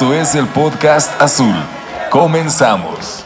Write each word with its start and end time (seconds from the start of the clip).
Esto 0.00 0.14
es 0.14 0.34
el 0.34 0.46
podcast 0.48 1.20
azul. 1.20 1.54
Comenzamos. 2.08 3.22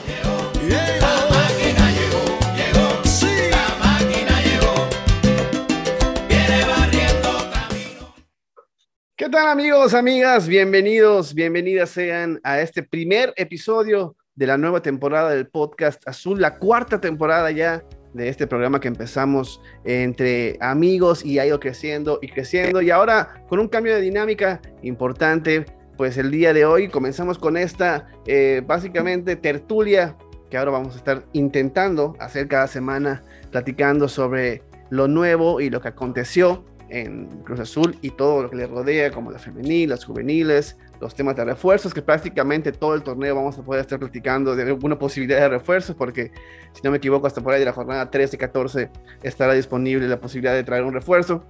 ¿Qué 9.15 9.29
tal 9.29 9.47
amigos, 9.47 9.95
amigas? 9.95 10.49
Bienvenidos, 10.49 11.33
bienvenidas 11.33 11.91
sean 11.91 12.41
a 12.43 12.59
este 12.59 12.83
primer 12.83 13.33
episodio 13.37 14.17
de 14.35 14.49
la 14.49 14.59
nueva 14.59 14.83
temporada 14.83 15.31
del 15.31 15.47
podcast 15.47 16.03
Azul, 16.09 16.41
la 16.41 16.59
cuarta 16.59 17.01
temporada 17.01 17.53
ya 17.53 17.85
de 18.15 18.29
este 18.29 18.49
programa 18.49 18.81
que 18.81 18.89
empezamos 18.89 19.61
entre 19.85 20.59
amigos 20.61 21.25
y 21.25 21.39
ha 21.39 21.47
ido 21.47 21.61
creciendo 21.61 22.19
y 22.21 22.27
creciendo 22.27 22.83
y 22.83 22.91
ahora 22.91 23.45
con 23.49 23.61
un 23.61 23.69
cambio 23.69 23.95
de 23.95 24.01
dinámica 24.01 24.61
importante, 24.83 25.67
pues 25.97 26.19
el 26.19 26.31
día 26.31 26.53
de 26.53 26.65
hoy 26.65 26.89
comenzamos 26.89 27.39
con 27.39 27.57
esta 27.57 28.09
eh, 28.27 28.63
básicamente 28.67 29.37
tertulia 29.37 30.17
que 30.51 30.59
ahora 30.59 30.71
vamos 30.71 30.95
a 30.95 30.99
estar 30.99 31.25
intentando 31.33 32.17
hacer 32.21 32.49
cada 32.49 32.67
semana 32.67 33.23
platicando 33.51 34.09
sobre 34.09 34.63
lo 34.91 35.09
nuevo 35.09 35.61
y 35.61 35.71
lo 35.71 35.81
que 35.81 35.89
aconteció 35.89 36.65
en 36.89 37.27
Cruz 37.43 37.61
Azul 37.61 37.97
y 38.03 38.11
todo 38.11 38.43
lo 38.43 38.51
que 38.51 38.57
le 38.57 38.67
rodea, 38.67 39.11
como 39.11 39.31
la 39.31 39.39
femenil, 39.39 39.91
las 39.91 40.05
juveniles, 40.05 40.77
los 41.01 41.15
temas 41.15 41.35
de 41.35 41.45
refuerzos, 41.45 41.93
que 41.93 42.03
prácticamente 42.03 42.73
todo 42.73 42.95
el 42.95 43.03
torneo 43.03 43.35
vamos 43.35 43.59
a 43.59 43.63
poder 43.63 43.81
estar 43.81 43.99
platicando 43.99 44.55
de 44.55 44.63
alguna 44.63 44.99
posibilidad 44.99 45.41
de 45.41 45.49
refuerzos, 45.49 45.97
porque 45.97 46.31
si 46.73 46.83
no 46.85 46.91
me 46.91 46.99
equivoco, 46.99 47.27
hasta 47.27 47.41
por 47.41 47.53
ahí 47.53 47.61
de 47.61 47.67
la 47.67 47.73
jornada 47.73 48.11
13 48.11 48.37
y 48.37 48.39
14 48.39 48.91
estará 49.23 49.55
disponible 49.55 50.07
la 50.07 50.21
posibilidad 50.21 50.55
de 50.55 50.63
traer 50.63 50.85
un 50.85 50.93
refuerzo. 50.93 51.45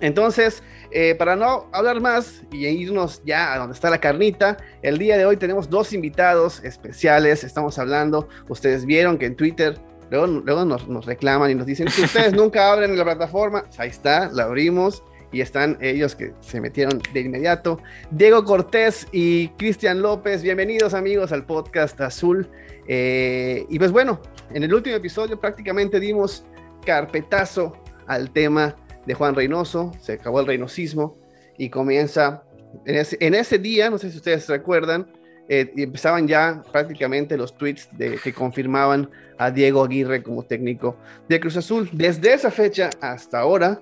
Entonces, 0.00 0.62
eh, 0.90 1.14
para 1.14 1.36
no 1.36 1.68
hablar 1.72 2.00
más 2.00 2.42
y 2.50 2.66
irnos 2.66 3.22
ya 3.24 3.52
a 3.52 3.58
donde 3.58 3.74
está 3.74 3.90
la 3.90 4.00
carnita, 4.00 4.56
el 4.82 4.98
día 4.98 5.16
de 5.16 5.24
hoy 5.24 5.36
tenemos 5.36 5.70
dos 5.70 5.92
invitados 5.92 6.62
especiales. 6.64 7.44
Estamos 7.44 7.78
hablando, 7.78 8.28
ustedes 8.48 8.84
vieron 8.84 9.18
que 9.18 9.26
en 9.26 9.36
Twitter 9.36 9.78
Luego, 10.12 10.66
nos, 10.66 11.06
reclaman 11.06 11.50
y 11.50 11.54
nos 11.54 11.64
dicen, 11.64 11.88
si 11.88 12.02
ustedes 12.02 12.32
nunca 12.34 12.70
abren 12.70 12.98
la 12.98 13.04
plataforma, 13.04 13.64
ahí 13.78 13.88
está, 13.88 14.30
la 14.30 14.44
abrimos 14.44 15.02
y 15.32 15.40
están 15.40 15.78
ellos 15.80 16.14
que 16.14 16.34
se 16.40 16.60
metieron 16.60 17.00
de 17.14 17.20
inmediato. 17.20 17.80
Diego 18.10 18.44
Cortés 18.44 19.08
y 19.10 19.48
Cristian 19.56 20.02
López, 20.02 20.42
bienvenidos 20.42 20.92
amigos 20.92 21.32
al 21.32 21.46
podcast 21.46 21.98
Azul. 22.02 22.46
Eh, 22.86 23.64
y 23.70 23.78
pues 23.78 23.90
bueno, 23.90 24.20
en 24.52 24.62
el 24.64 24.74
último 24.74 24.96
episodio 24.96 25.40
prácticamente 25.40 25.98
dimos 25.98 26.44
carpetazo 26.84 27.72
al 28.06 28.30
tema 28.32 28.76
de 29.06 29.14
Juan 29.14 29.34
Reynoso, 29.34 29.92
se 30.00 30.14
acabó 30.14 30.40
el 30.40 30.46
reinosismo 30.46 31.16
y 31.58 31.70
comienza 31.70 32.44
en 32.84 32.96
ese, 32.96 33.16
en 33.20 33.34
ese 33.34 33.58
día, 33.58 33.90
no 33.90 33.98
sé 33.98 34.10
si 34.10 34.16
ustedes 34.16 34.48
recuerdan, 34.48 35.06
eh, 35.48 35.72
y 35.76 35.82
empezaban 35.82 36.26
ya 36.28 36.62
prácticamente 36.72 37.36
los 37.36 37.56
tweets 37.56 37.88
de, 37.92 38.16
que 38.16 38.32
confirmaban 38.32 39.10
a 39.38 39.50
Diego 39.50 39.84
Aguirre 39.84 40.22
como 40.22 40.44
técnico 40.44 40.96
de 41.28 41.40
Cruz 41.40 41.56
Azul. 41.56 41.88
Desde 41.92 42.32
esa 42.32 42.50
fecha 42.50 42.90
hasta 43.00 43.40
ahora, 43.40 43.80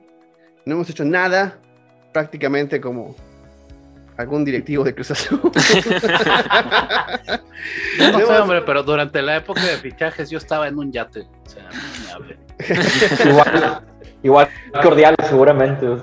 no 0.65 0.75
hemos 0.75 0.89
hecho 0.91 1.05
nada 1.05 1.59
prácticamente 2.13 2.81
como 2.81 3.15
algún 4.17 4.45
directivo 4.45 4.85
de 4.85 4.95
Cruz 4.95 5.11
Azul. 5.11 5.41
no 7.99 8.19
sé, 8.19 8.25
hombre, 8.25 8.63
pero 8.63 8.83
durante 8.83 9.21
la 9.23 9.37
época 9.37 9.63
de 9.63 9.77
fichajes 9.77 10.31
yo 10.31 10.39
estaba 10.39 10.67
en 10.67 10.79
un 10.79 10.91
yate. 10.91 11.21
O 11.21 11.49
sea, 11.49 11.69
igual, 13.31 13.83
igual 14.23 14.49
cordial, 14.83 15.15
seguramente. 15.29 15.87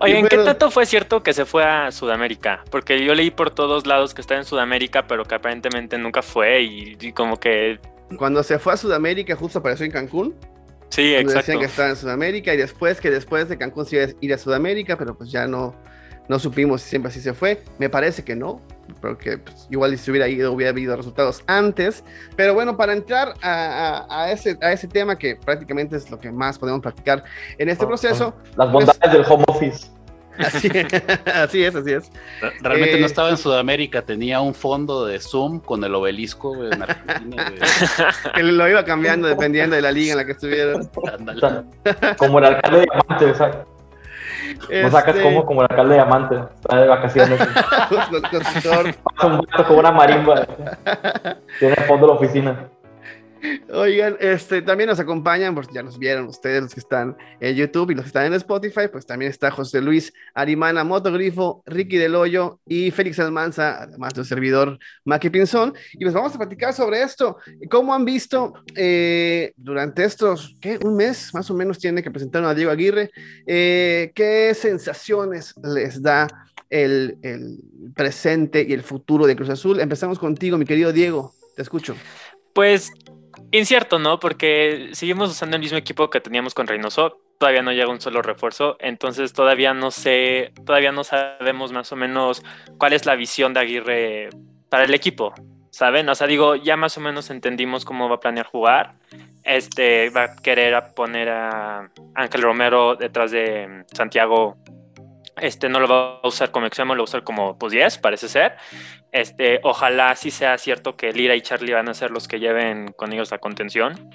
Oye, 0.00 0.18
¿en 0.18 0.26
qué 0.28 0.36
tanto 0.38 0.70
fue 0.70 0.86
cierto 0.86 1.22
que 1.22 1.32
se 1.32 1.44
fue 1.44 1.64
a 1.64 1.90
Sudamérica? 1.90 2.64
Porque 2.70 3.04
yo 3.04 3.14
leí 3.14 3.30
por 3.30 3.50
todos 3.50 3.86
lados 3.86 4.14
que 4.14 4.20
está 4.20 4.36
en 4.36 4.44
Sudamérica, 4.44 5.06
pero 5.06 5.24
que 5.24 5.34
aparentemente 5.34 5.96
nunca 5.98 6.22
fue 6.22 6.62
y, 6.62 7.12
como 7.12 7.38
que... 7.38 7.78
Cuando 8.16 8.42
se 8.42 8.58
fue 8.58 8.74
a 8.74 8.76
Sudamérica 8.76 9.36
justo 9.36 9.58
apareció 9.58 9.86
en 9.86 9.92
Cancún. 9.92 10.34
Sí, 10.90 11.14
exacto. 11.14 11.38
Decían 11.38 11.58
que 11.58 11.66
estaba 11.66 11.90
en 11.90 11.96
Sudamérica 11.96 12.54
y 12.54 12.56
después 12.56 13.00
que 13.00 13.10
después 13.10 13.48
de 13.48 13.58
Cancún 13.58 13.86
se 13.86 13.96
iba 13.96 14.04
a 14.06 14.08
ir 14.20 14.32
a 14.32 14.38
Sudamérica, 14.38 14.96
pero 14.96 15.16
pues 15.16 15.30
ya 15.30 15.46
no, 15.46 15.74
no 16.28 16.38
supimos 16.38 16.82
si 16.82 16.90
siempre 16.90 17.10
así 17.10 17.20
se 17.20 17.32
fue. 17.32 17.62
Me 17.78 17.88
parece 17.88 18.24
que 18.24 18.36
no, 18.36 18.60
porque 19.00 19.38
pues, 19.38 19.66
igual 19.70 19.96
si 19.98 20.10
hubiera 20.10 20.28
ido 20.28 20.52
hubiera 20.52 20.70
habido 20.70 20.96
resultados 20.96 21.42
antes. 21.46 22.04
Pero 22.36 22.54
bueno, 22.54 22.76
para 22.76 22.92
entrar 22.92 23.34
a, 23.42 24.28
ese, 24.30 24.58
a 24.60 24.72
ese 24.72 24.88
tema 24.88 25.16
que 25.16 25.36
prácticamente 25.36 25.96
es 25.96 26.10
lo 26.10 26.18
que 26.18 26.30
más 26.30 26.58
podemos 26.58 26.80
practicar 26.82 27.24
en 27.56 27.68
este 27.68 27.86
proceso. 27.86 28.34
Las 28.56 28.70
bondades 28.70 29.12
del 29.12 29.24
home 29.28 29.44
office. 29.48 29.88
Así, 30.38 30.68
es, 30.72 31.74
así 31.74 31.92
es. 31.92 32.10
Realmente 32.60 32.98
no 32.98 33.06
eh, 33.06 33.06
estaba 33.06 33.30
en 33.30 33.36
Sudamérica, 33.36 34.02
tenía 34.02 34.40
un 34.40 34.54
fondo 34.54 35.04
de 35.04 35.18
Zoom 35.18 35.60
con 35.60 35.82
el 35.82 35.94
obelisco 35.94 36.64
en 36.64 36.82
Argentina. 36.82 37.52
que 38.34 38.42
lo 38.42 38.68
iba 38.68 38.84
cambiando 38.84 39.26
dependiendo 39.26 39.74
de 39.74 39.82
la 39.82 39.90
liga 39.90 40.12
en 40.12 40.18
la 40.18 40.24
que 40.24 40.32
estuviera. 40.32 40.80
Como 42.16 42.38
el 42.38 42.44
alcalde 42.44 42.80
de 42.80 42.86
Diamante, 42.86 43.34
¿sabes? 43.34 43.56
No 44.82 44.90
sacas 44.90 45.16
este 45.16 45.22
como, 45.22 45.44
como 45.44 45.62
el 45.62 45.68
alcalde 45.70 45.94
de 45.94 46.00
Amante, 46.00 46.36
está 46.54 46.80
de 46.80 46.88
vacaciones. 46.88 47.38
Pasa 47.88 49.26
un 49.26 49.40
gato 49.40 49.66
con 49.66 49.78
una 49.78 49.92
marimba. 49.92 50.46
Tiene 51.58 51.74
el 51.76 51.84
fondo 51.84 52.06
de 52.06 52.12
la 52.12 52.18
oficina. 52.18 52.68
Oigan, 53.70 54.16
este, 54.20 54.62
también 54.62 54.88
nos 54.88 55.00
acompañan, 55.00 55.54
porque 55.54 55.74
ya 55.74 55.82
nos 55.82 55.98
vieron 55.98 56.26
ustedes 56.26 56.62
los 56.62 56.74
que 56.74 56.80
están 56.80 57.16
en 57.40 57.56
YouTube 57.56 57.90
y 57.90 57.94
los 57.94 58.04
que 58.04 58.08
están 58.08 58.26
en 58.26 58.34
Spotify, 58.34 58.88
pues 58.90 59.06
también 59.06 59.30
está 59.30 59.50
José 59.50 59.80
Luis 59.80 60.12
Arimana, 60.34 60.84
Motogrifo, 60.84 61.62
Ricky 61.66 61.96
Del 61.96 62.14
Hoyo 62.14 62.60
y 62.66 62.90
Félix 62.90 63.18
Almanza, 63.18 63.82
además 63.82 64.14
del 64.14 64.24
servidor 64.24 64.78
Maki 65.04 65.30
Pinzón. 65.30 65.74
Y 65.94 66.04
pues 66.04 66.14
vamos 66.14 66.34
a 66.34 66.38
platicar 66.38 66.72
sobre 66.72 67.02
esto. 67.02 67.36
¿Cómo 67.70 67.94
han 67.94 68.04
visto 68.04 68.54
eh, 68.74 69.52
durante 69.56 70.04
estos, 70.04 70.56
¿qué? 70.60 70.78
Un 70.82 70.96
mes 70.96 71.32
más 71.34 71.50
o 71.50 71.54
menos 71.54 71.78
tiene 71.78 72.02
que 72.02 72.10
presentar 72.10 72.44
a 72.44 72.54
Diego 72.54 72.70
Aguirre? 72.70 73.10
Eh, 73.46 74.12
¿Qué 74.14 74.54
sensaciones 74.54 75.54
les 75.62 76.02
da 76.02 76.26
el 76.70 77.18
presente 77.94 78.66
y 78.68 78.72
el 78.72 78.82
futuro 78.82 79.26
de 79.26 79.36
Cruz 79.36 79.50
Azul? 79.50 79.80
Empezamos 79.80 80.18
contigo, 80.18 80.58
mi 80.58 80.64
querido 80.64 80.92
Diego. 80.92 81.32
Te 81.56 81.62
escucho. 81.62 81.96
Pues 82.52 82.92
Incierto, 83.50 83.98
¿no? 83.98 84.20
Porque 84.20 84.90
seguimos 84.92 85.30
usando 85.30 85.56
el 85.56 85.62
mismo 85.62 85.78
equipo 85.78 86.10
que 86.10 86.20
teníamos 86.20 86.52
con 86.52 86.66
Reynoso. 86.66 87.18
Todavía 87.38 87.62
no 87.62 87.72
llega 87.72 87.88
un 87.88 88.00
solo 88.00 88.20
refuerzo. 88.20 88.76
Entonces 88.78 89.32
todavía 89.32 89.72
no 89.72 89.90
sé, 89.90 90.52
todavía 90.66 90.92
no 90.92 91.02
sabemos 91.02 91.72
más 91.72 91.90
o 91.92 91.96
menos 91.96 92.42
cuál 92.76 92.92
es 92.92 93.06
la 93.06 93.14
visión 93.14 93.54
de 93.54 93.60
Aguirre 93.60 94.28
para 94.68 94.84
el 94.84 94.92
equipo. 94.92 95.32
¿Saben? 95.70 96.08
O 96.08 96.14
sea, 96.14 96.26
digo, 96.26 96.56
ya 96.56 96.76
más 96.76 96.98
o 96.98 97.00
menos 97.00 97.30
entendimos 97.30 97.84
cómo 97.84 98.08
va 98.08 98.16
a 98.16 98.20
planear 98.20 98.46
jugar. 98.46 98.92
Este 99.44 100.10
va 100.10 100.24
a 100.24 100.36
querer 100.36 100.82
poner 100.94 101.30
a 101.30 101.90
Ángel 102.14 102.42
Romero 102.42 102.96
detrás 102.96 103.30
de 103.30 103.84
Santiago 103.94 104.58
este 105.40 105.68
no 105.68 105.80
lo 105.80 105.88
va 105.88 106.20
a 106.22 106.28
usar 106.28 106.50
como 106.50 106.66
extremo, 106.66 106.94
lo 106.94 107.02
va 107.02 107.04
a 107.04 107.10
usar 107.10 107.24
como 107.24 107.58
pues 107.58 107.72
10, 107.72 107.98
parece 107.98 108.28
ser. 108.28 108.56
Este, 109.12 109.60
ojalá 109.62 110.14
sí 110.16 110.30
sea 110.30 110.58
cierto 110.58 110.96
que 110.96 111.12
Lira 111.12 111.34
y 111.34 111.40
Charlie 111.40 111.72
van 111.72 111.88
a 111.88 111.94
ser 111.94 112.10
los 112.10 112.28
que 112.28 112.40
lleven 112.40 112.92
con 112.92 113.12
ellos 113.12 113.30
la 113.30 113.38
contención. 113.38 114.10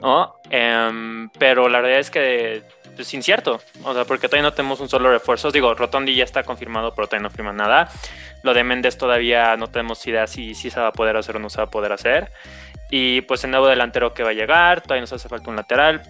¿no? 0.00 0.34
Em, 0.50 1.28
pero 1.38 1.68
la 1.68 1.80
verdad 1.80 1.98
es 1.98 2.10
que 2.10 2.56
es 2.56 2.64
pues, 2.94 3.14
incierto. 3.14 3.60
O 3.82 3.94
sea, 3.94 4.04
porque 4.04 4.28
todavía 4.28 4.48
no 4.48 4.54
tenemos 4.54 4.80
un 4.80 4.88
solo 4.88 5.10
refuerzo. 5.10 5.50
Digo, 5.50 5.74
Rotondi 5.74 6.14
ya 6.14 6.24
está 6.24 6.42
confirmado, 6.42 6.94
pero 6.94 7.08
todavía 7.08 7.28
no 7.28 7.34
firma 7.34 7.52
nada. 7.52 7.90
Lo 8.42 8.54
de 8.54 8.64
Méndez 8.64 8.96
todavía 8.98 9.56
no 9.56 9.68
tenemos 9.68 10.06
idea 10.06 10.26
si, 10.26 10.54
si 10.54 10.70
se 10.70 10.80
va 10.80 10.88
a 10.88 10.92
poder 10.92 11.16
hacer 11.16 11.36
o 11.36 11.38
no 11.38 11.50
se 11.50 11.58
va 11.58 11.64
a 11.64 11.70
poder 11.70 11.92
hacer. 11.92 12.30
Y 12.90 13.22
pues 13.22 13.42
el 13.44 13.50
nuevo 13.50 13.66
delantero 13.66 14.14
que 14.14 14.22
va 14.22 14.30
a 14.30 14.34
llegar, 14.34 14.80
todavía 14.82 15.00
nos 15.00 15.12
hace 15.12 15.28
falta 15.28 15.50
un 15.50 15.56
lateral 15.56 16.02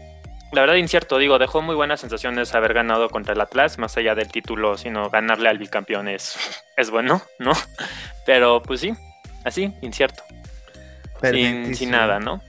la 0.53 0.61
verdad 0.61 0.77
incierto, 0.77 1.19
digo, 1.19 1.39
dejó 1.39 1.61
muy 1.61 1.75
buenas 1.75 2.01
sensaciones 2.01 2.55
haber 2.55 2.73
ganado 2.73 3.11
contra 3.11 3.35
el 3.35 3.41
Atlas, 3.41 3.79
más 3.79 3.97
allá 3.97 4.15
del 4.15 4.29
título, 4.29 4.77
sino 4.77 5.11
ganarle 5.11 5.49
al 5.49 5.59
bicampeón 5.59 6.09
es, 6.09 6.37
es 6.77 6.91
bueno, 6.91 7.23
¿no? 7.39 7.53
Pero 8.27 8.63
pues 8.63 8.81
sí, 8.81 8.93
así, 9.45 9.73
incierto. 9.83 10.23
Sin, 11.23 11.75
sin, 11.75 11.91
nada, 11.91 12.21
¿no? 12.21 12.43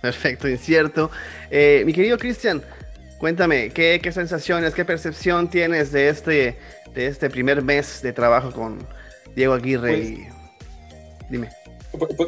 Perfecto, 0.00 0.48
incierto. 0.48 1.10
Eh, 1.50 1.82
mi 1.86 1.92
querido 1.92 2.18
Cristian, 2.18 2.62
cuéntame, 3.18 3.70
¿qué, 3.70 4.00
¿qué, 4.02 4.12
sensaciones, 4.12 4.74
qué 4.74 4.84
percepción 4.84 5.48
tienes 5.48 5.92
de 5.92 6.08
este, 6.08 6.58
de 6.92 7.06
este 7.06 7.30
primer 7.30 7.62
mes 7.62 8.02
de 8.02 8.12
trabajo 8.12 8.52
con 8.52 8.86
Diego 9.34 9.54
Aguirre? 9.54 9.96
Pues 9.96 11.30
dime. 11.30 11.61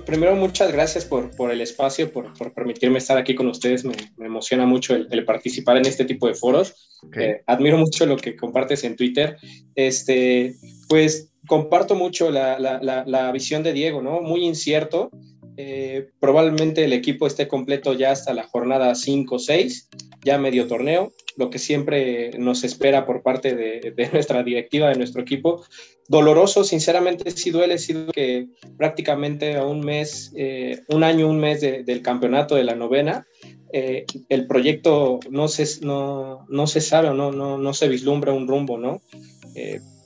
Primero, 0.05 0.37
muchas 0.37 0.73
gracias 0.73 1.05
por, 1.05 1.35
por 1.35 1.51
el 1.51 1.61
espacio, 1.61 2.13
por, 2.13 2.33
por, 2.35 2.53
permitirme 2.53 2.99
estar 2.99 3.17
aquí 3.17 3.35
con 3.35 3.47
ustedes. 3.49 3.85
Me, 3.85 3.95
me 4.17 4.27
emociona 4.27 4.67
mucho 4.67 4.95
el, 4.95 5.25
participar 5.25 5.77
en 5.77 5.87
este 5.87 6.05
tipo 6.05 6.27
de 6.27 6.35
foros. 6.35 7.01
Eh, 7.17 7.43
admiro 7.47 7.79
mucho 7.79 8.05
lo 8.07 8.17
que 8.17 8.37
compartes 8.37 8.85
en 8.85 8.97
Twitter. 8.97 9.37
Este, 9.75 10.55
pues 10.89 11.33
comparto 11.47 11.95
mucho 11.95 12.31
la, 12.31 12.59
la, 12.59 13.05
la, 13.07 13.33
visión 13.33 13.63
de 13.63 13.73
Diego, 13.73 14.03
¿no? 14.03 14.21
Muy 14.21 14.45
incierto. 14.45 15.11
eh, 15.57 16.09
probablemente 16.21 16.85
el 16.85 16.93
equipo 16.93 17.27
esté 17.27 17.47
completo 17.49 17.93
ya 17.93 18.11
hasta 18.11 18.35
la 18.35 18.45
jornada 18.45 18.95
5 18.95 19.35
o 19.35 19.39
6, 19.39 19.89
ya 20.25 20.37
medio 20.37 20.67
torneo, 20.67 21.13
lo 21.37 21.51
que 21.51 21.59
siempre 21.59 22.31
nos 22.39 22.65
espera 22.65 23.07
por 23.07 23.23
parte 23.23 23.55
de, 23.55 24.11
nuestra 24.13 24.43
directiva, 24.43 24.89
de 24.89 24.97
nuestro 24.97 25.23
equipo. 25.23 25.65
Doloroso, 26.09 26.65
sinceramente, 26.65 27.31
sí 27.31 27.51
duele, 27.51 27.79
sí 27.79 27.93
duele 27.93 28.13
que 28.13 28.47
prácticamente 28.77 29.57
a 29.57 29.65
un 29.65 29.81
mes, 29.81 30.33
eh, 30.37 30.81
un 30.89 31.05
año, 31.05 31.29
un 31.29 31.39
mes 31.39 31.61
del 31.61 32.03
campeonato 32.03 32.55
de 32.55 32.65
la 32.65 32.75
novena, 32.75 33.27
eh, 33.73 34.05
el 34.29 34.47
proyecto 34.47 35.19
no 35.31 35.49
se, 35.49 35.85
no, 35.85 36.47
no 36.49 36.67
se 36.67 36.81
sabe 36.81 37.09
o 37.09 37.15
no, 37.15 37.33
no, 37.33 37.59
no 37.59 37.75
se 37.75 37.89
vislumbra 37.89 38.33
un 38.33 38.49
rumbo, 38.49 38.79
¿no? 38.79 39.01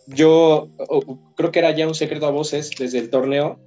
yo 0.06 0.68
creo 1.36 1.50
que 1.50 1.58
era 1.58 1.70
ya 1.70 1.86
un 1.86 1.94
secreto 1.94 2.26
a 2.26 2.30
voces 2.30 2.70
desde 2.78 2.98
el 2.98 3.10
torneo 3.10 3.58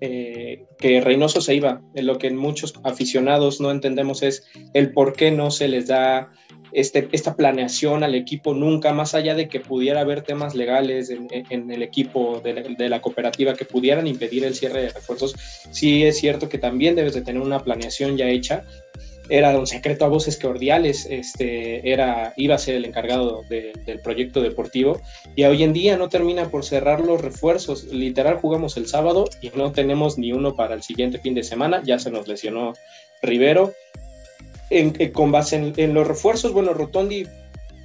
eh, 0.00 0.66
que 0.78 1.00
Reynoso 1.00 1.40
se 1.40 1.54
iba. 1.54 1.80
Lo 1.94 2.18
que 2.18 2.30
muchos 2.30 2.74
aficionados 2.84 3.60
no 3.60 3.70
entendemos 3.70 4.22
es 4.22 4.44
el 4.74 4.92
por 4.92 5.14
qué 5.14 5.30
no 5.30 5.50
se 5.50 5.68
les 5.68 5.86
da 5.86 6.32
este, 6.72 7.08
esta 7.12 7.36
planeación 7.36 8.02
al 8.02 8.14
equipo 8.14 8.54
nunca, 8.54 8.92
más 8.92 9.14
allá 9.14 9.34
de 9.34 9.48
que 9.48 9.60
pudiera 9.60 10.00
haber 10.00 10.22
temas 10.22 10.54
legales 10.54 11.10
en, 11.10 11.70
el 11.70 11.82
equipo 11.82 12.40
de 12.42 12.54
la, 12.54 12.62
de 12.62 12.88
la, 12.88 13.00
cooperativa 13.00 13.54
que 13.54 13.64
pudieran 13.64 14.06
impedir 14.06 14.44
el 14.44 14.54
cierre 14.54 14.82
de 14.82 14.88
refuerzos. 14.90 15.34
Sí 15.70 16.04
es 16.04 16.18
cierto 16.18 16.48
que 16.48 16.58
también 16.58 16.94
debes 16.94 17.14
de 17.14 17.22
tener 17.22 17.42
una 17.42 17.60
planeación 17.60 18.16
ya 18.16 18.28
hecha 18.28 18.64
era 19.28 19.58
un 19.58 19.66
secreto 19.66 20.04
a 20.04 20.08
voces 20.08 20.38
cordiales, 20.38 21.06
este, 21.10 21.90
era, 21.90 22.32
iba 22.36 22.54
a 22.54 22.58
ser 22.58 22.76
el 22.76 22.84
encargado 22.84 23.42
del 23.48 24.00
proyecto 24.02 24.40
deportivo 24.40 25.00
y 25.34 25.44
hoy 25.44 25.62
en 25.62 25.72
día 25.72 25.96
no 25.96 26.08
termina 26.08 26.48
por 26.48 26.64
cerrar 26.64 27.00
los 27.00 27.20
refuerzos. 27.20 27.84
Literal 27.84 28.36
jugamos 28.36 28.76
el 28.76 28.86
sábado 28.86 29.28
y 29.40 29.50
no 29.50 29.72
tenemos 29.72 30.18
ni 30.18 30.32
uno 30.32 30.54
para 30.54 30.74
el 30.74 30.82
siguiente 30.82 31.18
fin 31.18 31.34
de 31.34 31.42
semana, 31.42 31.82
ya 31.84 31.98
se 31.98 32.10
nos 32.10 32.28
lesionó 32.28 32.74
Rivero. 33.22 33.72
En, 34.70 34.92
con 35.12 35.30
base 35.30 35.72
en, 35.76 35.94
los 35.94 36.06
refuerzos, 36.06 36.52
bueno, 36.52 36.74
Rotondi 36.74 37.24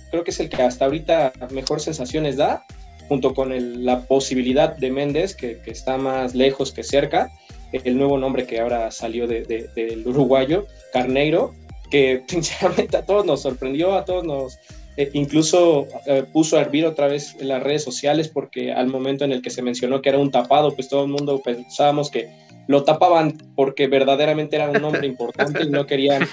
creo 0.10 0.24
que 0.24 0.32
es 0.32 0.40
el 0.40 0.50
que 0.50 0.62
hasta 0.62 0.86
ahorita 0.86 1.32
mejor 1.52 1.80
sensaciones 1.80 2.38
da, 2.38 2.66
junto 3.08 3.34
con 3.34 3.86
la 3.86 4.02
posibilidad 4.02 4.76
de 4.76 4.92
Méndez, 4.92 5.36
que, 5.36 5.60
que, 5.60 5.72
está 5.72 5.98
más 5.98 6.34
lejos 6.34 6.72
que 6.72 6.84
cerca, 6.84 7.32
el 7.72 7.98
nuevo 7.98 8.18
nombre 8.18 8.46
que 8.46 8.60
ahora 8.60 8.92
salió 8.92 9.28
del 9.28 10.04
uruguayo, 10.06 10.68
Carneiro, 10.92 11.54
que 11.90 12.24
sinceramente 12.28 12.98
a 12.98 13.06
todos 13.06 13.26
nos 13.26 13.42
sorprendió, 13.42 13.94
a 13.94 14.06
todos 14.06 14.24
nos, 14.24 14.60
eh, 14.98 15.10
incluso 15.14 15.88
eh, 16.06 16.24
puso 16.32 16.58
a 16.58 16.62
hervir 16.62 16.86
otra 16.86 17.08
vez 17.08 17.36
en 17.40 17.48
las 17.48 17.64
redes 17.64 17.84
sociales 17.84 18.28
porque 18.28 18.74
al 18.74 18.88
momento 18.88 19.24
en 19.24 19.32
el 19.32 19.42
que 19.42 19.50
se 19.50 19.62
mencionó 19.62 20.02
que 20.02 20.10
era 20.10 20.18
un 20.18 20.32
tapado, 20.32 20.76
pues 20.76 20.90
todo 20.90 21.04
el 21.04 21.12
mundo 21.12 21.42
pensábamos 21.42 22.10
que 22.10 22.30
lo 22.68 22.84
tapaban 22.84 23.38
porque 23.56 23.88
verdaderamente 23.88 24.56
era 24.56 24.70
un 24.70 24.82
nombre 24.82 25.06
importante 25.06 25.64
y 25.64 25.70
no 25.70 25.86
querían 25.86 26.28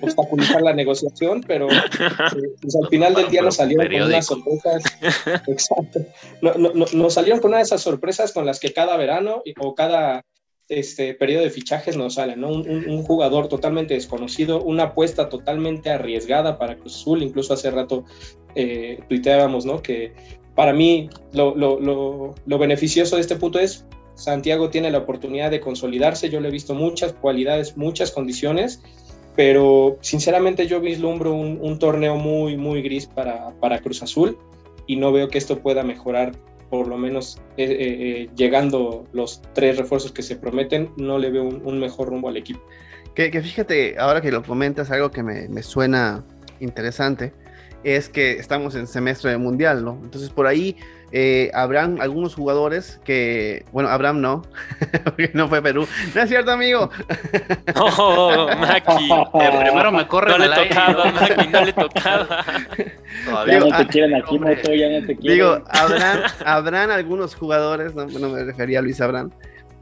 obstaculizar 0.00 0.62
la 0.62 0.72
negociación, 0.72 1.42
pero 1.46 1.70
eh, 1.70 1.80
pues, 2.60 2.76
al 2.76 2.88
final 2.88 3.14
del 3.14 3.28
día 3.28 3.42
nos 3.42 3.56
salieron 3.56 3.86
con 3.86 4.02
unas 4.02 4.26
sorpresas. 4.26 4.82
Exacto. 5.46 6.00
No, 6.42 6.54
no, 6.54 6.84
nos 6.92 7.14
salieron 7.14 7.40
con 7.40 7.50
una 7.50 7.58
de 7.58 7.64
esas 7.64 7.82
sorpresas 7.82 8.32
con 8.32 8.46
las 8.46 8.60
que 8.60 8.72
cada 8.72 8.96
verano 8.96 9.42
o 9.58 9.74
cada 9.74 10.24
este 10.68 11.14
periodo 11.14 11.44
de 11.44 11.50
fichajes 11.50 11.96
nos 11.96 12.14
sale, 12.14 12.36
¿no? 12.36 12.48
Un, 12.48 13.02
jugador 13.02 13.48
totalmente 13.48 13.94
desconocido, 13.94 14.62
una 14.62 14.84
apuesta 14.84 15.28
totalmente 15.28 15.90
arriesgada 15.90 16.58
para 16.58 16.76
Cruz 16.76 16.96
Azul, 16.96 17.22
incluso 17.22 17.52
hace 17.52 17.70
rato 17.70 18.04
eh, 18.54 19.00
tuiteábamos, 19.08 19.66
¿no? 19.66 19.82
Que 19.82 20.14
para 20.54 20.72
mí 20.72 21.10
lo, 21.32 21.54
lo, 21.54 21.78
lo, 21.80 22.34
lo, 22.46 22.58
beneficioso 22.58 23.16
de 23.16 23.22
este 23.22 23.36
punto 23.36 23.58
es 23.58 23.84
Santiago 24.14 24.70
tiene 24.70 24.90
la 24.90 24.98
oportunidad 24.98 25.50
de 25.50 25.60
consolidarse, 25.60 26.30
yo 26.30 26.40
le 26.40 26.48
he 26.48 26.52
visto 26.52 26.74
muchas 26.74 27.12
cualidades, 27.12 27.76
muchas 27.76 28.10
condiciones, 28.10 28.82
pero 29.36 29.98
sinceramente 30.00 30.66
yo 30.66 30.80
vislumbro 30.80 31.34
un, 31.34 31.78
torneo 31.78 32.16
muy, 32.16 32.56
muy 32.56 32.82
gris 32.82 33.06
para, 33.06 33.50
para 33.60 33.80
Cruz 33.80 34.02
Azul 34.02 34.38
y 34.86 34.96
no 34.96 35.12
veo 35.12 35.28
que 35.28 35.38
esto 35.38 35.58
pueda 35.58 35.82
mejorar 35.82 36.32
por 36.70 36.88
lo 36.88 36.98
menos 36.98 37.38
eh, 37.56 37.64
eh, 37.64 37.76
eh, 37.78 38.30
llegando 38.34 39.06
los 39.12 39.42
tres 39.52 39.76
refuerzos 39.76 40.12
que 40.12 40.22
se 40.22 40.36
prometen, 40.36 40.90
no 40.96 41.18
le 41.18 41.30
veo 41.30 41.44
un, 41.44 41.78
mejor 41.78 42.08
rumbo 42.08 42.28
al 42.28 42.36
equipo. 42.36 42.60
Que, 43.14 43.30
fíjate, 43.30 43.96
ahora 43.96 44.20
que 44.20 44.32
lo 44.32 44.42
comentas, 44.42 44.90
algo 44.90 45.10
que 45.10 45.22
me, 45.22 45.48
me, 45.48 45.62
suena 45.62 46.24
interesante, 46.58 47.32
es 47.84 48.08
que 48.08 48.32
estamos 48.32 48.74
en 48.74 48.88
semestre 48.88 49.30
de 49.30 49.38
mundial, 49.38 49.84
¿no? 49.84 50.00
Entonces 50.02 50.30
por 50.30 50.48
ahí 50.48 50.76
eh, 51.16 51.48
habrán 51.54 52.00
algunos 52.00 52.34
jugadores 52.34 53.00
que, 53.04 53.64
bueno, 53.70 53.88
Abraham 53.88 54.20
no, 54.20 54.42
porque 55.04 55.30
no 55.32 55.48
fue 55.48 55.62
Perú. 55.62 55.86
No 56.12 56.20
es 56.20 56.28
cierto, 56.28 56.50
amigo. 56.50 56.90
Oh, 57.76 58.48
Maki. 58.58 59.08
primero 59.32 59.92
me 59.92 60.06
corre. 60.08 60.32
No 60.32 60.38
le 60.38 60.48
tocaba, 60.48 61.12
Maki, 61.12 61.48
no 61.48 61.64
le 61.64 61.72
tocaba. 61.72 62.44
Todavía 63.24 63.60
no 63.60 63.76
te 63.76 63.86
quieren 63.86 64.14
aquí, 64.16 64.38
Moto, 64.38 64.74
ya 64.74 64.88
no 64.88 65.06
te 65.06 65.16
quieren. 65.16 65.22
Digo, 65.22 65.62
habrán, 65.68 66.22
habrán 66.44 66.90
algunos 66.90 67.36
jugadores, 67.36 67.94
no, 67.94 68.06
me 68.06 68.44
refería 68.44 68.80
a 68.80 68.82
Luis 68.82 69.00
Abraham, 69.00 69.30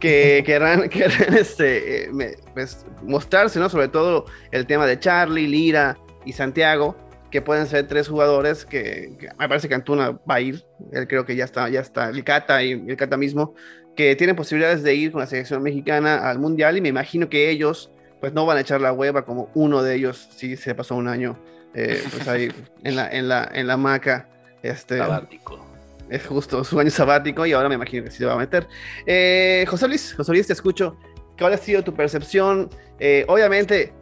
que 0.00 0.42
querrán, 0.46 0.90
querrán 0.90 1.34
este, 1.34 2.04
eh, 2.04 2.36
pues, 2.52 2.84
mostrarse, 3.04 3.58
¿no? 3.58 3.70
Sobre 3.70 3.88
todo 3.88 4.26
el 4.50 4.66
tema 4.66 4.86
de 4.86 4.98
Charlie, 4.98 5.46
Lira 5.46 5.96
y 6.26 6.32
Santiago, 6.32 6.94
que 7.32 7.42
pueden 7.42 7.66
ser 7.66 7.88
tres 7.88 8.08
jugadores 8.08 8.64
que, 8.64 9.16
me 9.38 9.48
parece 9.48 9.68
que 9.68 9.74
Antuna 9.74 10.10
va 10.10 10.34
a 10.34 10.40
ir, 10.40 10.64
él 10.92 11.08
creo 11.08 11.24
que 11.24 11.34
ya 11.34 11.44
está, 11.44 11.68
ya 11.68 11.80
está, 11.80 12.10
el 12.10 12.22
Cata 12.22 12.62
y 12.62 12.72
el 12.72 12.96
Cata 12.96 13.16
mismo, 13.16 13.54
que 13.96 14.14
tienen 14.14 14.36
posibilidades 14.36 14.82
de 14.82 14.94
ir 14.94 15.10
con 15.10 15.20
la 15.20 15.26
selección 15.26 15.62
mexicana 15.62 16.30
al 16.30 16.38
Mundial 16.38 16.76
y 16.76 16.80
me 16.80 16.88
imagino 16.88 17.28
que 17.28 17.50
ellos 17.50 17.90
pues 18.20 18.32
no 18.32 18.46
van 18.46 18.58
a 18.58 18.60
echar 18.60 18.80
la 18.80 18.92
hueva 18.92 19.24
como 19.24 19.50
uno 19.54 19.82
de 19.82 19.96
ellos 19.96 20.28
sí 20.36 20.56
se 20.56 20.74
pasó 20.74 20.94
un 20.94 21.08
año 21.08 21.36
eh, 21.74 22.04
pues 22.10 22.28
ahí 22.28 22.52
en 22.84 22.96
la, 22.96 23.10
en 23.10 23.28
la, 23.28 23.50
en 23.52 23.66
la 23.66 23.76
maca. 23.76 24.28
Este, 24.62 24.98
sabático. 24.98 25.64
Es 26.08 26.26
justo 26.26 26.62
su 26.62 26.78
año 26.78 26.90
sabático 26.90 27.46
y 27.46 27.52
ahora 27.52 27.68
me 27.68 27.74
imagino 27.76 28.04
que 28.04 28.10
sí 28.10 28.18
se 28.18 28.26
va 28.26 28.34
a 28.34 28.38
meter. 28.38 28.68
Eh, 29.06 29.64
José 29.68 29.88
Luis, 29.88 30.14
José 30.14 30.32
Luis, 30.32 30.46
te 30.46 30.52
escucho. 30.52 30.96
¿Cuál 31.38 31.54
ha 31.54 31.56
sido 31.56 31.82
tu 31.82 31.94
percepción? 31.94 32.68
Eh, 33.00 33.24
obviamente, 33.26 33.92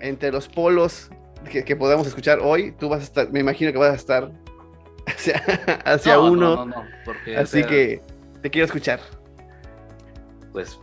entre 0.00 0.30
los 0.30 0.48
polos 0.48 1.10
que, 1.48 1.76
podamos 1.76 2.06
escuchar 2.06 2.40
hoy, 2.42 2.72
tú 2.72 2.88
vas 2.88 3.00
a 3.00 3.04
estar, 3.04 3.30
me 3.30 3.40
imagino 3.40 3.72
que 3.72 3.78
vas 3.78 3.92
a 3.92 3.96
estar 3.96 4.32
hacia, 5.06 5.36
hacia 5.84 6.20
uno. 6.20 6.72
así 7.36 7.64
que 7.64 8.02
te 8.42 8.50
quiero 8.50 8.66
escuchar. 8.66 9.00
Pues 10.52 10.78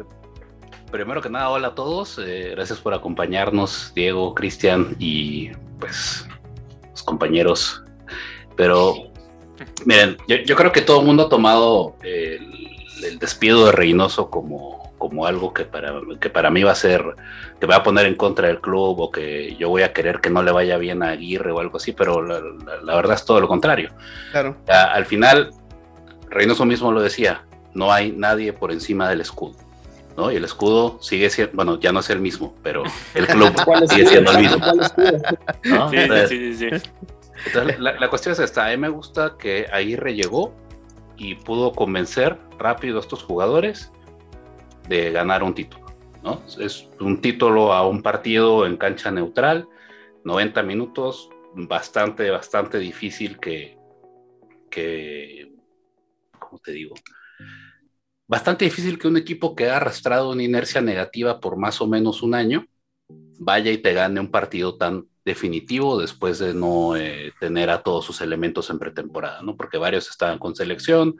primero 0.92 1.22
que 1.22 1.30
nada, 1.30 1.50
hola 1.50 1.70
a 1.70 1.76
todos. 1.76 2.20
Eh, 2.24 2.52
gracias 2.52 2.80
por 2.80 2.94
acompañarnos, 2.94 3.92
Diego, 3.96 4.36
Cristian 4.36 4.96
y 5.00 5.52
pues 5.80 6.26
los 6.92 7.04
compañeros. 7.04 7.84
Pero 8.56 9.12
miren, 9.86 10.18
yo, 10.28 10.56
creo 10.56 10.72
que 10.72 10.82
todo 10.82 11.00
el 11.00 11.06
mundo 11.06 11.24
ha 11.24 11.30
tomado 11.30 11.96
el, 12.04 12.70
el 13.04 13.20
despido 13.20 13.66
de 13.66 13.72
Reynoso 13.72 14.30
como 14.30 14.83
como 15.04 15.26
algo 15.26 15.54
que 15.54 15.66
para, 15.66 16.00
que 16.22 16.30
para 16.30 16.50
mí 16.50 16.64
va 16.64 16.72
a 16.72 16.76
ser, 16.76 17.04
que 17.60 17.68
va 17.68 17.76
a 17.76 17.84
poner 17.84 18.06
en 18.06 18.16
contra 18.16 18.48
del 18.48 18.62
club 18.62 19.02
o 19.02 19.12
que 19.12 19.54
yo 19.58 19.68
voy 19.68 19.82
a 19.82 19.92
querer 19.92 20.22
que 20.22 20.30
no 20.30 20.42
le 20.42 20.54
vaya 20.54 20.78
bien 20.78 21.04
a 21.04 21.10
Aguirre 21.10 21.52
o 21.52 21.60
algo 21.60 21.76
así, 21.76 21.92
pero 21.92 22.22
la, 22.22 22.96
verdad 22.96 23.18
es 23.18 23.26
todo 23.26 23.42
lo 23.42 23.50
contrario. 23.50 23.92
Claro. 24.32 24.56
al 24.66 25.06
final, 25.06 25.52
Reynoso 26.30 26.64
mismo 26.66 26.94
lo 26.94 27.02
decía, 27.02 27.44
no 27.74 27.92
hay 27.92 28.14
nadie 28.14 28.54
por 28.54 28.72
encima 28.72 29.10
del 29.10 29.20
escudo. 29.20 29.58
¿no? 30.16 30.32
Y 30.32 30.38
el 30.38 30.46
escudo 30.46 31.00
sigue 31.02 31.30
siendo, 31.30 31.54
bueno, 31.54 31.78
ya 31.78 31.92
no 31.92 32.00
es 32.00 32.10
el 32.10 32.22
mismo, 32.22 32.56
pero 32.64 32.84
el 33.14 33.28
club 33.28 33.54
sigue 33.90 34.06
siendo 34.06 34.32
el 34.32 34.38
mismo. 34.38 34.66
Sí, 35.90 35.98
sí, 36.30 36.54
sí, 36.56 36.68
entonces, 37.46 37.78
la, 37.78 38.00
la, 38.00 38.10
cuestión 38.10 38.32
es 38.32 38.40
esta, 38.40 38.68
a 38.68 38.70
mí 38.70 38.78
me 38.78 38.88
gusta 38.88 39.36
que 39.38 39.68
Aguirre 39.70 40.16
llegó 40.16 40.54
y 41.18 41.36
pudo 41.36 41.74
convencer 41.74 42.38
rápido 42.58 43.00
a 43.00 43.02
estos 43.02 43.22
jugadores 43.22 43.92
de 44.88 45.12
ganar 45.12 45.44
un 45.44 45.54
título. 45.54 45.86
¿no? 46.24 46.44
Es 46.60 46.90
un 47.00 47.22
título 47.22 47.74
a 47.74 47.88
un 47.88 48.02
partido 48.02 48.66
en 48.66 48.78
cancha 48.78 49.12
neutral, 49.12 49.68
90 50.24 50.63
minutos, 50.63 51.30
bastante, 51.56 52.30
bastante 52.30 52.80
difícil 52.80 53.40
que, 53.40 53.78
que 54.70 55.54
¿cómo 56.40 56.60
te 56.60 56.72
digo? 56.72 56.96
Bastante 58.28 58.66
difícil 58.66 58.98
que 58.98 59.08
un 59.08 59.18
equipo 59.18 59.56
que 59.56 59.70
ha 59.70 59.78
arrastrado 59.78 60.32
una 60.32 60.44
inercia 60.44 60.82
negativa 60.82 61.40
por 61.40 61.58
más 61.58 61.82
o 61.82 61.88
menos 61.88 62.24
un 62.24 62.34
año 62.34 62.66
vaya 63.40 63.72
y 63.72 63.78
te 63.78 63.94
gane 63.94 64.20
un 64.20 64.32
partido 64.32 64.78
tan 64.78 65.08
definitivo 65.25 66.00
después 66.00 66.39
de 66.39 66.53
no 66.53 66.96
eh, 66.96 67.34
tener 67.39 67.70
a 67.70 67.82
todos 67.82 68.06
sus 68.06 68.22
elementos 68.22 68.70
en 68.70 68.80
pretemporada, 68.80 69.42
¿no? 69.42 69.56
Porque 69.56 69.77
varios 69.77 70.10
estaban 70.10 70.38
con 70.38 70.56
selección, 70.56 71.15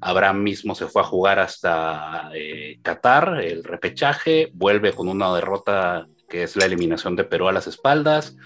Abraham 0.00 0.42
mismo 0.42 0.74
se 0.74 0.86
fue 0.86 1.02
a 1.02 1.06
jugar 1.06 1.38
hasta 1.38 2.30
eh, 2.34 2.78
Qatar, 2.82 3.40
el 3.42 3.64
repechaje, 3.64 4.50
vuelve 4.52 4.92
con 4.92 5.08
una 5.08 5.34
derrota 5.34 6.06
que 6.28 6.42
es 6.42 6.56
la 6.56 6.64
eliminación 6.64 7.16
de 7.16 7.24
Perú 7.24 7.48
a 7.48 7.52
las 7.52 7.66
espaldas, 7.66 8.36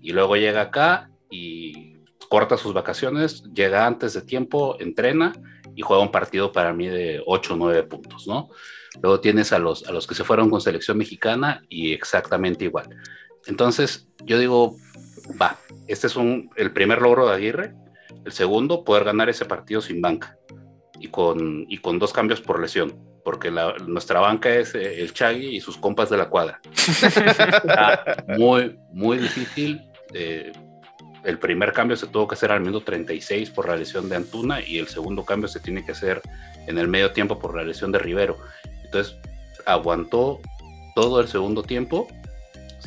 y 0.00 0.12
luego 0.12 0.36
llega 0.36 0.60
acá 0.60 1.10
y 1.30 1.94
corta 2.28 2.56
sus 2.56 2.74
vacaciones, 2.74 3.44
llega 3.54 3.86
antes 3.86 4.12
de 4.12 4.22
tiempo, 4.22 4.76
entrena 4.80 5.32
y 5.74 5.82
juega 5.82 6.02
un 6.02 6.10
partido 6.10 6.52
para 6.52 6.72
mí 6.72 6.88
de 6.88 7.22
8 7.24 7.54
o 7.54 7.56
9 7.56 7.84
puntos, 7.84 8.26
¿no? 8.26 8.50
Luego 9.00 9.20
tienes 9.20 9.52
a 9.52 9.58
los, 9.58 9.86
a 9.86 9.92
los 9.92 10.06
que 10.06 10.14
se 10.14 10.24
fueron 10.24 10.50
con 10.50 10.60
selección 10.60 10.98
mexicana 10.98 11.62
y 11.68 11.92
exactamente 11.92 12.64
igual. 12.64 12.88
Entonces, 13.48 14.06
yo 14.24 14.38
digo, 14.38 14.76
va, 15.40 15.56
este 15.86 16.06
es 16.06 16.16
un, 16.16 16.50
el 16.56 16.72
primer 16.72 17.02
logro 17.02 17.26
de 17.26 17.34
Aguirre. 17.34 17.74
El 18.24 18.32
segundo, 18.32 18.84
poder 18.84 19.04
ganar 19.04 19.28
ese 19.28 19.46
partido 19.46 19.80
sin 19.80 20.00
banca 20.00 20.36
y 21.00 21.08
con, 21.08 21.64
y 21.68 21.78
con 21.78 21.98
dos 21.98 22.12
cambios 22.12 22.40
por 22.40 22.60
lesión, 22.60 22.94
porque 23.24 23.50
nuestra 23.86 24.20
banca 24.20 24.54
es 24.54 24.74
eh, 24.74 25.00
el 25.00 25.14
Chagui 25.14 25.56
y 25.56 25.60
sus 25.60 25.78
compas 25.78 26.10
de 26.10 26.18
la 26.18 26.28
cuadra. 26.28 26.60
muy, 28.38 28.78
muy 28.92 29.18
difícil. 29.18 29.80
Eh, 30.12 30.52
el 31.24 31.38
primer 31.38 31.72
cambio 31.72 31.96
se 31.96 32.06
tuvo 32.06 32.28
que 32.28 32.34
hacer 32.34 32.52
al 32.52 32.60
minuto 32.60 32.84
36 32.84 33.50
por 33.50 33.68
la 33.68 33.76
lesión 33.76 34.08
de 34.08 34.16
Antuna 34.16 34.60
y 34.60 34.78
el 34.78 34.88
segundo 34.88 35.24
cambio 35.24 35.48
se 35.48 35.60
tiene 35.60 35.84
que 35.84 35.92
hacer 35.92 36.20
en 36.66 36.78
el 36.78 36.88
medio 36.88 37.12
tiempo 37.12 37.38
por 37.38 37.56
la 37.56 37.64
lesión 37.64 37.92
de 37.92 37.98
Rivero. 37.98 38.38
Entonces 38.84 39.16
aguantó 39.66 40.40
todo 40.94 41.20
el 41.20 41.28
segundo 41.28 41.62
tiempo 41.62 42.08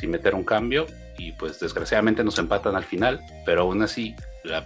sin 0.02 0.10
meter 0.10 0.34
un 0.34 0.42
cambio 0.42 0.86
y 1.16 1.30
pues 1.32 1.60
desgraciadamente 1.60 2.24
nos 2.24 2.36
empatan 2.38 2.74
al 2.74 2.82
final, 2.82 3.20
pero 3.46 3.62
aún 3.62 3.82
así 3.82 4.16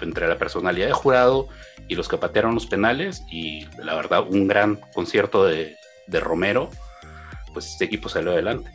entre 0.01 0.27
la 0.27 0.39
personalidad 0.39 0.87
de 0.87 0.95
jurado 0.95 1.49
y 1.89 1.95
los 1.95 2.09
que 2.09 2.17
patearon 2.17 2.55
los 2.55 2.65
penales 2.65 3.23
y 3.31 3.67
la 3.77 3.95
verdad 3.95 4.25
un 4.27 4.49
gran 4.49 4.77
concierto 4.95 5.45
de, 5.45 5.77
de 6.07 6.21
Romero, 6.21 6.71
pues 7.53 7.73
este 7.73 7.85
equipo 7.85 8.09
salió 8.09 8.31
adelante. 8.33 8.71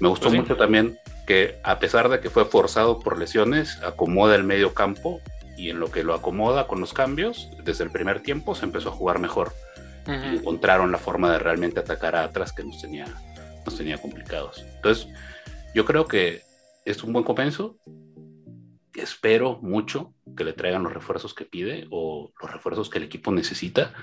Me 0.00 0.08
gustó 0.08 0.28
pues 0.28 0.40
mucho 0.40 0.56
también 0.56 0.98
que 1.28 1.60
a 1.62 1.78
pesar 1.78 2.08
de 2.08 2.18
que 2.18 2.28
fue 2.28 2.44
forzado 2.44 2.98
por 2.98 3.16
lesiones, 3.16 3.80
acomoda 3.84 4.34
el 4.34 4.42
medio 4.42 4.74
campo 4.74 5.20
y 5.56 5.70
en 5.70 5.78
lo 5.78 5.92
que 5.92 6.02
lo 6.02 6.14
acomoda 6.14 6.66
con 6.66 6.80
los 6.80 6.92
cambios, 6.92 7.50
desde 7.62 7.84
el 7.84 7.92
primer 7.92 8.20
tiempo 8.20 8.56
se 8.56 8.64
empezó 8.64 8.88
a 8.88 8.92
jugar 8.92 9.20
mejor. 9.20 9.52
y 10.08 10.38
encontraron 10.38 10.90
la 10.90 10.98
forma 10.98 11.30
de 11.30 11.38
realmente 11.38 11.78
atacar 11.78 12.16
a 12.16 12.24
atrás 12.24 12.52
que 12.52 12.64
nos 12.64 12.80
tenía, 12.80 13.06
nos 13.64 13.76
tenía 13.76 13.98
complicados. 13.98 14.64
Entonces, 14.74 15.06
yo 15.74 15.84
creo 15.84 16.06
que 16.06 16.42
es 16.84 17.02
un 17.04 17.12
buen 17.12 17.24
comienzo. 17.24 17.76
Espero 18.94 19.58
mucho 19.62 20.14
que 20.36 20.44
le 20.44 20.52
traigan 20.52 20.82
los 20.82 20.92
refuerzos 20.92 21.34
que 21.34 21.44
pide 21.44 21.86
o 21.90 22.32
los 22.40 22.50
refuerzos 22.50 22.90
que 22.90 22.98
el 22.98 23.04
equipo 23.04 23.30
necesita 23.30 23.94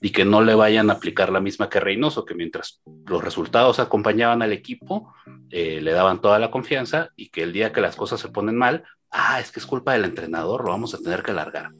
y 0.00 0.10
que 0.10 0.24
no 0.24 0.40
le 0.42 0.54
vayan 0.54 0.88
a 0.88 0.94
aplicar 0.94 1.30
la 1.30 1.40
misma 1.40 1.68
que 1.68 1.80
Reynoso, 1.80 2.24
que 2.24 2.34
mientras 2.34 2.80
los 3.06 3.22
resultados 3.22 3.80
acompañaban 3.80 4.40
al 4.40 4.52
equipo, 4.52 5.12
eh, 5.50 5.80
le 5.82 5.92
daban 5.92 6.20
toda 6.20 6.38
la 6.38 6.50
confianza 6.50 7.10
y 7.16 7.28
que 7.28 7.42
el 7.42 7.52
día 7.52 7.72
que 7.72 7.82
las 7.82 7.96
cosas 7.96 8.20
se 8.20 8.28
ponen 8.28 8.56
mal, 8.56 8.84
ah, 9.10 9.40
es 9.40 9.50
que 9.50 9.60
es 9.60 9.66
culpa 9.66 9.92
del 9.92 10.04
entrenador, 10.04 10.64
lo 10.64 10.70
vamos 10.70 10.94
a 10.94 10.98
tener 10.98 11.22
que 11.22 11.32
largar, 11.32 11.72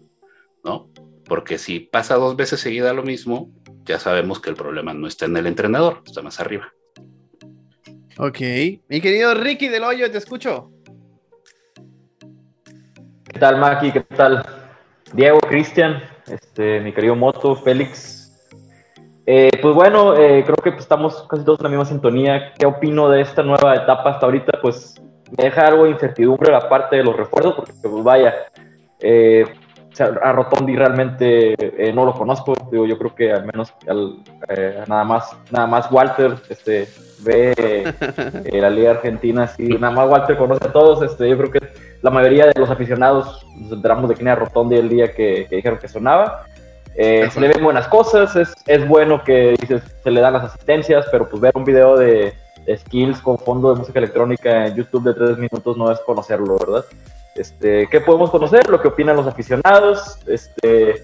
¿no? 0.64 0.90
Porque 1.24 1.56
si 1.56 1.80
pasa 1.80 2.16
dos 2.16 2.36
veces 2.36 2.60
seguida 2.60 2.92
lo 2.92 3.04
mismo, 3.04 3.50
ya 3.84 3.98
sabemos 3.98 4.40
que 4.40 4.50
el 4.50 4.56
problema 4.56 4.92
no 4.92 5.06
está 5.06 5.24
en 5.24 5.36
el 5.36 5.46
entrenador, 5.46 6.02
está 6.04 6.20
más 6.20 6.40
arriba. 6.40 6.72
Ok, 8.22 8.38
mi 8.88 9.00
querido 9.00 9.32
Ricky 9.32 9.68
del 9.68 9.82
Hoyo, 9.82 10.10
te 10.10 10.18
escucho. 10.18 10.70
¿Qué 13.24 13.38
tal, 13.40 13.56
Maki? 13.56 13.92
¿Qué 13.92 14.00
tal? 14.00 14.44
Diego, 15.14 15.38
Cristian, 15.40 16.02
este, 16.26 16.80
mi 16.80 16.92
querido 16.92 17.16
Moto, 17.16 17.56
Félix. 17.56 18.30
Eh, 19.24 19.48
pues 19.62 19.74
bueno, 19.74 20.18
eh, 20.18 20.44
creo 20.44 20.56
que 20.56 20.72
pues, 20.72 20.82
estamos 20.82 21.26
casi 21.30 21.46
todos 21.46 21.60
en 21.60 21.64
la 21.64 21.70
misma 21.70 21.86
sintonía. 21.86 22.52
¿Qué 22.58 22.66
opino 22.66 23.08
de 23.08 23.22
esta 23.22 23.42
nueva 23.42 23.74
etapa 23.74 24.10
hasta 24.10 24.26
ahorita? 24.26 24.60
Pues 24.60 25.00
me 25.38 25.44
deja 25.44 25.68
algo 25.68 25.84
de 25.84 25.92
incertidumbre 25.92 26.52
la 26.52 26.68
parte 26.68 26.96
de 26.96 27.04
los 27.04 27.16
refuerzos, 27.16 27.54
porque 27.54 27.72
pues 27.80 28.04
vaya, 28.04 28.34
eh, 29.00 29.46
a 30.00 30.32
Rotondi 30.32 30.76
realmente 30.76 31.54
no 31.94 32.04
lo 32.04 32.14
conozco. 32.14 32.54
Digo, 32.70 32.86
yo 32.86 32.98
creo 32.98 33.14
que 33.14 33.32
al 33.32 33.44
menos 33.44 33.72
nada 34.86 35.04
más 35.04 35.36
nada 35.50 35.66
más 35.66 35.90
Walter 35.90 36.34
este, 36.48 36.88
ve 37.20 37.92
la 38.52 38.70
Liga 38.70 38.92
Argentina, 38.92 39.46
sí, 39.46 39.68
nada 39.68 39.94
más 39.94 40.08
Walter 40.08 40.36
conoce 40.36 40.66
a 40.66 40.72
todos. 40.72 41.02
Este, 41.02 41.28
yo 41.28 41.36
creo 41.38 41.50
que 41.50 41.60
la 42.02 42.10
mayoría 42.10 42.46
de 42.46 42.58
los 42.58 42.70
aficionados 42.70 43.46
nos 43.56 43.72
enteramos 43.72 44.08
de 44.08 44.14
quién 44.14 44.28
era 44.28 44.36
Rotondi 44.36 44.76
el 44.76 44.88
día 44.88 45.12
que, 45.12 45.46
dijeron 45.50 45.78
que 45.78 45.88
sonaba. 45.88 46.46
Eh, 46.94 47.28
se 47.30 47.40
le 47.40 47.48
ven 47.48 47.62
buenas 47.62 47.86
cosas, 47.88 48.34
es, 48.36 48.52
es, 48.66 48.86
bueno 48.86 49.22
que 49.22 49.54
dices, 49.60 49.82
se 50.02 50.10
le 50.10 50.20
dan 50.20 50.32
las 50.32 50.44
asistencias, 50.44 51.06
pero 51.12 51.28
pues 51.28 51.40
ver 51.40 51.52
un 51.54 51.64
video 51.64 51.96
de, 51.96 52.34
skills 52.76 53.20
con 53.20 53.38
fondo 53.38 53.72
de 53.72 53.80
música 53.80 53.98
electrónica 53.98 54.66
en 54.66 54.74
YouTube 54.74 55.04
de 55.04 55.14
tres 55.14 55.38
minutos 55.38 55.76
no 55.76 55.90
es 55.90 55.98
conocerlo, 56.00 56.56
¿verdad? 56.58 56.84
Este, 57.34 57.86
¿Qué 57.88 58.00
podemos 58.00 58.30
conocer? 58.30 58.68
Lo 58.68 58.80
que 58.80 58.88
opinan 58.88 59.16
los 59.16 59.26
aficionados, 59.26 60.18
este, 60.26 61.02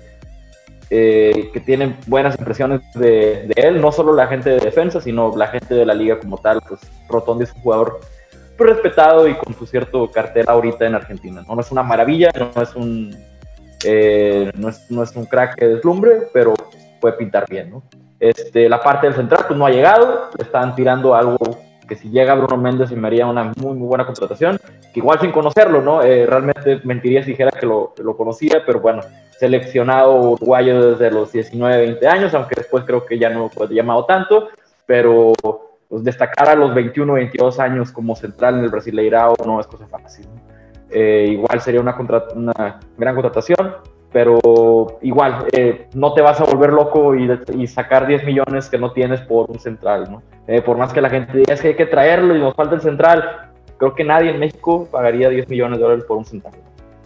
eh, 0.90 1.50
que 1.52 1.60
tienen 1.60 1.96
buenas 2.06 2.38
impresiones 2.38 2.80
de, 2.94 3.50
él, 3.56 3.80
no 3.80 3.90
solo 3.92 4.12
la 4.12 4.26
gente 4.26 4.50
de 4.50 4.58
defensa, 4.58 5.00
sino 5.00 5.36
la 5.36 5.48
gente 5.48 5.74
de 5.74 5.86
la 5.86 5.94
liga 5.94 6.18
como 6.18 6.38
tal. 6.38 6.60
Pues 6.68 6.80
Rotondi 7.08 7.44
es 7.44 7.52
un 7.54 7.62
jugador 7.62 8.00
respetado 8.58 9.28
y 9.28 9.34
con 9.34 9.54
su 9.54 9.66
cierto 9.66 10.10
cartel 10.10 10.46
ahorita 10.48 10.86
en 10.86 10.94
Argentina. 10.94 11.44
¿no? 11.46 11.60
es 11.60 11.70
una 11.70 11.82
maravilla, 11.82 12.30
no 12.54 12.62
es 12.62 12.74
un, 12.74 13.16
eh, 13.84 14.50
no, 14.56 14.68
es, 14.68 14.90
no, 14.90 15.02
es, 15.02 15.14
un 15.14 15.26
crack 15.26 15.56
que 15.56 15.66
deslumbre, 15.66 16.28
pero 16.32 16.54
puede 17.00 17.16
pintar 17.16 17.46
bien. 17.48 17.70
¿no? 17.70 17.82
Este, 18.18 18.68
la 18.68 18.80
parte 18.80 19.06
del 19.06 19.16
central 19.16 19.44
pues 19.46 19.58
no 19.58 19.66
ha 19.66 19.70
llegado, 19.70 20.30
le 20.36 20.44
están 20.44 20.74
tirando 20.74 21.14
algo 21.14 21.58
que 21.86 21.96
si 21.96 22.10
llega 22.10 22.34
Bruno 22.34 22.56
Méndez 22.56 22.90
me 22.92 23.06
haría 23.06 23.26
una 23.26 23.52
muy, 23.56 23.74
muy 23.74 23.86
buena 23.86 24.06
contratación, 24.06 24.58
que 24.92 25.00
igual 25.00 25.20
sin 25.20 25.32
conocerlo, 25.32 25.80
¿no? 25.82 26.02
Eh, 26.02 26.26
realmente 26.26 26.80
mentiría 26.84 27.22
si 27.22 27.30
dijera 27.30 27.50
que 27.50 27.66
lo, 27.66 27.94
lo, 27.98 28.16
conocía, 28.16 28.62
pero 28.64 28.80
bueno, 28.80 29.02
seleccionado 29.38 30.14
uruguayo 30.30 30.92
desde 30.92 31.10
los 31.10 31.32
19, 31.32 31.78
20 31.78 32.08
años, 32.08 32.34
aunque 32.34 32.54
después 32.56 32.84
creo 32.84 33.04
que 33.04 33.18
ya 33.18 33.30
no 33.30 33.48
fue 33.48 33.68
llamado 33.68 34.04
tanto, 34.04 34.48
pero 34.86 35.32
pues, 35.88 36.04
destacar 36.04 36.48
a 36.48 36.54
los 36.54 36.74
21, 36.74 37.12
22 37.12 37.60
años 37.60 37.92
como 37.92 38.16
central 38.16 38.58
en 38.58 38.64
el 38.64 38.70
Brasileirao 38.70 39.36
no 39.44 39.60
es 39.60 39.66
cosa 39.66 39.86
fácil. 39.86 40.26
Eh, 40.90 41.28
igual 41.30 41.60
sería 41.60 41.80
una, 41.80 41.96
una 42.34 42.80
gran 42.96 43.14
contratación, 43.14 43.74
pero 44.16 44.96
igual 45.02 45.44
eh, 45.52 45.88
no 45.92 46.14
te 46.14 46.22
vas 46.22 46.40
a 46.40 46.44
volver 46.44 46.72
loco 46.72 47.14
y, 47.14 47.66
sacar 47.66 48.06
10 48.06 48.24
millones 48.24 48.70
que 48.70 48.78
no 48.78 48.92
tienes 48.92 49.20
por 49.20 49.50
un 49.50 49.58
central, 49.58 50.10
¿no? 50.10 50.22
Eh, 50.46 50.62
por 50.62 50.78
más 50.78 50.90
que 50.90 51.02
la 51.02 51.10
gente 51.10 51.36
diga 51.36 51.52
es 51.52 51.60
que 51.60 51.68
hay 51.68 51.76
que 51.76 51.84
traerlo 51.84 52.34
y 52.34 52.40
nos 52.40 52.54
falta 52.54 52.76
el 52.76 52.80
central, 52.80 53.50
creo 53.76 53.94
que 53.94 54.04
nadie 54.04 54.30
en 54.30 54.38
México 54.38 54.88
pagaría 54.90 55.28
10 55.28 55.50
millones 55.50 55.78
de 55.78 55.82
dólares 55.82 56.04
por 56.08 56.16
un 56.16 56.24
central. 56.24 56.54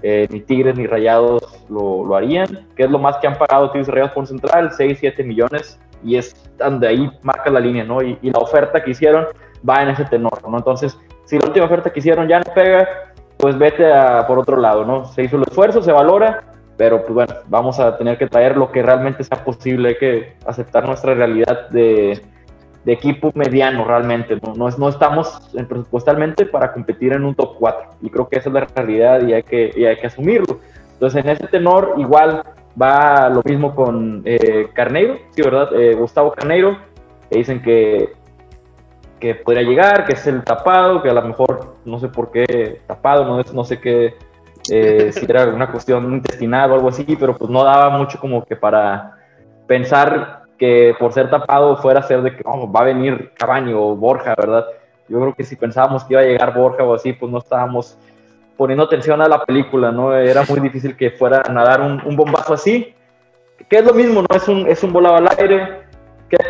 ni 0.05 0.41
Tigres 0.43 0.77
ni 0.77 0.87
Rayados 0.87 1.43
lo, 1.69 2.05
lo, 2.05 2.15
harían, 2.15 2.69
que 2.77 2.85
es 2.85 2.91
lo 2.93 3.01
más 3.01 3.17
que 3.17 3.27
han 3.27 3.37
pagado 3.37 3.73
Tigres 3.73 3.89
y 3.89 3.91
Rayados 3.91 4.13
por 4.13 4.21
un 4.21 4.29
central, 4.29 4.71
6, 4.71 4.99
7 5.01 5.25
millones 5.25 5.81
y 6.05 6.17
es 6.17 6.33
donde 6.59 6.87
ahí 6.87 7.11
marca 7.23 7.51
la 7.51 7.59
línea, 7.59 7.83
¿no? 7.83 8.03
Y, 8.03 8.21
la 8.23 8.39
oferta 8.39 8.85
que 8.85 8.93
hicieron 8.93 9.27
va 9.69 9.83
en 9.83 9.89
ese 9.89 10.05
tenor, 10.05 10.49
¿no? 10.49 10.57
Entonces, 10.57 10.97
si 11.25 11.41
la 11.41 11.49
última 11.49 11.67
oferta 11.67 11.91
que 11.91 11.99
hicieron 11.99 12.29
ya 12.29 12.39
no 12.39 12.55
pega, 12.55 12.89
pues 13.37 13.59
vete 13.59 13.93
a, 13.93 14.29
por 14.29 14.39
otro 14.39 14.57
lado, 14.59 14.85
¿no? 14.85 15.07
Se 15.07 15.25
hizo 15.25 15.39
el 15.39 15.43
esfuerzo, 15.43 15.83
se 15.83 15.91
valora, 15.91 16.45
pero 16.81 17.03
pues 17.03 17.13
bueno, 17.13 17.35
vamos 17.49 17.79
a 17.79 17.99
tener 17.99 18.17
que 18.17 18.27
traer 18.27 18.57
lo 18.57 18.73
que 18.73 18.81
realmente 18.81 19.23
sea 19.23 19.45
posible, 19.45 19.91
hay 19.91 19.97
que 19.97 20.37
aceptar 20.47 20.87
nuestra 20.87 21.13
realidad 21.13 21.69
de, 21.69 22.23
de 22.87 22.93
equipo 22.95 23.31
mediano 23.35 23.85
realmente, 23.85 24.39
¿no? 24.43 24.55
No, 24.55 24.67
no 24.71 24.89
estamos 24.89 25.47
presupuestalmente 25.69 26.47
para 26.47 26.73
competir 26.73 27.13
en 27.13 27.27
un 27.27 27.35
top 27.35 27.57
4 27.59 27.91
y 28.01 28.09
creo 28.09 28.27
que 28.31 28.39
esa 28.39 28.49
es 28.49 28.55
la 28.55 28.67
realidad 28.75 29.21
y 29.29 29.35
hay 29.35 29.43
que, 29.43 29.75
y 29.77 29.85
hay 29.85 29.97
que 29.97 30.07
asumirlo. 30.07 30.59
Entonces, 30.95 31.23
en 31.23 31.29
ese 31.29 31.49
tenor, 31.49 31.97
igual 31.99 32.45
Va 32.81 33.29
lo 33.29 33.43
mismo 33.45 33.75
con 33.75 34.23
eh, 34.25 34.69
Carneiro, 34.73 35.19
sí, 35.33 35.43
¿verdad? 35.43 35.75
Eh, 35.75 35.95
Gustavo 35.97 36.33
Carneiro, 36.33 36.79
que 37.29 37.39
dicen 37.39 37.61
que, 37.61 38.15
que 39.19 39.35
podría 39.35 39.65
llegar, 39.65 40.07
que 40.07 40.15
es 40.15 40.27
el 40.27 40.43
tapado, 40.45 41.03
que 41.03 41.11
a 41.11 41.13
lo 41.13 41.23
mejor 41.23 41.75
no 41.85 41.99
sé 41.99 42.09
por 42.09 42.31
qué 42.31 42.81
tapado, 42.87 43.25
no, 43.25 43.43
no 43.53 43.65
sé 43.65 43.81
qué, 43.81 44.15
eh, 44.71 45.11
si 45.13 45.25
era 45.29 45.47
una 45.47 45.71
cuestión 45.71 46.13
intestinal 46.15 46.71
o 46.71 46.75
algo 46.75 46.89
así, 46.89 47.05
pero 47.19 47.37
pues 47.37 47.51
no 47.51 47.65
daba 47.65 47.91
mucho 47.91 48.19
como 48.19 48.45
que 48.45 48.57
para 48.57 49.17
pensar 49.67 50.43
que 50.59 50.95
por 50.99 51.13
ser 51.13 51.31
tapado 51.31 51.77
fuera 51.77 52.01
a 52.01 52.03
ser 52.03 52.23
de 52.23 52.37
que 52.37 52.43
va 52.45 52.81
a 52.81 52.85
venir 52.85 53.33
Cabaño 53.37 53.81
o 53.81 53.97
Borja, 53.97 54.35
¿verdad? 54.37 54.67
Yo 55.09 55.19
creo 55.21 55.35
que 55.35 55.45
si 55.45 55.57
pensábamos 55.57 56.05
que 56.05 56.15
iba 56.15 56.23
a 56.23 56.25
llegar 56.25 56.55
Borja 56.55 56.85
o 56.85 56.95
así, 56.95 57.13
pues 57.13 57.33
no 57.33 57.39
estábamos 57.39 57.97
poniendo 58.57 58.85
atención 58.85 59.23
a 59.23 59.29
la 59.29 59.45
película, 59.45 59.91
¿no? 59.91 60.15
Era 60.15 60.45
muy 60.49 60.61
difícil 60.61 60.97
que 60.97 61.11
fuera 61.11 61.43
a 61.47 61.53
nadar 61.53 61.81
un, 61.81 62.03
un 62.05 62.15
bombazo 62.15 62.55
así, 62.55 62.95
que 63.69 63.79
es 63.79 63.85
lo 63.85 63.95
mismo, 63.95 64.23
¿no? 64.23 64.37
Es 64.37 64.47
un, 64.49 64.67
es 64.69 64.85
un 64.85 64.93
volado 64.93 65.17
al 65.17 65.29
aire, 65.39 65.81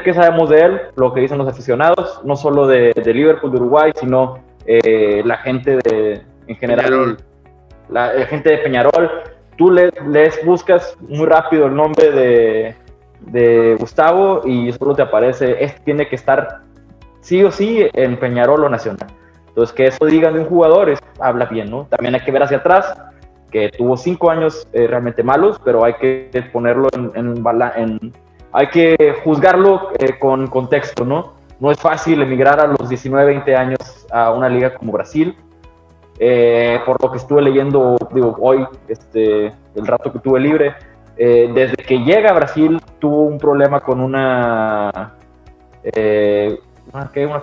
¿Qué, 0.04 0.12
sabemos 0.12 0.50
de 0.50 0.60
él? 0.60 0.80
Lo 0.96 1.14
que 1.14 1.22
dicen 1.22 1.38
los 1.38 1.48
aficionados, 1.48 2.20
no 2.22 2.36
solo 2.36 2.66
de, 2.66 2.92
de 2.92 3.14
Liverpool, 3.14 3.50
de 3.50 3.56
Uruguay, 3.56 3.92
sino 3.98 4.38
eh, 4.66 5.22
la 5.24 5.38
gente 5.38 5.78
de, 5.78 6.20
en 6.46 6.56
general, 6.56 7.16
la, 7.90 8.10
gente 8.26 8.50
de 8.50 8.58
Peñarol. 8.58 9.10
Tú 9.56 9.70
le, 9.70 9.90
les 10.08 10.44
buscas 10.44 10.96
muy 11.00 11.26
rápido 11.26 11.66
el 11.66 11.74
nombre 11.74 12.10
de, 12.10 12.74
de 13.20 13.76
Gustavo 13.78 14.42
y 14.44 14.72
solo 14.72 14.94
te 14.94 15.02
aparece, 15.02 15.62
este 15.62 15.80
tiene 15.80 16.08
que 16.08 16.16
estar 16.16 16.60
sí 17.20 17.44
o 17.44 17.50
sí 17.50 17.86
en 17.92 18.18
Peñarol 18.18 18.64
o 18.64 18.68
Nacional. 18.68 19.06
Entonces, 19.48 19.74
que 19.74 19.86
eso 19.86 20.06
digan 20.06 20.34
de 20.34 20.40
un 20.40 20.46
jugador 20.46 20.90
es, 20.90 20.98
habla 21.18 21.46
bien, 21.46 21.70
¿no? 21.70 21.86
También 21.90 22.14
hay 22.14 22.22
que 22.22 22.32
ver 22.32 22.42
hacia 22.42 22.58
atrás. 22.58 22.94
que 23.50 23.68
tuvo 23.68 23.96
cinco 23.96 24.30
años 24.30 24.66
eh, 24.72 24.86
realmente 24.86 25.24
malos, 25.24 25.60
pero 25.64 25.84
hay 25.84 25.94
que 25.94 26.30
ponerlo 26.52 26.86
en, 26.92 27.10
en, 27.16 28.12
hay 28.52 28.68
que 28.68 29.16
juzgarlo 29.24 29.90
eh, 29.98 30.18
con 30.20 30.46
contexto, 30.46 31.04
¿no? 31.04 31.32
No 31.58 31.72
es 31.72 31.78
fácil 31.80 32.22
emigrar 32.22 32.60
a 32.60 32.68
los 32.68 32.88
19, 32.88 33.26
20 33.26 33.56
años 33.56 34.06
a 34.12 34.32
una 34.32 34.48
liga 34.48 34.74
como 34.74 34.92
Brasil. 34.92 35.36
Eh, 36.22 36.78
por 36.84 37.02
lo 37.02 37.10
que 37.10 37.16
estuve 37.16 37.40
leyendo, 37.40 37.96
hoy, 38.38 38.66
este, 38.88 39.46
el 39.46 39.86
rato 39.86 40.12
que 40.12 40.18
tuve 40.18 40.38
libre, 40.38 40.74
desde 41.16 41.76
que 41.76 41.98
llega 41.98 42.30
a 42.30 42.32
Brasil 42.32 42.80
tuvo 42.98 43.22
un 43.22 43.36
problema 43.36 43.80
con 43.80 44.00
una, 44.00 45.16
una, 46.92 47.10
¿qué? 47.12 47.26
una 47.26 47.42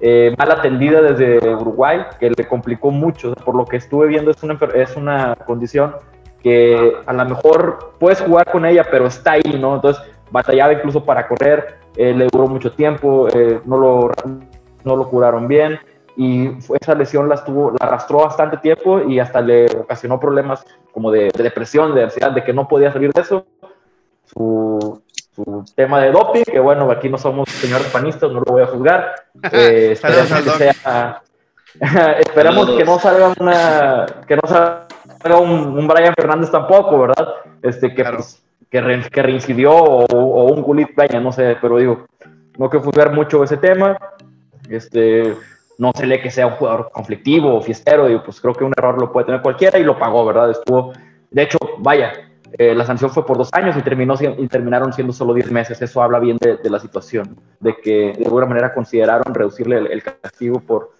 eh, 0.00 0.32
mal 0.38 0.52
atendida 0.52 1.02
desde 1.02 1.38
Uruguay, 1.54 2.04
que 2.20 2.30
le 2.30 2.46
complicó 2.46 2.90
mucho. 2.90 3.34
Por 3.34 3.56
lo 3.56 3.64
que 3.64 3.78
estuve 3.78 4.06
viendo, 4.06 4.30
es 4.30 4.42
una, 4.42 4.58
es 4.74 4.96
una 4.96 5.34
condición 5.34 5.94
que 6.42 6.94
a 7.04 7.12
lo 7.12 7.24
mejor 7.24 7.94
puedes 7.98 8.20
jugar 8.20 8.50
con 8.50 8.64
ella, 8.64 8.86
pero 8.90 9.06
está 9.06 9.32
ahí, 9.32 9.58
¿no? 9.60 9.74
Entonces, 9.74 10.02
batallaba 10.30 10.72
incluso 10.72 11.04
para 11.04 11.26
correr, 11.26 11.78
eh, 11.96 12.14
le 12.14 12.28
duró 12.30 12.46
mucho 12.46 12.72
tiempo, 12.72 13.28
eh, 13.34 13.60
no, 13.64 13.76
lo, 13.76 14.12
no 14.84 14.96
lo 14.96 15.08
curaron 15.08 15.48
bien 15.48 15.80
y 16.18 16.50
esa 16.80 16.96
lesión 16.96 17.28
la, 17.28 17.36
estuvo, 17.36 17.70
la 17.70 17.86
arrastró 17.86 18.18
bastante 18.18 18.56
tiempo 18.56 19.00
y 19.08 19.20
hasta 19.20 19.40
le 19.40 19.66
ocasionó 19.66 20.18
problemas 20.18 20.64
como 20.92 21.12
de, 21.12 21.30
de 21.32 21.42
depresión, 21.44 21.94
de 21.94 22.02
ansiedad, 22.02 22.32
de 22.32 22.42
que 22.42 22.52
no 22.52 22.66
podía 22.66 22.92
salir 22.92 23.12
de 23.12 23.20
eso. 23.20 23.46
Su, 24.26 25.00
su 25.38 25.64
tema 25.76 26.00
de 26.00 26.10
doping, 26.10 26.42
que 26.42 26.58
bueno, 26.58 26.90
aquí 26.90 27.08
no 27.08 27.18
somos 27.18 27.48
señores 27.48 27.86
panistas, 27.86 28.32
no 28.32 28.40
lo 28.40 28.52
voy 28.52 28.62
a 28.62 28.66
juzgar. 28.66 29.14
Eh, 29.52 29.92
esperemos 29.92 30.42
que, 30.42 30.50
sea, 30.50 31.22
esperamos 32.18 32.70
que 32.72 32.84
no 32.84 32.98
salga 32.98 33.32
una, 33.38 34.06
que 34.26 34.34
no 34.34 34.42
salga 34.48 35.38
un, 35.38 35.86
Brian 35.86 36.14
Fernández 36.16 36.50
tampoco, 36.50 36.98
¿verdad? 36.98 37.28
Este, 37.62 37.94
que, 37.94 38.02
pues, 38.02 38.42
que, 38.68 39.22
reincidió 39.22 39.72
o, 39.72 40.52
un 40.52 40.62
Gulit 40.62 40.92
Peña, 40.96 41.20
no 41.20 41.30
sé, 41.30 41.56
pero 41.60 41.78
digo, 41.78 42.06
no 42.56 42.68
que 42.68 42.78
juzgar 42.78 43.12
mucho 43.12 43.44
ese 43.44 43.58
tema. 43.58 43.96
Este, 44.68 45.36
no 45.78 45.92
se 45.94 46.06
lee 46.06 46.20
que 46.20 46.30
sea 46.30 46.46
un 46.46 46.54
jugador 46.54 46.90
conflictivo 46.92 47.54
o 47.54 47.62
fiestero, 47.62 48.06
digo, 48.06 48.22
pues 48.24 48.40
creo 48.40 48.52
que 48.52 48.64
un 48.64 48.72
error 48.76 49.00
lo 49.00 49.12
puede 49.12 49.26
tener 49.26 49.40
cualquiera 49.40 49.78
y 49.78 49.84
lo 49.84 49.98
pagó, 49.98 50.26
¿verdad? 50.26 50.50
Estuvo, 50.50 50.92
de 51.30 51.42
hecho, 51.42 51.58
vaya, 51.78 52.12
eh, 52.56 52.74
la 52.74 52.84
sanción 52.84 53.10
fue 53.10 53.24
por 53.24 53.38
dos 53.38 53.50
años 53.52 53.76
y, 53.76 53.82
terminó, 53.82 54.14
y 54.20 54.48
terminaron 54.48 54.92
siendo 54.92 55.12
solo 55.12 55.34
diez 55.34 55.50
meses. 55.50 55.80
Eso 55.80 56.02
habla 56.02 56.18
bien 56.18 56.38
de, 56.38 56.58
la 56.68 56.80
situación, 56.80 57.36
de 57.60 57.76
que 57.76 58.12
de 58.18 58.24
alguna 58.24 58.46
manera 58.46 58.74
consideraron 58.74 59.32
reducirle 59.34 59.78
el, 59.78 60.02
castigo 60.02 60.60
por, 60.60 60.90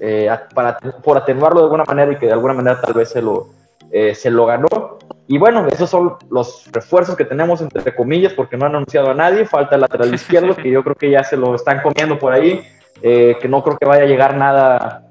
eh, 0.00 0.30
para, 0.54 0.78
por 0.78 1.18
atenuarlo 1.18 1.60
de 1.60 1.64
alguna 1.64 1.84
manera 1.84 2.12
y 2.12 2.16
que 2.16 2.26
de 2.26 2.32
alguna 2.32 2.54
manera 2.54 2.80
tal 2.80 2.94
vez 2.94 3.10
se 3.10 3.20
lo, 3.20 3.48
eh, 3.90 4.14
se 4.14 4.30
lo 4.30 4.46
ganó. 4.46 4.98
Y 5.26 5.38
bueno, 5.38 5.66
esos 5.66 5.90
son 5.90 6.16
los 6.30 6.70
refuerzos 6.72 7.16
que 7.16 7.24
tenemos, 7.24 7.60
entre 7.60 7.94
comillas, 7.94 8.32
porque 8.32 8.56
no 8.56 8.66
han 8.66 8.74
anunciado 8.74 9.10
a 9.10 9.14
nadie. 9.14 9.44
Falta 9.44 9.74
el 9.74 9.82
lateral 9.82 10.14
izquierdo, 10.14 10.54
que 10.54 10.70
yo 10.70 10.82
creo 10.82 10.94
que 10.94 11.10
ya 11.10 11.24
se 11.24 11.36
lo 11.36 11.54
están 11.54 11.82
comiendo 11.82 12.18
por 12.18 12.32
ahí, 12.32 12.62
que 13.02 13.46
no 13.48 13.62
creo 13.62 13.76
que 13.76 13.86
vaya 13.86 14.04
a 14.04 14.06
llegar 14.06 14.36
nada 14.36 15.04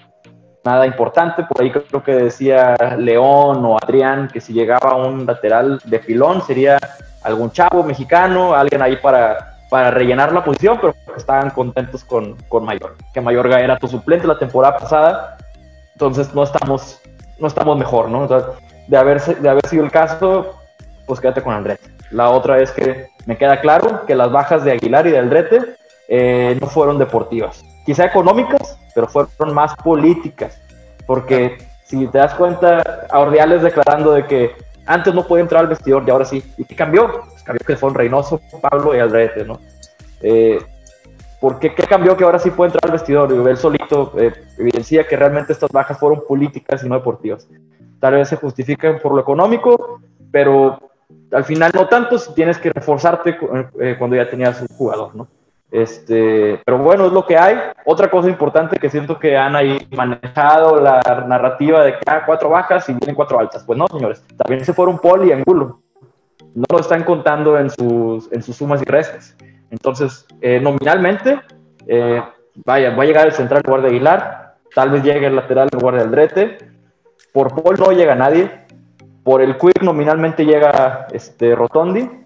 nada 0.63 0.88
importante. 0.88 1.44
Por 1.44 1.62
ahí 1.62 1.72
creo 1.72 2.04
que 2.04 2.16
decía 2.16 2.75
León 2.98 3.66
o 3.66 3.78
Adrián 3.78 4.30
que 4.32 4.42
si 4.42 4.54
llegaba 4.54 4.96
un 4.96 5.25
lateral 5.25 5.80
de 5.84 6.00
filón 6.00 6.42
sería 6.42 6.78
algún 7.24 7.52
chavo 7.52 7.84
mexicano, 7.84 8.54
alguien 8.54 8.82
ahí 8.82 8.98
para, 8.98 9.58
para 9.70 9.92
rellenar 9.92 10.34
la 10.34 10.44
posición, 10.44 10.78
pero 10.80 10.94
estaban 11.16 11.50
contentos 11.52 12.04
con, 12.04 12.36
con 12.48 12.66
Mayor, 12.66 12.96
que 13.13 13.22
Mayorga 13.22 13.60
era 13.60 13.78
tu 13.78 13.88
suplente 13.88 14.28
la 14.28 14.40
temporada 14.40 14.78
pasada, 14.78 15.38
entonces 15.94 16.34
no 16.34 16.44
estamos, 16.44 17.02
no 17.40 17.48
estamos 17.48 17.78
mejor, 17.78 18.10
¿no? 18.10 18.28
de, 18.28 18.98
haber, 18.98 19.22
de 19.22 19.50
haber 19.50 19.66
sido 19.68 19.86
el 19.86 19.92
caso, 19.92 20.54
pues 21.08 21.20
quédate 21.20 21.42
con 21.42 21.54
Andrete. 21.54 21.90
La 22.12 22.30
otra 22.30 22.60
es 22.60 22.72
que 22.72 23.08
me 23.25 23.38
queda 23.38 23.62
claro 23.62 24.06
que 24.06 24.16
las 24.16 24.32
bajas 24.32 24.63
de 24.63 24.74
Aguilar 24.74 25.08
y 25.08 25.12
de 25.12 25.20
Aldrete 25.20 25.62
eh, 26.10 26.58
no 26.60 26.68
fueron 26.68 27.00
deportivas. 27.00 27.63
Quizá 27.86 28.06
económicas, 28.06 28.78
pero 28.96 29.08
fueron 29.08 29.54
más 29.54 29.76
políticas. 29.78 30.60
Porque 31.06 31.58
si 31.86 32.08
te 32.08 32.17
das 32.17 32.34
cuenta, 32.36 32.82
a 33.10 33.19
Ordiales 33.19 33.62
declarando 33.62 34.13
de 34.13 34.26
que 34.26 34.52
antes 34.86 35.13
no 35.13 35.26
podía 35.26 35.43
entrar 35.43 35.62
al 35.62 35.67
vestidor 35.67 36.04
y 36.06 36.12
ahora 36.12 36.26
sí. 36.26 36.43
¿Y 36.58 36.65
qué 36.65 36.76
cambió? 36.76 37.22
Pues 37.30 37.43
cambió 37.43 37.65
que 37.65 37.76
fueron 37.76 37.96
Reynoso, 37.96 38.41
Pablo 38.62 38.96
y 38.96 39.00
Aldrete, 39.00 39.46
¿no? 39.46 39.60
Eh, 40.22 40.60
¿Por 41.39 41.60
qué, 41.60 41.74
cambió 41.74 42.15
que 42.15 42.24
ahora 42.24 42.39
sí 42.39 42.52
puede 42.52 42.69
entrar 42.69 42.86
al 42.86 42.93
vestidor? 42.93 43.32
Y 43.32 43.50
él 43.50 43.58
solito 43.58 44.13
eh, 44.17 44.34
evidencia 44.58 45.06
que 45.06 45.17
realmente 45.17 45.52
estas 45.52 45.72
bajas 45.72 46.00
fueron 46.00 46.24
políticas 46.26 46.84
y 46.84 46.88
no 46.88 46.96
deportivas. 46.96 47.48
Tal 48.00 48.13
vez 48.13 48.30
se 48.30 48.38
justifican 48.38 49.00
por 49.00 49.13
lo 49.13 49.19
económico, 49.19 50.00
pero 50.32 50.80
al 51.32 51.43
final 51.43 51.72
no 51.74 51.88
tanto 51.88 52.17
si 52.17 52.34
tienes 52.34 52.58
que 52.58 52.72
reforzarte 52.72 53.38
eh, 53.82 53.96
cuando 53.98 54.15
ya 54.15 54.30
tenías 54.30 54.62
un 54.62 54.67
jugador, 54.67 55.15
¿no? 55.15 55.28
Este, 55.74 56.62
pero 56.64 56.78
bueno, 56.78 57.08
es 57.08 57.12
lo 57.12 57.26
que 57.26 57.36
hay. 57.36 57.58
Otra 57.84 58.12
cosa 58.12 58.30
importante 58.30 58.78
que 58.78 58.92
siento 58.92 59.18
que 59.18 59.36
han 59.36 59.56
ahí 59.56 59.88
manejado 59.90 60.80
la 60.80 61.02
narrativa 61.28 61.84
de 61.84 61.94
que 61.94 62.00
ah, 62.06 62.22
cuatro 62.28 62.50
bajas 62.50 62.88
y 62.90 62.94
vienen 62.94 63.16
cuatro 63.16 63.40
altas. 63.40 63.64
Pues 63.64 63.80
no, 63.80 63.88
señores, 63.88 64.24
también 64.38 64.64
se 64.64 64.72
fueron 64.72 65.00
Paul 65.00 65.28
y 65.28 65.32
Angulo. 65.32 65.82
No 66.54 66.66
lo 66.70 66.80
están 66.80 67.04
contando 67.04 67.58
en 67.58 67.72
sus, 67.72 68.32
en 68.32 68.44
sus 68.44 68.56
sumas 68.56 68.84
y 68.84 68.86
restas. 68.86 69.36
Entonces, 69.72 70.28
eh, 70.42 70.60
nominalmente, 70.60 71.42
eh, 71.88 72.22
vaya, 72.64 72.96
va 72.96 73.02
a 73.02 73.06
llegar 73.08 73.26
el 73.26 73.34
central 73.34 73.64
de 73.64 73.88
Aguilar, 73.88 74.58
tal 74.76 74.92
vez 74.92 75.02
llegue 75.02 75.26
el 75.26 75.36
lateral 75.36 75.70
de 75.70 75.88
Aldrete. 75.88 76.58
Por 77.34 77.64
Paul 77.64 77.78
no 77.80 77.92
llega 77.92 78.14
nadie. 78.14 78.52
Por 79.24 79.42
el 79.42 79.58
Quick 79.58 79.82
nominalmente 79.82 80.46
llega 80.46 81.08
este, 81.12 81.56
Rotondi 81.56 82.23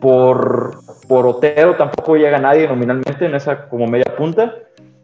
por, 0.00 0.80
por 1.08 1.26
Otero 1.26 1.76
tampoco 1.76 2.16
llega 2.16 2.38
nadie 2.38 2.68
nominalmente 2.68 3.24
en 3.24 3.34
esa 3.34 3.68
como 3.68 3.86
media 3.86 4.14
punta. 4.16 4.54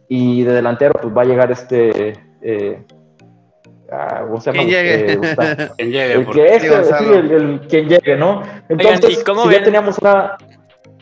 Y 0.07 0.43
de 0.43 0.53
delantero 0.53 0.93
pues 1.01 1.15
va 1.15 1.21
a 1.23 1.25
llegar 1.25 1.51
este... 1.51 2.13
Eh, 2.41 2.83
ah, 3.91 4.21
¿Cómo 4.27 4.39
se 4.39 4.51
llama? 4.51 4.63
Quien 4.63 4.69
llegue. 4.69 5.13
Eh, 5.13 5.69
quien 5.77 5.91
llegue. 5.91 6.13
El 6.13 6.27
que 6.27 6.55
es, 6.55 6.61
sí, 6.61 7.05
el, 7.13 7.61
quien 7.67 7.89
llegue, 7.89 8.15
¿no? 8.15 8.43
Entonces, 8.69 9.23
si 9.23 9.51
ya 9.51 9.63
teníamos 9.63 9.97
una... 9.99 10.37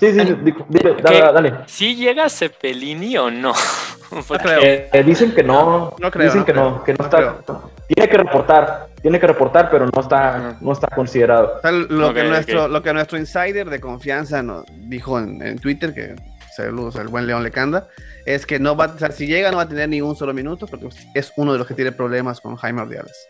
Sí, 0.01 0.11
sí, 0.13 0.35
dile, 0.67 0.95
dale, 1.03 1.19
dale. 1.19 1.53
¿Sí 1.67 1.95
llega 1.95 2.27
Cepelini 2.27 3.15
o 3.17 3.29
no? 3.29 3.53
Porque... 4.27 4.89
Eh, 4.91 5.03
dicen 5.03 5.31
que 5.31 5.43
no, 5.43 5.95
no 5.99 6.09
creo, 6.09 6.25
dicen 6.25 6.43
que 6.43 6.53
no, 6.53 6.83
que 6.83 6.95
no, 6.95 7.05
está. 7.05 7.37
Tiene 7.85 8.09
que 8.09 8.17
reportar, 8.17 8.87
tiene 8.99 9.19
que 9.19 9.27
reportar, 9.27 9.69
pero 9.69 9.85
no 9.85 10.01
está, 10.01 10.57
no 10.59 10.71
está 10.71 10.87
considerado. 10.87 11.61
lo, 11.89 12.15
que 12.15 12.23
nuestro, 12.23 12.67
lo 12.67 12.81
que 12.81 12.93
nuestro 12.93 13.19
insider 13.19 13.69
de 13.69 13.79
confianza 13.79 14.41
nos 14.41 14.65
dijo 14.89 15.19
en, 15.19 15.59
Twitter, 15.59 15.93
que 15.93 16.15
saludos 16.55 16.95
al 16.95 17.09
buen 17.09 17.27
León 17.27 17.43
Lecanda, 17.43 17.87
es 18.25 18.47
que 18.47 18.57
no 18.57 18.75
va, 18.75 18.87
o 18.87 18.97
sea, 18.97 19.11
si 19.11 19.27
llega 19.27 19.51
no 19.51 19.57
va 19.57 19.63
a 19.63 19.69
tener 19.69 19.87
ni 19.87 20.01
un 20.01 20.15
solo 20.15 20.33
minuto, 20.33 20.65
porque 20.65 20.89
es 21.13 21.31
uno 21.35 21.53
de 21.53 21.59
los 21.59 21.67
que 21.67 21.75
tiene 21.75 21.91
problemas 21.91 22.41
con 22.41 22.55
Jaime 22.55 22.81
Ordiales. 22.81 23.29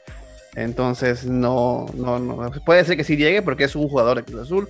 Entonces, 0.55 1.25
no, 1.25 1.85
no, 1.93 2.19
no, 2.19 2.49
puede 2.65 2.83
ser 2.83 2.97
que 2.97 3.03
sí 3.03 3.15
llegue 3.15 3.41
porque 3.41 3.65
es 3.65 3.75
un 3.75 3.87
jugador 3.87 4.17
de 4.17 4.23
Cruz 4.23 4.41
Azul, 4.41 4.69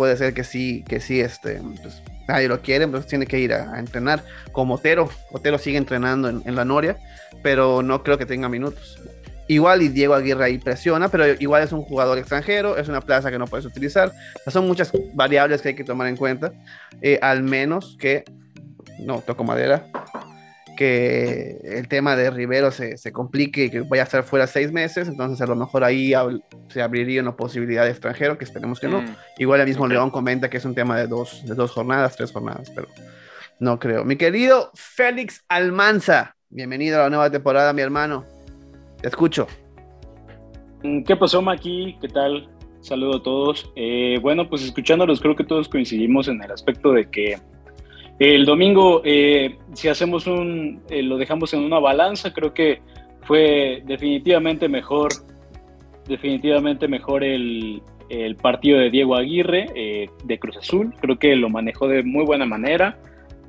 puede 0.00 0.16
ser 0.16 0.32
que 0.32 0.44
sí, 0.44 0.82
que 0.88 0.98
sí, 0.98 1.20
este, 1.20 1.60
pues, 1.82 2.02
nadie 2.26 2.48
lo 2.48 2.62
quiere, 2.62 2.88
pues 2.88 3.06
tiene 3.06 3.26
que 3.26 3.38
ir 3.38 3.52
a, 3.52 3.78
entrenar 3.78 4.24
como 4.50 4.76
Otero. 4.76 5.10
Otero 5.30 5.58
sigue 5.58 5.76
entrenando 5.76 6.30
en, 6.30 6.56
la 6.56 6.64
Noria, 6.64 6.96
pero 7.42 7.82
no 7.82 8.02
creo 8.02 8.16
que 8.16 8.24
tenga 8.24 8.48
minutos. 8.48 8.98
Igual 9.46 9.82
y 9.82 9.88
Diego 9.88 10.14
Aguirre 10.14 10.46
ahí 10.46 10.56
presiona, 10.56 11.10
pero 11.10 11.26
igual 11.38 11.62
es 11.62 11.72
un 11.72 11.82
jugador 11.82 12.16
extranjero, 12.16 12.78
es 12.78 12.88
una 12.88 13.02
plaza 13.02 13.30
que 13.30 13.38
no 13.38 13.46
puedes 13.46 13.66
utilizar. 13.66 14.10
son 14.46 14.66
muchas 14.66 14.90
variables 15.12 15.60
que 15.60 15.68
hay 15.68 15.74
que 15.74 15.84
tomar 15.84 16.08
en 16.08 16.16
cuenta. 16.16 16.50
Eh, 17.02 17.18
al 17.20 17.42
menos 17.42 17.98
que, 18.00 18.24
no, 19.00 19.20
toco 19.20 19.44
madera, 19.44 19.84
que 20.80 21.58
el 21.62 21.88
tema 21.88 22.16
de 22.16 22.30
Rivero 22.30 22.70
se, 22.70 22.96
se, 22.96 23.12
complique 23.12 23.66
y 23.66 23.70
que 23.70 23.80
vaya 23.82 24.02
a 24.02 24.04
estar 24.04 24.22
fuera 24.22 24.46
seis 24.46 24.72
meses, 24.72 25.08
entonces 25.08 25.38
a 25.42 25.46
lo 25.46 25.54
mejor 25.54 25.84
ahí 25.84 26.14
se 26.68 26.80
abriría 26.80 27.20
una 27.20 27.36
posibilidad 27.36 27.84
de 27.84 27.90
extranjero, 27.90 28.38
que 28.38 28.46
esperemos 28.46 28.80
que 28.80 28.88
no. 28.88 29.02
Mm. 29.02 29.16
Igual 29.36 29.60
el 29.60 29.66
mismo 29.66 29.86
León 29.86 30.08
comenta 30.10 30.48
que 30.48 30.56
es 30.56 30.64
un 30.64 30.74
tema 30.74 30.96
de 30.96 31.06
dos, 31.06 31.44
de 31.44 31.54
dos 31.54 31.72
jornadas, 31.72 32.16
tres 32.16 32.32
jornadas, 32.32 32.72
pero 32.74 32.88
no 33.58 33.78
creo. 33.78 34.06
Mi 34.06 34.16
querido 34.16 34.70
Félix 34.72 35.44
Almanza, 35.50 36.34
bienvenido 36.48 36.98
a 36.98 37.02
la 37.02 37.10
nueva 37.10 37.30
temporada, 37.30 37.74
mi 37.74 37.82
hermano. 37.82 38.24
Te 39.02 39.08
escucho. 39.08 39.48
Mm, 40.82 41.02
¿Qué 41.02 41.14
pasó, 41.14 41.42
Maki? 41.42 41.98
¿Qué 42.00 42.08
tal? 42.08 42.48
Saludo 42.80 43.18
a 43.18 43.22
todos. 43.22 43.70
Eh, 43.76 44.18
bueno, 44.22 44.48
pues 44.48 44.62
escuchándolos, 44.62 45.20
creo 45.20 45.36
que 45.36 45.44
todos 45.44 45.68
coincidimos 45.68 46.26
en 46.28 46.42
el 46.42 46.50
aspecto 46.50 46.92
de 46.92 47.10
que 47.10 47.38
el 48.20 48.44
domingo, 48.44 49.02
eh, 49.04 49.56
si 49.72 49.88
hacemos 49.88 50.26
un, 50.26 50.82
eh, 50.88 51.02
lo 51.02 51.16
dejamos 51.18 51.52
en 51.54 51.60
una 51.60 51.78
balanza, 51.80 52.32
creo 52.32 52.54
que 52.54 52.80
fue 53.22 53.82
definitivamente 53.86 54.68
mejor, 54.68 55.10
definitivamente 56.06 56.86
mejor 56.86 57.24
el, 57.24 57.82
el 58.08 58.36
partido 58.36 58.78
de 58.78 58.90
Diego 58.90 59.16
Aguirre 59.16 60.08
de 60.24 60.38
Cruz 60.38 60.56
Azul. 60.58 60.94
Creo 61.00 61.18
que 61.18 61.34
lo 61.34 61.48
manejó 61.48 61.88
de 61.88 62.02
muy 62.02 62.24
buena 62.24 62.46
manera. 62.46 62.98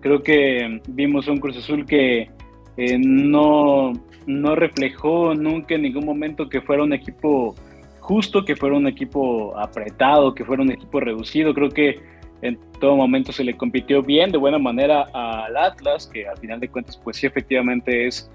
Creo 0.02 0.24
que 0.24 0.82
vimos 0.88 1.28
un 1.28 1.40
Cruz 1.40 1.58
Azul 1.58 1.86
que 1.86 2.30
eh, 2.78 2.98
no, 2.98 3.94
no 4.26 4.56
reflejó 4.56 5.36
nunca 5.36 5.76
en 5.76 5.84
ningún 5.84 6.06
momento 6.06 6.50
que 6.50 6.62
fuera 6.62 6.84
un 6.84 6.94
equipo 6.94 7.56
justo, 8.00 8.44
que 8.44 8.56
fuera 8.56 8.78
un 8.78 8.88
equipo 8.88 9.58
apretado, 9.58 10.34
que 10.34 10.46
fuera 10.46 10.64
un 10.64 10.72
equipo 10.72 11.00
reducido. 11.00 11.54
Creo 11.54 11.70
que 11.70 12.00
en 12.42 12.60
todo 12.80 12.96
momento 12.96 13.32
se 13.32 13.44
le 13.44 13.56
compitió 13.56 14.02
bien, 14.02 14.32
de 14.32 14.38
buena 14.38 14.58
manera 14.58 15.08
al 15.14 15.56
Atlas, 15.56 16.10
que 16.12 16.28
al 16.28 16.38
final 16.38 16.60
de 16.60 16.70
cuentas, 16.70 17.00
pues 17.04 17.18
sí, 17.18 17.28
efectivamente 17.28 18.08
es 18.08 18.32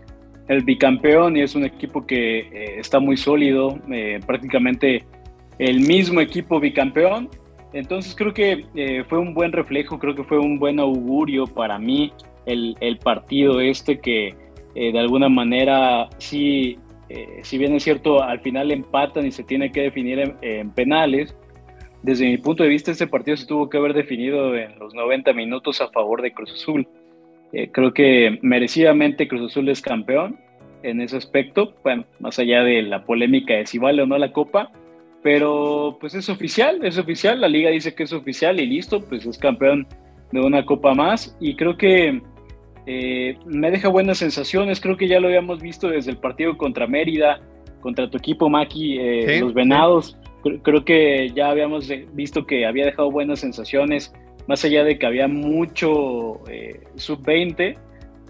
el 0.49 0.63
bicampeón 0.63 1.37
y 1.37 1.41
es 1.41 1.55
un 1.55 1.65
equipo 1.65 2.07
que 2.07 2.39
eh, 2.39 2.79
está 2.79 3.01
muy 3.01 3.17
sólido, 3.17 3.79
eh, 3.91 4.21
prácticamente 4.25 5.05
el 5.59 5.81
mismo 5.81 6.21
equipo 6.21 6.61
bicampeón. 6.61 7.29
Entonces 7.73 8.15
creo 8.15 8.33
que 8.33 8.65
eh, 8.75 9.05
fue 9.09 9.19
un 9.19 9.35
buen 9.35 9.53
reflejo, 9.53 9.99
creo 9.99 10.15
que 10.15 10.25
fue 10.25 10.39
un 10.39 10.59
buen 10.59 10.79
augurio 10.79 11.47
para 11.47 11.79
mí 11.79 12.13
el, 12.47 12.77
el 12.81 12.99
partido 12.99 13.61
este 13.61 13.99
que 13.99 14.35
de 14.75 14.99
alguna 14.99 15.31
manera 15.31 16.07
sí, 16.19 16.79
si 17.41 17.57
bien 17.57 17.75
es 17.75 17.83
cierto, 17.83 18.23
al 18.23 18.41
final 18.41 18.71
empatan 18.71 19.27
y 19.27 19.33
se 19.33 19.43
tiene 19.43 19.73
que 19.73 19.81
definir 19.81 20.37
en 20.43 20.71
penales, 20.71 21.35
desde 22.07 22.25
mi 22.25 22.39
punto 22.39 22.63
de 22.63 22.69
vista, 22.69 22.93
este 22.93 23.09
partido 23.09 23.37
se 23.37 23.47
tuvo 23.47 23.69
que 23.69 23.79
haber 23.79 23.93
definido 23.93 24.57
en 24.57 24.79
los 24.79 24.95
90 24.95 25.33
minutos 25.33 25.81
a 25.81 25.89
favor 25.89 26.23
de 26.23 26.33
Cruz 26.33 26.53
Azul. 26.53 26.87
Eh, 27.53 27.69
creo 27.73 27.93
que 27.93 28.39
merecidamente 28.43 29.27
Cruz 29.27 29.51
Azul 29.51 29.69
es 29.69 29.83
campeón 29.83 30.39
en 30.85 31.01
ese 31.01 31.17
aspecto, 31.17 31.75
bueno, 31.83 32.05
más 32.21 32.39
allá 32.39 32.63
de 32.63 32.83
la 32.83 33.05
polémica 33.05 33.55
de 33.55 33.67
si 33.67 33.79
vale 33.79 34.03
o 34.03 34.07
no 34.07 34.19
la 34.19 34.33
copa, 34.33 34.71
pero 35.25 35.97
pues 36.01 36.15
es 36.15 36.29
oficial, 36.29 36.85
es 36.85 36.97
oficial, 36.97 37.41
la 37.41 37.49
liga 37.49 37.71
dice 37.71 37.97
que 37.97 38.05
es 38.05 38.13
oficial 38.13 38.61
y 38.61 38.67
listo, 38.67 39.01
pues 39.01 39.27
es 39.27 39.37
campeón 39.37 39.89
de 40.31 40.41
una 40.41 40.65
copa 40.65 40.95
más 40.95 41.37
y 41.41 41.57
creo 41.57 41.77
que 41.77 42.23
eh, 42.87 43.37
me 43.47 43.73
deja 43.73 43.89
buenas 43.89 44.19
sensaciones, 44.19 44.81
creo 44.81 44.97
que 44.97 45.09
ya 45.09 45.19
lo 45.19 45.27
habíamos 45.27 45.61
visto 45.61 45.89
desde 45.89 46.13
el 46.13 46.19
partido 46.19 46.57
contra 46.57 46.87
Mérida, 46.87 47.41
contra 47.81 48.09
tu 48.09 48.17
equipo 48.17 48.49
Maki, 48.49 48.97
eh, 48.97 49.41
los 49.41 49.55
Venados 49.55 50.17
creo 50.63 50.85
que 50.85 51.31
ya 51.35 51.51
habíamos 51.51 51.91
visto 52.13 52.47
que 52.47 52.67
había 52.67 52.87
dejado 52.87 53.11
buenas 53.11 53.41
sensaciones, 53.41 54.13
más 54.47 54.65
allá 54.65 54.85
de 54.85 54.99
que 54.99 55.07
había 55.07 55.29
mucho 55.29 56.41
eh, 56.49 56.81
sub-20, 56.97 57.77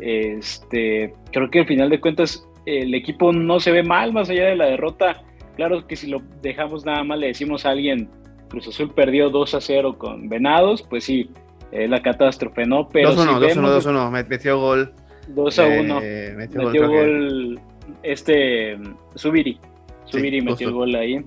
este, 0.01 1.14
creo 1.33 1.51
que 1.51 1.61
al 1.61 1.66
final 1.66 1.90
de 1.90 2.01
cuentas 2.01 2.47
el 2.66 2.95
equipo 2.95 3.33
no 3.33 3.61
se 3.61 3.71
ve 3.73 3.83
mal, 3.83 4.12
más 4.12 4.29
allá 4.29 4.47
de 4.47 4.57
la 4.57 4.66
derrota. 4.66 5.23
Claro 5.57 5.87
que 5.87 5.97
si 5.97 6.09
lo 6.09 6.23
dejamos 6.42 6.85
nada 6.85 7.03
más, 7.05 7.19
le 7.19 7.29
decimos 7.29 7.64
a 7.64 7.71
alguien, 7.71 8.11
Cruz 8.49 8.69
Azul 8.69 8.92
perdió 8.92 9.31
2 9.31 9.55
a 9.55 9.61
0 9.61 9.97
con 9.99 10.29
Venados, 10.29 10.83
pues 10.83 11.05
sí, 11.05 11.31
es 11.73 11.88
la 11.88 12.03
catástrofe, 12.03 12.66
¿no? 12.66 12.88
Pero 12.88 13.12
2-1, 13.12 13.55
2-1, 13.55 14.11
2-1, 14.11 14.29
metió 14.29 14.61
gol. 14.61 14.92
2 15.29 15.59
a 15.59 15.66
1. 15.66 16.01
Eh, 16.03 16.35
metió, 16.37 16.88
gol, 16.88 17.61
este 18.03 18.79
Subiri. 19.14 19.59
Subir 20.07 20.35
y 20.35 20.40
metió 20.40 20.69
el 20.69 20.75
gol 20.75 20.95
ahí. 20.95 21.25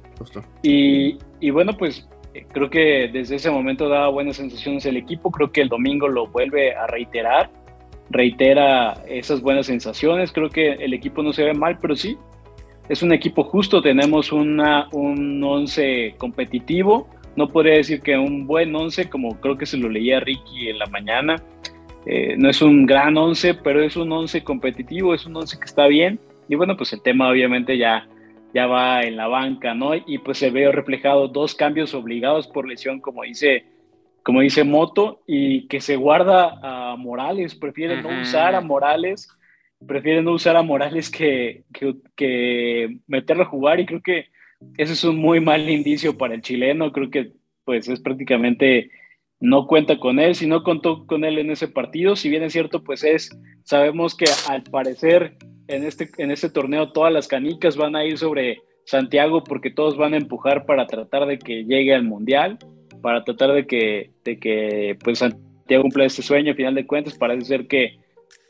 Y, 0.64 1.18
y, 1.40 1.50
bueno, 1.52 1.74
pues 1.78 2.08
eh, 2.34 2.46
creo 2.52 2.70
que 2.70 3.10
desde 3.12 3.36
ese 3.36 3.52
momento 3.52 3.90
daba 3.90 4.10
buenas 4.10 4.38
sensaciones 4.38 4.86
el 4.86 4.98
equipo. 4.98 5.32
Creo 5.32 5.52
que 5.52 5.62
el 5.62 5.70
domingo 5.70 6.08
lo 6.08 6.28
vuelve 6.28 6.74
a 6.74 6.88
reiterar. 6.88 7.52
Reitera 8.10 9.04
esas 9.08 9.42
buenas 9.42 9.68
sensaciones. 9.68 10.32
Creo 10.32 10.50
que 10.50 10.74
el 10.74 10.94
equipo 10.94 11.22
no 11.22 11.34
se 11.34 11.44
ve 11.44 11.54
mal, 11.54 11.78
pero 11.80 11.96
sí. 11.96 12.18
Es 12.88 13.04
un 13.04 13.14
equipo 13.14 13.44
justo. 13.44 13.82
Tenemos 13.82 14.32
una, 14.32 14.88
un 14.92 15.44
once 15.44 16.16
competitivo. 16.18 17.08
No 17.36 17.50
podría 17.50 17.76
decir 17.76 18.02
que 18.02 18.18
un 18.18 18.48
buen 18.48 18.76
once, 18.76 19.10
como 19.10 19.40
creo 19.40 19.58
que 19.58 19.66
se 19.66 19.78
lo 19.78 19.90
leía 19.90 20.20
Ricky 20.20 20.70
en 20.70 20.80
la 20.80 20.88
mañana. 20.88 21.36
Eh, 22.06 22.36
no 22.38 22.50
es 22.50 22.62
un 22.62 22.86
gran 22.86 23.18
once, 23.18 23.54
pero 23.54 23.84
es 23.84 23.96
un 23.96 24.12
once 24.12 24.44
competitivo, 24.44 25.14
es 25.14 25.26
un 25.26 25.36
once 25.36 25.58
que 25.58 25.66
está 25.66 25.88
bien. 25.88 26.20
Y 26.48 26.56
bueno, 26.56 26.76
pues 26.76 26.94
el 26.94 27.02
tema 27.02 27.30
obviamente 27.30 27.78
ya 27.78 28.08
ya 28.54 28.68
va 28.68 29.04
en 29.04 29.16
la 29.16 29.28
banca, 29.28 29.74
¿no? 29.74 29.92
Y 29.96 30.20
pues 30.20 30.38
se 30.38 30.50
ve 30.50 30.72
reflejado 30.72 31.28
dos 31.28 31.56
cambios 31.56 31.94
obligados 31.94 32.48
por 32.48 32.68
lesión, 32.68 33.00
como 33.00 33.24
dice, 33.24 33.66
como 34.24 34.42
dice 34.42 34.64
Moto, 34.64 35.22
y 35.28 35.68
que 35.68 35.82
se 35.82 35.96
guarda 35.96 36.60
a 36.62 36.96
Morales, 36.96 37.56
prefiere 37.56 38.02
no 38.02 38.22
usar 38.22 38.56
a 38.56 38.62
Morales, 38.62 39.30
prefiere 39.86 40.22
no 40.22 40.34
usar 40.34 40.56
a 40.58 40.64
Morales 40.64 41.10
que, 41.10 41.64
que, 42.16 42.98
meterlo 43.08 43.44
a 43.44 43.48
jugar, 43.48 43.80
y 43.80 43.86
creo 43.86 44.02
que 44.02 44.28
ese 44.78 44.94
es 44.94 45.04
un 45.04 45.18
muy 45.18 45.40
mal 45.40 45.70
indicio 45.70 46.18
para 46.18 46.34
el 46.34 46.42
chileno, 46.42 46.92
creo 46.92 47.10
que 47.10 47.32
pues 47.64 47.88
es 47.88 48.00
prácticamente 48.00 48.90
no 49.40 49.68
cuenta 49.68 50.00
con 50.00 50.20
él, 50.20 50.36
si 50.36 50.48
no 50.48 50.64
contó 50.64 51.06
con 51.06 51.24
él 51.24 51.38
en 51.38 51.52
ese 51.52 51.68
partido, 51.68 52.16
si 52.16 52.30
bien 52.30 52.44
es 52.44 52.54
cierto, 52.54 52.84
pues 52.84 53.04
es, 53.04 53.30
sabemos 53.64 54.16
que 54.16 54.26
al 54.48 54.64
parecer 54.64 55.38
en 55.68 55.84
este, 55.86 56.10
en 56.18 56.32
este 56.32 56.50
torneo 56.50 56.92
todas 56.92 57.14
las 57.14 57.28
canicas 57.28 57.78
van 57.78 57.96
a 57.96 58.04
ir 58.04 58.18
sobre 58.18 58.58
Santiago 58.86 59.44
porque 59.44 59.70
todos 59.70 59.98
van 59.98 60.14
a 60.14 60.18
empujar 60.18 60.66
para 60.66 60.88
tratar 60.88 61.26
de 61.28 61.38
que 61.38 61.64
llegue 61.64 61.94
al 61.94 62.04
Mundial, 62.04 62.58
para 63.02 63.24
tratar 63.24 63.54
de 63.54 63.66
que, 63.66 64.12
de 64.26 64.40
que 64.40 64.98
pues 65.04 65.20
Santiago 65.20 65.84
cumpla 65.84 66.06
este 66.06 66.22
sueño, 66.22 66.52
a 66.52 66.56
final 66.56 66.76
de 66.76 66.88
cuentas 66.88 67.18
parece 67.18 67.46
ser 67.46 67.68
que 67.68 68.00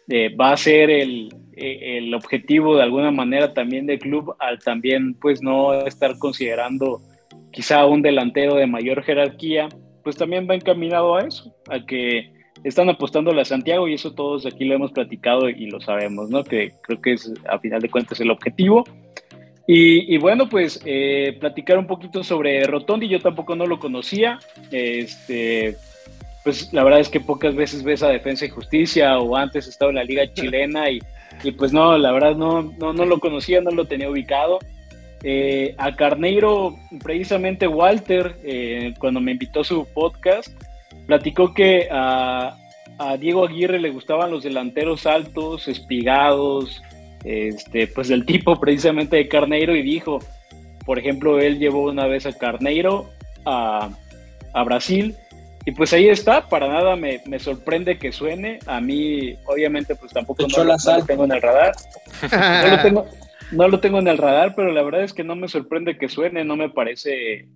eh, 0.08 0.34
va 0.36 0.54
a 0.54 0.58
ser 0.58 0.90
el, 0.90 1.30
eh, 1.56 1.98
el, 1.98 2.14
objetivo 2.16 2.78
de 2.78 2.84
alguna 2.84 3.12
manera 3.12 3.54
también 3.54 3.86
del 3.86 4.00
club 4.00 4.34
al 4.40 4.58
también 4.60 5.14
pues 5.14 5.44
no 5.44 5.86
estar 5.86 6.18
considerando 6.18 7.02
quizá 7.52 7.86
un 7.86 8.02
delantero 8.02 8.56
de 8.56 8.66
mayor 8.66 9.04
jerarquía, 9.04 9.70
pues 10.10 10.18
también 10.18 10.48
va 10.50 10.56
encaminado 10.56 11.18
a 11.18 11.22
eso, 11.22 11.54
a 11.70 11.86
que 11.86 12.34
están 12.64 12.90
apostando 12.90 13.30
a 13.30 13.46
Santiago 13.46 13.88
y 13.88 13.94
eso 13.94 14.16
todos 14.16 14.48
aquí 14.48 14.66
lo 14.66 14.74
hemos 14.74 14.92
platicado 14.92 15.50
y 15.50 15.70
lo 15.70 15.80
sabemos, 15.82 16.32
¿no? 16.32 16.44
Que 16.44 16.72
creo 16.82 17.00
que 17.00 17.14
es 17.14 17.32
a 17.48 17.60
final 17.60 17.80
de 17.80 17.92
cuentas 17.92 18.20
el 18.20 18.32
objetivo. 18.32 18.86
Y, 19.68 20.18
bueno, 20.18 20.50
pues 20.50 20.82
eh, 20.84 21.38
platicar 21.40 21.78
un 21.78 21.86
poquito 21.86 22.24
sobre 22.24 22.64
Rotondi, 22.64 23.08
yo 23.08 23.20
tampoco 23.20 23.56
no 23.56 23.68
lo 23.68 23.78
conocía. 23.78 24.40
Este, 24.72 25.78
pues 26.44 26.74
la 26.74 26.84
verdad 26.84 27.02
es 27.02 27.10
que 27.10 27.20
pocas 27.20 27.54
veces 27.54 27.84
ves 27.84 28.02
a 28.02 28.10
Defensa 28.10 28.46
y 28.46 28.50
Justicia 28.50 29.20
o 29.20 29.36
antes 29.36 29.68
estaba 29.68 29.92
en 29.92 29.98
la 29.98 30.04
Liga 30.04 30.34
Chilena 30.34 30.90
y, 30.90 30.98
y 31.44 31.52
pues 31.52 31.72
no, 31.72 32.00
la 32.00 32.12
verdad 32.12 32.36
no, 32.36 32.64
no, 32.80 32.94
no, 32.94 33.06
lo 33.06 33.20
conocía, 33.20 33.62
no 33.62 33.70
lo 33.70 33.86
tenía 33.86 34.10
ubicado. 34.10 34.58
Eh, 35.22 35.76
a 35.78 35.96
Carneiro, 35.96 36.78
precisamente 37.04 37.68
Walter, 37.68 38.38
eh, 38.44 38.94
cuando 39.00 39.20
me 39.20 39.34
invitó 39.34 39.62
a 39.62 39.64
su 39.66 39.86
podcast, 39.86 40.48
platicó 41.08 41.54
que 41.54 41.88
a, 41.92 42.56
Diego 43.18 43.46
Aguirre 43.46 43.80
le 43.80 43.92
gustaban 43.92 44.30
los 44.30 44.44
delanteros 44.44 45.06
altos, 45.06 45.70
espigados, 45.70 46.82
este, 47.24 47.88
pues 47.88 48.10
del 48.10 48.26
tipo 48.26 48.60
precisamente 48.60 49.16
de 49.16 49.30
Carneiro 49.30 49.74
y 49.74 49.82
dijo, 49.82 50.20
por 50.86 51.00
ejemplo, 51.00 51.40
él 51.40 51.60
llevó 51.60 51.84
una 51.84 52.08
vez 52.08 52.26
a 52.26 52.38
Carneiro 52.38 53.10
a, 53.46 53.90
Brasil 54.66 55.16
y 55.66 55.72
pues 55.72 55.94
ahí 55.94 56.10
está, 56.10 56.50
para 56.50 56.68
nada 56.68 56.98
me, 56.98 57.40
sorprende 57.40 57.98
que 57.98 58.12
suene, 58.12 58.60
a 58.66 58.82
mí 58.82 59.36
obviamente 59.46 59.96
pues 59.96 60.12
tampoco 60.12 60.46
no, 60.48 60.64
lo 60.66 61.06
tengo 61.06 61.24
en 61.24 61.32
el 61.32 61.42
radar, 61.42 61.74
no 62.32 62.76
lo 62.76 62.82
tengo, 62.82 63.06
no 63.52 63.68
lo 63.68 63.80
tengo 63.80 64.00
en 64.00 64.08
el 64.08 64.18
radar, 64.18 64.54
pero 64.56 64.72
la 64.72 64.84
verdad 64.84 65.04
es 65.04 65.14
que 65.14 65.24
no 65.24 65.36
me 65.36 65.48
sorprende 65.48 65.98
que 65.98 66.10
suene, 66.10 66.44
no 66.44 66.56
me 66.56 66.70
parece, 66.70 67.48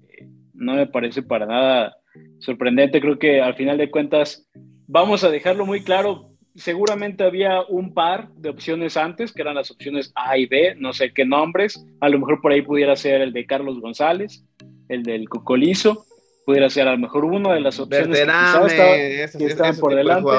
no 0.53 0.75
me 0.75 0.87
parece 0.87 1.21
para 1.21 1.45
nada 1.45 1.95
sorprendente. 2.39 3.01
Creo 3.01 3.19
que 3.19 3.41
al 3.41 3.55
final 3.55 3.77
de 3.77 3.91
cuentas 3.91 4.47
vamos 4.87 5.23
a 5.23 5.29
dejarlo 5.29 5.65
muy 5.65 5.83
claro. 5.83 6.29
Seguramente 6.55 7.23
había 7.23 7.61
un 7.63 7.93
par 7.93 8.29
de 8.33 8.49
opciones 8.49 8.95
antes, 8.95 9.33
que 9.33 9.41
eran 9.41 9.55
las 9.55 9.71
opciones 9.71 10.11
A 10.15 10.37
y 10.37 10.45
B, 10.45 10.75
no 10.77 10.93
sé 10.93 11.11
qué 11.13 11.25
nombres. 11.25 11.83
A 11.99 12.09
lo 12.09 12.19
mejor 12.19 12.41
por 12.41 12.51
ahí 12.51 12.61
pudiera 12.61 12.95
ser 12.95 13.21
el 13.21 13.33
de 13.33 13.45
Carlos 13.45 13.79
González, 13.79 14.45
el 14.87 15.03
del 15.03 15.27
Cocolizo, 15.29 16.05
pudiera 16.45 16.69
ser 16.69 16.87
a 16.87 16.91
lo 16.91 16.99
mejor 16.99 17.25
uno 17.25 17.53
de 17.53 17.61
las 17.61 17.79
opciones 17.79 18.19
que, 18.19 19.45
estaban 19.45 19.77
por 19.77 19.95
delante. 19.95 20.29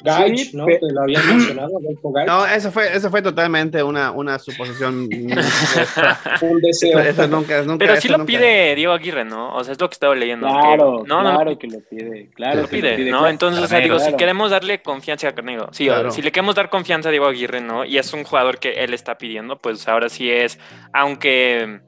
Gaich, 0.00 0.54
¿no? 0.54 0.66
lo 0.66 1.02
habían 1.02 1.26
mencionado, 1.26 1.72
No, 2.24 2.46
eso 2.46 2.70
fue, 2.70 2.96
eso 2.96 3.10
fue 3.10 3.20
totalmente 3.20 3.82
una, 3.82 4.12
una 4.12 4.38
suposición. 4.38 5.08
un 6.40 6.60
deseo. 6.60 7.00
Eso, 7.00 7.26
nunca, 7.26 7.62
nunca, 7.62 7.84
Pero 7.84 8.00
sí 8.00 8.08
lo 8.08 8.24
pide 8.24 8.76
Diego 8.76 8.92
Aguirre, 8.92 9.24
¿no? 9.24 9.54
O 9.54 9.64
sea, 9.64 9.72
es 9.72 9.80
lo 9.80 9.88
que 9.88 9.94
estaba 9.94 10.14
leyendo. 10.14 10.46
Claro, 10.46 11.02
no, 11.04 11.20
claro 11.20 11.58
que 11.58 11.66
lo 11.66 11.80
pide. 11.80 12.30
Claro 12.34 12.62
lo 12.62 12.68
pide, 12.68 13.10
¿no? 13.10 13.26
Entonces, 13.26 13.62
o 13.62 13.66
sea, 13.66 13.80
digo, 13.80 13.98
si 13.98 14.14
queremos 14.14 14.50
darle 14.52 14.82
confianza 14.82 15.28
a 15.28 15.34
Carneiro, 15.34 15.68
sí, 15.72 15.88
si 16.10 16.22
le 16.22 16.30
queremos 16.30 16.54
dar 16.54 16.70
confianza 16.70 17.08
a 17.08 17.12
Diego 17.12 17.26
Aguirre, 17.26 17.60
¿no? 17.60 17.84
Y 17.84 17.98
es 17.98 18.12
un 18.12 18.22
jugador 18.22 18.58
que 18.58 18.84
él 18.84 18.94
está 18.94 19.18
pidiendo, 19.18 19.58
pues 19.58 19.88
ahora 19.88 20.08
sí 20.08 20.30
es, 20.30 20.60
aunque 20.92 21.80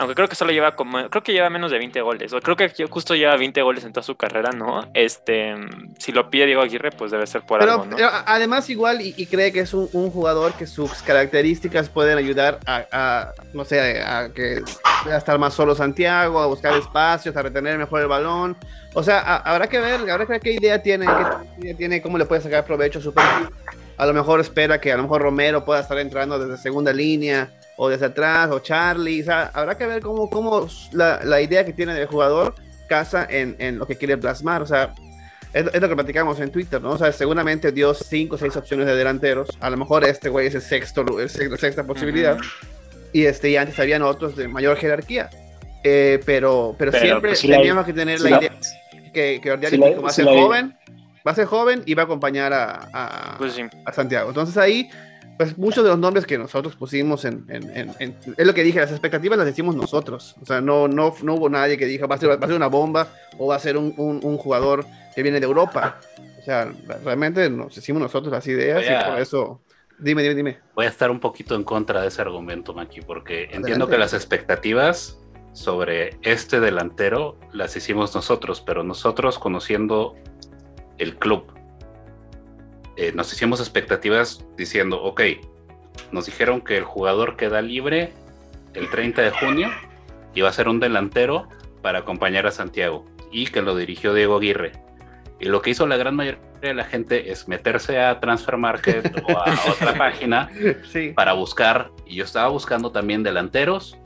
aunque 0.00 0.14
creo 0.14 0.28
que 0.28 0.34
solo 0.34 0.50
lleva 0.50 0.76
como, 0.76 1.10
creo 1.10 1.22
que 1.22 1.34
lleva 1.34 1.50
menos 1.50 1.70
de 1.70 1.76
20 1.76 2.00
goles, 2.00 2.32
o 2.32 2.40
creo 2.40 2.56
que 2.56 2.72
justo 2.88 3.14
lleva 3.14 3.36
20 3.36 3.60
goles 3.60 3.84
en 3.84 3.92
toda 3.92 4.02
su 4.02 4.16
carrera, 4.16 4.50
¿no? 4.50 4.88
Este, 4.94 5.54
si 5.98 6.10
lo 6.10 6.30
pide 6.30 6.46
Diego 6.46 6.62
Aguirre, 6.62 6.90
pues 6.90 7.10
debe 7.10 7.26
ser 7.26 7.42
por 7.42 7.62
algo, 7.62 7.84
¿no? 7.84 7.96
Pero 7.96 8.08
además 8.24 8.70
igual, 8.70 9.02
y, 9.02 9.26
cree 9.26 9.52
que 9.52 9.60
es 9.60 9.74
un, 9.74 10.10
jugador 10.10 10.54
que 10.54 10.66
sus 10.66 11.02
características 11.02 11.90
pueden 11.90 12.16
ayudar 12.16 12.60
a, 12.66 13.32
no 13.52 13.66
sé, 13.66 14.00
a 14.02 14.30
que 14.34 14.62
a 15.04 15.16
estar 15.18 15.38
más 15.38 15.52
solo 15.52 15.74
Santiago, 15.74 16.40
a 16.40 16.46
buscar 16.46 16.74
espacios, 16.78 17.36
a 17.36 17.42
retener 17.42 17.76
mejor 17.76 18.00
el 18.00 18.08
balón. 18.08 18.56
O 18.94 19.02
sea, 19.02 19.36
habrá 19.36 19.66
que 19.66 19.80
ver, 19.80 20.10
habrá 20.10 20.24
que 20.24 20.32
ver 20.32 20.40
qué 20.40 20.52
idea 20.52 20.82
tiene, 20.82 21.04
qué 21.04 21.60
idea 21.60 21.76
tiene, 21.76 22.00
cómo 22.00 22.16
le 22.16 22.24
puede 22.24 22.40
sacar 22.40 22.64
provecho 22.64 23.00
a 23.00 23.02
su 23.02 23.12
perfil 23.12 23.50
a 23.98 24.06
lo 24.06 24.14
mejor 24.14 24.40
espera 24.40 24.80
que 24.80 24.90
a 24.90 24.96
lo 24.96 25.02
mejor 25.02 25.20
Romero 25.20 25.62
pueda 25.62 25.80
estar 25.80 25.98
entrando 25.98 26.38
desde 26.38 26.56
segunda 26.56 26.90
línea 26.90 27.50
o 27.82 27.88
desde 27.88 28.04
atrás, 28.04 28.50
o 28.50 28.58
Charlie, 28.58 29.22
o 29.22 29.24
sea, 29.24 29.50
habrá 29.54 29.74
que 29.78 29.86
ver 29.86 30.02
cómo, 30.02 30.28
cómo 30.28 30.68
la, 30.92 31.18
la 31.24 31.40
idea 31.40 31.64
que 31.64 31.72
tiene 31.72 31.98
el 31.98 32.06
jugador 32.06 32.54
casa 32.90 33.26
en, 33.30 33.56
en, 33.58 33.78
lo 33.78 33.86
que 33.86 33.96
quiere 33.96 34.18
plasmar, 34.18 34.60
o 34.60 34.66
sea, 34.66 34.92
es, 35.54 35.64
lo 35.64 35.88
que 35.88 35.94
platicamos 35.94 36.38
en 36.40 36.50
Twitter, 36.50 36.82
¿no? 36.82 36.90
O 36.90 36.98
sea, 36.98 37.10
seguramente 37.10 37.72
dio 37.72 37.94
cinco 37.94 38.34
o 38.34 38.38
seis 38.38 38.54
opciones 38.54 38.86
de 38.86 38.94
delanteros, 38.96 39.56
a 39.60 39.70
lo 39.70 39.78
mejor 39.78 40.04
este 40.04 40.28
güey 40.28 40.48
es 40.48 40.54
el 40.56 40.60
sexto, 40.60 41.06
el 41.18 41.30
sexta 41.30 41.84
posibilidad, 41.84 42.36
y 43.14 43.24
este, 43.24 43.48
y 43.48 43.56
antes 43.56 43.80
habían 43.80 44.02
otros 44.02 44.36
de 44.36 44.46
mayor 44.46 44.76
jerarquía, 44.76 45.30
eh, 45.82 46.20
pero, 46.26 46.76
pero, 46.76 46.92
siempre 46.92 47.30
pues, 47.30 47.40
teníamos 47.40 47.86
que 47.86 47.94
tener 47.94 48.20
la 48.20 48.28
idea 48.28 48.52
que, 49.14 49.40
que 49.42 49.56
va 49.56 50.10
a 50.10 50.12
ser 50.12 50.26
joven, 50.26 50.76
va 51.26 51.32
a 51.32 51.34
ser 51.34 51.46
joven 51.46 51.82
y 51.86 51.94
va 51.94 52.02
a 52.02 52.04
acompañar 52.04 52.52
a, 52.52 52.90
a, 52.92 53.38
pues 53.38 53.58
a 53.86 53.92
Santiago, 53.94 54.28
entonces 54.28 54.58
ahí 54.58 54.90
pues 55.40 55.56
muchos 55.56 55.82
de 55.82 55.88
los 55.88 55.98
nombres 55.98 56.26
que 56.26 56.36
nosotros 56.36 56.76
pusimos 56.76 57.24
en, 57.24 57.46
es 57.48 58.46
lo 58.46 58.52
que 58.52 58.62
dije, 58.62 58.78
las 58.78 58.90
expectativas 58.90 59.38
las 59.38 59.46
decimos 59.46 59.74
nosotros. 59.74 60.36
O 60.42 60.44
sea, 60.44 60.60
no, 60.60 60.86
no, 60.86 61.14
no 61.22 61.34
hubo 61.34 61.48
nadie 61.48 61.78
que 61.78 61.86
dijo 61.86 62.06
va 62.06 62.16
a 62.16 62.18
ser, 62.18 62.28
va 62.28 62.34
a 62.34 62.46
ser 62.46 62.56
una 62.56 62.66
bomba 62.66 63.08
o 63.38 63.46
va 63.46 63.56
a 63.56 63.58
ser 63.58 63.78
un, 63.78 63.94
un, 63.96 64.36
jugador 64.36 64.84
que 65.14 65.22
viene 65.22 65.40
de 65.40 65.46
Europa. 65.46 65.98
O 66.38 66.42
sea, 66.42 66.70
realmente 67.02 67.48
nos 67.48 67.74
hicimos 67.74 68.02
nosotros 68.02 68.30
las 68.30 68.46
ideas 68.48 68.84
y 68.84 69.10
por 69.10 69.18
eso. 69.18 69.62
Dime, 69.98 70.22
dime, 70.22 70.34
dime. 70.34 70.58
Voy 70.74 70.84
a 70.84 70.90
estar 70.90 71.10
un 71.10 71.20
poquito 71.20 71.54
en 71.54 71.64
contra 71.64 72.02
de 72.02 72.08
ese 72.08 72.20
argumento, 72.20 72.74
Maki, 72.74 73.00
porque 73.00 73.48
entiendo 73.50 73.88
que 73.88 73.96
las 73.96 74.12
expectativas 74.12 75.18
sobre 75.54 76.18
este 76.20 76.60
delantero 76.60 77.38
las 77.54 77.74
hicimos 77.76 78.14
nosotros, 78.14 78.60
pero 78.60 78.84
nosotros 78.84 79.38
conociendo 79.38 80.16
el 80.98 81.16
club, 81.16 81.50
eh, 83.00 83.12
nos 83.14 83.32
hicimos 83.32 83.60
expectativas 83.60 84.44
diciendo, 84.58 85.02
ok, 85.02 85.22
nos 86.12 86.26
dijeron 86.26 86.60
que 86.60 86.76
el 86.76 86.84
jugador 86.84 87.34
queda 87.34 87.62
libre 87.62 88.12
el 88.74 88.90
30 88.90 89.22
de 89.22 89.30
junio 89.30 89.70
y 90.34 90.42
va 90.42 90.50
a 90.50 90.52
ser 90.52 90.68
un 90.68 90.80
delantero 90.80 91.48
para 91.80 92.00
acompañar 92.00 92.46
a 92.46 92.50
Santiago 92.50 93.06
y 93.32 93.46
que 93.46 93.62
lo 93.62 93.74
dirigió 93.74 94.12
Diego 94.12 94.36
Aguirre. 94.36 94.72
Y 95.38 95.46
lo 95.46 95.62
que 95.62 95.70
hizo 95.70 95.86
la 95.86 95.96
gran 95.96 96.14
mayoría 96.14 96.42
de 96.60 96.74
la 96.74 96.84
gente 96.84 97.32
es 97.32 97.48
meterse 97.48 97.98
a 97.98 98.20
Transfer 98.20 98.58
Market 98.58 99.24
o 99.26 99.38
a 99.38 99.54
otra 99.70 99.94
página 99.94 100.50
para 101.14 101.32
buscar, 101.32 101.92
y 102.04 102.16
yo 102.16 102.24
estaba 102.24 102.48
buscando 102.48 102.92
también 102.92 103.22
delanteros 103.22 103.96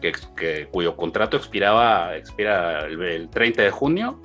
que, 0.00 0.66
cuyo 0.72 0.96
contrato 0.96 1.36
expiraba 1.36 2.16
expira 2.16 2.86
el, 2.86 3.28
30 3.28 3.62
de 3.62 3.70
junio. 3.70 4.20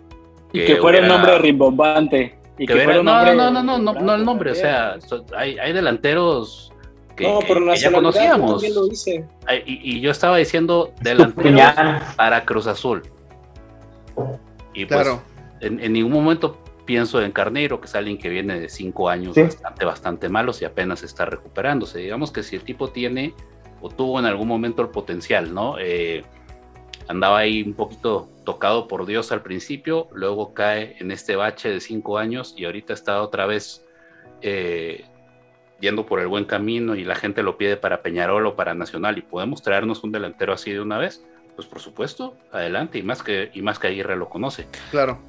Y 0.51 0.65
que, 0.65 0.77
fuera 0.77 1.01
un 1.01 1.07
nombre 1.07 1.37
rimbombante 1.37 2.36
no, 2.57 3.03
no, 3.03 3.51
no, 3.51 3.77
no, 3.77 3.93
no, 3.93 4.15
el 4.15 4.25
nombre, 4.25 4.51
o 4.51 4.55
sea, 4.55 4.97
hay, 5.35 5.57
hay 5.59 5.73
delanteros 5.73 6.73
que, 7.17 7.23
ya 7.75 7.91
conocíamos. 7.91 8.63
Y, 9.65 9.99
yo 9.99 10.11
estaba 10.11 10.37
diciendo 10.37 10.93
delanteros 11.01 11.61
para 12.15 12.45
Cruz 12.45 12.67
Azul. 12.67 13.03
Y 14.73 14.85
pues 14.85 15.07
en, 15.59 15.91
ningún 15.91 16.13
momento 16.13 16.57
pienso 16.85 17.21
en 17.21 17.31
Carneiro, 17.31 17.81
que 17.81 17.87
es 17.87 17.95
alguien 17.95 18.17
que 18.17 18.29
viene 18.29 18.59
de 18.59 18.69
cinco 18.69 19.09
años 19.09 19.35
bastante, 19.35 19.85
bastante 19.85 20.29
malos 20.29 20.61
y 20.61 20.65
apenas 20.65 21.03
está 21.03 21.25
recuperándose. 21.25 21.99
Digamos 21.99 22.31
que 22.31 22.43
si 22.43 22.55
el 22.55 22.63
tipo 22.63 22.89
tiene 22.89 23.33
o 23.81 23.89
tuvo 23.89 24.19
en 24.19 24.25
algún 24.25 24.47
momento 24.47 24.81
el 24.81 24.89
potencial, 24.89 25.53
¿no? 25.53 25.77
Eh, 25.79 26.23
andaba 27.07 27.39
ahí 27.39 27.63
un 27.63 27.73
poquito 27.73 28.29
tocado 28.47 28.87
por 28.87 29.05
Dios 29.05 29.33
al 29.33 29.41
principio, 29.41 30.07
luego 30.13 30.53
cae 30.53 30.95
en 30.99 31.11
este 31.11 31.35
bache 31.35 31.69
de 31.69 31.81
cinco 31.81 32.17
años 32.17 32.53
y 32.55 32.63
ahorita 32.63 32.93
está 32.93 33.21
otra 33.21 33.45
vez 33.45 33.85
eh, 34.41 35.03
yendo 35.81 36.05
por 36.05 36.21
el 36.21 36.27
buen 36.27 36.45
camino 36.45 36.95
y 36.95 37.03
la 37.03 37.15
gente 37.15 37.43
lo 37.43 37.57
pide 37.57 37.75
para 37.75 38.01
Peñarol 38.01 38.45
o 38.45 38.55
para 38.55 38.73
Nacional 38.73 39.17
y 39.17 39.21
podemos 39.21 39.61
traernos 39.61 40.01
un 40.05 40.13
delantero 40.13 40.53
así 40.53 40.71
de 40.71 40.79
una 40.79 40.97
vez, 40.97 41.25
pues 41.57 41.67
por 41.67 41.81
supuesto, 41.81 42.37
adelante 42.53 42.97
y 42.97 43.03
más 43.03 43.21
que, 43.21 43.51
y 43.53 43.61
más 43.61 43.79
que 43.79 43.87
Aguirre 43.87 44.15
lo 44.15 44.29
conoce. 44.29 44.65
Claro. 44.91 45.19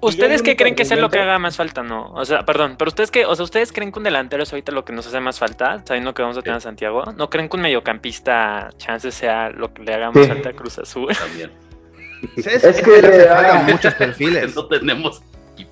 ¿Ustedes 0.00 0.42
qué 0.42 0.56
creen 0.56 0.74
que 0.74 0.84
sea 0.84 0.96
lo 0.96 1.08
que 1.08 1.20
haga 1.20 1.38
más 1.38 1.56
falta? 1.56 1.84
No, 1.84 2.10
o 2.14 2.24
sea, 2.24 2.44
perdón, 2.44 2.74
pero 2.76 2.88
ustedes 2.88 3.12
que, 3.12 3.26
o 3.26 3.36
sea, 3.36 3.44
¿ustedes 3.44 3.72
creen 3.72 3.92
que 3.92 4.00
un 4.00 4.04
delantero 4.04 4.42
es 4.42 4.52
ahorita 4.52 4.72
lo 4.72 4.84
que 4.84 4.92
nos 4.92 5.06
hace 5.06 5.20
más 5.20 5.38
falta, 5.38 5.84
sabiendo 5.84 6.14
que 6.14 6.22
vamos 6.22 6.36
a 6.36 6.42
tener 6.42 6.56
a 6.56 6.60
Santiago? 6.60 7.12
¿No 7.16 7.30
creen 7.30 7.48
que 7.48 7.56
un 7.56 7.62
mediocampista 7.62 8.70
chance 8.76 9.12
sea 9.12 9.50
lo 9.50 9.72
que 9.72 9.84
le 9.84 9.94
haga 9.94 10.10
más 10.10 10.26
falta 10.26 10.48
a 10.48 10.52
Cruz 10.52 10.80
Azul? 10.80 11.14
También. 11.16 11.65
Es, 12.36 12.46
que 12.46 12.98
hacen 12.98 13.28
falta 13.28 13.62
muchos 13.68 13.94
perfiles. 13.94 14.54
No 14.54 14.66
tenemos. 14.66 15.22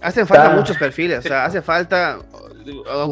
Hacen 0.01 0.27
falta 0.27 0.51
muchos 0.51 0.77
perfiles, 0.77 1.19
o 1.19 1.23
sea, 1.23 1.45
hace 1.45 1.63
falta 1.63 2.19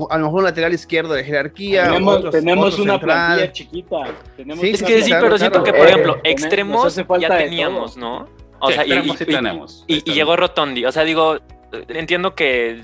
a 0.09 0.18
lo 0.18 0.25
mejor 0.25 0.38
un 0.38 0.45
lateral 0.45 0.73
izquierdo 0.73 1.14
de 1.14 1.25
jerarquía. 1.25 1.92
Tenemos, 2.31 2.79
una 2.79 2.99
plantilla 2.99 3.53
chiquita. 3.53 3.97
sí, 4.37 4.71
es 4.71 4.83
que 4.83 5.03
sí, 5.03 5.12
pero 5.21 5.38
siento 5.38 5.62
que, 5.62 5.73
por 5.73 5.87
ejemplo, 5.87 6.18
extremos 6.25 6.97
ya 7.21 7.37
teníamos, 7.37 7.97
¿no? 7.97 8.29
O 8.61 8.71
sea, 8.71 8.87
y, 8.87 8.92
y, 9.88 10.12
llegó 10.12 10.37
Rotondi. 10.37 10.85
O 10.85 10.92
sea, 10.92 11.03
digo, 11.03 11.40
entiendo 11.88 12.35
que 12.37 12.81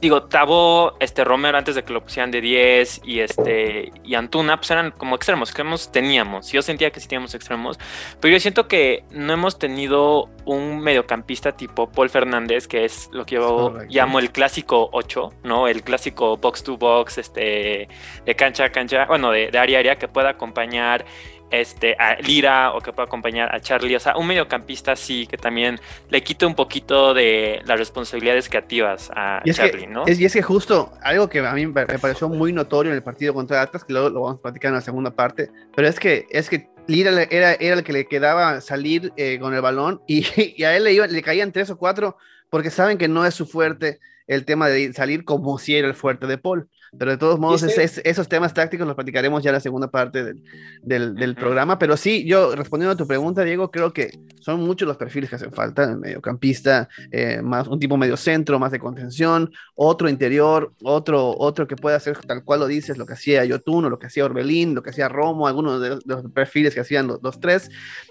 digo, 0.00 0.22
Tabo, 0.24 0.96
este 1.00 1.24
Romero 1.24 1.58
antes 1.58 1.74
de 1.74 1.84
que 1.84 1.92
lo 1.92 2.02
pusieran 2.02 2.30
de 2.30 2.40
10 2.40 3.02
y 3.04 3.20
este 3.20 3.92
y 4.02 4.14
Antuna, 4.14 4.56
pues 4.56 4.70
eran 4.70 4.92
como 4.92 5.16
extremos, 5.16 5.52
que 5.52 5.62
hemos 5.62 5.92
teníamos. 5.92 6.50
Yo 6.52 6.62
sentía 6.62 6.90
que 6.90 7.00
sí 7.00 7.08
teníamos 7.08 7.34
extremos, 7.34 7.78
pero 8.20 8.32
yo 8.32 8.40
siento 8.40 8.66
que 8.66 9.04
no 9.10 9.32
hemos 9.32 9.58
tenido 9.58 10.28
un 10.46 10.80
mediocampista 10.80 11.52
tipo 11.52 11.90
Paul 11.90 12.08
Fernández, 12.08 12.66
que 12.66 12.84
es 12.84 13.08
lo 13.12 13.26
que 13.26 13.36
yo 13.36 13.74
llamo 13.88 14.18
el 14.18 14.32
clásico 14.32 14.88
8, 14.92 15.32
¿no? 15.44 15.68
El 15.68 15.82
clásico 15.82 16.36
box 16.38 16.64
to 16.64 16.76
box, 16.78 17.18
este, 17.18 17.88
de 18.24 18.34
cancha 18.36 18.64
a 18.64 18.72
cancha, 18.72 19.06
bueno, 19.06 19.30
de, 19.30 19.50
de 19.50 19.58
área 19.58 19.78
a 19.78 19.80
área, 19.80 19.98
que 19.98 20.08
pueda 20.08 20.30
acompañar 20.30 21.04
este, 21.50 21.96
a 21.98 22.16
Lira 22.20 22.72
o 22.72 22.80
que 22.80 22.92
pueda 22.92 23.06
acompañar 23.06 23.54
a 23.54 23.60
Charlie. 23.60 23.96
O 23.96 24.00
sea, 24.00 24.16
un 24.16 24.26
mediocampista 24.26 24.96
sí 24.96 25.26
que 25.26 25.36
también 25.36 25.80
le 26.08 26.22
quite 26.22 26.46
un 26.46 26.54
poquito 26.54 27.14
de 27.14 27.60
las 27.64 27.78
responsabilidades 27.78 28.48
creativas 28.48 29.10
a 29.14 29.42
Charlie, 29.52 29.86
¿no? 29.86 30.06
Es, 30.06 30.20
y 30.20 30.24
es 30.24 30.32
que 30.32 30.42
justo 30.42 30.92
algo 31.02 31.28
que 31.28 31.40
a 31.40 31.52
mí 31.52 31.66
me 31.66 31.86
pareció 31.98 32.28
muy 32.28 32.52
notorio 32.52 32.92
en 32.92 32.96
el 32.96 33.02
partido 33.02 33.34
contra 33.34 33.62
Atlas, 33.62 33.84
que 33.84 33.92
luego 33.92 34.10
lo 34.10 34.20
vamos 34.22 34.38
a 34.38 34.42
platicar 34.42 34.70
en 34.70 34.74
la 34.74 34.80
segunda 34.80 35.10
parte, 35.10 35.50
pero 35.74 35.88
es 35.88 35.98
que, 35.98 36.26
es 36.30 36.48
que 36.48 36.68
Lira 36.86 37.10
era, 37.30 37.54
era 37.54 37.76
el 37.76 37.84
que 37.84 37.92
le 37.92 38.06
quedaba 38.06 38.60
salir 38.60 39.12
eh, 39.16 39.38
con 39.38 39.54
el 39.54 39.60
balón 39.60 40.02
y, 40.06 40.26
y 40.56 40.64
a 40.64 40.76
él 40.76 40.84
le, 40.84 41.08
le 41.08 41.22
caían 41.22 41.52
tres 41.52 41.70
o 41.70 41.78
cuatro 41.78 42.16
porque 42.50 42.70
saben 42.70 42.98
que 42.98 43.08
no 43.08 43.24
es 43.24 43.34
su 43.34 43.46
fuerte 43.46 44.00
el 44.30 44.44
tema 44.44 44.68
de 44.68 44.92
salir 44.92 45.24
como 45.24 45.58
si 45.58 45.74
era 45.74 45.88
el 45.88 45.94
fuerte 45.94 46.28
de 46.28 46.38
Paul. 46.38 46.68
Pero 46.96 47.10
de 47.10 47.16
todos 47.16 47.38
modos, 47.40 47.62
esos 47.62 48.28
temas 48.28 48.54
tácticos 48.54 48.86
los 48.86 48.94
platicaremos 48.94 49.42
ya 49.42 49.50
en 49.50 49.54
la 49.54 49.60
segunda 49.60 49.90
parte 49.90 50.24
del, 50.24 50.44
del, 50.82 51.14
del, 51.16 51.34
programa. 51.34 51.78
Pero 51.78 51.96
sí, 51.96 52.24
yo 52.24 52.54
respondiendo 52.54 52.92
a 52.92 52.96
tu 52.96 53.08
pregunta, 53.08 53.42
Diego, 53.42 53.72
creo 53.72 53.92
que 53.92 54.10
son 54.40 54.60
muchos 54.60 54.86
los 54.86 54.96
perfiles 54.96 55.30
que 55.30 55.36
hacen 55.36 55.52
falta. 55.52 55.82
El 55.82 55.98
mediocampista, 55.98 56.88
eh, 57.10 57.42
más 57.42 57.66
un 57.66 57.80
tipo 57.80 57.96
medio 57.96 58.16
centro, 58.16 58.58
más 58.60 58.70
de 58.70 58.78
contención, 58.78 59.50
otro 59.74 60.08
interior, 60.08 60.72
otro, 60.82 61.36
otro 61.36 61.66
que 61.66 61.74
pueda 61.74 61.96
hacer 61.96 62.18
tal 62.18 62.44
cual 62.44 62.60
lo 62.60 62.66
dices, 62.68 62.98
lo 62.98 63.06
que 63.06 63.14
hacía 63.14 63.44
Yotun, 63.44 63.86
o 63.86 63.90
lo 63.90 63.98
que 63.98 64.06
hacía 64.06 64.24
Orbelín, 64.24 64.76
lo 64.76 64.82
que 64.82 64.90
hacía 64.90 65.08
Romo, 65.08 65.48
algunos 65.48 65.80
de 65.80 65.98
los, 66.04 66.30
perfiles 66.32 66.72
que 66.72 66.80
hacían 66.80 67.08
los, 67.08 67.20
los, 67.20 67.40
tres. 67.40 67.68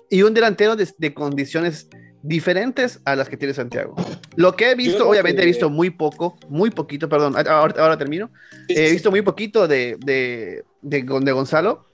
Y 0.10 0.24
un 0.24 0.34
delantero 0.34 0.76
de, 0.76 0.90
de 0.98 1.14
condiciones 1.14 1.88
diferentes 2.22 3.00
a 3.06 3.16
las 3.16 3.30
que 3.30 3.38
tiene 3.38 3.54
Santiago. 3.54 3.96
Lo 4.36 4.56
que 4.56 4.72
he 4.72 4.76
visto, 4.76 5.08
obviamente 5.08 5.42
he 5.42 5.46
visto 5.46 5.70
muy 5.70 5.90
poco, 5.90 6.38
muy 6.50 6.70
poquito, 6.72 7.08
perdón, 7.10 7.36
ahora, 7.48 7.98
termino. 7.98 8.30
He 8.68 8.92
visto 8.92 9.12
muy 9.12 9.22
poquito 9.22 9.68
de, 9.68 9.98
de, 10.00 10.64
de, 10.82 11.02
Gonzalo, 11.02 11.86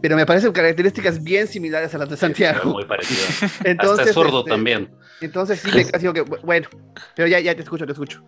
pero 0.00 0.16
me 0.16 0.26
parecen 0.26 0.52
características 0.52 1.22
bien 1.22 1.46
similares 1.46 1.94
a 1.94 1.98
las 1.98 2.08
de 2.08 2.16
Santiago. 2.16 2.70
Muy 2.70 2.84
parecido. 2.84 3.22
Entonces, 3.64 4.08
Hasta 4.08 4.12
sordo 4.12 4.40
este, 4.40 4.50
también. 4.50 4.90
Entonces 5.20 5.60
sí 5.60 5.70
me 5.74 5.84
casi 5.84 6.12
que, 6.12 6.22
bueno, 6.22 6.68
pero 7.14 7.28
ya, 7.28 7.40
ya 7.40 7.54
te 7.54 7.62
escucho, 7.62 7.86
te 7.86 7.92
escucho. 7.92 8.22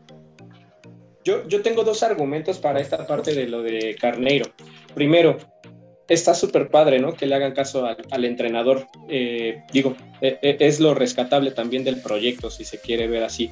Yo, 1.24 1.46
yo 1.48 1.60
tengo 1.60 1.82
dos 1.82 2.02
argumentos 2.04 2.58
para 2.58 2.80
esta 2.80 3.04
parte 3.06 3.34
de 3.34 3.48
lo 3.48 3.62
de 3.62 3.96
Carneiro. 4.00 4.46
Primero, 4.94 5.36
está 6.08 6.34
súper 6.34 6.68
padre, 6.68 6.98
¿no? 6.98 7.14
Que 7.14 7.26
le 7.26 7.34
hagan 7.34 7.52
caso 7.52 7.86
al, 7.86 8.24
entrenador. 8.24 8.86
Eh, 9.08 9.62
digo, 9.72 9.96
e, 10.20 10.38
e, 10.42 10.56
es 10.60 10.80
lo 10.80 10.94
rescatable 10.94 11.50
también 11.50 11.84
del 11.84 12.00
proyecto, 12.00 12.50
si 12.50 12.64
se 12.64 12.78
quiere 12.78 13.08
ver 13.08 13.24
así. 13.24 13.50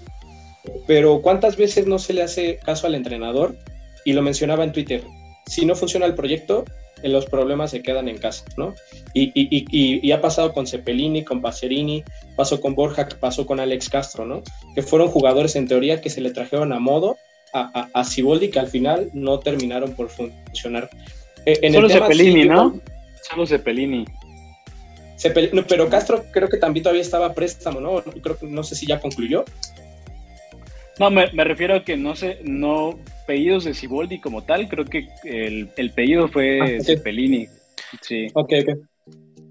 Pero 0.86 1.20
¿cuántas 1.20 1.56
veces 1.56 1.86
no 1.86 1.98
se 1.98 2.14
le 2.14 2.22
hace 2.22 2.58
caso 2.58 2.86
al 2.86 2.94
entrenador? 2.94 3.56
Y 4.04 4.12
lo 4.12 4.22
mencionaba 4.22 4.64
en 4.64 4.72
Twitter. 4.72 5.02
Si 5.46 5.66
no 5.66 5.74
funciona 5.74 6.06
el 6.06 6.14
proyecto, 6.14 6.64
eh, 7.02 7.08
los 7.08 7.26
problemas 7.26 7.70
se 7.70 7.82
quedan 7.82 8.08
en 8.08 8.18
casa, 8.18 8.44
¿no? 8.56 8.74
Y, 9.12 10.10
ha 10.10 10.20
pasado 10.20 10.52
con 10.52 10.66
Cepelini, 10.66 11.24
con 11.24 11.42
Pacerini, 11.42 12.04
pasó 12.36 12.60
con 12.60 12.74
Borja, 12.74 13.08
pasó 13.20 13.46
con 13.46 13.60
Alex 13.60 13.90
Castro, 13.90 14.24
¿no? 14.24 14.42
Que 14.74 14.82
fueron 14.82 15.08
jugadores 15.08 15.56
en 15.56 15.68
teoría 15.68 16.00
que 16.00 16.10
se 16.10 16.20
le 16.20 16.30
trajeron 16.30 16.72
a 16.72 16.78
modo 16.78 17.18
a, 17.52 17.88
a, 17.94 18.00
a 18.00 18.04
que 18.50 18.58
al 18.58 18.68
final 18.68 19.10
no 19.12 19.38
terminaron 19.38 19.92
por 19.92 20.08
funcionar. 20.08 20.88
Eh, 21.46 21.58
en 21.62 21.72
Solo 21.72 21.88
Cepelini, 21.88 22.44
¿no? 22.44 22.80
Solo 23.22 23.46
Cepelini. 23.46 24.04
pero 25.68 25.88
Castro 25.88 26.24
creo 26.32 26.48
que 26.48 26.58
también 26.58 26.82
todavía 26.82 27.02
estaba 27.02 27.34
préstamo, 27.34 27.80
¿no? 27.80 28.02
Creo 28.02 28.38
que 28.38 28.46
no 28.46 28.62
sé 28.62 28.74
si 28.74 28.86
ya 28.86 29.00
concluyó. 29.00 29.44
No, 30.98 31.10
me, 31.10 31.26
refiero 31.26 31.74
a 31.74 31.84
que 31.84 31.96
no 31.96 32.14
sé, 32.14 32.38
no, 32.44 32.98
pedidos 33.26 33.64
de 33.64 33.74
Ciboldi 33.74 34.20
como 34.20 34.44
tal, 34.44 34.68
creo 34.68 34.84
que 34.84 35.08
el, 35.24 35.70
el 35.76 35.90
pedido 35.90 36.28
fue 36.28 36.60
ah, 36.60 36.82
Cepelini. 36.82 37.48
Sí. 38.00 38.28
Ok, 38.34 38.52
ok. 38.62 38.78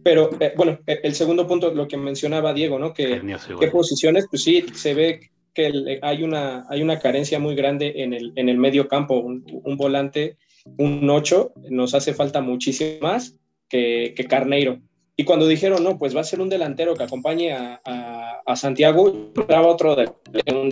Pero 0.04 0.30
eh, 0.40 0.54
bueno, 0.56 0.80
e, 0.88 1.00
el 1.04 1.16
segundo 1.16 1.48
punto, 1.48 1.74
lo 1.74 1.88
que 1.88 1.98
mencionaba 1.98 2.54
Diego, 2.54 2.80
¿no? 2.80 2.94
Que 2.94 3.22
qué 3.60 3.68
posiciones, 3.68 4.28
pues 4.30 4.44
sí, 4.44 4.66
se 4.74 4.94
ve 4.94 5.32
que 5.54 6.00
hay, 6.02 6.24
una, 6.24 6.66
hay 6.70 6.82
una 6.82 7.00
carencia 7.00 7.40
muy 7.40 7.56
grande 7.56 7.94
en 7.98 8.14
el, 8.14 8.34
en 8.36 8.50
el 8.50 8.58
medio 8.58 8.88
campo, 8.88 9.20
un, 9.20 9.46
un 9.64 9.78
volante, 9.78 10.38
un 10.78 11.10
8, 11.10 11.54
nos 11.70 11.94
hace 11.94 12.14
falta 12.14 12.42
muchísimo 12.42 13.00
más 13.02 13.36
que, 13.70 14.14
que 14.16 14.26
Carneiro. 14.26 14.80
Y 15.16 15.26
cuando 15.26 15.48
dijeron, 15.48 15.84
no, 15.84 16.00
pues 16.00 16.16
va 16.16 16.22
a 16.22 16.24
ser 16.24 16.42
un 16.42 16.50
delantero 16.50 16.96
que 16.96 17.04
acompañe 17.04 17.54
a, 17.54 17.80
a, 18.46 18.56
Santiago, 18.56 19.32
esperaba 19.36 19.68
otro 19.68 19.96
de, 19.96 20.12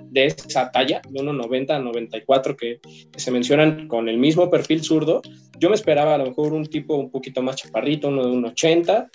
de, 0.10 0.26
esa 0.26 0.72
talla, 0.72 1.02
de 1.08 1.20
1,90, 1.20 1.84
94, 1.84 2.58
que, 2.58 2.80
que, 3.12 3.20
se 3.20 3.30
mencionan 3.30 3.88
con 3.88 4.10
el 4.10 4.18
mismo 4.18 4.50
perfil 4.50 4.84
zurdo. 4.84 5.22
Yo 5.60 5.70
me 5.70 5.76
esperaba 5.76 6.16
a 6.16 6.18
lo 6.18 6.26
mejor 6.26 6.54
un 6.54 6.66
tipo 6.66 6.96
un 6.96 7.12
poquito 7.12 7.44
más 7.44 7.58
chaparrito, 7.58 8.08
uno 8.08 8.26
de 8.26 8.34
1,80, 8.34 9.10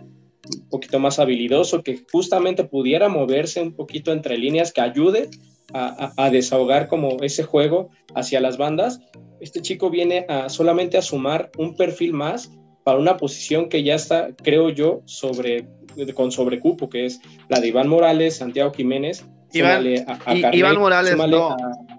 un 0.54 0.68
poquito 0.68 0.98
más 0.98 1.18
habilidoso, 1.18 1.82
que 1.82 2.00
justamente 2.10 2.64
pudiera 2.64 3.08
moverse 3.08 3.60
un 3.60 3.74
poquito 3.74 4.12
entre 4.12 4.38
líneas, 4.38 4.72
que 4.72 4.80
ayude 4.80 5.28
a, 5.72 6.12
a, 6.16 6.30
desahogar 6.30 6.88
como 6.88 7.16
ese 7.22 7.42
juego 7.42 7.90
hacia 8.14 8.40
las 8.40 8.56
bandas. 8.56 9.00
Este 9.40 9.60
chico 9.62 9.90
viene 9.90 10.26
a 10.28 10.48
solamente 10.48 10.96
a 10.96 11.02
sumar 11.02 11.50
un 11.58 11.76
perfil 11.76 12.12
más 12.12 12.50
para 12.86 13.00
una 13.00 13.16
posición 13.16 13.68
que 13.68 13.82
ya 13.82 13.96
está, 13.96 14.28
creo 14.44 14.70
yo, 14.70 15.02
sobre, 15.06 15.66
con 16.14 16.30
sobrecupo, 16.30 16.88
que 16.88 17.06
es 17.06 17.20
la 17.48 17.58
de 17.58 17.66
Iván 17.66 17.88
Morales, 17.88 18.36
Santiago 18.36 18.72
Jiménez. 18.72 19.24
Iván, 19.52 19.84
Iván 20.52 20.78
Morales, 20.78 21.16
no, 21.16 21.56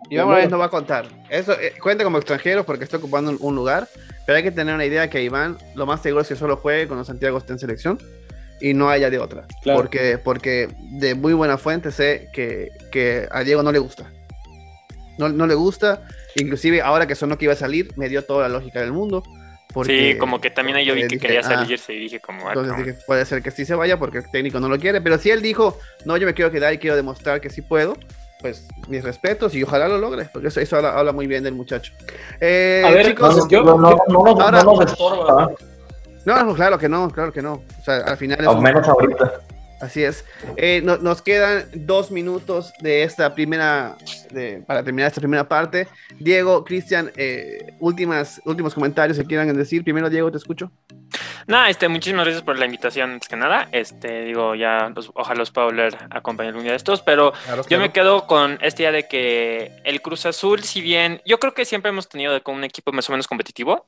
Iván 0.10 0.28
Morales 0.28 0.50
no 0.50 0.58
va 0.58 0.68
a 0.68 0.70
contar. 0.70 1.08
Eso 1.30 1.52
eh, 1.60 1.74
cuenta 1.84 2.06
como 2.06 2.20
extranjero 2.20 2.66
porque 2.66 2.86
está 2.86 2.96
ocupando 2.96 3.36
un, 3.38 3.54
lugar, 3.54 3.90
pero 4.26 4.38
hay 4.38 4.44
que 4.44 4.52
tener 4.52 4.74
una 4.76 4.86
idea 4.86 5.10
que 5.10 5.22
Iván 5.22 5.58
lo 5.76 5.86
más 5.86 6.02
seguro 6.02 6.22
es 6.22 6.30
que 6.30 6.38
solo 6.38 6.56
juegue 6.56 6.88
cuando 6.88 7.04
Santiago 7.04 7.38
esté 7.38 7.52
en 7.52 7.60
selección 7.60 8.00
y 8.62 8.74
no 8.74 8.90
haya 8.90 9.10
de 9.10 9.20
otra. 9.20 9.46
Porque, 9.64 10.18
porque 10.18 10.70
de 10.80 11.16
muy 11.16 11.34
buena 11.34 11.58
fuente 11.58 11.92
sé 11.92 12.30
que, 12.34 12.72
que 12.92 13.28
a 13.32 13.44
Diego 13.44 13.64
no 13.64 13.72
le 13.72 13.80
gusta. 13.80 14.12
No, 15.18 15.30
no, 15.30 15.48
le 15.48 15.56
gusta. 15.56 16.04
Inclusive 16.36 16.82
ahora 16.82 17.08
que 17.08 17.16
sonó 17.16 17.38
que 17.38 17.46
iba 17.46 17.54
a 17.54 17.58
salir, 17.58 17.92
me 17.96 18.10
dio 18.10 18.24
toda 18.24 18.48
la 18.48 18.60
lógica 18.60 18.80
del 18.80 18.92
mundo 18.92 19.24
sí, 19.86 20.18
como 20.18 20.42
que 20.42 20.50
también 20.50 20.80
yo 20.80 20.94
vi 20.94 21.08
que 21.08 21.20
quería 21.20 21.42
ah, 21.42 21.44
salirse 21.44 21.94
y 21.94 22.00
dije 22.00 22.20
como... 22.20 22.48
Ah, 22.48 22.54
entonces 22.54 22.78
dije, 22.78 22.98
puede 23.06 23.26
ser 23.26 23.42
que 23.42 23.52
sí 23.52 23.66
se 23.66 23.76
vaya 23.76 23.98
porque 23.98 24.20
el 24.20 24.32
técnico 24.32 24.60
no 24.60 24.70
lo 24.70 24.80
quiere, 24.80 25.02
pero 25.02 25.18
si 25.18 25.30
él 25.30 25.42
dijo, 25.42 25.78
no, 26.06 26.18
yo 26.18 26.26
me 26.26 26.34
quiero 26.34 26.52
quedar 26.52 26.74
y 26.74 26.78
quiero 26.78 26.96
demostrar 26.96 27.42
que 27.42 27.50
sí 27.50 27.62
puedo, 27.62 27.96
pues 28.42 28.68
mis 28.88 29.04
respetos 29.04 29.56
y 29.56 29.64
ojalá 29.64 29.88
lo 29.88 29.98
logre, 29.98 30.30
porque 30.32 30.48
eso, 30.48 30.60
eso 30.60 30.78
habla, 30.78 31.12
muy 31.12 31.28
bien 31.28 31.44
del 31.44 31.54
muchacho. 31.54 31.94
Eh, 32.40 32.84
a 32.86 32.92
ver, 32.92 33.08
chicos, 33.08 33.48
yo, 33.50 33.64
no, 33.64 33.78
no, 33.78 33.98
no, 34.08 34.52
no 34.52 34.64
nos 34.64 34.86
estorba. 34.86 35.52
No, 36.28 36.54
claro 36.56 36.78
que 36.78 36.90
no, 36.90 37.10
claro 37.10 37.32
que 37.32 37.42
no. 37.42 37.54
O 37.54 37.84
sea, 37.86 38.00
al 38.00 38.18
final 38.18 38.42
es... 38.42 38.48
Al 38.48 38.60
menos 38.62 38.86
ahorita. 38.86 39.40
Así 39.80 40.04
es. 40.04 40.26
Eh, 40.58 40.82
nos 40.84 41.22
quedan 41.22 41.70
dos 41.74 42.12
minutos 42.12 42.74
de 42.82 43.04
esta 43.04 43.34
primera, 43.34 43.96
para 44.66 44.84
terminar 44.84 45.08
esta 45.08 45.22
primera 45.22 45.48
parte. 45.48 45.88
Diego, 46.20 46.66
Cristian, 46.66 47.14
eh, 47.16 47.74
últimas, 47.80 48.42
últimos 48.44 48.74
comentarios 48.74 49.18
que 49.18 49.24
quieran 49.24 49.56
decir. 49.56 49.86
Primero, 49.86 50.10
Diego, 50.10 50.30
te 50.30 50.38
escucho. 50.38 50.70
Nada, 51.46 51.70
este, 51.70 51.88
muchísimas 51.88 52.26
gracias 52.26 52.44
por 52.44 52.60
la 52.60 52.66
invitación, 52.66 53.12
antes 53.12 53.30
que 53.30 53.38
nada. 53.38 53.70
Este, 53.72 54.26
digo, 54.26 54.54
ya, 54.54 54.92
ojalá 55.14 55.40
los 55.40 55.52
pueda 55.52 55.68
volver 55.68 55.96
a 56.10 56.18
acompañar 56.18 56.58
un 56.58 56.64
día 56.64 56.72
de 56.72 56.78
estos, 56.78 57.02
pero 57.02 57.32
yo 57.70 57.80
me 57.80 57.94
quedo 57.94 58.28
con 58.28 58.60
esta 58.62 58.82
idea 58.82 58.92
de 58.92 59.08
que 59.08 59.72
el 59.86 60.02
Cruz 60.02 60.26
Azul, 60.26 60.62
si 60.64 60.82
bien 60.82 61.22
yo 61.26 61.40
creo 61.40 61.54
que 61.54 61.64
siempre 61.64 61.88
hemos 61.88 62.10
tenido 62.10 62.44
con 62.44 62.56
un 62.56 62.66
equipo 62.66 62.92
más 62.92 63.08
o 63.08 63.14
menos 63.14 63.30
competitivo, 63.30 63.86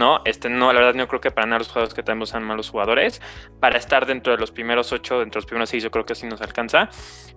¿no? 0.00 0.22
Este, 0.24 0.48
no, 0.48 0.72
la 0.72 0.80
verdad, 0.80 0.94
no 0.94 1.06
creo 1.06 1.20
que 1.20 1.30
para 1.30 1.46
nada 1.46 1.58
los 1.58 1.68
jugadores 1.68 1.92
que 1.92 2.02
tenemos 2.02 2.30
sean 2.30 2.42
malos 2.42 2.70
jugadores. 2.70 3.20
Para 3.60 3.76
estar 3.78 4.06
dentro 4.06 4.32
de 4.32 4.38
los 4.38 4.50
primeros 4.50 4.92
ocho, 4.92 5.20
dentro 5.20 5.38
de 5.38 5.42
los 5.42 5.46
primeros 5.46 5.68
seis, 5.68 5.84
yo 5.84 5.90
creo 5.90 6.06
que 6.06 6.14
sí 6.14 6.26
nos 6.26 6.40
alcanza. 6.40 6.88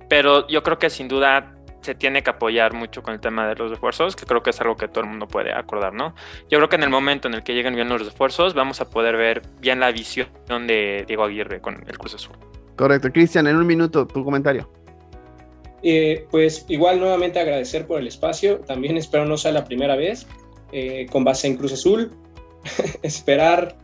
Pero 0.08 0.48
yo 0.48 0.64
creo 0.64 0.80
que 0.80 0.90
sin 0.90 1.10
duda 1.10 1.58
se 1.82 1.94
tiene 1.94 2.24
que 2.24 2.30
apoyar 2.30 2.74
mucho 2.74 3.04
con 3.04 3.14
el 3.14 3.20
tema 3.20 3.46
de 3.50 3.56
los 3.56 3.70
refuerzos, 3.70 4.16
que 4.16 4.26
creo 4.26 4.42
que 4.42 4.52
es 4.52 4.62
algo 4.62 4.78
que 4.78 4.88
todo 4.88 5.04
el 5.04 5.10
mundo 5.10 5.28
puede 5.28 5.54
acordar, 5.54 5.94
¿no? 5.94 6.16
Yo 6.50 6.58
creo 6.58 6.70
que 6.70 6.78
en 6.78 6.84
el 6.84 6.90
momento 6.90 7.28
en 7.28 7.34
el 7.34 7.44
que 7.44 7.54
lleguen 7.54 7.76
bien 7.76 7.90
los 7.90 8.06
refuerzos, 8.06 8.54
vamos 8.54 8.80
a 8.80 8.90
poder 8.90 9.18
ver 9.18 9.42
bien 9.60 9.82
la 9.82 9.92
visión 9.92 10.30
de 10.66 11.04
Diego 11.06 11.26
Aguirre 11.26 11.60
con 11.60 11.84
el 11.86 11.98
Cruz 11.98 12.16
Azul. 12.16 12.38
Correcto. 12.78 13.12
Cristian, 13.12 13.46
en 13.48 13.58
un 13.58 13.68
minuto, 13.68 14.08
tu 14.08 14.24
comentario. 14.24 14.72
Eh, 15.84 16.26
pues 16.32 16.66
igual 16.70 17.02
nuevamente 17.02 17.42
agradecer 17.42 17.86
por 17.86 18.00
el 18.00 18.08
espacio. 18.08 18.60
También 18.60 18.96
espero 18.96 19.26
no 19.26 19.36
sea 19.36 19.52
la 19.52 19.66
primera 19.66 19.98
vez. 19.98 20.26
Eh, 20.76 21.06
con 21.12 21.24
base 21.24 21.46
en 21.46 21.56
Cruz 21.56 21.72
Azul, 21.72 22.10
esperar 23.04 23.76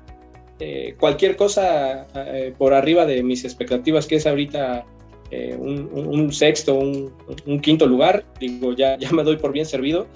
eh, 0.59 0.95
cualquier 0.99 1.37
cosa 1.37 2.05
eh, 2.13 2.53
por 2.57 2.73
arriba 2.73 3.05
de 3.05 3.23
mis 3.23 3.45
expectativas, 3.45 4.07
que 4.07 4.15
es 4.15 4.27
ahorita 4.27 4.85
eh, 5.31 5.55
un, 5.57 6.33
sexto, 6.33 6.77
un, 6.77 7.59
quinto 7.61 7.87
lugar, 7.87 8.25
digo, 8.39 8.73
ya, 8.73 8.97
ya 8.99 9.11
me 9.11 9.23
doy 9.23 9.37
por 9.37 9.53
bien 9.53 9.65
servido. 9.65 10.07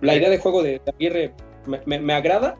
La 0.00 0.16
idea 0.16 0.30
de 0.30 0.38
juego 0.38 0.62
de 0.62 0.80
Aguirre 0.86 1.32
me, 1.84 2.14
agrada, 2.14 2.56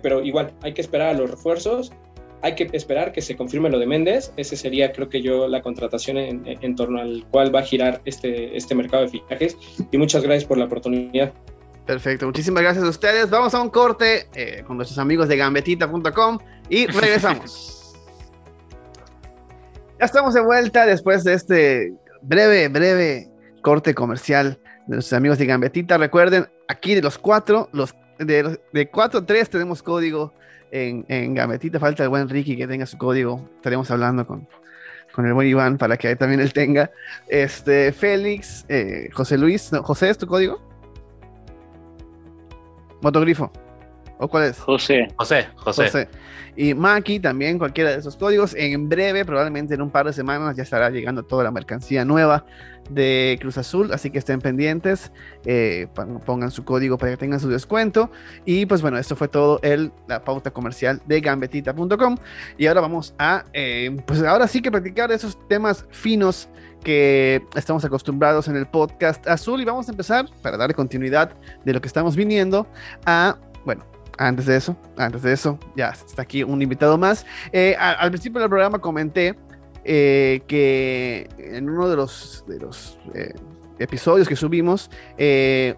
pero 0.00 0.22
igual 0.22 0.54
hay 0.62 0.72
que 0.72 0.80
esperar 0.80 1.08
a 1.08 1.18
los 1.18 1.30
refuerzos, 1.30 1.92
hay 2.40 2.54
que 2.54 2.70
esperar 2.72 3.12
que 3.12 3.20
se 3.20 3.36
confirme 3.36 3.68
lo 3.68 3.78
de 3.78 3.86
Méndez, 3.86 4.32
ese 4.38 4.56
sería 4.56 4.92
creo 4.92 5.10
que 5.10 5.20
yo 5.20 5.46
la 5.46 5.60
contratación 5.60 6.16
en, 6.16 6.42
en 6.46 6.74
torno 6.74 7.02
al 7.02 7.26
cual 7.30 7.54
va 7.54 7.60
a 7.60 7.64
girar 7.64 8.00
este, 8.06 8.56
este 8.56 8.74
mercado 8.74 9.02
de 9.02 9.10
fichajes 9.10 9.58
y 9.92 9.98
muchas 9.98 10.22
gracias 10.22 10.46
por 10.46 10.56
la 10.56 10.64
oportunidad. 10.64 11.34
Perfecto, 11.86 12.26
muchísimas 12.26 12.62
gracias 12.62 12.84
a 12.84 12.88
ustedes. 12.88 13.28
Vamos 13.28 13.54
a 13.54 13.60
un 13.60 13.68
corte 13.68 14.28
eh, 14.34 14.64
con 14.66 14.76
nuestros 14.76 14.98
amigos 14.98 15.28
de 15.28 15.36
gambetita.com 15.36 16.38
y 16.68 16.86
regresamos. 16.86 17.94
ya 19.98 20.06
estamos 20.06 20.34
de 20.34 20.40
vuelta 20.40 20.86
después 20.86 21.24
de 21.24 21.34
este 21.34 21.94
breve, 22.22 22.68
breve 22.68 23.28
corte 23.60 23.94
comercial 23.94 24.58
de 24.86 24.96
nuestros 24.96 25.16
amigos 25.16 25.38
de 25.38 25.46
Gambetita. 25.46 25.98
Recuerden, 25.98 26.46
aquí 26.68 26.94
de 26.94 27.02
los 27.02 27.18
cuatro, 27.18 27.68
los 27.72 27.94
de, 28.18 28.58
de 28.72 28.90
cuatro, 28.90 29.24
tres 29.24 29.50
tenemos 29.50 29.82
código 29.82 30.32
en, 30.70 31.04
en 31.08 31.34
Gambetita. 31.34 31.78
Falta 31.78 32.02
el 32.02 32.08
buen 32.08 32.28
Ricky 32.28 32.56
que 32.56 32.66
tenga 32.66 32.86
su 32.86 32.98
código. 32.98 33.48
Estaremos 33.56 33.90
hablando 33.90 34.26
con, 34.26 34.48
con 35.12 35.26
el 35.26 35.34
buen 35.34 35.48
Iván 35.48 35.78
para 35.78 35.96
que 35.96 36.14
también 36.16 36.40
él 36.40 36.52
tenga. 36.52 36.90
Este, 37.28 37.92
Félix, 37.92 38.64
eh, 38.68 39.08
José 39.12 39.38
Luis, 39.38 39.70
José, 39.82 40.10
¿es 40.10 40.18
tu 40.18 40.26
código? 40.26 40.73
Motogrifo. 43.04 43.52
¿O 44.18 44.28
cuál 44.28 44.44
es? 44.44 44.58
José. 44.58 45.08
José, 45.16 45.46
José. 45.56 46.08
Y 46.56 46.72
Maki 46.72 47.20
también, 47.20 47.58
cualquiera 47.58 47.90
de 47.90 47.98
esos 47.98 48.16
códigos. 48.16 48.54
En 48.54 48.88
breve, 48.88 49.24
probablemente 49.24 49.74
en 49.74 49.82
un 49.82 49.90
par 49.90 50.06
de 50.06 50.12
semanas, 50.12 50.56
ya 50.56 50.62
estará 50.62 50.88
llegando 50.88 51.22
toda 51.24 51.44
la 51.44 51.50
mercancía 51.50 52.04
nueva 52.04 52.46
de 52.88 53.36
Cruz 53.40 53.58
Azul. 53.58 53.92
Así 53.92 54.10
que 54.10 54.18
estén 54.18 54.40
pendientes, 54.40 55.12
eh, 55.44 55.88
pongan 56.24 56.50
su 56.50 56.64
código 56.64 56.96
para 56.96 57.12
que 57.12 57.18
tengan 57.18 57.40
su 57.40 57.50
descuento. 57.50 58.10
Y 58.46 58.64
pues 58.64 58.80
bueno, 58.80 58.96
esto 58.96 59.16
fue 59.16 59.28
todo 59.28 59.60
el, 59.62 59.92
la 60.08 60.24
pauta 60.24 60.50
comercial 60.50 61.02
de 61.06 61.20
gambetita.com. 61.20 62.16
Y 62.56 62.66
ahora 62.68 62.80
vamos 62.80 63.14
a, 63.18 63.44
eh, 63.52 63.94
pues 64.06 64.22
ahora 64.22 64.48
sí 64.48 64.62
que 64.62 64.70
practicar 64.70 65.12
esos 65.12 65.36
temas 65.48 65.86
finos 65.90 66.48
que 66.84 67.42
estamos 67.56 67.84
acostumbrados 67.84 68.46
en 68.46 68.56
el 68.56 68.66
podcast 68.66 69.26
azul 69.26 69.60
y 69.60 69.64
vamos 69.64 69.88
a 69.88 69.90
empezar 69.90 70.26
para 70.42 70.56
darle 70.56 70.74
continuidad 70.74 71.32
de 71.64 71.72
lo 71.72 71.80
que 71.80 71.88
estamos 71.88 72.14
viniendo 72.14 72.68
a, 73.06 73.38
bueno, 73.64 73.84
antes 74.18 74.46
de 74.46 74.56
eso, 74.56 74.76
antes 74.96 75.22
de 75.22 75.32
eso, 75.32 75.58
ya 75.74 75.88
está 75.88 76.22
aquí 76.22 76.44
un 76.44 76.62
invitado 76.62 76.96
más. 76.98 77.26
Eh, 77.52 77.74
al, 77.78 78.10
principio 78.10 78.40
del 78.40 78.48
programa 78.48 78.78
comenté 78.78 79.34
eh, 79.84 80.42
que 80.46 81.28
en 81.38 81.68
uno 81.68 81.88
de 81.88 81.96
los, 81.96 82.44
eh, 83.14 83.34
episodios 83.78 84.28
que 84.28 84.36
subimos, 84.36 84.88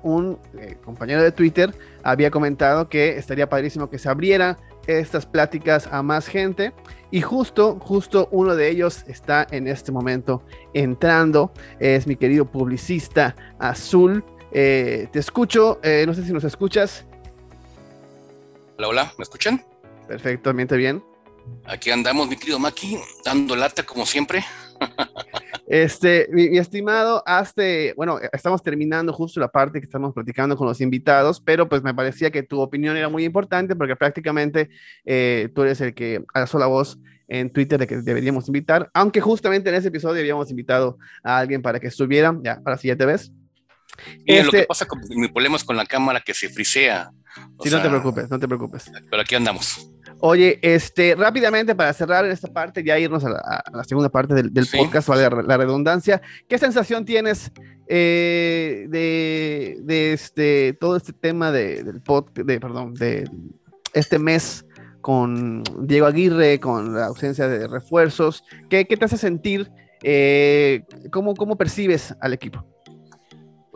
un 0.02 0.38
compañero 0.84 1.22
de 1.22 1.32
Twitter 1.32 1.74
había 2.02 2.30
comentado 2.30 2.90
que 2.90 3.16
estaría 3.16 3.48
padrísimo 3.48 3.88
que 3.88 3.98
se 3.98 4.10
abriera 4.10 4.58
estas 4.86 5.24
pláticas 5.24 5.88
a 5.90 6.02
más 6.02 6.26
gente 6.28 6.72
y 7.10 7.20
justo, 7.20 7.78
justo 7.80 8.28
uno 8.32 8.56
de 8.56 8.68
ellos 8.68 9.04
está 9.06 9.46
en 9.50 9.68
este 9.68 9.92
momento 9.92 10.42
entrando. 10.74 11.52
Es 11.78 12.06
mi 12.06 12.16
querido 12.16 12.50
publicista 12.50 13.36
Azul. 13.58 14.24
Eh, 14.52 15.08
te 15.12 15.18
escucho, 15.18 15.80
eh, 15.82 16.04
no 16.06 16.14
sé 16.14 16.24
si 16.24 16.32
nos 16.32 16.44
escuchas. 16.44 17.04
Hola, 18.78 18.88
hola, 18.88 19.12
¿me 19.18 19.22
escuchan? 19.22 19.64
Perfecto, 20.06 20.52
miente 20.52 20.76
bien. 20.76 21.02
Aquí 21.64 21.90
andamos, 21.90 22.28
mi 22.28 22.36
querido 22.36 22.58
Maki, 22.58 22.98
dando 23.24 23.54
lata 23.54 23.84
como 23.84 24.04
siempre. 24.04 24.44
Este, 25.66 26.28
mi, 26.30 26.56
estimado, 26.58 27.24
hasta, 27.26 27.62
bueno, 27.96 28.20
estamos 28.32 28.62
terminando 28.62 29.12
justo 29.12 29.40
la 29.40 29.48
parte 29.48 29.80
que 29.80 29.86
estamos 29.86 30.14
platicando 30.14 30.56
con 30.56 30.68
los 30.68 30.80
invitados, 30.80 31.40
pero 31.40 31.68
pues 31.68 31.82
me 31.82 31.92
parecía 31.92 32.30
que 32.30 32.44
tu 32.44 32.60
opinión 32.60 32.96
era 32.96 33.08
muy 33.08 33.24
importante 33.24 33.74
porque 33.74 33.96
prácticamente 33.96 34.70
eh, 35.04 35.48
tú 35.54 35.62
eres 35.62 35.80
el 35.80 35.92
que 35.92 36.24
alzó 36.32 36.58
la 36.60 36.66
voz 36.66 36.98
en 37.26 37.50
Twitter 37.50 37.80
de 37.80 37.88
que 37.88 37.96
deberíamos 37.96 38.46
invitar, 38.46 38.88
aunque 38.94 39.20
justamente 39.20 39.68
en 39.68 39.74
ese 39.74 39.88
episodio 39.88 40.20
habíamos 40.20 40.48
invitado 40.50 40.98
a 41.24 41.38
alguien 41.38 41.62
para 41.62 41.80
que 41.80 41.88
estuviera, 41.88 42.38
ya, 42.44 42.60
ahora 42.64 42.78
sí 42.78 42.86
ya 42.86 42.96
te 42.96 43.04
ves. 43.04 43.32
Mira, 44.26 44.44
lo 44.44 44.50
que 44.50 44.56
este 44.58 44.66
pasa 44.66 44.86
con 44.86 45.00
mi 45.08 45.28
problema 45.28 45.56
es 45.56 45.64
con 45.64 45.76
la 45.76 45.86
cámara 45.86 46.20
que 46.20 46.34
se 46.34 46.48
frisea. 46.48 47.10
Sí, 47.62 47.70
no 47.70 47.82
te 47.82 47.88
preocupes, 47.88 48.30
no 48.30 48.38
te 48.38 48.48
preocupes. 48.48 48.90
Pero 49.10 49.22
aquí 49.22 49.34
andamos. 49.34 49.90
Oye, 50.20 50.58
este, 50.62 51.14
rápidamente 51.14 51.74
para 51.74 51.92
cerrar 51.92 52.24
esta 52.26 52.48
parte, 52.48 52.82
ya 52.82 52.98
irnos 52.98 53.24
a 53.24 53.30
la, 53.30 53.84
segunda 53.84 54.08
parte 54.08 54.34
del, 54.34 54.66
podcast, 54.66 55.08
vale 55.08 55.28
la 55.46 55.56
redundancia, 55.56 56.22
¿qué 56.48 56.56
sensación 56.58 57.04
tienes 57.04 57.52
eh, 57.86 58.86
de, 58.88 60.12
este, 60.12 60.72
todo 60.80 60.96
este 60.96 61.12
tema 61.12 61.52
de, 61.52 61.82
del 61.82 62.00
podcast, 62.00 62.46
de, 62.46 62.60
perdón, 62.60 62.94
de 62.94 63.28
este 63.92 64.18
mes 64.18 64.64
con 65.02 65.62
Diego 65.82 66.06
Aguirre, 66.06 66.60
con 66.60 66.94
la 66.94 67.06
ausencia 67.06 67.46
de 67.46 67.68
refuerzos? 67.68 68.42
¿Qué, 68.70 68.86
qué 68.86 68.96
te 68.96 69.04
hace 69.04 69.18
sentir? 69.18 69.70
Eh, 70.02 70.84
¿cómo, 71.10 71.34
¿Cómo 71.34 71.56
percibes 71.56 72.14
al 72.20 72.32
equipo? 72.32 72.64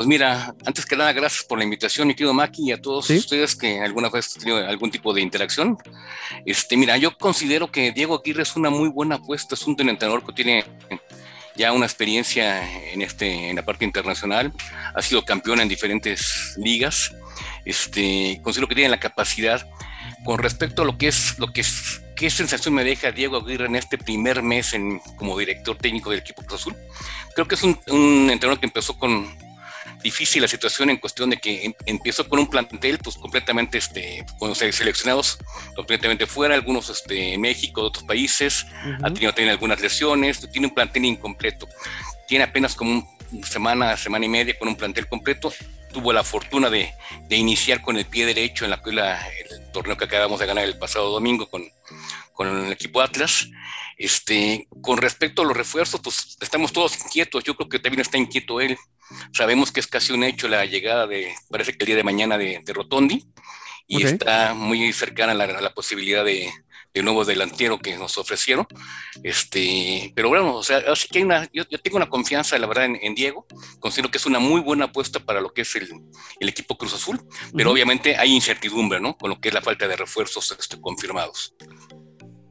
Pues 0.01 0.09
mira, 0.09 0.55
antes 0.64 0.86
que 0.86 0.96
nada, 0.96 1.12
gracias 1.12 1.44
por 1.44 1.59
la 1.59 1.64
invitación, 1.64 2.09
mi 2.09 2.14
querido 2.14 2.32
Maki, 2.32 2.70
y 2.70 2.72
a 2.72 2.80
todos 2.80 3.11
ustedes 3.11 3.55
que 3.55 3.82
alguna 3.82 4.09
vez 4.09 4.34
han 4.34 4.40
tenido 4.40 4.66
algún 4.66 4.90
tipo 4.90 5.12
de 5.12 5.20
interacción. 5.20 5.76
Este, 6.46 6.74
mira, 6.78 6.96
yo 6.96 7.18
considero 7.18 7.70
que 7.70 7.92
Diego 7.92 8.18
Aguirre 8.18 8.44
es 8.44 8.57
una 8.57 8.70
muy 8.70 8.88
buena 8.88 9.16
apuesta, 9.16 9.55
es 9.55 9.66
un 9.66 9.72
entrenador 9.78 10.24
que 10.24 10.32
tiene 10.32 10.64
ya 11.55 11.72
una 11.72 11.84
experiencia 11.84 12.66
en, 12.92 13.03
este, 13.03 13.51
en 13.51 13.57
la 13.57 13.62
parte 13.62 13.84
internacional, 13.84 14.55
ha 14.94 15.03
sido 15.03 15.22
campeón 15.22 15.61
en 15.61 15.68
diferentes 15.68 16.55
ligas, 16.57 17.14
este, 17.66 18.40
considero 18.42 18.68
que 18.68 18.76
tiene 18.76 18.88
la 18.88 19.01
capacidad 19.01 19.68
con 20.24 20.38
respecto 20.38 20.80
a 20.80 20.86
lo 20.86 20.96
que 20.96 21.09
es, 21.09 21.38
lo 21.38 21.53
que 21.53 21.61
es, 21.61 22.01
qué 22.16 22.30
sensación 22.30 22.72
me 22.72 22.84
deja 22.84 23.12
Diego 23.12 23.36
Aguirre 23.36 23.66
en 23.66 23.76
este 23.76 23.98
primer 23.98 24.42
mes 24.42 24.72
en, 24.72 24.98
como 25.16 25.38
director 25.38 25.76
técnico 25.76 26.09
del 26.09 26.20
equipo 26.20 26.42
Cruz 26.42 26.62
Azul. 26.62 26.76
Creo 27.34 27.46
que 27.46 27.57
es 27.57 27.62
un, 27.62 27.78
un 27.88 28.30
entrenador 28.30 28.61
que 28.61 28.66
empezó 28.66 28.98
con 28.98 29.49
difícil 30.03 30.42
la 30.42 30.48
situación 30.48 30.90
en 30.90 30.96
cuestión 30.96 31.30
de 31.30 31.36
que 31.38 31.64
em, 31.66 31.74
empezó 31.86 32.28
con 32.28 32.38
un 32.38 32.48
plantel 32.48 32.98
pues 32.98 33.16
completamente 33.16 33.78
este 33.78 34.24
con 34.38 34.55
seleccionados 34.55 35.38
completamente 35.74 36.26
fuera 36.26 36.55
algunos 36.55 36.88
este 36.90 37.36
México 37.38 37.82
de 37.82 37.86
otros 37.88 38.05
países 38.05 38.66
ha 39.03 39.11
tenido 39.11 39.32
también 39.32 39.51
algunas 39.51 39.80
lesiones 39.80 40.48
tiene 40.53 40.68
un 40.68 40.74
plantel 40.74 41.05
incompleto 41.05 41.68
tiene 42.26 42.44
apenas 42.44 42.74
como 42.74 43.09
una 43.32 43.46
semana 43.46 43.96
semana 43.96 44.24
y 44.24 44.28
media 44.28 44.59
con 44.59 44.68
un 44.68 44.76
plantel 44.76 45.07
completo 45.07 45.53
tuvo 45.92 46.12
la 46.12 46.24
fortuna 46.24 46.70
de, 46.70 46.92
de 47.28 47.36
iniciar 47.36 47.82
con 47.82 47.96
el 47.96 48.07
pie 48.07 48.26
derecho 48.26 48.64
en 48.64 48.70
la, 48.70 48.80
la, 48.86 49.28
el 49.28 49.72
torneo 49.72 49.96
que 49.96 50.05
acabamos 50.05 50.40
de 50.40 50.46
ganar 50.46 50.64
el 50.64 50.78
pasado 50.78 51.11
domingo 51.11 51.48
con, 51.51 51.64
con 52.32 52.66
el 52.66 52.72
equipo 52.72 53.01
Atlas 53.01 53.48
este, 54.01 54.66
con 54.80 54.96
respecto 54.96 55.42
a 55.42 55.44
los 55.44 55.55
refuerzos, 55.55 56.01
pues 56.03 56.38
estamos 56.40 56.72
todos 56.72 56.98
inquietos. 57.05 57.44
Yo 57.44 57.55
creo 57.55 57.68
que 57.68 57.78
también 57.78 58.01
está 58.01 58.16
inquieto 58.16 58.59
él. 58.59 58.78
Sabemos 59.34 59.70
que 59.70 59.80
es 59.80 59.86
casi 59.86 60.14
un 60.14 60.24
hecho 60.24 60.48
la 60.48 60.64
llegada 60.64 61.07
de, 61.07 61.34
parece 61.51 61.74
que 61.74 61.84
el 61.84 61.86
día 61.86 61.96
de 61.96 62.03
mañana 62.03 62.38
de, 62.38 62.62
Rotondi, 62.66 63.26
y 63.86 64.05
está 64.05 64.55
muy 64.55 64.90
cercana 64.94 65.32
a 65.32 65.34
la, 65.34 65.74
posibilidad 65.74 66.24
de, 66.24 66.51
de, 66.94 67.03
nuevo 67.03 67.26
delantero 67.26 67.78
que 67.78 67.98
nos 67.98 68.16
ofrecieron. 68.16 68.66
Este, 69.22 70.12
pero 70.14 70.30
bueno, 70.30 70.55
o 70.55 70.62
sea, 70.62 70.78
así 70.90 71.07
que 71.09 71.18
hay 71.18 71.24
una, 71.24 71.46
yo, 71.53 71.66
tengo 71.66 71.98
una 71.98 72.09
confianza, 72.09 72.57
la 72.59 72.68
verdad, 72.68 72.86
en, 72.86 73.14
Diego. 73.14 73.46
Considero 73.80 74.11
que 74.11 74.16
es 74.16 74.24
una 74.24 74.38
muy 74.38 74.62
buena 74.62 74.86
apuesta 74.86 75.20
para 75.20 75.42
lo 75.42 75.53
que 75.53 75.61
es 75.61 75.76
el, 75.76 75.90
el 76.38 76.48
equipo 76.48 76.78
Cruz 76.78 76.94
Azul, 76.94 77.20
pero 77.55 77.70
obviamente 77.70 78.16
hay 78.16 78.32
incertidumbre, 78.32 78.98
¿no? 78.98 79.18
Con 79.18 79.28
lo 79.28 79.40
que 79.40 79.48
es 79.48 79.55
la 79.55 79.61
falta 79.61 79.86
de 79.86 79.96
refuerzos 79.96 80.57
este, 80.59 80.80
confirmados. 80.80 81.55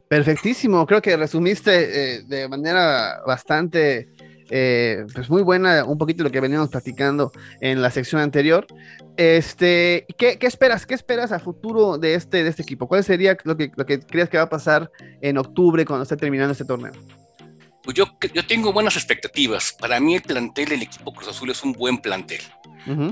Perfectísimo, 0.10 0.88
creo 0.88 1.04
que 1.04 1.16
resumiste 1.16 2.16
eh, 2.16 2.24
de 2.24 2.50
manera 2.50 3.22
bastante, 3.28 4.10
eh, 4.50 5.06
pues 5.14 5.30
muy 5.30 5.44
buena, 5.44 5.86
un 5.86 6.00
poquito 6.00 6.24
lo 6.24 6.32
que 6.32 6.40
veníamos 6.40 6.70
platicando 6.70 7.32
en 7.62 7.80
la 7.80 7.92
sección 7.92 8.20
anterior. 8.20 8.66
Este, 9.18 10.08
¿qué, 10.18 10.40
esperas? 10.42 10.88
¿Qué 10.88 10.96
esperas 10.96 11.32
a 11.32 11.38
futuro 11.38 12.00
de 12.00 12.16
este, 12.16 12.44
de 12.44 12.50
este 12.50 12.64
equipo? 12.64 12.88
¿Cuál 12.88 13.04
sería 13.04 13.38
lo 13.44 13.56
que, 13.56 13.72
lo 13.76 13.86
que 13.86 14.00
crees 14.00 14.30
que 14.30 14.38
va 14.38 14.46
a 14.46 14.50
pasar 14.50 14.90
en 15.22 15.38
octubre 15.38 15.86
cuando 15.86 16.02
esté 16.02 16.18
terminando 16.18 16.54
este 16.54 16.66
torneo? 16.66 16.94
Pues 17.84 17.96
yo, 17.96 18.08
yo 18.34 18.48
tengo 18.48 18.74
buenas 18.74 18.96
expectativas. 18.96 19.74
Para 19.80 20.00
mí 20.00 20.16
el 20.16 20.24
plantel 20.24 20.70
del 20.70 20.82
equipo 20.82 21.14
Cruz 21.14 21.28
Azul 21.28 21.52
es 21.52 21.64
un 21.64 21.74
buen 21.74 22.00
plantel. 22.00 22.42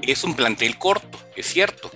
Es 0.02 0.24
un 0.24 0.34
plantel 0.34 0.80
corto, 0.80 1.20
es 1.36 1.46
cierto 1.46 1.92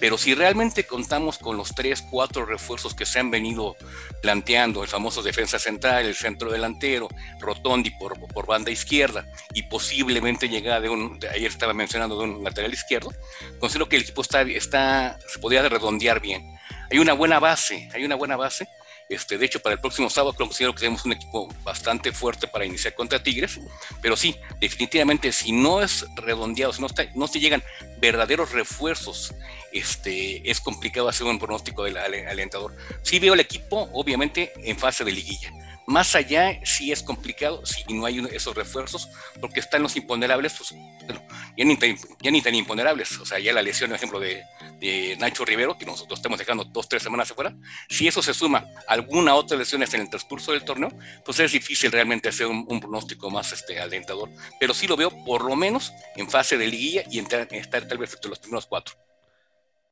pero 0.00 0.16
si 0.16 0.34
realmente 0.34 0.84
contamos 0.84 1.38
con 1.38 1.56
los 1.56 1.74
tres, 1.74 2.02
cuatro 2.10 2.46
refuerzos 2.46 2.94
que 2.94 3.04
se 3.04 3.20
han 3.20 3.30
venido 3.30 3.76
planteando, 4.22 4.82
el 4.82 4.88
famoso 4.88 5.22
defensa 5.22 5.58
central, 5.58 6.06
el 6.06 6.14
centro 6.14 6.50
delantero, 6.50 7.08
Rotondi 7.38 7.90
por, 7.90 8.18
banda 8.46 8.70
izquierda 8.70 9.26
y 9.52 9.64
posiblemente 9.64 10.48
llegada 10.48 10.80
de 10.80 10.88
un, 10.88 11.20
ayer 11.32 11.50
estaba 11.50 11.74
mencionando, 11.74 12.18
de 12.18 12.24
un 12.24 12.42
lateral 12.42 12.72
izquierdo, 12.72 13.12
considero 13.58 13.88
que 13.88 13.96
el 13.96 14.02
equipo 14.02 14.22
está, 14.22 14.42
está, 14.42 15.18
se 15.28 15.38
podría 15.38 15.68
redondear 15.68 16.20
bien. 16.20 16.58
Hay 16.90 16.98
una 16.98 17.12
buena 17.12 17.38
base, 17.38 17.88
hay 17.94 18.04
una 18.04 18.16
buena 18.16 18.36
base 18.36 18.66
este, 19.10 19.36
de 19.38 19.44
hecho, 19.44 19.60
para 19.60 19.74
el 19.74 19.80
próximo 19.80 20.08
sábado 20.08 20.34
considero 20.34 20.72
que 20.72 20.80
tenemos 20.80 21.04
un 21.04 21.12
equipo 21.12 21.52
bastante 21.64 22.12
fuerte 22.12 22.46
para 22.46 22.64
iniciar 22.64 22.94
contra 22.94 23.20
Tigres, 23.20 23.60
pero 24.00 24.16
sí, 24.16 24.36
definitivamente 24.60 25.32
si 25.32 25.50
no 25.50 25.82
es 25.82 26.06
redondeado, 26.14 26.72
si 26.72 26.80
no, 26.80 26.86
está, 26.86 27.04
no 27.16 27.26
se 27.26 27.40
llegan 27.40 27.60
verdaderos 27.98 28.52
refuerzos, 28.52 29.34
este, 29.72 30.48
es 30.48 30.60
complicado 30.60 31.08
hacer 31.08 31.26
un 31.26 31.40
pronóstico 31.40 31.82
del 31.82 31.96
alentador. 31.96 32.76
Sí 33.02 33.18
veo 33.18 33.34
el 33.34 33.40
equipo, 33.40 33.90
obviamente, 33.92 34.52
en 34.58 34.78
fase 34.78 35.04
de 35.04 35.10
liguilla. 35.10 35.52
Más 35.90 36.14
allá 36.14 36.60
sí 36.64 36.92
es 36.92 37.02
complicado 37.02 37.66
si 37.66 37.82
no 37.92 38.06
hay 38.06 38.24
esos 38.30 38.54
refuerzos, 38.54 39.08
porque 39.40 39.58
están 39.58 39.82
los 39.82 39.96
imponderables, 39.96 40.54
pues, 40.56 40.72
bueno, 41.04 41.20
ya 41.56 41.64
ni, 41.64 41.76
ya 42.20 42.30
ni 42.30 42.40
tan 42.40 42.54
imponderables. 42.54 43.18
O 43.18 43.26
sea, 43.26 43.40
ya 43.40 43.52
la 43.52 43.60
lesión, 43.60 43.90
por 43.90 43.96
ejemplo, 43.96 44.20
de, 44.20 45.16
Nacho 45.18 45.44
Rivero, 45.44 45.76
que 45.76 45.84
nosotros 45.84 46.20
estamos 46.20 46.38
dejando 46.38 46.62
dos, 46.62 46.88
tres 46.88 47.02
semanas 47.02 47.32
afuera, 47.32 47.56
si 47.88 48.06
eso 48.06 48.22
se 48.22 48.32
suma 48.32 48.68
a 48.86 48.92
alguna 48.92 49.34
otra 49.34 49.58
lesiones 49.58 49.92
en 49.92 50.02
el 50.02 50.10
transcurso 50.10 50.52
del 50.52 50.62
torneo, 50.62 50.90
pues 51.24 51.40
es 51.40 51.50
difícil 51.50 51.90
realmente 51.90 52.28
hacer 52.28 52.46
un, 52.46 52.78
pronóstico 52.78 53.28
más 53.28 53.50
este, 53.50 53.80
alentador. 53.80 54.30
Pero 54.60 54.74
sí 54.74 54.86
lo 54.86 54.96
veo 54.96 55.10
por 55.24 55.44
lo 55.44 55.56
menos 55.56 55.92
en 56.14 56.30
fase 56.30 56.56
de 56.56 56.68
liguilla 56.68 57.02
y 57.10 57.18
entrar, 57.18 57.48
estar 57.50 57.88
tal 57.88 57.98
vez 57.98 58.14
entre 58.14 58.28
los 58.28 58.38
primeros 58.38 58.66
cuatro. 58.66 58.94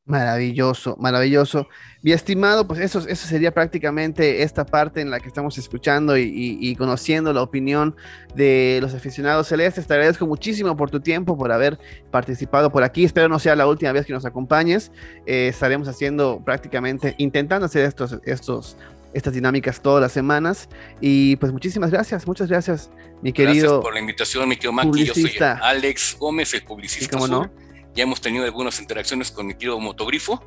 Maravilloso, 0.08 0.96
maravilloso. 0.98 1.68
Mi 2.00 2.12
estimado, 2.12 2.66
pues 2.66 2.80
eso, 2.80 3.00
eso 3.06 3.28
sería 3.28 3.52
prácticamente 3.52 4.42
esta 4.42 4.64
parte 4.64 5.02
en 5.02 5.10
la 5.10 5.20
que 5.20 5.28
estamos 5.28 5.58
escuchando 5.58 6.16
y, 6.16 6.74
conociendo 6.76 7.34
la 7.34 7.42
opinión 7.42 7.94
de 8.34 8.78
los 8.80 8.94
aficionados 8.94 9.48
celestes. 9.48 9.86
Te 9.86 9.92
agradezco 9.92 10.26
muchísimo 10.26 10.74
por 10.78 10.90
tu 10.90 11.00
tiempo, 11.00 11.36
por 11.36 11.52
haber 11.52 11.78
participado 12.10 12.72
por 12.72 12.84
aquí. 12.84 13.04
Espero 13.04 13.28
no 13.28 13.38
sea 13.38 13.54
la 13.54 13.66
última 13.66 13.92
vez 13.92 14.06
que 14.06 14.14
nos 14.14 14.24
acompañes. 14.24 14.92
Eh, 15.26 15.48
estaremos 15.48 15.86
haciendo 15.88 16.40
prácticamente, 16.42 17.14
intentando 17.18 17.66
hacer 17.66 17.84
estos, 17.84 18.18
estos, 18.24 18.78
estas 19.12 19.34
dinámicas 19.34 19.82
todas 19.82 20.00
las 20.00 20.12
semanas. 20.12 20.70
Y 21.02 21.36
pues 21.36 21.52
muchísimas 21.52 21.90
gracias, 21.90 22.26
muchas 22.26 22.48
gracias, 22.48 22.90
mi 23.20 23.34
querido. 23.34 23.52
Gracias 23.52 23.82
por 23.82 23.92
la 23.92 24.00
invitación, 24.00 24.48
mi 24.48 24.56
querido 24.56 24.72
Maki. 24.72 25.04
Yo 25.04 25.12
soy 25.12 25.36
Alex 25.38 26.16
Gómez, 26.18 26.54
el 26.54 26.62
publicista. 26.62 27.18
¿Cómo 27.18 27.28
no? 27.28 27.67
Ya 27.98 28.04
hemos 28.04 28.20
tenido 28.20 28.44
algunas 28.44 28.78
interacciones 28.78 29.32
con 29.32 29.48
mi 29.48 29.54
querido 29.54 29.80
Motogrifo, 29.80 30.40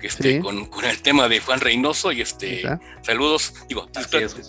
que 0.00 0.06
esté 0.06 0.40
con, 0.40 0.64
con, 0.66 0.86
el 0.86 1.02
tema 1.02 1.28
de 1.28 1.38
Juan 1.38 1.60
Reynoso 1.60 2.12
y 2.12 2.22
este 2.22 2.62
saludos. 3.02 3.52
Digo, 3.68 3.86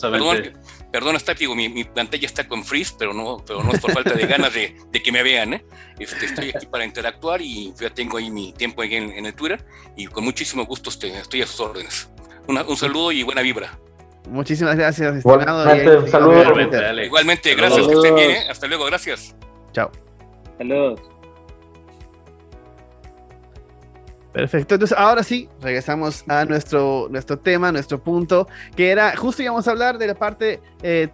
perdón, 0.01 0.53
perdón, 0.89 1.17
está, 1.17 1.33
digo, 1.33 1.53
mi, 1.53 1.67
mi, 1.67 1.83
pantalla 1.83 2.25
está 2.25 2.47
con 2.47 2.63
freeze, 2.63 2.95
pero 2.97 3.13
no, 3.13 3.43
pero 3.45 3.61
no 3.61 3.73
es 3.73 3.81
por 3.81 3.91
falta 3.91 4.13
de 4.13 4.25
ganas 4.25 4.53
de, 4.53 4.73
de 4.89 5.03
que 5.03 5.11
me 5.11 5.21
vean, 5.21 5.55
¿eh? 5.55 5.65
Este, 5.99 6.27
estoy 6.27 6.53
aquí 6.55 6.65
para 6.65 6.85
interactuar 6.85 7.41
y 7.41 7.73
ya 7.77 7.89
tengo 7.89 8.17
ahí 8.17 8.31
mi 8.31 8.53
tiempo 8.53 8.83
en, 8.83 9.11
en 9.11 9.25
el 9.25 9.33
Twitter 9.33 9.65
y 9.97 10.05
con 10.07 10.23
muchísimo 10.23 10.65
gusto 10.65 10.89
estoy, 10.89 11.11
estoy 11.11 11.41
a 11.41 11.47
sus 11.47 11.59
órdenes. 11.59 12.09
un 12.47 12.77
saludo 12.77 13.11
y 13.11 13.23
buena 13.23 13.41
vibra. 13.41 13.77
Muchísimas 14.29 14.77
gracias, 14.77 15.17
estimado. 15.17 15.75
Igualmente, 15.75 17.05
Igualmente 17.05 17.55
gracias, 17.55 17.85
que 17.85 17.93
estén 17.93 18.15
bien, 18.15 18.31
¿eh? 18.31 18.47
Hasta 18.49 18.65
luego, 18.67 18.85
gracias. 18.85 19.35
Chao. 19.73 19.91
Saludos. 20.57 21.14
Perfecto, 24.35 24.75
entonces 24.75 24.97
ahora 24.97 25.23
sí, 25.23 25.47
regresamos 25.61 26.25
a 26.27 26.43
nuestro, 26.43 27.07
nuestro 27.09 27.39
tema, 27.39 27.71
nuestro 27.71 28.03
punto, 28.03 28.49
que 28.75 28.89
era, 28.89 29.15
justo 29.15 29.41
íbamos 29.41 29.65
a 29.65 29.71
hablar 29.71 29.97
de 29.97 30.07
la 30.07 30.13
parte 30.13 30.59
eh, 30.83 31.07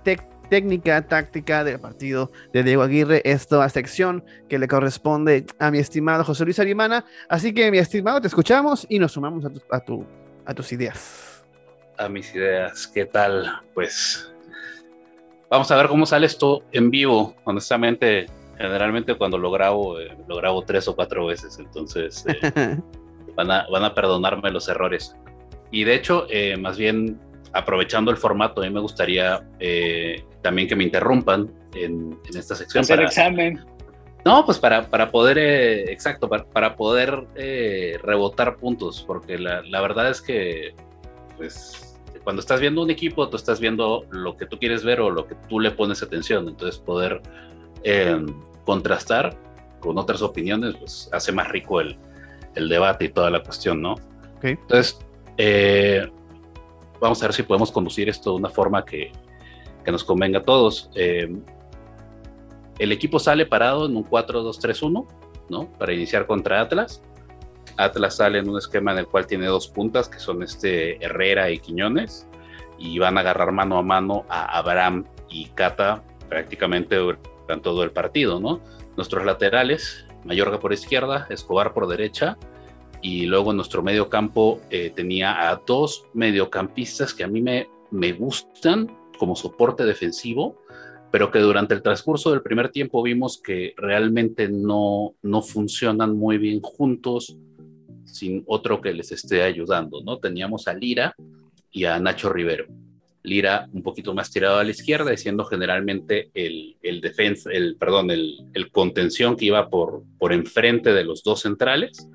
técnica, 0.50 1.04
táctica 1.04 1.64
del 1.64 1.80
partido 1.80 2.32
de 2.52 2.64
Diego 2.64 2.82
Aguirre, 2.82 3.22
esta 3.24 3.70
sección 3.70 4.24
que 4.50 4.58
le 4.58 4.68
corresponde 4.68 5.46
a 5.60 5.70
mi 5.70 5.78
estimado 5.78 6.24
José 6.24 6.46
Luis 6.46 6.58
Arimana. 6.58 7.06
Así 7.30 7.54
que, 7.54 7.70
mi 7.70 7.78
estimado, 7.78 8.20
te 8.22 8.28
escuchamos 8.28 8.88
y 8.90 8.98
nos 8.98 9.12
sumamos 9.12 9.46
a, 9.70 9.80
tu, 9.82 10.04
a 10.44 10.54
tus 10.56 10.72
ideas. 10.72 11.46
A 12.00 12.10
mis 12.10 12.34
ideas, 12.34 12.88
¿qué 12.88 13.06
tal? 13.06 13.62
Pues 13.76 14.34
vamos 15.48 15.70
a 15.70 15.76
ver 15.76 15.90
cómo 15.90 16.08
sale 16.08 16.26
esto 16.26 16.64
en 16.72 16.90
vivo. 16.90 17.36
Honestamente, 17.44 18.26
generalmente 18.58 19.14
cuando 19.14 19.38
lo 19.38 19.52
grabo, 19.52 20.00
eh, 20.00 20.18
lo 20.28 20.38
grabo 20.38 20.64
tres 20.64 20.88
o 20.88 20.96
cuatro 20.96 21.28
veces, 21.28 21.60
entonces... 21.60 22.26
Eh, 22.28 22.78
van 23.36 23.52
a, 23.52 23.68
van 23.72 23.84
a 23.84 23.94
perdonarme 23.94 24.52
los 24.52 24.68
errores. 24.70 25.16
Y 25.72 25.84
de 25.84 25.96
hecho, 25.96 26.28
eh, 26.30 26.58
más 26.58 26.78
bien 26.78 27.20
aprovechando 27.54 28.12
el 28.12 28.18
formato, 28.18 28.62
a 28.62 28.66
mí 28.66 28.70
me 28.70 28.80
gustaría 28.80 29.48
eh, 29.60 30.24
también 30.42 30.68
que 30.68 30.76
me 30.76 30.84
interrumpan 30.84 31.52
en, 31.74 32.18
en 32.30 32.38
esta 32.38 32.56
sección. 32.56 32.82
Hacer 32.82 33.02
examen. 33.02 33.64
No, 34.24 34.46
pues 34.46 34.60
para, 34.60 34.88
para 34.90 35.10
poder, 35.10 35.38
eh, 35.38 35.92
exacto, 35.92 36.30
para, 36.30 36.76
poder 36.76 37.26
eh, 37.36 37.98
rebotar 38.04 38.58
puntos, 38.58 39.04
porque 39.06 39.40
la, 39.40 39.64
la, 39.64 39.82
verdad 39.82 40.12
es 40.12 40.22
que, 40.22 40.76
pues, 41.38 41.98
cuando 42.24 42.40
estás 42.40 42.60
viendo 42.60 42.84
un 42.84 42.92
equipo, 42.92 43.28
tú 43.30 43.36
estás 43.36 43.60
viendo 43.60 44.06
lo 44.12 44.38
que 44.38 44.46
tú 44.46 44.60
quieres 44.60 44.84
ver 44.84 45.02
o 45.02 45.10
lo 45.10 45.26
que 45.26 45.36
tú 45.50 45.60
le 45.60 45.72
pones 45.72 46.04
atención, 46.04 46.48
entonces 46.48 46.80
poder 46.80 47.22
eh, 47.84 48.24
contrastar 48.64 49.36
con 49.80 49.98
otras 49.98 50.22
opiniones, 50.22 50.76
pues 50.76 51.10
hace 51.12 51.32
más 51.32 51.50
rico 51.50 51.82
el, 51.82 51.98
el 52.56 52.70
debate 52.70 53.06
y 53.06 53.10
toda 53.10 53.30
la 53.30 53.42
cuestión, 53.42 53.82
¿no? 53.82 53.96
Entonces, 54.42 55.00
vamos 57.00 57.22
a 57.22 57.28
ver 57.28 57.34
si 57.34 57.44
podemos 57.44 57.72
conducir 57.72 58.10
esto 58.10 58.32
de 58.32 58.38
una 58.38 58.50
forma 58.50 58.84
que, 58.84 59.12
que 59.84 59.92
nos 59.92 60.04
convenga 60.04 60.40
a 60.40 60.44
todos 60.44 60.90
el 62.82 62.92
equipo 62.92 63.20
sale 63.20 63.46
parado 63.46 63.86
en 63.86 63.96
un 63.96 64.04
4-2-3-1, 64.04 65.06
¿no? 65.50 65.72
Para 65.78 65.94
iniciar 65.94 66.26
contra 66.26 66.62
Atlas. 66.62 67.04
Atlas 67.78 68.16
sale 68.16 68.40
en 68.40 68.50
un 68.50 68.58
esquema 68.58 68.92
en 68.92 68.98
el 68.98 69.06
cual 69.06 69.28
tiene 69.28 69.46
dos 69.46 69.68
puntas, 69.68 70.10
que 70.10 70.18
son 70.18 70.42
este 70.42 71.04
Herrera 71.06 71.52
y 71.52 71.60
Quiñones, 71.60 72.28
y 72.80 72.98
van 72.98 73.20
a 73.20 73.22
agarrar 73.22 73.52
mano 73.52 73.78
a 73.78 73.84
mano 73.84 74.26
a 74.30 74.58
Abraham 74.58 75.06
y 75.30 75.46
Cata 75.50 76.02
prácticamente 76.28 76.96
durante 76.96 77.64
todo 77.64 77.84
el 77.84 77.92
partido, 77.92 78.40
¿no? 78.40 78.60
Nuestros 78.98 79.26
laterales, 79.26 80.08
Mayorga 80.26 80.60
por 80.60 80.74
izquierda, 80.74 81.28
Escobar 81.30 81.74
por 81.74 81.88
derecha, 81.88 82.38
y 83.02 83.26
luego 83.26 83.52
en 83.52 83.58
nuestro 83.58 83.82
medio 83.82 84.10
campo 84.10 84.62
eh, 84.70 84.92
tenía 84.96 85.50
a 85.50 85.56
dos 85.66 86.06
mediocampistas 86.14 87.14
que 87.14 87.24
a 87.24 87.28
mí 87.28 87.42
me, 87.42 87.68
me 87.90 88.14
gustan 88.14 88.96
como 89.18 89.36
soporte 89.36 89.86
defensivo, 89.86 90.58
pero 91.12 91.30
que 91.32 91.40
durante 91.40 91.74
el 91.74 91.82
transcurso 91.82 92.32
del 92.32 92.42
primer 92.42 92.70
tiempo 92.70 93.04
vimos 93.04 93.42
que 93.42 93.74
realmente 93.76 94.48
no, 94.48 95.16
no 95.22 95.42
funcionan 95.42 96.16
muy 96.16 96.38
bien 96.38 96.62
juntos 96.62 97.38
sin 98.06 98.44
otro 98.48 98.82
que 98.82 98.94
les 98.94 99.12
esté 99.12 99.44
ayudando, 99.44 100.02
¿no? 100.04 100.18
Teníamos 100.18 100.68
a 100.68 100.74
Lira 100.74 101.16
y 101.72 101.86
a 101.86 102.00
Nacho 102.00 102.30
Rivero. 102.30 102.66
Lira 103.24 103.68
un 103.72 103.84
poquito 103.84 104.14
más 104.14 104.32
tirado 104.32 104.58
a 104.58 104.64
la 104.64 104.72
izquierda, 104.72 105.16
siendo 105.16 105.46
generalmente 105.46 106.32
el, 106.34 106.78
el 106.82 107.02
defensa, 107.02 107.52
el, 107.52 107.76
perdón, 107.78 108.10
el, 108.12 108.72
contención 108.72 109.36
que 109.36 109.46
iba 109.46 109.70
por, 109.70 110.04
por 110.18 110.34
enfrente 110.34 110.94
de 110.94 111.04
los 111.04 111.24
dos 111.24 111.42
centrales, 111.42 112.08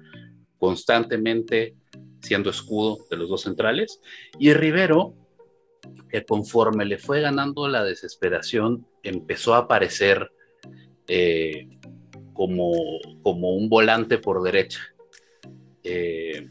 constantemente 0.59 1.75
siendo 2.23 2.51
escudo 2.51 2.99
de 3.11 3.17
los 3.17 3.29
dos 3.29 3.43
centrales, 3.43 4.01
y 4.39 4.53
Rivero 4.53 5.15
que 6.09 6.25
conforme 6.25 6.85
le 6.85 6.99
fue 6.99 7.21
ganando 7.21 7.69
la 7.69 7.85
desesperación, 7.85 8.87
empezó 9.03 9.55
a 9.55 9.59
aparecer 9.59 10.31
eh, 11.09 11.69
como, 12.33 12.73
como 13.23 13.55
un 13.55 13.69
volante 13.69 14.19
por 14.19 14.43
derecha. 14.43 14.81
Eh, 15.83 16.49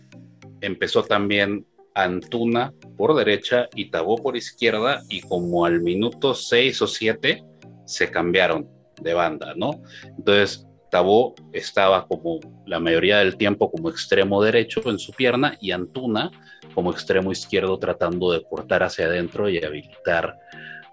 empezó 0.61 1.03
también 1.03 1.65
Antuna 1.95 2.73
por 2.97 3.15
derecha 3.15 3.67
y 3.73 3.89
Tabó 3.89 4.17
por 4.17 4.37
izquierda 4.37 5.01
y 5.09 5.21
como 5.21 5.65
al 5.65 5.81
minuto 5.81 6.35
6 6.35 6.81
o 6.81 6.87
7 6.87 7.43
se 7.85 8.11
cambiaron 8.11 8.69
de 9.01 9.13
banda, 9.13 9.53
¿no? 9.55 9.81
Entonces 10.17 10.67
Tabó 10.91 11.35
estaba 11.53 12.07
como 12.07 12.39
la 12.65 12.79
mayoría 12.79 13.19
del 13.19 13.37
tiempo 13.37 13.71
como 13.71 13.89
extremo 13.89 14.43
derecho 14.43 14.81
en 14.89 14.99
su 14.99 15.13
pierna 15.13 15.57
y 15.59 15.71
Antuna 15.71 16.31
como 16.73 16.91
extremo 16.91 17.31
izquierdo 17.31 17.79
tratando 17.79 18.31
de 18.31 18.43
cortar 18.43 18.83
hacia 18.83 19.05
adentro 19.05 19.49
y 19.49 19.63
habilitar 19.63 20.37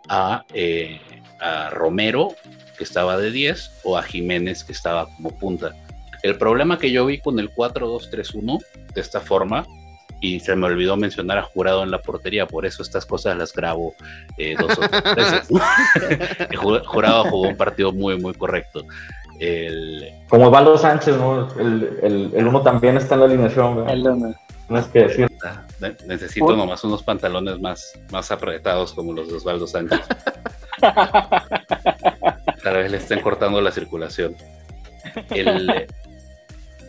a, 0.09 0.44
eh, 0.55 1.00
a 1.40 1.70
Romero, 1.70 2.34
que 2.78 2.84
estaba 2.84 3.16
de 3.16 3.30
10, 3.30 3.80
o 3.84 3.96
a 3.96 4.03
Jiménez, 4.03 4.64
que 4.64 4.72
estaba 4.72 5.07
como 5.16 5.36
punta. 5.38 5.74
El 6.22 6.38
problema 6.38 6.78
que 6.78 6.90
yo 6.90 7.05
vi 7.05 7.18
con 7.18 7.38
el 7.38 7.53
4-2-3-1 7.53 8.59
de 8.94 9.00
esta 9.00 9.20
forma, 9.20 9.66
y 10.22 10.38
se 10.38 10.54
me 10.54 10.66
olvidó 10.66 10.96
mencionar 10.96 11.36
a 11.36 11.42
Jurado 11.42 11.82
en 11.82 11.90
la 11.90 12.00
portería, 12.00 12.46
por 12.46 12.64
eso 12.64 12.82
estas 12.82 13.04
cosas 13.04 13.36
las 13.36 13.52
grabo 13.52 13.94
eh, 14.38 14.54
dos 14.56 14.78
o 14.78 14.80
tres 14.88 15.02
veces. 15.16 15.48
Jurado 16.86 17.24
jugó 17.24 17.48
un 17.48 17.56
partido 17.56 17.92
muy, 17.92 18.16
muy 18.18 18.32
correcto. 18.32 18.86
El... 19.40 20.08
Como 20.28 20.46
Osvaldo 20.46 20.78
Sánchez, 20.78 21.16
¿no? 21.16 21.52
El, 21.58 21.98
el, 22.02 22.30
el, 22.36 22.46
uno 22.46 22.62
también 22.62 22.96
está 22.96 23.14
en 23.14 23.20
la 23.20 23.26
alineación. 23.26 23.90
El 23.90 24.06
uno. 24.06 24.34
No 24.68 24.78
es 24.78 24.86
que 24.86 25.00
decir. 25.00 25.26
Necesito 26.06 26.56
nomás 26.56 26.84
unos 26.84 27.02
pantalones 27.02 27.60
más, 27.60 27.92
más 28.12 28.30
apretados 28.30 28.92
como 28.92 29.12
los 29.12 29.28
de 29.28 29.34
Osvaldo 29.34 29.66
Sánchez. 29.66 30.00
Tal 32.62 32.74
vez 32.74 32.92
le 32.92 32.98
estén 32.98 33.20
cortando 33.20 33.60
la 33.60 33.72
circulación. 33.72 34.36
El, 35.30 35.88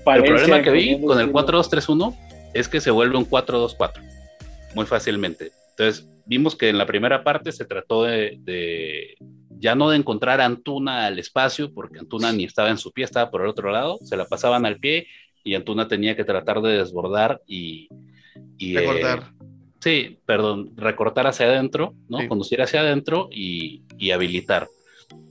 problema 0.04 0.62
que 0.62 0.70
vi 0.70 1.04
con 1.04 1.20
el 1.20 1.34
4-2-3-1 1.34 2.16
es 2.54 2.68
que 2.68 2.82
se 2.82 2.92
vuelve 2.92 3.18
un 3.18 3.30
4-2-4 3.30 4.02
muy 4.76 4.86
fácilmente. 4.86 5.52
Entonces, 5.72 6.08
vimos 6.26 6.56
que 6.56 6.70
en 6.70 6.78
la 6.78 6.86
primera 6.86 7.24
parte 7.24 7.52
se 7.52 7.66
trató 7.66 8.04
de, 8.04 9.16
ya 9.60 9.76
no 9.76 9.90
de 9.90 9.98
encontrar 9.98 10.42
a 10.42 10.46
Antuna 10.46 11.06
al 11.06 11.20
espacio, 11.20 11.74
porque 11.74 12.00
Antuna 12.00 12.32
ni 12.32 12.46
estaba 12.46 12.70
en 12.70 12.78
su 12.78 12.92
pie, 12.92 13.06
estaba 13.06 13.32
por 13.32 13.42
el 13.42 13.48
otro 13.48 13.72
lado, 13.72 13.98
se 14.02 14.18
la 14.18 14.26
pasaban 14.26 14.66
al 14.66 14.78
pie 14.78 15.08
y 15.44 15.56
Antuna 15.56 15.88
tenía 15.88 16.16
que 16.16 16.24
tratar 16.24 16.62
de 16.62 16.78
desbordar 16.78 17.42
y... 17.48 17.90
y 18.58 18.76
Recortar. 18.76 19.32
sí, 19.80 20.20
perdón, 20.26 20.72
recortar 20.76 21.28
hacia 21.28 21.48
adentro, 21.48 21.94
¿no? 22.08 22.28
Conducir 22.28 22.62
hacia 22.62 22.82
adentro 22.82 23.30
y, 23.32 23.84
y, 23.98 24.12
habilitar. 24.12 24.68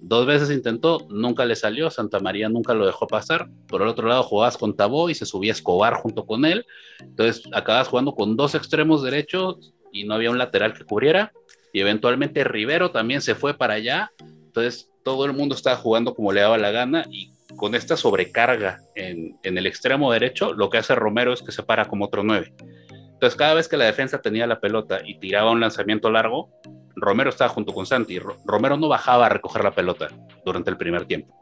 Dos 0.00 0.26
veces 0.26 0.50
intentó, 0.50 1.06
nunca 1.08 1.44
le 1.44 1.56
salió, 1.56 1.90
Santa 1.90 2.18
María 2.18 2.48
nunca 2.48 2.74
lo 2.74 2.86
dejó 2.86 3.06
pasar. 3.06 3.48
Por 3.68 3.82
el 3.82 3.88
otro 3.88 4.08
lado 4.08 4.22
jugabas 4.22 4.58
con 4.58 4.76
Tabó 4.76 5.08
y 5.08 5.14
se 5.14 5.26
subía 5.26 5.52
Escobar 5.52 5.94
junto 5.94 6.26
con 6.26 6.44
él. 6.44 6.66
Entonces 7.00 7.44
acabas 7.52 7.88
jugando 7.88 8.14
con 8.14 8.36
dos 8.36 8.54
extremos 8.54 9.02
derechos 9.02 9.72
y 9.92 10.04
no 10.04 10.14
había 10.14 10.30
un 10.30 10.38
lateral 10.38 10.74
que 10.74 10.84
cubriera. 10.84 11.32
Y 11.72 11.80
eventualmente 11.80 12.44
Rivero 12.44 12.90
también 12.90 13.22
se 13.22 13.34
fue 13.34 13.54
para 13.54 13.74
allá. 13.74 14.12
Entonces 14.20 14.90
todo 15.04 15.24
el 15.24 15.32
mundo 15.32 15.54
estaba 15.54 15.76
jugando 15.76 16.14
como 16.14 16.32
le 16.32 16.40
daba 16.40 16.58
la 16.58 16.70
gana 16.70 17.04
y 17.10 17.32
con 17.56 17.74
esta 17.74 17.96
sobrecarga 17.96 18.80
en, 18.94 19.38
el 19.42 19.66
extremo 19.66 20.12
derecho, 20.12 20.52
lo 20.52 20.70
que 20.70 20.78
hace 20.78 20.94
Romero 20.94 21.32
es 21.32 21.42
que 21.42 21.52
se 21.52 21.62
para 21.62 21.84
como 21.86 22.06
otro 22.06 22.22
9. 22.22 22.54
Entonces, 22.90 23.36
cada 23.36 23.54
vez 23.54 23.68
que 23.68 23.76
la 23.76 23.84
defensa 23.84 24.20
tenía 24.20 24.46
la 24.46 24.60
pelota 24.60 25.00
y 25.04 25.18
tiraba 25.18 25.50
un 25.50 25.60
lanzamiento 25.60 26.10
largo, 26.10 26.50
Romero 26.96 27.30
estaba 27.30 27.50
junto 27.50 27.72
con 27.72 27.86
Santi. 27.86 28.18
Romero 28.44 28.76
no 28.76 28.88
bajaba 28.88 29.26
a 29.26 29.28
recoger 29.28 29.64
la 29.64 29.72
pelota 29.72 30.08
durante 30.44 30.70
el 30.70 30.76
primer 30.76 31.06
tiempo, 31.06 31.40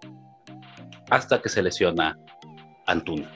hasta 1.08 1.40
que 1.40 1.48
se 1.48 1.62
lesiona 1.62 2.18
Antuna. 2.86 3.30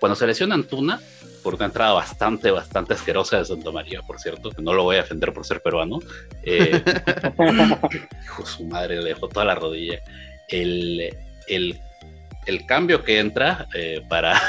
Cuando 0.00 0.16
se 0.16 0.26
lesiona 0.26 0.54
Antuna, 0.54 1.00
por 1.44 1.54
una 1.54 1.66
entrada 1.66 1.92
bastante, 1.92 2.50
bastante 2.50 2.94
asquerosa 2.94 3.38
de 3.38 3.44
Santa 3.44 3.70
María, 3.70 4.00
por 4.02 4.18
cierto, 4.18 4.50
que 4.50 4.62
no 4.62 4.72
lo 4.72 4.82
voy 4.82 4.96
a 4.96 5.02
defender 5.02 5.32
por 5.32 5.44
ser 5.44 5.60
peruano. 5.60 5.98
Eh, 6.42 6.82
hijo 8.24 8.46
su 8.46 8.64
madre, 8.64 8.96
le 8.96 9.10
dejó 9.10 9.28
toda 9.28 9.44
la 9.44 9.54
rodilla. 9.54 10.00
El, 10.48 11.14
el, 11.46 12.66
cambio 12.66 13.04
que 13.04 13.18
entra 13.18 13.68
eh, 13.74 14.02
para, 14.08 14.40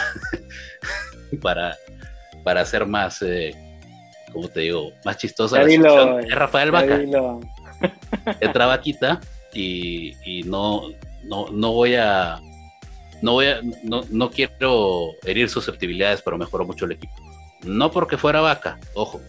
para, 1.41 1.75
para 2.43 2.61
hacer 2.61 2.85
más, 2.85 3.21
eh, 3.21 3.53
como 4.35 4.49
te 4.49 4.59
digo, 4.59 4.91
más 5.05 5.17
chistosa 5.17 5.63
la 5.63 5.69
situación, 5.69 6.19
es 6.19 6.35
Rafael 6.35 6.69
Vaca. 6.69 6.99
Entra 8.41 8.65
Vaquita 8.65 9.21
y, 9.53 10.13
y 10.25 10.43
no, 10.43 10.89
no, 11.23 11.47
no 11.49 11.71
voy 11.71 11.95
a 11.95 12.41
no 13.21 13.31
voy 13.31 13.45
a, 13.45 13.61
no, 13.83 14.01
no, 14.09 14.29
quiero 14.29 15.11
herir 15.23 15.49
susceptibilidades, 15.49 16.21
pero 16.21 16.37
mejoró 16.37 16.65
mucho 16.65 16.83
el 16.83 16.91
equipo. 16.91 17.13
No 17.63 17.89
porque 17.91 18.17
fuera 18.17 18.41
vaca, 18.41 18.77
ojo, 18.93 19.21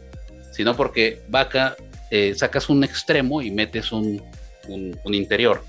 sino 0.51 0.75
porque 0.75 1.23
vaca 1.29 1.77
eh, 2.11 2.35
sacas 2.35 2.69
un 2.69 2.83
extremo 2.83 3.41
y 3.43 3.53
metes 3.53 3.93
un, 3.93 4.21
un, 4.67 4.99
un 5.05 5.15
interior. 5.15 5.65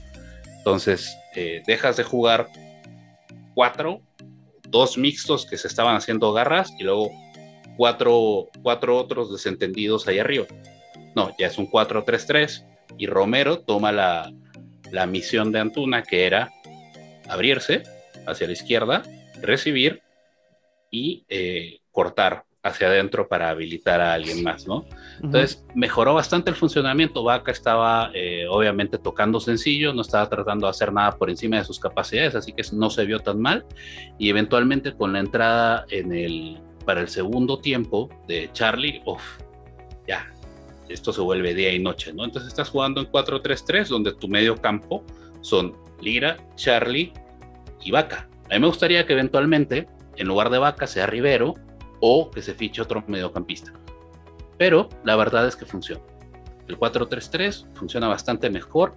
Entonces, 0.58 1.16
eh, 1.36 1.62
dejas 1.68 1.96
de 1.96 2.04
jugar 2.04 2.48
cuatro, 3.54 4.02
dos 4.68 4.98
mixtos 4.98 5.46
que 5.46 5.60
se 5.60 5.68
estaban 5.68 5.96
haciendo 5.96 6.34
garras 6.34 6.74
y 6.80 6.84
luego 6.84 7.12
cuatro, 7.78 8.50
cuatro 8.62 8.98
otros 8.98 9.32
desentendidos 9.32 10.08
ahí 10.08 10.20
arriba. 10.20 10.46
No, 11.16 11.32
ya 11.38 11.48
es 11.48 11.58
un 11.58 11.70
4-3-3 11.70 12.66
y 12.98 13.08
Romero 13.08 13.60
toma 13.60 13.92
la, 13.92 14.34
la 14.92 15.06
misión 15.06 15.52
de 15.52 15.60
Antuna 15.60 16.04
que 16.04 16.26
era 16.26 16.52
abrirse 17.30 17.84
hacia 18.26 18.48
la 18.48 18.54
izquierda, 18.54 19.04
recibir 19.42 20.02
y 20.92 21.26
eh, 21.30 21.80
cortar 21.92 22.44
hacia 22.64 22.88
adentro 22.88 23.28
para 23.28 23.50
habilitar 23.50 24.02
a 24.02 24.14
alguien 24.14 24.44
más, 24.44 24.68
¿no? 24.68 24.86
Entonces, 25.24 25.64
mejoró 25.74 26.14
bastante 26.14 26.50
el 26.50 26.56
funcionamiento. 26.56 27.24
Vaca 27.24 27.52
estaba 27.52 28.12
eh, 28.14 28.46
obviamente 28.50 28.98
tocando 28.98 29.40
sencillo, 29.40 29.94
no 29.94 30.02
estaba 30.02 30.28
tratando 30.28 30.68
de 30.68 30.72
hacer 30.72 30.92
nada 30.92 31.18
por 31.18 31.30
encima 31.30 31.58
de 31.58 31.64
sus 31.64 31.80
capacidades, 31.80 32.36
así 32.36 32.52
que 32.52 32.64
no 32.74 32.90
se 32.90 33.06
vio 33.06 33.20
tan 33.20 33.40
mal. 33.40 33.66
Y 34.18 34.30
eventualmente 34.30 34.94
con 34.94 35.14
la 35.14 35.20
entrada 35.20 35.86
en 35.90 36.14
el, 36.14 36.60
para 36.88 37.02
el 37.02 37.10
segundo 37.10 37.60
tiempo 37.60 38.10
de 38.30 38.50
Charlie, 38.54 39.04
uff, 39.06 39.22
ya, 40.08 40.26
esto 40.88 41.12
se 41.12 41.20
vuelve 41.20 41.54
día 41.54 41.74
y 41.74 41.80
noche, 41.80 42.14
¿no? 42.14 42.24
Entonces 42.24 42.48
estás 42.48 42.70
jugando 42.70 43.02
en 43.02 43.12
4-3-3, 43.12 43.88
donde 43.90 44.14
tu 44.14 44.30
medio 44.30 44.56
campo 44.56 45.04
son 45.42 45.76
Lira, 46.00 46.38
Charlie 46.56 47.12
y 47.84 47.92
Vaca. 47.92 48.30
A 48.50 48.54
mí 48.54 48.62
me 48.62 48.68
gustaría 48.68 49.06
que 49.06 49.12
eventualmente, 49.12 49.86
en 50.16 50.28
lugar 50.30 50.50
de 50.50 50.60
Vaca, 50.60 50.88
sea 50.88 51.08
Rivero 51.08 51.56
o 52.00 52.32
que 52.32 52.42
se 52.42 52.54
fiche 52.54 52.82
otro 52.82 53.04
mediocampista. 53.06 53.74
Pero 54.58 54.88
la 55.04 55.18
verdad 55.18 55.46
es 55.46 55.58
que 55.58 55.66
funciona. 55.66 56.02
El 56.70 56.80
4-3-3 56.80 57.68
funciona 57.74 58.08
bastante 58.08 58.50
mejor. 58.50 58.96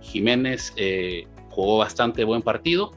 Jiménez 0.00 0.72
eh, 0.74 1.28
jugó 1.50 1.78
bastante 1.78 2.24
buen 2.24 2.42
partido, 2.42 2.90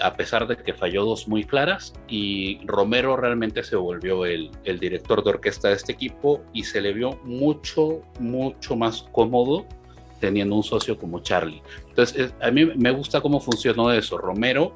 a 0.00 0.14
pesar 0.14 0.46
de 0.46 0.56
que 0.56 0.74
falló 0.74 1.04
dos 1.04 1.28
muy 1.28 1.44
claras. 1.44 1.94
Y 2.08 2.60
Romero 2.66 3.16
realmente 3.16 3.62
se 3.62 3.76
volvió 3.76 4.26
el, 4.26 4.50
director 4.64 5.22
de 5.22 5.30
orquesta 5.30 5.68
de 5.68 5.74
este 5.74 5.92
equipo 5.92 6.42
y 6.52 6.64
se 6.64 6.80
le 6.80 6.92
vio 6.92 7.18
mucho, 7.24 8.02
mucho 8.18 8.76
más 8.76 9.02
cómodo 9.12 9.66
teniendo 10.20 10.56
un 10.56 10.62
socio 10.62 10.96
como 10.98 11.20
Charlie. 11.20 11.62
Entonces, 11.88 12.32
a 12.40 12.50
mí 12.50 12.64
me 12.64 12.90
gusta 12.90 13.20
cómo 13.20 13.40
funcionó 13.40 13.92
eso. 13.92 14.16
Romero 14.16 14.72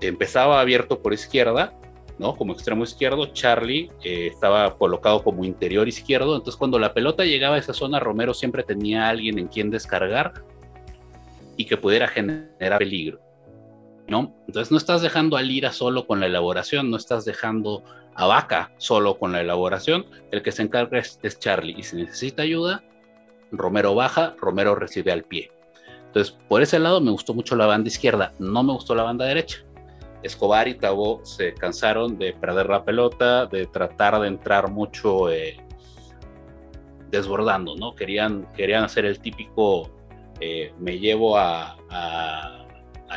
empezaba 0.00 0.60
abierto 0.60 1.00
por 1.00 1.12
izquierda, 1.12 1.74
¿no? 2.18 2.36
Como 2.36 2.52
extremo 2.52 2.84
izquierdo, 2.84 3.26
Charlie 3.26 3.90
eh, 4.02 4.28
estaba 4.28 4.76
colocado 4.76 5.22
como 5.22 5.44
interior 5.44 5.88
izquierdo, 5.88 6.36
entonces 6.36 6.56
cuando 6.56 6.78
la 6.78 6.92
pelota 6.92 7.24
llegaba 7.24 7.56
a 7.56 7.58
esa 7.58 7.72
zona, 7.72 8.00
Romero 8.00 8.34
siempre 8.34 8.62
tenía 8.62 9.06
a 9.06 9.10
alguien 9.10 9.38
en 9.38 9.48
quien 9.48 9.70
descargar 9.70 10.34
y 11.56 11.64
que 11.64 11.76
pudiera 11.76 12.08
generar 12.08 12.78
peligro, 12.78 13.20
¿no? 14.08 14.34
Entonces 14.46 14.70
no 14.70 14.78
estás 14.78 15.02
dejando 15.02 15.36
a 15.36 15.42
Lira 15.42 15.72
solo 15.72 16.06
con 16.06 16.20
la 16.20 16.26
elaboración, 16.26 16.90
no 16.90 16.96
estás 16.96 17.24
dejando 17.24 17.84
a 18.14 18.26
Vaca 18.26 18.72
solo 18.78 19.18
con 19.18 19.32
la 19.32 19.40
elaboración, 19.40 20.06
el 20.32 20.42
que 20.42 20.52
se 20.52 20.62
encarga 20.62 20.98
es, 20.98 21.38
Charlie 21.38 21.76
y 21.78 21.82
si 21.82 21.96
necesita 21.96 22.42
ayuda, 22.42 22.82
Romero 23.52 23.94
baja, 23.94 24.34
Romero 24.40 24.74
recibe 24.74 25.12
al 25.12 25.24
pie. 25.24 25.50
Entonces, 26.06 26.36
por 26.48 26.62
ese 26.62 26.78
lado 26.78 27.00
me 27.00 27.10
gustó 27.10 27.34
mucho 27.34 27.54
la 27.54 27.66
banda 27.66 27.88
izquierda, 27.88 28.34
no 28.38 28.62
me 28.62 28.72
gustó 28.72 28.94
la 28.94 29.04
banda 29.04 29.26
derecha. 29.26 29.58
Escobar 30.22 30.66
y 30.66 30.74
Tabó 30.74 31.24
se 31.24 31.54
cansaron 31.54 32.18
de 32.18 32.32
perder 32.32 32.68
la 32.68 32.84
pelota, 32.84 33.46
de 33.46 33.66
tratar 33.66 34.18
de 34.20 34.26
entrar 34.26 34.68
mucho 34.68 35.30
eh, 35.30 35.56
desbordando, 37.10 37.76
¿no? 37.76 37.94
Querían, 37.94 38.48
querían 38.56 38.82
hacer 38.82 39.04
el 39.04 39.20
típico 39.20 39.92
eh, 40.40 40.72
me 40.78 40.98
llevo 40.98 41.36
a, 41.36 41.76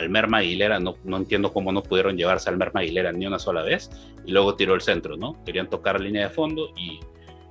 Merma 0.10 0.40
Aguilera, 0.40 0.80
no, 0.80 0.96
no, 1.04 1.18
entiendo 1.18 1.52
cómo 1.54 1.72
no 1.72 1.84
pudieron 1.84 2.18
llevarse 2.18 2.50
al 2.50 2.58
Merma 2.58 2.80
Aguilera 2.82 3.12
ni 3.12 3.28
una 3.28 3.40
sola 3.40 3.62
vez, 3.62 3.90
y 4.26 4.32
luego 4.32 4.56
tiró 4.56 4.74
el 4.74 4.82
centro, 4.82 5.18
¿no? 5.18 5.44
Querían 5.46 5.70
tocar 5.70 6.00
la 6.00 6.06
línea 6.06 6.28
de 6.28 6.34
fondo 6.34 6.70
y, 6.78 7.00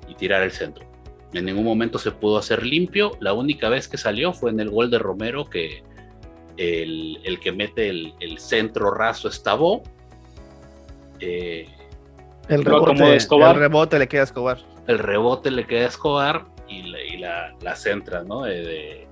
y 0.09 0.14
tirar 0.14 0.43
el 0.43 0.51
centro. 0.51 0.84
En 1.32 1.45
ningún 1.45 1.64
momento 1.64 1.99
se 1.99 2.11
pudo 2.11 2.38
hacer 2.38 2.66
limpio, 2.66 3.12
la 3.20 3.32
única 3.32 3.68
vez 3.68 3.86
que 3.88 3.97
salió 3.97 4.32
fue 4.32 4.51
en 4.51 4.61
el 4.61 4.70
gol 4.70 4.91
de 4.91 4.99
Romero 4.99 5.49
que 5.49 5.82
el, 6.57 7.38
que 7.43 7.53
mete 7.53 7.88
el, 7.88 8.38
centro 8.38 8.91
raso 8.91 9.28
es 9.28 9.43
eh, 11.20 11.68
el, 12.49 12.64
rebote, 12.64 13.16
el 13.16 13.55
rebote 13.55 13.99
le 13.99 14.09
queda 14.09 14.22
a 14.22 14.24
Escobar. 14.24 14.59
El 14.86 14.99
rebote 14.99 15.51
le 15.51 15.66
queda 15.66 15.84
a 15.84 15.88
Escobar 15.88 16.47
y 16.68 17.18
la, 17.18 17.55
la, 17.61 17.76
centra, 17.76 18.22
¿no? 18.22 18.43
De, 18.43 18.62
de, 18.62 19.09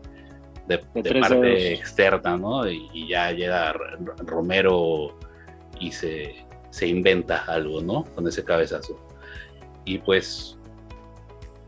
parte 0.77 1.73
externa, 1.73 2.37
¿no? 2.37 2.69
Y, 2.69 3.09
ya 3.09 3.33
llega 3.33 3.73
Romero 4.19 5.17
y 5.81 5.91
se, 5.91 6.45
se 6.69 6.87
inventa 6.87 7.45
algo, 7.47 7.81
¿no? 7.81 8.05
Con 8.15 8.29
ese 8.29 8.45
cabezazo. 8.45 9.01
Y 9.87 9.99
pues 9.99 10.59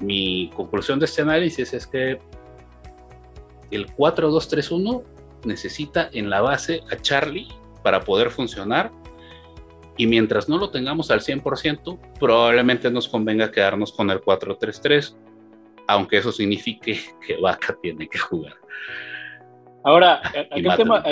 mi 0.01 0.51
conclusión 0.55 0.99
de 0.99 1.07
este 1.07 1.23
análisis 1.23 1.73
es 1.73 1.87
que 1.87 2.21
el 3.71 3.87
4-2-3-1 3.95 5.03
necesita 5.45 6.11
en 6.13 6.29
la 6.29 6.41
base 6.41 6.83
a 6.91 6.97
Charlie 6.97 7.49
para 7.83 8.01
poder 8.01 8.31
funcionar. 8.31 8.91
Y 9.97 10.07
mientras 10.07 10.49
no 10.49 10.59
lo 10.59 10.71
tengamos 10.71 11.11
al 11.11 11.21
100%, 11.21 11.99
probablemente 12.19 12.91
nos 12.91 13.09
convenga 13.09 13.51
quedarnos 13.51 13.93
con 13.93 14.11
el 14.11 14.21
4-3-3, 14.21 15.15
aunque 15.89 16.19
eso 16.19 16.33
signifique 16.33 17.01
que 17.27 17.37
Vaca 17.37 17.77
tiene 17.81 18.09
que 18.09 18.19
jugar. 18.19 18.60
Ahora, 19.85 20.21
aquel 20.51 20.77
tema, 20.77 21.05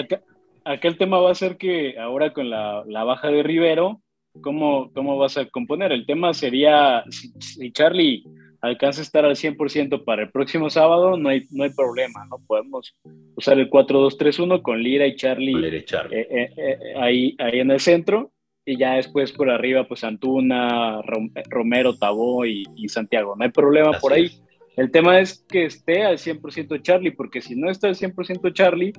aquel, 0.65 0.99
tema, 0.99 1.19
va 1.19 1.31
a 1.31 1.35
ser 1.35 1.57
que 1.57 1.99
ahora 1.99 2.33
con 2.33 2.51
la, 2.51 2.85
baja 3.05 3.29
de 3.29 3.43
Rivero, 3.43 4.01
¿cómo, 4.43 4.93
¿cómo 4.93 5.17
vas 5.19 5.37
a 5.37 5.47
componer? 5.47 5.93
El 5.93 6.07
tema 6.07 6.35
sería 6.35 7.05
si 7.09 7.73
Charlie 7.73 8.25
alcanza 8.61 9.01
a 9.01 9.05
estar 9.05 9.25
al 9.25 9.37
100% 9.37 10.05
para 10.05 10.23
el 10.23 10.31
próximo 10.31 10.69
sábado, 10.69 11.17
no 11.17 11.29
hay, 11.29 11.43
no 11.51 11.65
hay 11.65 11.71
problema, 11.71 12.27
¿no? 12.27 12.39
Podemos 12.47 12.95
usar 13.37 13.59
el 13.59 13.71
4-2-3-1 13.71 14.63
con 14.63 14.83
Lira 14.83 15.07
y 15.07 15.17
Charlie, 15.17 15.69
eh, 15.69 15.85
eh, 16.11 16.51
eh, 16.57 16.79
ahí, 16.97 17.37
ahí 17.39 17.61
en 17.61 17.71
el 17.71 17.81
centro 17.81 18.33
y 18.69 18.77
ya 18.77 18.95
después 18.95 19.33
por 19.33 19.49
arriba, 19.49 19.85
pues 19.85 20.05
Antuna, 20.05 21.01
Romero, 21.49 21.97
Tabó 21.97 22.45
y, 22.45 22.67
Santiago. 22.89 23.35
No 23.35 23.45
hay 23.45 23.51
problema 23.51 23.93
por 23.99 24.13
ahí. 24.13 24.31
El 24.79 24.93
tema 24.93 25.19
es 25.19 25.45
que 25.49 25.65
esté 25.65 26.05
al 26.05 26.19
100% 26.19 26.81
Charlie, 26.83 27.11
porque 27.11 27.41
si 27.41 27.57
no 27.57 27.69
está 27.69 27.89
al 27.89 27.97
100% 27.97 28.53
Charlie, 28.53 28.93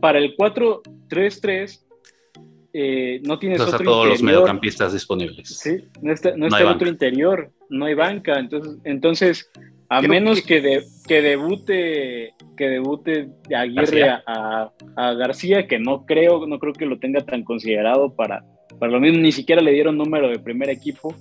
para 0.00 0.18
el 0.18 0.34
4-3-3 0.34 1.84
eh, 2.72 3.20
no 3.22 3.38
tienes 3.38 3.60
otro 3.60 3.78
todos 3.80 4.08
los 4.08 4.22
mediocampistas 4.22 4.94
disponibles. 4.94 5.46
Sí, 5.58 5.84
no 6.00 6.10
está, 6.10 6.34
no 6.36 6.46
el 6.46 6.66
otro 6.66 6.88
interior, 6.88 7.52
no 7.68 7.84
hay 7.84 7.92
banca. 7.92 8.38
Entonces, 8.38 8.78
entonces 8.84 9.50
a 9.90 10.00
menos 10.00 10.40
que, 10.40 10.82
que 11.06 11.22
debute 11.22 12.34
que 12.56 12.68
debute 12.68 13.28
Aguirre 13.54 14.08
a, 14.08 14.72
a, 14.96 15.12
García, 15.12 15.66
que 15.66 15.78
no 15.78 16.06
creo, 16.06 16.46
no 16.46 16.58
creo 16.58 16.72
que 16.72 16.86
lo 16.86 16.98
tenga 16.98 17.20
tan 17.20 17.44
considerado 17.44 18.14
para, 18.14 18.42
para 18.78 18.92
lo 18.92 19.00
mismo, 19.00 19.18
ni 19.18 19.32
siquiera 19.32 19.60
le 19.60 19.72
dieron 19.72 19.98
número 19.98 20.30
de 20.30 20.38
primer 20.38 20.70
equipo. 20.70 21.14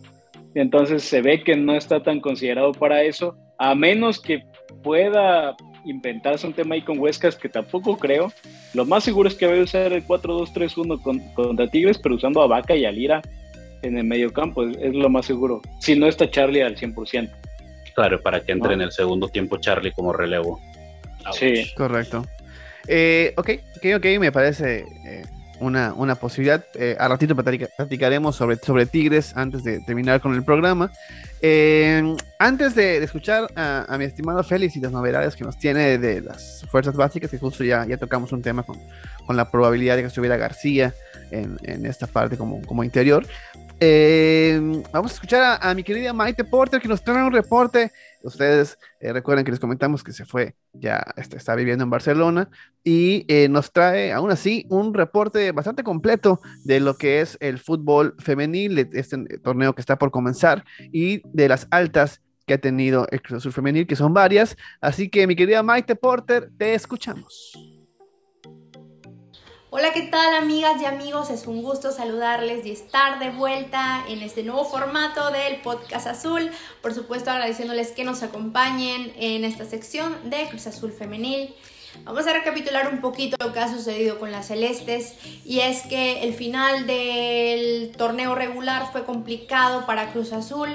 Entonces 0.61 1.03
se 1.03 1.21
ve 1.21 1.43
que 1.43 1.55
no 1.55 1.75
está 1.75 2.01
tan 2.01 2.19
considerado 2.19 2.71
para 2.71 3.03
eso, 3.03 3.35
a 3.59 3.75
menos 3.75 4.19
que 4.19 4.43
pueda 4.81 5.55
inventarse 5.85 6.47
un 6.47 6.53
tema 6.53 6.73
ahí 6.73 6.81
con 6.81 6.97
Huescas 6.97 7.35
que 7.35 7.47
tampoco 7.47 7.95
creo. 7.97 8.31
Lo 8.73 8.83
más 8.83 9.03
seguro 9.03 9.29
es 9.29 9.35
que 9.35 9.45
vaya 9.45 9.61
a 9.61 9.63
usar 9.63 9.93
el 9.93 10.05
4-2-3-1 10.05 11.01
con, 11.01 11.19
contra 11.35 11.69
Tigres, 11.69 11.99
pero 11.99 12.15
usando 12.15 12.41
a 12.41 12.47
Vaca 12.47 12.75
y 12.75 12.85
a 12.85 12.91
Lira 12.91 13.21
en 13.83 13.99
el 13.99 14.03
medio 14.03 14.33
campo, 14.33 14.63
es, 14.63 14.93
lo 14.95 15.09
más 15.09 15.27
seguro. 15.27 15.61
Si 15.79 15.95
no 15.95 16.07
está 16.07 16.29
Charlie 16.29 16.63
al 16.63 16.75
100%. 16.75 17.29
Claro, 17.93 18.21
para 18.21 18.41
que 18.41 18.51
entre 18.51 18.73
en 18.73 18.81
el 18.81 18.91
segundo 18.91 19.27
tiempo 19.27 19.57
Charlie 19.57 19.91
como 19.91 20.11
relevo. 20.11 20.59
Sí. 21.33 21.71
Correcto. 21.75 22.25
Eh, 22.87 23.33
ok, 23.37 23.49
ok, 23.77 23.85
ok, 23.97 24.05
me 24.19 24.31
parece 24.31 24.85
eh, 25.05 25.23
una, 25.59 25.93
una, 25.93 26.15
posibilidad. 26.15 26.65
Eh, 26.73 26.95
a 26.99 27.07
ratito 27.07 27.35
platicaremos 27.35 28.35
sobre, 28.35 28.57
sobre 28.57 28.85
Tigres 28.85 29.35
antes 29.35 29.63
de 29.63 29.79
terminar 29.81 30.21
con 30.21 30.33
el 30.33 30.43
programa. 30.43 30.91
Eh, 31.41 32.15
antes 32.39 32.75
de, 32.75 33.03
escuchar 33.03 33.47
a, 33.55 33.95
mi 33.97 34.05
estimado 34.05 34.43
Félix 34.43 34.75
y 34.75 34.79
las 34.79 34.91
novedades 34.91 35.35
que 35.35 35.43
nos 35.43 35.57
tiene 35.57 35.97
de 35.97 36.21
las 36.21 36.65
fuerzas 36.69 36.95
básicas, 36.95 37.29
que 37.29 37.37
justo 37.37 37.63
ya, 37.63 37.85
ya 37.85 37.97
tocamos 37.97 38.31
un 38.31 38.41
tema 38.41 38.63
con, 38.63 38.77
con 39.25 39.37
la 39.37 39.49
probabilidad 39.49 39.95
de 39.95 40.03
que 40.03 40.07
estuviera 40.07 40.37
García 40.37 40.93
en, 41.31 41.57
en 41.63 41.85
esta 41.85 42.07
parte 42.07 42.37
como, 42.37 42.61
como 42.61 42.83
interior, 42.83 43.25
eh, 43.79 44.59
vamos 44.91 45.11
a 45.11 45.13
escuchar 45.13 45.59
a, 45.61 45.73
mi 45.75 45.83
querida 45.83 46.11
Maite 46.11 46.43
Porter 46.43 46.81
que 46.81 46.87
nos 46.87 47.03
trae 47.03 47.23
un 47.23 47.31
reporte. 47.31 47.91
Ustedes 48.23 48.77
eh, 48.99 49.13
recuerden 49.13 49.45
que 49.45 49.51
les 49.51 49.59
comentamos 49.59 50.03
que 50.03 50.13
se 50.13 50.25
fue, 50.25 50.55
ya 50.73 51.03
está, 51.15 51.37
está 51.37 51.55
viviendo 51.55 51.83
en 51.83 51.89
Barcelona 51.89 52.49
y 52.83 53.25
eh, 53.27 53.47
nos 53.49 53.71
trae 53.71 54.11
aún 54.11 54.31
así 54.31 54.65
un 54.69 54.93
reporte 54.93 55.51
bastante 55.51 55.83
completo 55.83 56.39
de 56.63 56.79
lo 56.79 56.95
que 56.95 57.21
es 57.21 57.37
el 57.39 57.59
fútbol 57.59 58.15
femenil, 58.19 58.79
este 58.93 59.17
torneo 59.39 59.73
que 59.73 59.81
está 59.81 59.97
por 59.97 60.11
comenzar 60.11 60.63
y 60.91 61.21
de 61.25 61.49
las 61.49 61.67
altas 61.71 62.21
que 62.45 62.53
ha 62.53 62.57
tenido 62.57 63.07
el 63.11 63.21
Cruz 63.21 63.53
femenil, 63.53 63.85
que 63.85 63.95
son 63.95 64.13
varias. 64.13 64.55
Así 64.79 65.09
que 65.09 65.27
mi 65.27 65.35
querida 65.35 65.61
Maite 65.63 65.95
Porter, 65.95 66.49
te 66.57 66.73
escuchamos. 66.73 67.76
Hola, 69.69 69.91
¿qué 69.91 70.03
tal 70.03 70.33
amigas 70.33 70.81
y 70.81 70.85
amigos? 70.85 71.29
Es 71.29 71.45
un 71.45 71.61
gusto 71.61 71.91
saludarles 71.91 72.65
y 72.65 72.71
estar 72.71 73.19
de 73.19 73.31
vuelta 73.31 74.01
en 74.07 74.21
este 74.21 74.41
nuevo 74.41 74.63
formato 74.63 75.29
del 75.29 75.57
Podcast 75.57 76.07
Azul. 76.07 76.49
Por 76.81 76.93
supuesto, 76.93 77.31
agradeciéndoles 77.31 77.91
que 77.91 78.05
nos 78.05 78.23
acompañen 78.23 79.11
en 79.17 79.43
esta 79.43 79.65
sección 79.65 80.29
de 80.29 80.47
Cruz 80.47 80.67
Azul 80.67 80.93
Femenil. 80.93 81.53
Vamos 82.05 82.25
a 82.27 82.33
recapitular 82.33 82.87
un 82.87 83.01
poquito 83.01 83.35
lo 83.43 83.51
que 83.51 83.59
ha 83.59 83.67
sucedido 83.67 84.19
con 84.19 84.31
las 84.31 84.47
Celestes 84.47 85.15
y 85.43 85.59
es 85.59 85.81
que 85.81 86.23
el 86.23 86.33
final 86.33 86.87
del 86.87 87.91
torneo 87.97 88.35
regular 88.35 88.89
fue 88.93 89.03
complicado 89.03 89.85
para 89.85 90.13
Cruz 90.13 90.31
Azul, 90.31 90.69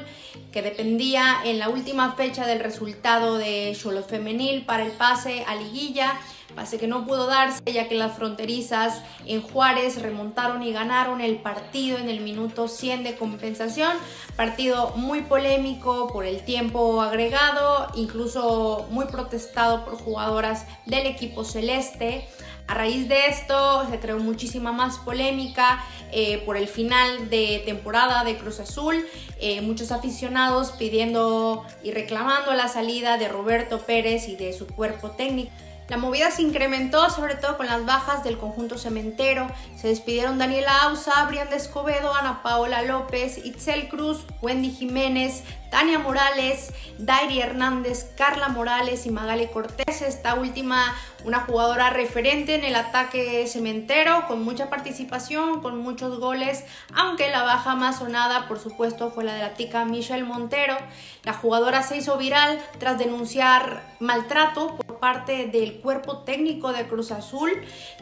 que 0.53 0.61
dependía 0.61 1.37
en 1.45 1.59
la 1.59 1.71
última 1.71 2.13
fecha 2.13 2.47
del 2.47 2.61
resultado 2.61 3.39
de 3.39 3.75
Cholo 3.81 4.03
Femenil 4.03 4.67
para 4.67 4.85
el 4.85 4.93
pase 4.93 5.45
a 5.47 5.55
liguilla 5.55 6.19
pase 6.55 6.79
que 6.79 6.87
no 6.87 7.07
pudo 7.07 7.27
darse 7.27 7.61
ya 7.73 7.89
que 7.89 7.95
las 7.95 8.17
fronterizas 8.17 9.03
en 9.27 9.43
Juárez 9.43 10.01
remontaron 10.01 10.63
y 10.63 10.73
ganaron 10.73 11.21
el 11.21 11.37
partido 11.37 11.99
en 11.99 12.09
el 12.09 12.21
minuto 12.21 12.69
100 12.69 13.05
de 13.05 13.17
compensación, 13.17 13.93
partido 14.37 14.93
muy 14.97 15.23
polémico 15.23 16.09
por 16.13 16.25
el 16.25 16.45
tiempo 16.45 17.01
agregado, 17.03 17.89
incluso 17.95 18.87
muy 18.91 19.07
protestado 19.07 19.85
por 19.85 19.97
jugadoras 19.97 20.67
del 20.87 21.07
equipo 21.07 21.45
celeste. 21.45 22.29
A 22.69 22.75
raíz 22.75 23.09
de 23.09 23.27
esto 23.27 23.87
se 23.91 23.99
creó 23.99 24.19
muchísima 24.19 24.73
más 24.73 24.99
polémica 24.99 25.85
eh, 26.13 26.43
por 26.47 26.57
el 26.57 26.69
final 26.69 27.29
de 27.29 27.63
temporada 27.65 28.25
de 28.25 28.37
Cruz 28.37 28.61
Azul, 28.61 29.05
eh, 29.41 29.61
muchos 29.61 29.93
aficionados 29.93 30.73
pidiendo 30.73 31.67
y 31.83 31.91
reclamando 31.91 32.55
la 32.55 32.69
salida 32.69 33.19
de 33.19 33.29
Roberto 33.29 33.81
Pérez 33.81 34.29
y 34.29 34.37
de 34.37 34.53
su 34.53 34.67
cuerpo 34.67 35.11
técnico. 35.11 35.51
La 35.93 35.99
movida 35.99 36.31
se 36.31 36.41
incrementó 36.41 37.11
sobre 37.11 37.35
todo 37.35 37.59
con 37.59 37.67
las 37.67 37.85
bajas 37.85 38.25
del 38.25 38.39
conjunto 38.39 38.79
cementero. 38.79 39.47
Se 39.77 39.89
despidieron 39.89 40.39
Daniela 40.39 40.85
Ausa, 40.85 41.27
Brian 41.27 41.51
de 41.51 41.57
Escobedo, 41.57 42.15
Ana 42.15 42.43
Paola 42.43 42.81
López, 42.81 43.45
Itzel 43.45 43.91
Cruz, 43.91 44.25
Wendy 44.41 44.71
Jiménez, 44.71 45.45
Tania 45.73 45.99
Morales, 45.99 46.71
Dairi 46.99 47.41
Hernández, 47.41 48.11
Carla 48.15 48.49
Morales 48.49 49.07
y 49.07 49.11
Magali 49.11 49.47
Cortés. 49.47 50.03
Esta 50.03 50.35
última, 50.35 50.95
una 51.25 51.41
jugadora 51.41 51.89
referente 51.89 52.55
en 52.55 52.65
el 52.65 52.77
ataque 52.77 53.47
cementero, 53.47 54.27
con 54.29 54.45
mucha 54.45 54.69
participación, 54.69 55.63
con 55.63 55.79
muchos 55.79 56.21
goles, 56.21 56.67
aunque 56.93 57.31
la 57.31 57.43
baja 57.43 57.75
más 57.75 58.01
sonada, 58.01 58.49
por 58.49 58.59
supuesto, 58.59 59.11
fue 59.13 59.25
la 59.25 59.33
de 59.33 59.41
la 59.41 59.55
tica 59.55 59.87
Michelle 59.87 60.25
Montero. 60.25 60.77
La 61.25 61.33
jugadora 61.33 61.83
se 61.83 61.97
hizo 61.97 62.19
viral 62.19 62.61
tras 62.79 62.99
denunciar 62.99 63.83
maltrato 63.99 64.77
por 64.77 65.01
parte 65.01 65.47
del 65.47 65.81
cuerpo 65.81 66.19
técnico 66.19 66.75
de 66.75 66.87
Cruz 66.87 67.13
Azul. 67.13 67.51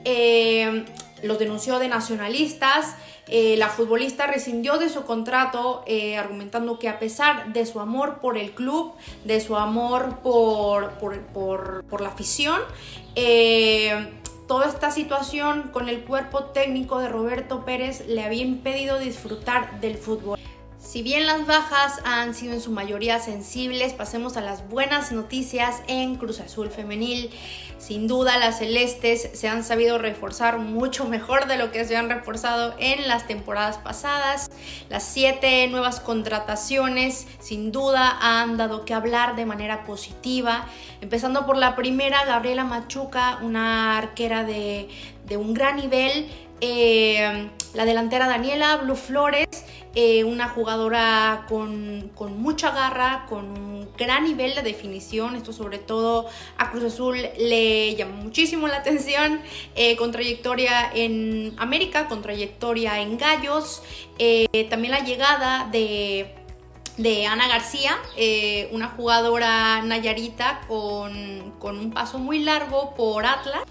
Eh, 0.04 0.84
los 1.22 1.38
denunció 1.38 1.78
de 1.78 1.88
nacionalistas. 1.88 2.96
Eh, 3.28 3.56
la 3.56 3.68
futbolista 3.68 4.26
rescindió 4.26 4.78
de 4.78 4.88
su 4.88 5.04
contrato 5.04 5.82
eh, 5.86 6.16
argumentando 6.16 6.78
que 6.78 6.88
a 6.88 6.98
pesar 6.98 7.52
de 7.52 7.66
su 7.66 7.80
amor 7.80 8.18
por 8.20 8.36
el 8.36 8.52
club, 8.52 8.94
de 9.24 9.40
su 9.40 9.56
amor 9.56 10.18
por, 10.22 10.92
por, 10.94 12.00
la 12.00 12.08
afición, 12.08 12.60
eh, 13.14 14.10
toda 14.48 14.66
esta 14.66 14.90
situación 14.90 15.70
con 15.72 15.88
el 15.88 16.02
cuerpo 16.04 16.44
técnico 16.44 16.98
de 16.98 17.08
Roberto 17.08 17.64
Pérez 17.64 18.06
le 18.08 18.24
había 18.24 18.42
impedido 18.42 18.98
disfrutar 18.98 19.80
del 19.80 19.96
fútbol. 19.96 20.38
Si 20.80 21.02
bien 21.02 21.26
las 21.26 21.46
bajas 21.46 22.00
han 22.04 22.34
sido 22.34 22.54
en 22.54 22.60
su 22.62 22.70
mayoría 22.70 23.18
sensibles, 23.20 23.92
pasemos 23.92 24.38
a 24.38 24.40
las 24.40 24.66
buenas 24.66 25.12
noticias 25.12 25.82
en 25.88 26.16
Cruz 26.16 26.40
Azul 26.40 26.70
Femenil. 26.70 27.30
Sin 27.76 28.08
duda 28.08 28.38
las 28.38 28.58
celestes 28.58 29.28
se 29.34 29.46
han 29.46 29.62
sabido 29.62 29.98
reforzar 29.98 30.58
mucho 30.58 31.04
mejor 31.04 31.46
de 31.46 31.58
lo 31.58 31.70
que 31.70 31.84
se 31.84 31.98
han 31.98 32.08
reforzado 32.08 32.74
en 32.78 33.08
las 33.08 33.26
temporadas 33.26 33.76
pasadas. 33.76 34.50
Las 34.88 35.04
siete 35.04 35.68
nuevas 35.68 36.00
contrataciones 36.00 37.26
sin 37.40 37.72
duda 37.72 38.16
han 38.18 38.56
dado 38.56 38.86
que 38.86 38.94
hablar 38.94 39.36
de 39.36 39.44
manera 39.44 39.84
positiva. 39.84 40.66
Empezando 41.02 41.44
por 41.44 41.58
la 41.58 41.76
primera, 41.76 42.24
Gabriela 42.24 42.64
Machuca, 42.64 43.38
una 43.42 43.98
arquera 43.98 44.44
de, 44.44 44.88
un 45.36 45.52
gran 45.52 45.76
nivel. 45.76 46.26
Eh, 46.62 47.50
la 47.72 47.84
delantera 47.84 48.26
Daniela 48.26 48.76
Blue 48.76 48.96
Flores 48.96 49.46
eh, 49.94 50.22
una 50.22 50.48
jugadora 50.48 51.46
con, 51.48 52.12
mucha 52.38 52.70
garra, 52.70 53.26
con 53.28 53.44
un 53.44 53.88
gran 53.98 54.24
nivel 54.24 54.54
de 54.54 54.62
definición, 54.62 55.34
esto 55.34 55.52
sobre 55.52 55.78
todo 55.78 56.28
a 56.56 56.70
Cruz 56.70 56.84
Azul 56.84 57.16
le 57.16 57.96
llamó 57.96 58.22
muchísimo 58.22 58.68
la 58.68 58.76
atención, 58.76 59.40
eh, 59.74 59.96
con 59.96 60.12
trayectoria 60.12 60.92
en 60.94 61.54
América, 61.58 62.06
con 62.06 62.22
trayectoria 62.22 63.00
en 63.00 63.18
Gallos, 63.18 63.82
eh, 64.18 64.66
también 64.70 64.92
la 64.92 65.00
llegada 65.00 65.68
de 65.70 66.36
de 66.96 67.26
Ana 67.26 67.48
García, 67.48 67.96
una 68.72 68.88
jugadora 68.88 69.80
nayarita 69.80 70.60
con, 70.68 71.54
con, 71.58 71.78
un 71.78 71.92
paso 71.92 72.18
muy 72.18 72.40
largo 72.40 72.94
por 72.94 73.24
Atlas. 73.24 73.62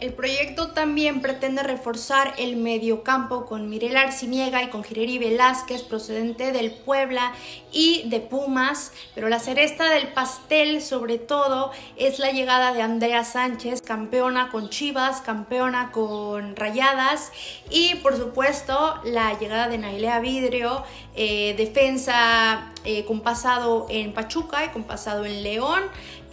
El 0.00 0.12
proyecto 0.12 0.72
también 0.72 1.22
pretende 1.22 1.62
reforzar 1.62 2.34
el 2.36 2.56
mediocampo 2.56 3.46
con 3.46 3.68
Mirela 3.68 4.00
Arciniega 4.00 4.60
y 4.64 4.68
con 4.68 4.82
Gireri 4.82 5.18
Velázquez 5.18 5.82
procedente 5.82 6.50
del 6.50 6.72
Puebla 6.72 7.32
y 7.70 8.02
de 8.08 8.18
Pumas, 8.18 8.92
pero 9.14 9.28
la 9.28 9.38
cereza 9.38 9.84
del 9.84 10.08
pastel 10.08 10.82
sobre 10.82 11.18
todo 11.18 11.70
es 11.96 12.18
la 12.18 12.32
llegada 12.32 12.72
de 12.72 12.82
Andrea 12.82 13.22
Sánchez, 13.22 13.82
campeona 13.82 14.50
con 14.50 14.68
Chivas, 14.68 15.20
campeona 15.20 15.92
con 15.92 16.56
Rayadas 16.56 17.30
y 17.70 17.94
por 17.96 18.16
supuesto 18.16 19.00
la 19.04 19.38
llegada 19.38 19.68
de 19.68 19.78
Nailea 19.78 20.18
Vidrio, 20.18 20.82
eh, 21.14 21.54
defensa 21.56 22.72
eh, 22.84 23.04
con 23.04 23.20
pasado 23.20 23.86
en 23.88 24.12
Pachuca 24.12 24.64
y 24.64 24.68
con 24.70 24.82
pasado 24.82 25.24
en 25.24 25.44
León. 25.44 25.84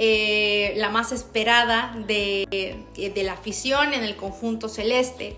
Eh, 0.04 0.74
la 0.78 0.89
más 0.89 1.12
esperada 1.12 1.95
de, 2.08 2.76
de 2.95 3.24
la 3.24 3.34
afición 3.34 3.93
en 3.93 4.04
el 4.04 4.16
conjunto 4.16 4.68
celeste. 4.68 5.38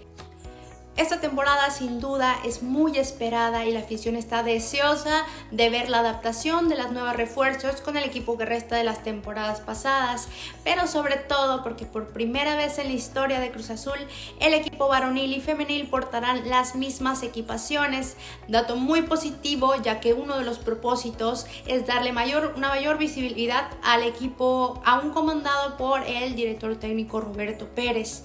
Esta 0.95 1.19
temporada 1.19 1.71
sin 1.71 1.99
duda 1.99 2.35
es 2.45 2.61
muy 2.61 2.99
esperada 2.99 3.65
y 3.65 3.71
la 3.71 3.79
afición 3.79 4.15
está 4.15 4.43
deseosa 4.43 5.25
de 5.49 5.71
ver 5.71 5.89
la 5.89 5.99
adaptación 5.99 6.69
de 6.69 6.75
las 6.75 6.91
nuevas 6.91 7.15
refuerzos 7.15 7.81
con 7.81 7.97
el 7.97 8.03
equipo 8.03 8.37
que 8.37 8.45
resta 8.45 8.75
de 8.75 8.83
las 8.83 9.01
temporadas 9.01 9.59
pasadas, 9.59 10.27
pero 10.63 10.85
sobre 10.85 11.15
todo 11.15 11.63
porque 11.63 11.87
por 11.87 12.09
primera 12.09 12.55
vez 12.55 12.77
en 12.77 12.89
la 12.89 12.93
historia 12.93 13.39
de 13.39 13.49
Cruz 13.49 13.71
Azul 13.71 13.97
el 14.39 14.53
equipo 14.53 14.87
varonil 14.87 15.33
y 15.33 15.41
femenil 15.41 15.87
portarán 15.87 16.47
las 16.47 16.75
mismas 16.75 17.23
equipaciones, 17.23 18.15
dato 18.47 18.75
muy 18.75 19.01
positivo 19.01 19.73
ya 19.81 19.99
que 19.99 20.13
uno 20.13 20.37
de 20.37 20.45
los 20.45 20.59
propósitos 20.59 21.47
es 21.65 21.87
darle 21.87 22.11
mayor, 22.11 22.53
una 22.55 22.69
mayor 22.69 22.99
visibilidad 22.99 23.67
al 23.81 24.03
equipo 24.03 24.79
aún 24.85 25.09
comandado 25.09 25.75
por 25.75 26.03
el 26.03 26.35
director 26.35 26.75
técnico 26.75 27.19
Roberto 27.19 27.67
Pérez. 27.69 28.23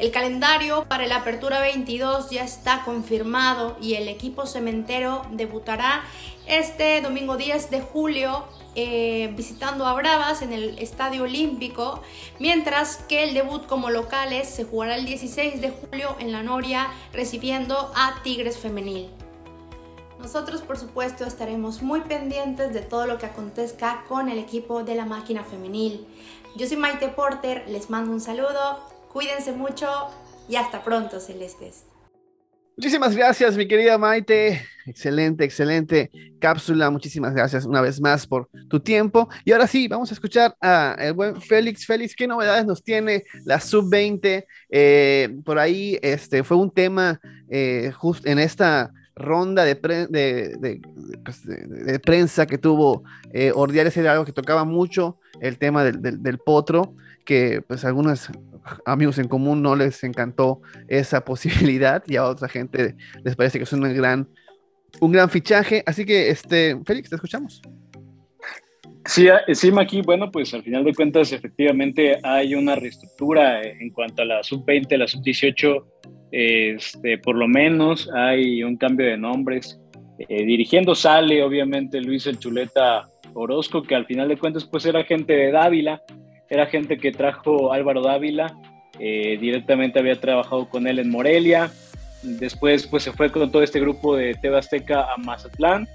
El 0.00 0.12
calendario 0.12 0.86
para 0.88 1.06
la 1.06 1.16
Apertura 1.16 1.60
22 1.60 2.30
ya 2.30 2.42
está 2.42 2.84
confirmado 2.86 3.76
y 3.82 3.96
el 3.96 4.08
equipo 4.08 4.46
cementero 4.46 5.26
debutará 5.32 6.04
este 6.46 7.02
domingo 7.02 7.36
10 7.36 7.68
de 7.68 7.82
julio 7.82 8.44
eh, 8.74 9.30
visitando 9.36 9.86
a 9.86 9.92
Bravas 9.92 10.40
en 10.40 10.54
el 10.54 10.78
Estadio 10.78 11.24
Olímpico, 11.24 12.00
mientras 12.38 12.96
que 13.10 13.24
el 13.24 13.34
debut 13.34 13.66
como 13.66 13.90
locales 13.90 14.48
se 14.48 14.64
jugará 14.64 14.96
el 14.96 15.04
16 15.04 15.60
de 15.60 15.68
julio 15.68 16.16
en 16.18 16.32
la 16.32 16.42
Noria 16.42 16.88
recibiendo 17.12 17.92
a 17.94 18.22
Tigres 18.22 18.56
Femenil. 18.56 19.10
Nosotros 20.18 20.62
por 20.62 20.78
supuesto 20.78 21.26
estaremos 21.26 21.82
muy 21.82 22.00
pendientes 22.00 22.72
de 22.72 22.80
todo 22.80 23.04
lo 23.06 23.18
que 23.18 23.26
acontezca 23.26 24.04
con 24.08 24.30
el 24.30 24.38
equipo 24.38 24.82
de 24.82 24.94
la 24.94 25.04
máquina 25.04 25.44
femenil. 25.44 26.06
Yo 26.56 26.66
soy 26.66 26.78
Maite 26.78 27.08
Porter, 27.08 27.64
les 27.68 27.90
mando 27.90 28.12
un 28.12 28.20
saludo 28.22 28.78
Cuídense 29.12 29.52
mucho 29.52 29.88
y 30.48 30.56
hasta 30.56 30.82
pronto, 30.82 31.18
Celestes. 31.20 31.84
Muchísimas 32.76 33.14
gracias, 33.14 33.56
mi 33.56 33.68
querida 33.68 33.98
Maite. 33.98 34.62
Excelente, 34.86 35.44
excelente 35.44 36.10
cápsula. 36.40 36.88
Muchísimas 36.90 37.34
gracias 37.34 37.66
una 37.66 37.80
vez 37.80 38.00
más 38.00 38.26
por 38.26 38.48
tu 38.68 38.80
tiempo. 38.80 39.28
Y 39.44 39.52
ahora 39.52 39.66
sí, 39.66 39.86
vamos 39.88 40.10
a 40.10 40.14
escuchar 40.14 40.56
a 40.60 40.96
el 40.98 41.12
buen 41.12 41.40
Félix. 41.42 41.84
Félix, 41.84 42.14
¿qué 42.14 42.26
novedades 42.26 42.64
nos 42.64 42.82
tiene 42.82 43.24
la 43.44 43.60
sub-20? 43.60 44.46
Eh, 44.70 45.36
por 45.44 45.58
ahí 45.58 45.98
este, 46.00 46.42
fue 46.42 46.56
un 46.56 46.70
tema 46.70 47.20
eh, 47.50 47.92
justo 47.94 48.28
en 48.28 48.38
esta 48.38 48.92
ronda 49.14 49.64
de, 49.64 49.76
pues, 49.76 51.44
de, 51.44 52.00
prensa 52.00 52.46
que 52.46 52.58
tuvo 52.58 53.04
eh, 53.32 53.52
Ordiales, 53.54 53.96
era 53.96 54.12
algo 54.12 54.24
que 54.24 54.32
tocaba 54.32 54.64
mucho, 54.64 55.18
el 55.40 55.58
tema 55.58 55.84
del, 55.84 56.38
potro 56.38 56.94
que 57.24 57.62
pues 57.62 57.84
algunos 57.84 58.30
amigos 58.84 59.18
en 59.18 59.28
común 59.28 59.62
no 59.62 59.76
les 59.76 60.02
encantó 60.04 60.60
esa 60.88 61.24
posibilidad 61.24 62.02
y 62.06 62.16
a 62.16 62.24
otra 62.24 62.48
gente 62.48 62.96
les 63.24 63.36
parece 63.36 63.58
que 63.58 63.64
es 63.64 63.72
un 63.72 63.82
gran, 63.94 64.28
un 65.00 65.12
gran 65.12 65.30
fichaje. 65.30 65.82
Así 65.86 66.04
que, 66.04 66.30
este, 66.30 66.76
Félix, 66.84 67.10
te 67.10 67.16
escuchamos. 67.16 67.62
Sí, 69.06 69.28
eh, 69.28 69.54
sí, 69.54 69.72
Maki, 69.72 70.02
bueno, 70.02 70.30
pues 70.30 70.52
al 70.52 70.62
final 70.62 70.84
de 70.84 70.94
cuentas 70.94 71.32
efectivamente 71.32 72.18
hay 72.22 72.54
una 72.54 72.76
reestructura 72.76 73.62
en 73.62 73.90
cuanto 73.90 74.22
a 74.22 74.24
la 74.26 74.42
sub-20, 74.42 74.96
la 74.96 75.08
sub-18, 75.08 75.84
este, 76.30 77.18
por 77.18 77.34
lo 77.34 77.48
menos 77.48 78.10
hay 78.14 78.62
un 78.62 78.76
cambio 78.76 79.06
de 79.06 79.16
nombres. 79.16 79.80
Eh, 80.18 80.44
dirigiendo 80.44 80.94
sale 80.94 81.42
obviamente 81.42 81.98
Luis 82.00 82.26
El 82.26 82.38
Chuleta 82.38 83.08
Orozco, 83.32 83.82
que 83.82 83.94
al 83.94 84.04
final 84.04 84.28
de 84.28 84.36
cuentas 84.36 84.66
pues 84.66 84.84
era 84.84 85.02
gente 85.04 85.32
de 85.32 85.50
Dávila, 85.50 86.02
era 86.50 86.66
gente 86.66 86.98
que 86.98 87.12
trajo 87.12 87.72
Álvaro 87.72 88.02
Dávila, 88.02 88.54
eh, 88.98 89.38
directamente 89.40 90.00
había 90.00 90.20
trabajado 90.20 90.68
con 90.68 90.86
él 90.88 90.98
en 90.98 91.08
Morelia, 91.08 91.70
después 92.22 92.86
pues 92.88 93.04
se 93.04 93.12
fue 93.12 93.30
con 93.30 93.50
todo 93.50 93.62
este 93.62 93.80
grupo 93.80 94.16
de 94.16 94.34
Teba 94.34 94.58
Azteca 94.58 95.12
a 95.12 95.16
Mazatlán 95.16 95.88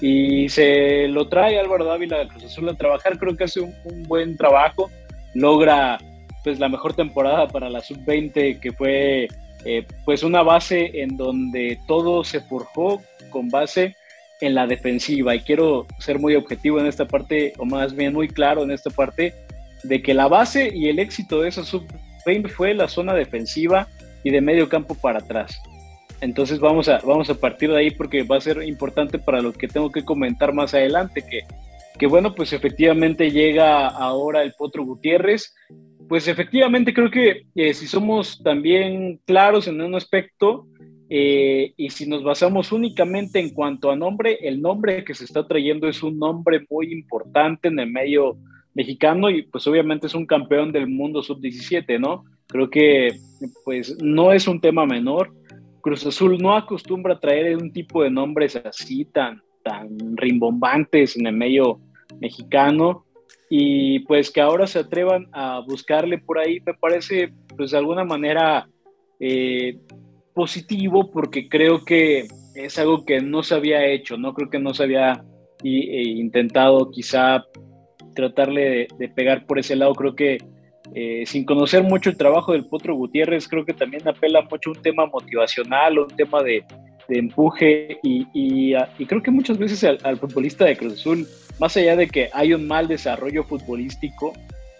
y 0.00 0.48
se 0.48 1.08
lo 1.08 1.28
trae 1.28 1.58
Álvaro 1.58 1.84
Dávila 1.84 2.18
de 2.18 2.28
Cruz 2.28 2.44
Azul 2.44 2.68
a 2.68 2.74
trabajar, 2.74 3.18
creo 3.18 3.36
que 3.36 3.44
hace 3.44 3.60
un, 3.60 3.74
buen 4.04 4.36
trabajo, 4.36 4.90
logra 5.34 5.98
pues 6.44 6.60
la 6.60 6.68
mejor 6.68 6.94
temporada 6.94 7.48
para 7.48 7.68
la 7.68 7.80
sub-20 7.80 8.60
que 8.60 8.72
fue 8.72 9.26
eh, 9.64 9.84
pues 10.04 10.22
una 10.22 10.42
base 10.42 11.02
en 11.02 11.16
donde 11.16 11.80
todo 11.88 12.22
se 12.22 12.40
forjó 12.40 13.02
con 13.30 13.48
base 13.48 13.96
en 14.40 14.54
la 14.54 14.68
defensiva 14.68 15.34
y 15.34 15.40
quiero 15.40 15.86
ser 15.98 16.20
muy 16.20 16.36
objetivo 16.36 16.78
en 16.78 16.86
esta 16.86 17.06
parte 17.06 17.54
o 17.58 17.64
más 17.64 17.96
bien 17.96 18.12
muy 18.12 18.28
claro 18.28 18.62
en 18.62 18.70
esta 18.70 18.90
parte 18.90 19.34
de 19.88 20.02
que 20.02 20.14
la 20.14 20.28
base 20.28 20.70
y 20.74 20.88
el 20.88 20.98
éxito 20.98 21.40
de 21.40 21.48
esa 21.48 21.64
sub 21.64 21.86
fue 22.48 22.74
la 22.74 22.88
zona 22.88 23.14
defensiva 23.14 23.88
y 24.24 24.30
de 24.30 24.40
medio 24.40 24.68
campo 24.68 24.94
para 24.94 25.20
atrás. 25.20 25.60
Entonces 26.20 26.58
vamos 26.58 26.88
a, 26.88 26.98
vamos 26.98 27.30
a 27.30 27.34
partir 27.34 27.70
de 27.70 27.78
ahí 27.78 27.90
porque 27.90 28.22
va 28.22 28.36
a 28.36 28.40
ser 28.40 28.62
importante 28.62 29.18
para 29.18 29.40
lo 29.40 29.52
que 29.52 29.68
tengo 29.68 29.92
que 29.92 30.04
comentar 30.04 30.52
más 30.52 30.74
adelante, 30.74 31.22
que, 31.22 31.42
que 31.98 32.06
bueno, 32.06 32.34
pues 32.34 32.52
efectivamente 32.52 33.30
llega 33.30 33.86
ahora 33.86 34.42
el 34.42 34.54
Potro 34.54 34.84
Gutiérrez. 34.84 35.54
Pues 36.08 36.28
efectivamente 36.28 36.94
creo 36.94 37.10
que 37.10 37.42
eh, 37.54 37.74
si 37.74 37.86
somos 37.86 38.40
también 38.42 39.20
claros 39.26 39.66
en 39.66 39.80
un 39.80 39.94
aspecto 39.94 40.66
eh, 41.08 41.72
y 41.76 41.90
si 41.90 42.08
nos 42.08 42.22
basamos 42.22 42.72
únicamente 42.72 43.38
en 43.38 43.50
cuanto 43.50 43.90
a 43.90 43.96
nombre, 43.96 44.38
el 44.42 44.60
nombre 44.60 45.04
que 45.04 45.14
se 45.14 45.24
está 45.24 45.46
trayendo 45.46 45.88
es 45.88 46.02
un 46.02 46.18
nombre 46.18 46.64
muy 46.70 46.92
importante 46.92 47.68
en 47.68 47.78
el 47.78 47.90
medio 47.90 48.36
mexicano 48.76 49.30
y 49.30 49.42
pues 49.42 49.66
obviamente 49.66 50.06
es 50.06 50.14
un 50.14 50.26
campeón 50.26 50.70
del 50.70 50.86
mundo 50.86 51.22
sub-17, 51.22 51.98
¿no? 51.98 52.24
Creo 52.46 52.68
que 52.68 53.18
pues 53.64 53.96
no 54.02 54.32
es 54.32 54.46
un 54.46 54.60
tema 54.60 54.84
menor. 54.84 55.32
Cruz 55.80 56.06
Azul 56.06 56.36
no 56.38 56.54
acostumbra 56.54 57.18
traer 57.18 57.56
un 57.56 57.72
tipo 57.72 58.02
de 58.02 58.10
nombres 58.10 58.54
así 58.54 59.06
tan, 59.06 59.40
tan 59.64 60.16
rimbombantes 60.16 61.16
en 61.16 61.26
el 61.26 61.34
medio 61.34 61.80
mexicano. 62.20 63.06
Y 63.48 64.00
pues 64.00 64.30
que 64.30 64.42
ahora 64.42 64.66
se 64.66 64.80
atrevan 64.80 65.26
a 65.32 65.60
buscarle 65.60 66.18
por 66.18 66.38
ahí 66.38 66.60
me 66.66 66.74
parece 66.74 67.32
pues 67.56 67.70
de 67.70 67.78
alguna 67.78 68.04
manera 68.04 68.68
eh, 69.20 69.78
positivo 70.34 71.10
porque 71.10 71.48
creo 71.48 71.82
que 71.82 72.26
es 72.54 72.78
algo 72.78 73.06
que 73.06 73.20
no 73.20 73.42
se 73.42 73.54
había 73.54 73.86
hecho, 73.86 74.18
no 74.18 74.34
creo 74.34 74.50
que 74.50 74.58
no 74.58 74.74
se 74.74 74.82
había 74.82 75.24
e 75.62 76.02
intentado 76.02 76.90
quizá 76.90 77.42
tratarle 78.16 78.88
de, 78.98 79.08
pegar 79.08 79.46
por 79.46 79.60
ese 79.60 79.76
lado, 79.76 79.94
creo 79.94 80.16
que 80.16 80.38
eh, 80.94 81.24
sin 81.26 81.44
conocer 81.44 81.82
mucho 81.82 82.10
el 82.10 82.16
trabajo 82.16 82.52
del 82.52 82.64
Potro 82.64 82.94
Gutiérrez, 82.94 83.46
creo 83.46 83.64
que 83.64 83.74
también 83.74 84.08
apela 84.08 84.42
mucho 84.42 84.70
un 84.70 84.82
tema 84.82 85.06
motivacional, 85.06 85.98
un 85.98 86.08
tema 86.08 86.42
de, 86.42 86.64
empuje 87.08 87.98
y, 88.02 88.74
creo 89.06 89.22
que 89.22 89.30
muchas 89.30 89.58
veces 89.58 89.84
al, 89.84 90.18
futbolista 90.18 90.64
de 90.64 90.76
Cruz 90.76 90.94
Azul, 90.94 91.24
más 91.60 91.76
allá 91.76 91.94
de 91.94 92.08
que 92.08 92.30
hay 92.32 92.52
un 92.52 92.66
mal 92.66 92.88
desarrollo 92.88 93.44
futbolístico, 93.44 94.32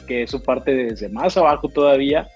que 0.08 0.22
eso 0.22 0.42
parte 0.42 0.74
desde 0.74 1.08
más 1.08 1.36
abajo 1.36 1.68
todavía, 1.68 2.28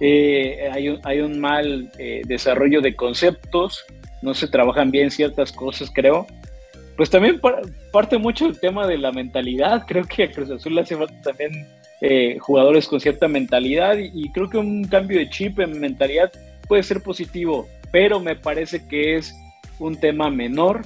eh, 0.00 0.68
hay, 0.72 0.90
un, 0.90 1.00
hay, 1.04 1.20
un, 1.20 1.40
mal 1.40 1.90
eh, 1.98 2.20
desarrollo 2.26 2.82
de 2.82 2.94
conceptos, 2.94 3.84
no 4.20 4.34
se 4.34 4.48
trabajan 4.48 4.90
bien 4.90 5.10
ciertas 5.10 5.52
cosas, 5.52 5.90
creo. 5.90 6.26
Pues 7.00 7.08
también 7.08 7.40
parte 7.92 8.18
mucho 8.18 8.44
el 8.44 8.60
tema 8.60 8.86
de 8.86 8.98
la 8.98 9.10
mentalidad, 9.10 9.86
creo 9.88 10.04
que 10.04 10.24
a 10.24 10.30
Cruz 10.30 10.50
Azul 10.50 10.78
hace 10.78 10.94
falta 10.98 11.14
también 11.22 11.66
eh, 12.02 12.36
jugadores 12.38 12.86
con 12.86 13.00
cierta 13.00 13.26
mentalidad 13.26 13.96
y, 13.96 14.30
creo 14.32 14.50
que 14.50 14.58
un 14.58 14.84
cambio 14.84 15.18
de 15.18 15.30
chip 15.30 15.60
en 15.60 15.80
mentalidad 15.80 16.30
puede 16.68 16.82
ser 16.82 17.02
positivo, 17.02 17.66
pero 17.90 18.20
me 18.20 18.36
parece 18.36 18.86
que 18.86 19.16
es 19.16 19.34
un 19.78 19.98
tema 19.98 20.28
menor. 20.28 20.82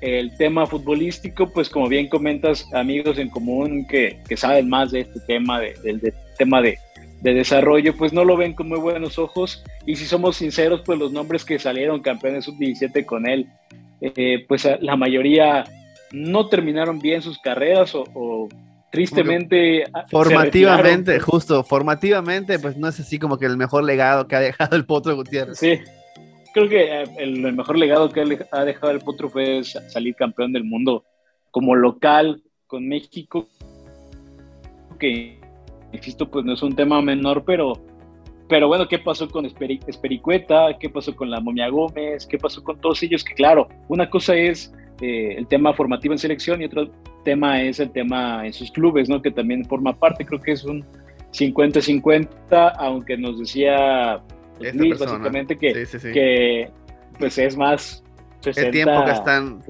El 0.00 0.36
tema 0.36 0.66
futbolístico, 0.66 1.48
pues 1.52 1.68
como 1.68 1.86
bien 1.86 2.08
comentas, 2.08 2.66
amigos 2.74 3.16
en 3.18 3.28
común 3.28 3.86
que, 3.86 4.18
que 4.28 4.36
saben 4.36 4.68
más 4.68 4.90
de 4.90 5.02
este 5.02 5.20
tema, 5.28 5.60
del 5.60 6.12
tema 6.38 6.60
de, 6.60 6.76
de 7.20 7.34
desarrollo, 7.34 7.96
pues 7.96 8.12
no 8.12 8.24
lo 8.24 8.36
ven 8.36 8.52
con 8.54 8.68
muy 8.68 8.80
buenos 8.80 9.16
ojos. 9.16 9.62
Y 9.86 9.94
si 9.94 10.06
somos 10.06 10.38
sinceros, 10.38 10.82
pues 10.84 10.98
los 10.98 11.12
nombres 11.12 11.44
que 11.44 11.60
salieron 11.60 12.02
campeones 12.02 12.46
sub-17 12.46 13.04
con 13.04 13.28
él, 13.28 13.46
eh, 14.02 14.44
pues 14.46 14.68
la 14.80 14.96
mayoría 14.96 15.64
no 16.12 16.48
terminaron 16.48 16.98
bien 16.98 17.22
sus 17.22 17.38
carreras 17.38 17.94
o 17.94 18.48
tristemente. 18.92 19.84
Formativamente, 20.08 21.18
justo, 21.18 21.64
formativamente, 21.64 22.58
pues 22.60 22.76
no 22.76 22.88
es 22.88 23.00
así 23.00 23.18
como 23.18 23.38
que 23.38 23.46
el 23.46 23.56
mejor 23.56 23.82
legado 23.82 24.28
que 24.28 24.36
ha 24.36 24.40
dejado 24.40 24.76
el 24.76 24.84
Potro 24.84 25.16
Gutiérrez. 25.16 25.58
Sí, 25.58 25.80
creo 26.52 26.68
que 26.68 27.02
eh, 27.02 27.04
el, 27.18 27.52
mejor 27.52 27.78
legado 27.78 28.10
que 28.10 28.20
ha 28.52 28.64
dejado 28.64 28.92
el 28.92 29.00
Potro 29.00 29.30
fue 29.30 29.64
salir 29.64 30.14
campeón 30.14 30.52
del 30.52 30.64
mundo 30.64 31.04
como 31.50 31.74
local 31.74 32.42
con 32.66 32.86
México, 32.86 33.48
que 35.00 35.40
insisto, 35.92 36.30
pues 36.30 36.44
no 36.44 36.52
es 36.52 36.62
un 36.62 36.76
tema 36.76 37.00
menor, 37.02 37.44
pero, 37.44 37.82
pero 38.52 38.68
bueno, 38.68 38.86
¿qué 38.86 38.98
pasó 38.98 39.30
con 39.30 39.46
Espericueta? 39.46 40.76
¿Qué 40.78 40.90
pasó 40.90 41.16
con 41.16 41.30
la 41.30 41.40
Momia 41.40 41.70
Gómez? 41.70 42.26
¿Qué 42.26 42.36
pasó 42.36 42.62
con 42.62 42.78
todos 42.78 43.02
ellos? 43.02 43.24
Que 43.24 43.32
claro, 43.32 43.66
una 43.88 44.10
cosa 44.10 44.36
es 44.36 44.74
eh, 45.00 45.36
el 45.38 45.46
tema 45.46 45.72
formativo 45.72 46.12
en 46.12 46.18
selección 46.18 46.60
y 46.60 46.66
otro 46.66 46.90
tema 47.24 47.62
es 47.62 47.80
el 47.80 47.90
tema 47.92 48.46
en 48.46 48.52
sus 48.52 48.70
clubes, 48.70 49.08
¿no? 49.08 49.22
Que 49.22 49.30
también 49.30 49.64
forma 49.64 49.98
parte, 49.98 50.26
creo 50.26 50.38
que 50.38 50.52
es 50.52 50.64
un 50.64 50.84
50-50, 51.32 52.74
aunque 52.76 53.16
nos 53.16 53.38
decía 53.38 54.20
Luis 54.74 54.98
básicamente 54.98 55.56
que, 55.56 55.86
que 56.12 56.70
pues 57.18 57.38
es 57.38 57.56
más 57.56 58.04
60, 58.40 58.66
el 58.66 58.70
tiempo 58.70 59.02
que 59.06 59.12
están. 59.12 59.62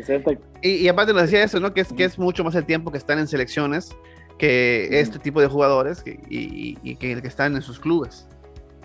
Y, 0.61 0.89
aparte 0.89 1.13
nos 1.13 1.23
decía 1.23 1.45
eso, 1.45 1.61
¿no? 1.61 1.73
Que 1.73 1.83
es, 1.83 1.93
que 1.93 2.03
es 2.03 2.19
mucho 2.19 2.43
más 2.43 2.57
el 2.57 2.67
tiempo 2.67 2.91
que 2.91 2.99
están 2.99 3.21
en 3.21 3.29
selecciones 3.29 3.95
que 4.39 4.89
este 4.99 5.21
tipo 5.21 5.41
de 5.41 5.47
jugadores 5.47 6.03
y, 6.05 6.77
y, 6.83 6.97
que 6.97 7.13
el 7.13 7.23
que 7.23 7.29
están 7.29 7.55
en 7.55 7.63
sus 7.63 7.79
clubes. 7.79 8.27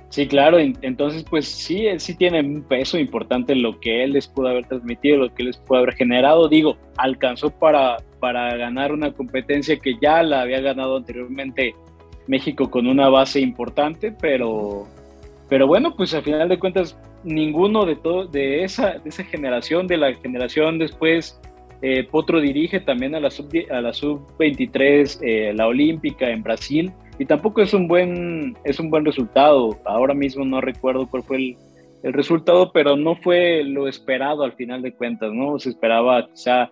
Sí, 0.09 0.25
claro, 0.25 0.57
entonces 0.59 1.25
pues 1.29 1.47
sí, 1.47 1.85
sí 1.97 2.15
tiene 2.15 2.39
un 2.39 2.63
peso 2.63 2.97
importante 2.97 3.53
lo 3.55 3.79
que 3.79 4.05
él 4.05 4.13
les 4.13 4.27
pudo 4.27 4.47
haber 4.47 4.65
transmitido, 4.65 5.17
lo 5.17 5.33
que 5.33 5.43
él 5.43 5.47
les 5.47 5.57
pudo 5.57 5.79
haber 5.79 5.95
generado. 5.95 6.47
Digo, 6.47 6.77
alcanzó 6.95 7.49
para, 7.49 7.97
para 8.19 8.55
ganar 8.55 8.93
una 8.93 9.11
competencia 9.11 9.77
que 9.77 9.95
ya 10.01 10.23
la 10.23 10.41
había 10.41 10.61
ganado 10.61 10.97
anteriormente 10.97 11.75
México 12.25 12.71
con 12.71 12.87
una 12.87 13.09
base 13.09 13.41
importante, 13.41 14.13
pero, 14.21 14.87
pero 15.49 15.67
bueno, 15.67 15.93
pues 15.95 16.13
al 16.13 16.23
final 16.23 16.47
de 16.47 16.57
cuentas 16.57 16.97
ninguno 17.23 17.85
de, 17.85 17.95
todo, 17.97 18.25
de, 18.25 18.63
esa, 18.63 18.99
de 18.99 19.09
esa 19.09 19.23
generación, 19.25 19.87
de 19.87 19.97
la 19.97 20.13
generación 20.13 20.79
después, 20.79 21.39
eh, 21.81 22.03
Potro 22.09 22.39
dirige 22.41 22.79
también 22.79 23.13
a 23.15 23.19
la 23.19 23.29
sub-23, 23.29 23.71
a 23.71 23.81
la 23.81 23.93
sub 23.93 24.27
eh, 25.21 25.53
la 25.53 25.67
olímpica 25.67 26.29
en 26.29 26.43
Brasil 26.43 26.91
y 27.19 27.25
tampoco 27.25 27.61
es 27.61 27.73
un 27.73 27.87
buen, 27.87 28.55
es 28.63 28.79
un 28.79 28.89
buen 28.89 29.05
resultado. 29.05 29.77
Ahora 29.85 30.13
mismo 30.13 30.45
no 30.45 30.61
recuerdo 30.61 31.07
cuál 31.07 31.23
fue 31.23 31.37
el, 31.37 31.57
el 32.03 32.13
resultado, 32.13 32.71
pero 32.71 32.95
no 32.95 33.15
fue 33.15 33.63
lo 33.63 33.87
esperado 33.87 34.43
al 34.43 34.53
final 34.53 34.81
de 34.81 34.93
cuentas, 34.93 35.31
¿no? 35.33 35.57
Se 35.59 35.69
esperaba 35.69 36.27
quizá 36.27 36.71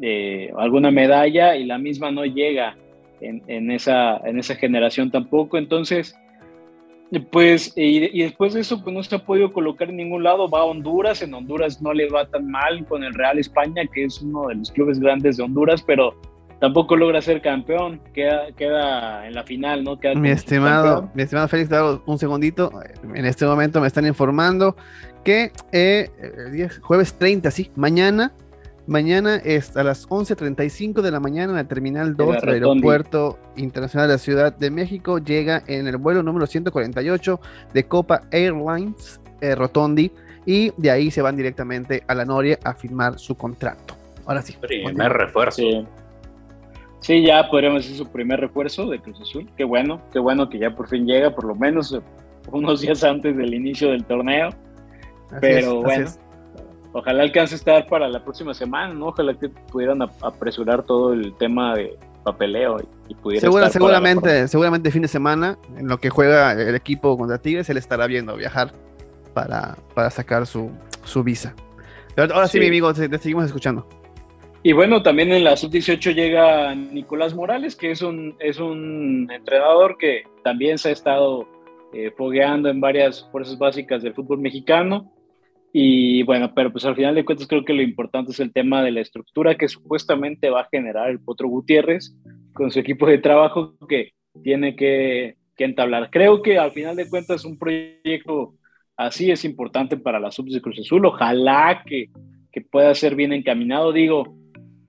eh, 0.00 0.50
alguna 0.56 0.90
medalla 0.90 1.56
y 1.56 1.64
la 1.64 1.78
misma 1.78 2.10
no 2.10 2.24
llega 2.24 2.76
en, 3.20 3.42
en, 3.48 3.70
esa, 3.70 4.16
en 4.18 4.38
esa 4.38 4.54
generación 4.54 5.10
tampoco. 5.10 5.58
Entonces, 5.58 6.16
pues, 7.18 7.72
y, 7.76 8.20
y, 8.20 8.22
después 8.22 8.54
de 8.54 8.60
eso, 8.60 8.82
pues 8.82 8.94
no 8.94 9.02
se 9.02 9.16
ha 9.16 9.18
podido 9.18 9.52
colocar 9.52 9.90
en 9.90 9.96
ningún 9.96 10.22
lado. 10.22 10.48
Va 10.48 10.60
a 10.60 10.64
Honduras, 10.64 11.22
en 11.22 11.34
Honduras 11.34 11.82
no 11.82 11.92
le 11.92 12.08
va 12.08 12.26
tan 12.28 12.48
mal 12.48 12.86
con 12.86 13.02
el 13.02 13.12
Real 13.14 13.38
España, 13.38 13.82
que 13.92 14.04
es 14.04 14.22
uno 14.22 14.48
de 14.48 14.54
los 14.54 14.70
clubes 14.70 15.00
grandes 15.00 15.36
de 15.36 15.42
Honduras, 15.42 15.82
pero 15.82 16.14
tampoco 16.60 16.94
logra 16.94 17.20
ser 17.20 17.40
campeón, 17.40 18.00
queda, 18.14 18.52
queda 18.56 19.26
en 19.26 19.34
la 19.34 19.42
final, 19.42 19.82
¿no? 19.82 19.98
mi 20.14 20.30
estimado, 20.30 21.10
mi 21.14 21.22
estimado 21.22 21.48
Félix, 21.48 21.70
un 22.06 22.18
segundito. 22.18 22.70
En 23.14 23.24
este 23.24 23.44
momento 23.46 23.80
me 23.80 23.86
están 23.86 24.06
informando 24.06 24.76
que 25.24 25.52
eh, 25.72 26.10
jueves 26.82 27.14
30, 27.14 27.50
sí, 27.50 27.70
mañana, 27.74 28.32
mañana 28.90 29.36
es 29.36 29.76
a 29.76 29.84
las 29.84 30.08
11.35 30.08 31.00
de 31.00 31.12
la 31.12 31.20
mañana 31.20 31.52
en 31.52 31.56
la 31.56 31.64
Terminal 31.64 32.16
2 32.16 32.40
del 32.40 32.54
Aeropuerto 32.54 33.38
Internacional 33.56 34.08
de 34.08 34.14
la 34.14 34.18
Ciudad 34.18 34.52
de 34.52 34.70
México. 34.70 35.18
Llega 35.18 35.62
en 35.68 35.86
el 35.86 35.96
vuelo 35.96 36.24
número 36.24 36.44
148 36.46 37.40
de 37.72 37.84
Copa 37.84 38.22
Airlines 38.32 39.20
eh, 39.40 39.54
Rotondi 39.54 40.10
y 40.44 40.72
de 40.76 40.90
ahí 40.90 41.12
se 41.12 41.22
van 41.22 41.36
directamente 41.36 42.02
a 42.08 42.14
la 42.16 42.24
Noria 42.24 42.58
a 42.64 42.74
firmar 42.74 43.16
su 43.20 43.36
contrato. 43.36 43.94
Ahora 44.26 44.42
sí. 44.42 44.56
Primer 44.60 45.12
refuerzo. 45.12 45.62
Sí, 46.98 47.22
ya 47.22 47.48
podríamos 47.48 47.84
decir 47.84 47.96
su 47.96 48.10
primer 48.10 48.40
refuerzo 48.40 48.90
de 48.90 48.98
Cruz 48.98 49.20
Azul. 49.20 49.48
Qué 49.56 49.62
bueno, 49.62 50.02
qué 50.12 50.18
bueno 50.18 50.50
que 50.50 50.58
ya 50.58 50.74
por 50.74 50.88
fin 50.88 51.06
llega, 51.06 51.32
por 51.32 51.44
lo 51.44 51.54
menos 51.54 51.92
eh, 51.92 52.00
unos 52.50 52.80
días 52.80 53.04
antes 53.04 53.36
del 53.36 53.54
inicio 53.54 53.90
del 53.90 54.04
torneo. 54.04 54.50
Pero 55.40 55.80
bueno, 55.80 56.10
ojalá 56.92 57.22
alcance 57.22 57.54
a 57.54 57.58
estar 57.58 57.86
para 57.86 58.08
la 58.08 58.22
próxima 58.22 58.54
semana, 58.54 58.94
¿no? 58.94 59.08
Ojalá 59.08 59.34
que 59.34 59.48
pudieran 59.48 60.02
apresurar 60.02 60.82
todo 60.84 61.12
el 61.12 61.34
tema 61.36 61.74
de 61.74 61.96
papeleo 62.24 62.78
y, 63.08 63.14
pudiera 63.14 63.48
estar 63.48 63.70
seguramente, 63.70 64.48
seguramente 64.48 64.90
fin 64.90 65.02
de 65.02 65.08
semana, 65.08 65.58
en 65.76 65.88
lo 65.88 65.98
que 65.98 66.10
juega 66.10 66.52
el 66.52 66.74
equipo 66.74 67.16
contra 67.16 67.38
Tigres, 67.38 67.68
él 67.70 67.76
estará 67.76 68.06
viendo 68.06 68.36
viajar 68.36 68.72
para, 69.34 69.76
para 69.94 70.10
sacar 70.10 70.46
su, 70.46 70.70
su 71.04 71.22
visa. 71.22 71.54
Pero 72.14 72.34
ahora 72.34 72.48
sí, 72.48 72.58
mi 72.58 72.66
amigo, 72.66 72.92
te 72.92 73.18
seguimos 73.18 73.46
escuchando. 73.46 73.86
Y 74.62 74.72
bueno, 74.72 75.02
también 75.02 75.32
en 75.32 75.44
la 75.44 75.56
sub-18 75.56 76.14
llega 76.14 76.74
Nicolás 76.74 77.34
Morales, 77.34 77.74
que 77.74 77.92
es 77.92 78.02
un, 78.02 78.36
es 78.40 78.58
un 78.58 79.30
entrenador 79.32 79.96
que 79.96 80.24
también 80.44 80.76
se 80.76 80.90
ha 80.90 80.92
estado 80.92 81.48
eh, 81.94 82.12
fogueando 82.16 82.68
en 82.68 82.80
varias 82.80 83.26
fuerzas 83.32 83.56
básicas 83.56 84.02
del 84.02 84.12
fútbol 84.12 84.38
mexicano. 84.38 85.10
Y 85.72 86.24
bueno, 86.24 86.52
pero 86.54 86.72
pues 86.72 86.84
al 86.84 86.96
final 86.96 87.14
de 87.14 87.24
cuentas 87.24 87.46
creo 87.46 87.64
que 87.64 87.72
lo 87.72 87.82
importante 87.82 88.32
es 88.32 88.40
el 88.40 88.52
tema 88.52 88.82
de 88.82 88.90
la 88.90 89.00
estructura 89.00 89.56
que 89.56 89.68
supuestamente 89.68 90.50
va 90.50 90.62
a 90.62 90.68
generar 90.70 91.10
el 91.10 91.20
Potro 91.20 91.48
Gutiérrez 91.48 92.16
con 92.52 92.70
su 92.70 92.80
equipo 92.80 93.06
de 93.06 93.18
trabajo 93.18 93.76
que 93.88 94.12
tiene 94.42 94.74
que 94.74 95.36
que 95.60 95.66
entablar. 95.66 96.08
Creo 96.10 96.40
que 96.40 96.56
al 96.56 96.70
final 96.70 96.96
de 96.96 97.06
cuentas 97.06 97.44
un 97.44 97.58
proyecto 97.58 98.54
así 98.96 99.30
es 99.30 99.44
importante 99.44 99.98
para 99.98 100.18
la 100.18 100.30
sub 100.30 100.48
de 100.48 100.62
Cruz 100.62 100.78
Azul. 100.80 101.04
Ojalá 101.04 101.82
que, 101.84 102.08
que 102.50 102.62
pueda 102.62 102.94
ser 102.94 103.14
bien 103.14 103.34
encaminado. 103.34 103.92
Digo, 103.92 104.38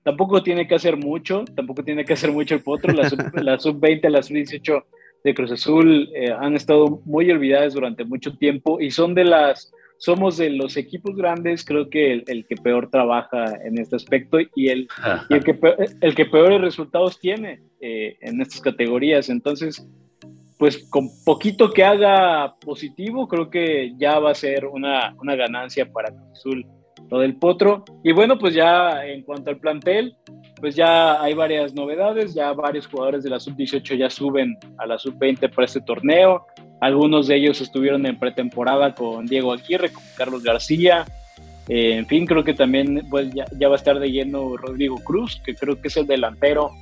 tampoco 0.02 0.42
tiene 0.42 0.66
que 0.66 0.74
hacer 0.74 0.96
mucho, 0.96 1.44
tampoco 1.54 1.84
tiene 1.84 2.06
que 2.06 2.14
hacer 2.14 2.32
mucho 2.32 2.54
el 2.54 2.62
potro. 2.62 2.94
La 2.94 3.06
sub-20, 3.58 4.08
la 4.08 4.22
sub-18 4.22 4.84
de 5.24 5.34
Cruz 5.34 5.52
Azul 5.52 6.08
eh, 6.14 6.32
han 6.32 6.56
estado 6.56 7.02
muy 7.04 7.30
olvidadas 7.30 7.74
durante 7.74 8.06
mucho 8.06 8.38
tiempo 8.38 8.80
y 8.80 8.90
son 8.90 9.14
de 9.14 9.24
las, 9.24 9.71
somos 10.02 10.36
de 10.36 10.50
los 10.50 10.76
equipos 10.76 11.14
grandes, 11.14 11.64
creo 11.64 11.88
que 11.88 12.24
el, 12.26 12.44
que 12.48 12.56
peor 12.56 12.90
trabaja 12.90 13.44
en 13.64 13.78
este 13.78 13.94
aspecto 13.94 14.38
y 14.56 14.68
el, 14.68 14.88
el, 15.30 15.44
que, 15.44 15.54
peor, 15.54 15.76
el 16.00 16.14
que 16.16 16.24
peores 16.26 16.60
resultados 16.60 17.20
tiene 17.20 17.60
eh, 17.80 18.16
en 18.20 18.40
estas 18.40 18.60
categorías. 18.60 19.28
Entonces, 19.28 19.86
pues 20.58 20.88
con 20.90 21.08
poquito 21.24 21.70
que 21.70 21.84
haga 21.84 22.56
positivo, 22.58 23.28
creo 23.28 23.48
que 23.48 23.92
ya 23.96 24.18
va 24.18 24.32
a 24.32 24.34
ser 24.34 24.66
una, 24.66 25.14
una 25.20 25.36
ganancia 25.36 25.88
para 25.92 26.12
Azul 26.32 26.66
lo 27.08 27.20
del 27.20 27.36
Potro. 27.36 27.84
Y 28.02 28.10
bueno, 28.12 28.38
pues 28.38 28.54
ya 28.54 29.06
en 29.06 29.22
cuanto 29.22 29.50
al 29.50 29.58
plantel, 29.58 30.16
pues 30.60 30.74
ya 30.74 31.22
hay 31.22 31.34
varias 31.34 31.74
novedades, 31.74 32.34
ya 32.34 32.52
varios 32.54 32.88
jugadores 32.88 33.22
de 33.22 33.30
la 33.30 33.38
sub-18 33.38 33.96
ya 33.96 34.10
suben 34.10 34.56
a 34.78 34.86
la 34.86 34.98
sub-20 34.98 35.54
para 35.54 35.66
este 35.66 35.80
torneo. 35.82 36.46
Algunos 36.82 37.28
de 37.28 37.36
ellos 37.36 37.60
estuvieron 37.60 38.04
en 38.06 38.18
pretemporada 38.18 38.92
con 38.92 39.26
Diego 39.26 39.52
Aguirre, 39.52 39.92
con 39.92 40.02
Carlos 40.16 40.42
García. 40.42 41.04
Eh, 41.68 41.94
en 41.94 42.08
fin, 42.08 42.26
creo 42.26 42.42
que 42.42 42.54
también 42.54 43.06
pues, 43.08 43.30
ya, 43.32 43.68
va 43.68 43.74
a 43.74 43.76
estar 43.76 44.00
de 44.00 44.10
lleno 44.10 44.56
Rodrigo 44.56 44.96
Cruz, 44.96 45.40
que 45.44 45.54
creo 45.54 45.80
que 45.80 45.86
es 45.86 45.96
el 45.96 46.08
delantero 46.08 46.72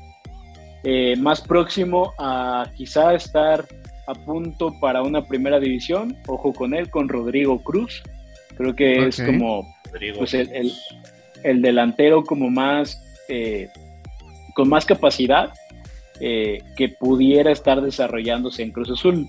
eh, 0.85 1.17
más 1.19 1.43
próximo 1.43 2.15
a 2.19 2.71
quizá 2.75 3.15
estar 3.15 3.67
a 4.07 4.15
punto 4.15 4.75
para 4.81 5.03
una 5.03 5.27
primera 5.27 5.61
división. 5.61 6.17
Ojo 6.27 6.55
con 6.55 6.73
él, 6.73 6.89
con 6.89 7.07
Rodrigo 7.07 7.63
Cruz. 7.63 8.03
Creo 8.57 8.75
que 8.75 9.07
es 9.07 9.23
como 9.23 9.71
pues 10.17 10.33
el, 10.33 10.73
el, 11.45 11.61
delantero 11.61 12.25
como 12.25 12.49
más, 12.49 13.05
eh, 13.29 13.69
con 14.55 14.67
más 14.67 14.87
capacidad 14.87 15.53
eh, 16.21 16.63
que 16.75 16.89
pudiera 16.89 17.53
estar 17.53 17.83
desarrollándose 17.83 18.63
en 18.63 18.71
Cruz 18.71 18.89
Azul. 18.89 19.29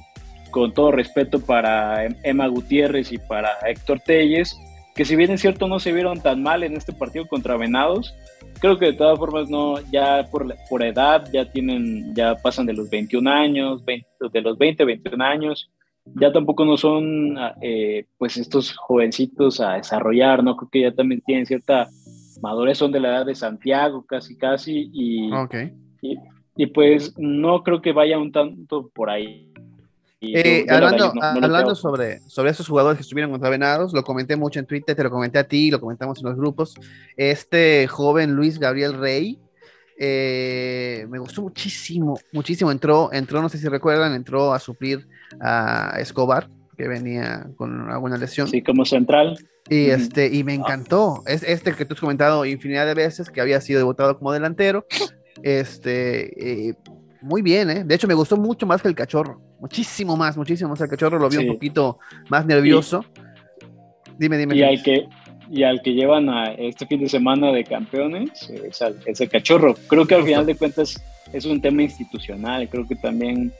Con 0.51 0.73
todo 0.73 0.91
respeto 0.91 1.39
para 1.39 2.05
Emma 2.23 2.47
Gutiérrez 2.47 3.11
y 3.11 3.17
para 3.17 3.49
Héctor 3.65 4.01
Telles, 4.05 4.55
que 4.93 5.05
si 5.05 5.15
bien 5.15 5.31
es 5.31 5.41
cierto 5.41 5.67
no 5.67 5.79
se 5.79 5.93
vieron 5.93 6.19
tan 6.21 6.43
mal 6.43 6.63
en 6.63 6.75
este 6.75 6.93
partido 6.93 7.25
contra 7.27 7.57
Venados, 7.57 8.13
creo 8.59 8.77
que 8.77 8.87
de 8.87 8.93
todas 8.93 9.17
formas 9.17 9.49
no, 9.49 9.79
ya 9.91 10.27
por, 10.29 10.53
por 10.69 10.83
edad 10.83 11.27
ya 11.33 11.51
tienen, 11.51 12.13
ya 12.13 12.35
pasan 12.35 12.65
de 12.65 12.73
los 12.73 12.89
21 12.89 13.29
años, 13.29 13.83
de 13.85 14.41
los 14.41 14.57
20, 14.57 14.85
21 14.85 15.23
años, 15.23 15.71
ya 16.05 16.31
tampoco 16.31 16.65
no 16.65 16.77
son 16.77 17.37
eh, 17.61 18.05
pues 18.17 18.37
estos 18.37 18.75
jovencitos 18.75 19.59
a 19.59 19.73
desarrollar, 19.73 20.43
¿no? 20.43 20.55
Creo 20.57 20.69
que 20.69 20.81
ya 20.81 20.91
también 20.91 21.21
tienen 21.21 21.45
cierta 21.45 21.89
madurez, 22.41 22.77
son 22.77 22.91
de 22.91 22.99
la 22.99 23.09
edad 23.09 23.25
de 23.25 23.35
Santiago 23.35 24.05
casi 24.05 24.37
casi 24.37 24.89
y, 24.93 25.29
y, 26.55 26.65
pues 26.67 27.17
no 27.17 27.63
creo 27.63 27.81
que 27.81 27.93
vaya 27.93 28.17
un 28.17 28.31
tanto 28.31 28.89
por 28.93 29.09
ahí. 29.09 29.50
Eh, 30.23 30.67
hablando, 30.69 31.13
hablando 31.19 31.73
sobre, 31.73 32.19
sobre 32.21 32.51
esos 32.51 32.67
jugadores 32.67 32.97
que 32.97 33.01
estuvieron 33.01 33.31
contra 33.31 33.49
Venados, 33.49 33.91
lo 33.91 34.03
comenté 34.03 34.35
mucho 34.35 34.59
en 34.59 34.67
Twitter, 34.67 34.95
te 34.95 35.03
lo 35.03 35.09
comenté 35.09 35.39
a 35.39 35.47
ti, 35.47 35.71
lo 35.71 35.81
comentamos 35.81 36.19
en 36.19 36.25
los 36.25 36.37
grupos. 36.37 36.75
Este 37.17 37.87
joven 37.87 38.33
Luis 38.33 38.59
Gabriel 38.59 38.93
Rey, 38.93 39.39
eh, 39.97 41.07
me 41.09 41.17
gustó 41.17 41.41
muchísimo, 41.41 42.19
muchísimo. 42.31 42.71
Entró, 42.71 43.09
entró, 43.11 43.41
no 43.41 43.49
sé 43.49 43.57
si 43.57 43.67
recuerdan, 43.67 44.13
entró 44.13 44.53
a 44.53 44.59
suplir 44.59 45.07
a 45.39 45.95
Escobar, 45.99 46.49
que 46.77 46.87
venía 46.87 47.47
con 47.55 47.89
alguna 47.89 48.17
lesión. 48.17 48.47
Sí, 48.47 48.61
como 48.61 48.85
central. 48.85 49.37
Y, 49.69 49.89
este, 49.89 50.27
y 50.27 50.43
me 50.43 50.53
encantó. 50.53 51.23
Es 51.25 51.43
este 51.43 51.73
que 51.73 51.85
tú 51.85 51.95
has 51.95 51.99
comentado 51.99 52.45
infinidad 52.45 52.85
de 52.85 52.93
veces, 52.93 53.29
que 53.29 53.41
había 53.41 53.59
sido 53.59 53.79
debutado 53.79 54.19
como 54.19 54.31
delantero. 54.31 54.85
Este, 55.43 56.69
eh, 56.69 56.75
muy 57.21 57.41
bien, 57.41 57.69
¿eh? 57.69 57.83
De 57.83 57.95
hecho, 57.95 58.07
me 58.07 58.13
gustó 58.13 58.35
mucho 58.35 58.65
más 58.65 58.81
que 58.81 58.87
el 58.87 58.95
cachorro. 58.95 59.39
Muchísimo 59.59 60.17
más, 60.17 60.35
muchísimo 60.35 60.71
más. 60.71 60.81
El 60.81 60.89
cachorro 60.89 61.19
lo 61.19 61.29
vi 61.29 61.37
un 61.37 61.47
poquito 61.47 61.99
más 62.29 62.45
nervioso. 62.45 63.05
Dime, 64.17 64.37
dime. 64.37 64.55
Y 64.55 64.63
hay 64.63 64.81
que, 64.81 65.07
y 65.49 65.63
al 65.63 65.81
que 65.81 65.93
llevan 65.93 66.29
a 66.29 66.53
este 66.53 66.85
fin 66.87 66.99
de 66.99 67.09
semana 67.09 67.51
de 67.51 67.63
campeones 67.63 68.49
es, 68.49 69.21
el 69.21 69.29
cachorro. 69.29 69.75
Creo 69.87 70.07
que 70.07 70.15
al 70.15 70.23
final 70.23 70.45
de 70.45 70.55
cuentas 70.55 71.01
es 71.31 71.45
un 71.45 71.61
tema 71.61 71.83
institucional, 71.83 72.67
creo 72.69 72.87
que 72.87 72.95
también 72.95 73.53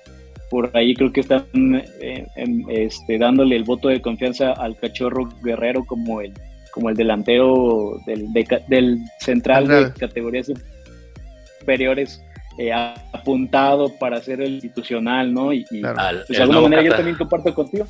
por 0.50 0.70
ahí 0.74 0.94
creo 0.96 1.12
que 1.12 1.22
están 1.22 1.46
eh, 1.54 2.28
este, 2.70 3.18
dándole 3.18 3.56
el 3.56 3.64
voto 3.64 3.88
de 3.88 4.02
confianza 4.02 4.52
al 4.54 4.78
cachorro 4.78 5.30
guerrero 5.44 5.86
como 5.86 6.22
el, 6.22 6.34
como 6.72 6.90
el 6.90 6.96
delantero 6.96 8.00
del, 8.06 8.28
del 8.68 9.00
central 9.20 9.68
de 9.68 9.94
categorías 9.94 10.52
superiores 11.60 12.22
eh, 12.58 12.72
apuntado 12.74 13.98
para 13.98 14.22
ser 14.22 14.42
el 14.42 14.56
institucional, 14.56 15.34
¿no? 15.34 15.54
Y, 15.54 15.66
pues, 15.66 16.28
de 16.28 16.42
alguna 16.42 16.62
manera 16.62 16.84
yo 16.84 16.96
también 16.96 17.18
comparto 17.18 17.54
contigo. 17.54 17.86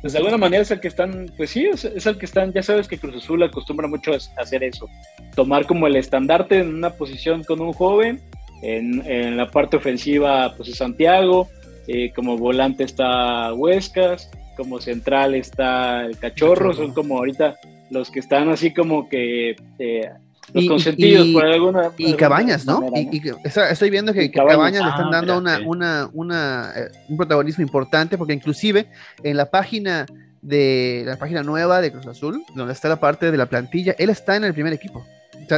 Pues 0.00 0.12
de 0.12 0.18
alguna 0.18 0.36
manera 0.36 0.62
es 0.62 0.70
el 0.70 0.80
que 0.80 0.88
están, 0.88 1.30
pues 1.36 1.50
sí, 1.50 1.66
es, 1.66 1.84
el 1.84 2.18
que 2.18 2.26
están, 2.26 2.52
ya 2.52 2.62
sabes 2.62 2.88
que 2.88 2.98
Cruz 2.98 3.16
Azul 3.16 3.42
acostumbra 3.42 3.88
mucho 3.88 4.12
a 4.12 4.42
hacer 4.42 4.62
eso, 4.62 4.88
tomar 5.34 5.66
como 5.66 5.86
el 5.86 5.96
estandarte 5.96 6.58
en 6.58 6.74
una 6.74 6.90
posición 6.90 7.42
con 7.42 7.60
un 7.60 7.72
joven, 7.72 8.20
en, 8.62 9.36
la 9.36 9.50
parte 9.50 9.76
ofensiva 9.76 10.52
pues 10.56 10.68
es 10.68 10.76
Santiago, 10.76 11.48
eh, 11.86 12.12
como 12.14 12.36
volante 12.36 12.84
está 12.84 13.52
Huescas, 13.54 14.30
como 14.56 14.80
central 14.80 15.34
está 15.34 16.04
el 16.04 16.18
Cachorro, 16.18 16.74
son 16.74 16.92
como 16.92 17.18
ahorita 17.18 17.56
los 17.90 18.10
que 18.10 18.20
están 18.20 18.50
así 18.50 18.74
como 18.74 19.08
que 19.08 19.56
eh, 19.78 20.10
los 20.54 20.64
y, 20.64 20.68
consentidos 20.68 21.28
por 21.28 21.44
alguna. 21.44 21.90
Y 21.96 22.14
Cabañas, 22.14 22.66
¿no? 22.66 22.84
Y, 22.94 23.22
estoy 23.44 23.90
viendo 23.90 24.12
que, 24.12 24.30
Cabañas, 24.30 24.82
le 24.82 24.90
están 24.90 25.06
ah, 25.06 25.10
dando 25.12 25.38
una, 25.38 25.60
una, 25.64 26.10
una, 26.12 26.72
eh, 26.76 26.90
un 27.08 27.16
protagonismo 27.16 27.62
importante, 27.62 28.16
porque 28.18 28.32
inclusive 28.32 28.86
en 29.22 29.36
la 29.36 29.50
página 29.50 30.06
de 30.42 31.02
la 31.06 31.16
página 31.18 31.42
nueva 31.42 31.80
de 31.80 31.92
Cruz 31.92 32.06
Azul, 32.06 32.42
donde 32.54 32.72
está 32.72 32.88
la 32.88 33.00
parte 33.00 33.30
de 33.30 33.36
la 33.36 33.46
plantilla, 33.46 33.94
él 33.98 34.10
está 34.10 34.36
en 34.36 34.44
el 34.44 34.54
primer 34.54 34.72
equipo. 34.72 35.04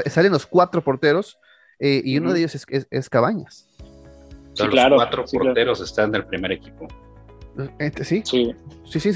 salen 0.06 0.32
los 0.32 0.46
cuatro 0.46 0.82
porteros 0.82 1.38
eh, 1.78 2.02
y 2.04 2.18
uno 2.18 2.32
de 2.32 2.40
ellos 2.40 2.54
es, 2.54 2.86
es, 2.90 3.08
Cabañas. 3.08 3.68
Sí, 4.54 4.64
los 4.64 4.88
cuatro 4.94 5.24
porteros 5.24 5.80
están 5.80 6.10
en 6.10 6.16
el 6.16 6.24
primer 6.26 6.52
equipo. 6.52 6.88
Este, 7.78 8.04
sí. 8.04 8.22
Sí, 8.24 8.54
sí. 8.86 9.00
sí, 9.00 9.10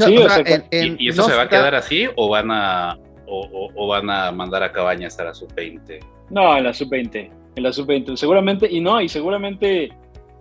¿Y, 0.98 1.08
eso 1.08 1.24
se 1.24 1.34
va 1.34 1.42
a 1.42 1.48
quedar 1.48 1.74
así 1.74 2.06
o 2.16 2.28
van 2.28 2.50
a, 2.50 2.98
o, 3.26 3.86
van 3.86 4.10
a 4.10 4.30
mandar 4.32 4.62
a 4.62 4.72
Cabañas 4.72 5.18
a 5.18 5.24
la 5.24 5.34
sub-20? 5.34 6.00
No, 6.30 6.56
en 6.56 6.64
la 6.64 6.72
sub-20, 6.72 7.30
en 7.56 7.62
la 7.62 7.72
sub-20, 7.72 8.16
seguramente, 8.16 8.68
y 8.70 8.80
no, 8.80 9.00
y 9.00 9.08
seguramente, 9.08 9.90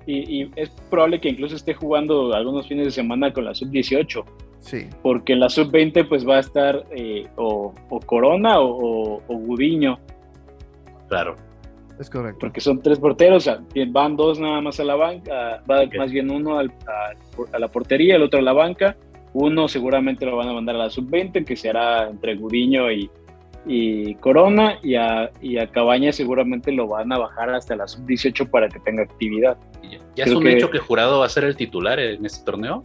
y, 0.06 0.50
es 0.56 0.70
probable 0.90 1.20
que 1.20 1.30
incluso 1.30 1.56
esté 1.56 1.74
jugando 1.74 2.34
algunos 2.34 2.68
fines 2.68 2.86
de 2.86 2.92
semana 2.92 3.32
con 3.34 3.46
la 3.46 3.54
sub-18. 3.54 4.24
Sí. 4.60 4.88
Porque 5.02 5.34
en 5.34 5.42
la 5.42 5.50
sub-20 5.50 6.08
pues 6.08 6.28
va 6.28 6.38
a 6.38 6.40
estar 6.40 6.86
eh, 6.92 7.28
o, 7.36 7.74
Corona 8.06 8.60
o, 8.60 9.22
Gudiño. 9.28 10.00
Claro. 11.10 11.36
Es 12.00 12.10
correcto. 12.10 12.40
Porque 12.40 12.62
son 12.62 12.82
tres 12.82 12.98
porteros, 12.98 13.50
van 13.90 14.16
dos 14.16 14.40
nada 14.40 14.62
más 14.62 14.80
a 14.80 14.84
la 14.84 14.96
banca, 14.96 15.62
va 15.70 15.84
más 15.98 16.12
bien 16.12 16.32
uno 16.32 16.60
a, 16.60 16.64
a 16.64 17.60
la 17.60 17.68
portería, 17.68 18.16
el 18.16 18.24
otro 18.24 18.40
a 18.40 18.42
la 18.42 18.54
banca 18.54 18.98
uno 19.34 19.68
seguramente 19.68 20.26
lo 20.26 20.38
van 20.38 20.50
a 20.50 20.54
mandar 20.54 20.76
a 20.76 20.80
la 20.80 20.90
sub-20, 20.90 21.44
que 21.46 21.56
se 21.56 21.70
hará 21.70 22.10
entre 22.10 22.36
Gudiño 22.36 22.92
y, 22.92 23.10
y 23.66 24.16
Corona, 24.16 24.78
y 24.84 24.96
a, 24.96 25.32
y 25.42 25.58
a 25.58 25.68
Cabaña 25.68 26.12
seguramente 26.12 26.72
lo 26.72 26.88
van 26.88 27.12
a 27.12 27.18
bajar 27.18 27.54
hasta 27.54 27.76
la 27.76 27.88
sub-18 27.88 28.50
para 28.50 28.70
que 28.70 28.80
tenga 28.80 29.04
actividad. 29.04 29.58
¿Ya, 30.16 30.26
es 30.26 30.34
un 30.34 30.48
hecho 30.48 30.70
que 30.70 30.80
Jurado 30.80 31.20
va 31.20 31.26
a 31.26 31.30
ser 31.30 31.44
el 31.46 31.56
titular 31.56 32.00
en 32.00 32.26
este 32.26 32.46
torneo? 32.46 32.84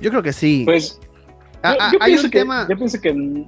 Yo 0.00 0.10
creo 0.10 0.22
que 0.22 0.32
sí. 0.32 0.62
Pues 0.64 1.00
ah, 1.62 1.76
ah, 1.78 1.92
hay 2.00 2.14
un 2.14 2.30
tema. 2.30 2.66
Yo 2.68 2.76
pienso 2.76 3.00
que 3.00 3.46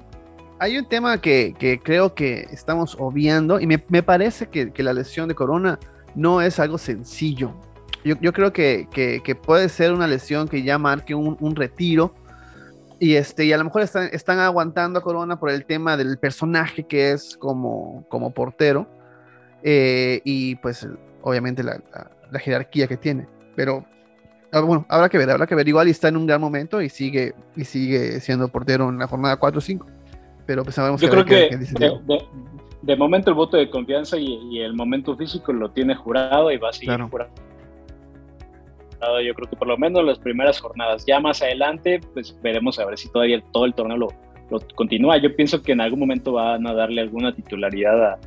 hay 0.61 0.79
un 0.79 0.87
tema 0.87 1.21
que, 1.21 1.55
que, 1.59 1.81
creo 1.81 2.15
que 2.15 2.47
estamos 2.53 2.97
obviando 2.99 3.61
y 3.61 3.67
me, 3.67 3.83
me 3.89 4.03
parece 4.03 4.49
que, 4.49 4.73
que, 4.73 4.83
la 4.83 4.93
lesión 4.93 5.29
de 5.29 5.35
Corona 5.35 5.79
no 6.15 6.41
es 6.41 6.59
algo 6.59 6.79
sencillo. 6.79 7.55
Yo, 8.05 8.33
creo 8.33 8.53
que, 8.53 8.87
puede 9.43 9.69
ser 9.71 9.93
una 9.93 10.07
lesión 10.07 10.47
que 10.47 10.63
ya 10.63 10.79
marque 10.79 11.15
un, 11.15 11.57
retiro. 11.57 12.15
Y, 13.01 13.15
este, 13.15 13.45
y 13.47 13.53
a 13.53 13.59
lo 13.59 13.65
mejor 13.65 13.83
están, 13.83 14.09
están, 14.13 14.39
aguantando 14.39 14.99
a 14.99 15.03
Corona 15.03 15.41
por 15.41 15.51
el 15.51 15.65
tema 15.65 15.97
del 15.97 16.19
personaje 16.19 16.85
que 16.85 17.13
es 17.13 17.37
como, 17.37 18.05
como 18.09 18.33
portero. 18.33 18.87
Eh, 19.63 20.21
y 20.25 20.57
pues 20.57 20.87
obviamente 21.23 21.63
la, 21.63 21.81
jerarquía 22.39 22.87
que 22.87 22.99
tiene. 22.99 23.27
Pero 23.57 23.85
ah, 24.53 24.61
bueno, 24.61 24.85
habrá 24.91 25.09
que 25.09 25.17
ver, 25.17 25.31
habrá 25.31 25.47
que 25.47 25.55
ver. 25.55 25.67
Igual 25.67 25.89
está 25.89 26.09
en 26.09 26.19
un 26.19 26.27
gran 26.27 26.41
momento 26.41 26.83
y 26.83 26.91
sigue, 26.91 27.35
y 27.57 27.65
sigue 27.65 28.21
siendo 28.21 28.49
portero 28.49 28.91
en 28.91 28.99
la 28.99 29.07
jornada 29.07 29.37
4 29.39 29.59
o 29.59 29.61
5. 29.63 29.87
Pero 30.47 30.63
pues 30.63 30.75
sabemos 30.75 31.01
Yo 31.01 31.09
creo 31.09 31.25
que 31.25 31.57
de, 32.83 32.97
momento 32.97 33.31
el 33.31 33.37
voto 33.37 33.57
de 33.57 33.71
confianza 33.71 34.19
y, 34.19 34.61
el 34.61 34.75
momento 34.75 35.17
físico 35.17 35.55
lo 35.55 35.71
tiene 35.71 35.95
jurado 35.95 36.53
y 36.53 36.59
va 36.59 36.69
a 36.69 36.73
seguir 36.75 37.01
jurado 37.01 37.31
asegurado, 37.33 37.54
yo 39.23 39.35
creo 39.35 39.49
que 39.49 39.57
por 39.57 39.69
lo 39.69 39.77
menos 39.77 40.05
las 40.05 40.19
primeras 40.19 40.61
jornadas. 40.61 41.05
Ya 41.07 41.21
más 41.21 41.43
adelante, 41.43 42.01
pues 42.13 42.37
veremos 42.43 42.79
a 42.79 42.87
ver 42.87 42.99
si 42.99 43.11
todavía 43.11 43.43
todo 43.53 43.65
el 43.65 43.75
torneo 43.75 43.97
lo, 43.97 44.09
continúa. 44.75 45.19
Yo 45.19 45.35
pienso 45.35 45.63
que 45.63 45.73
en 45.73 45.81
algún 45.81 46.01
momento 46.01 46.33
van 46.33 46.67
a 46.67 46.75
darle 46.75 47.01
alguna 47.01 47.35
titularidad 47.35 48.19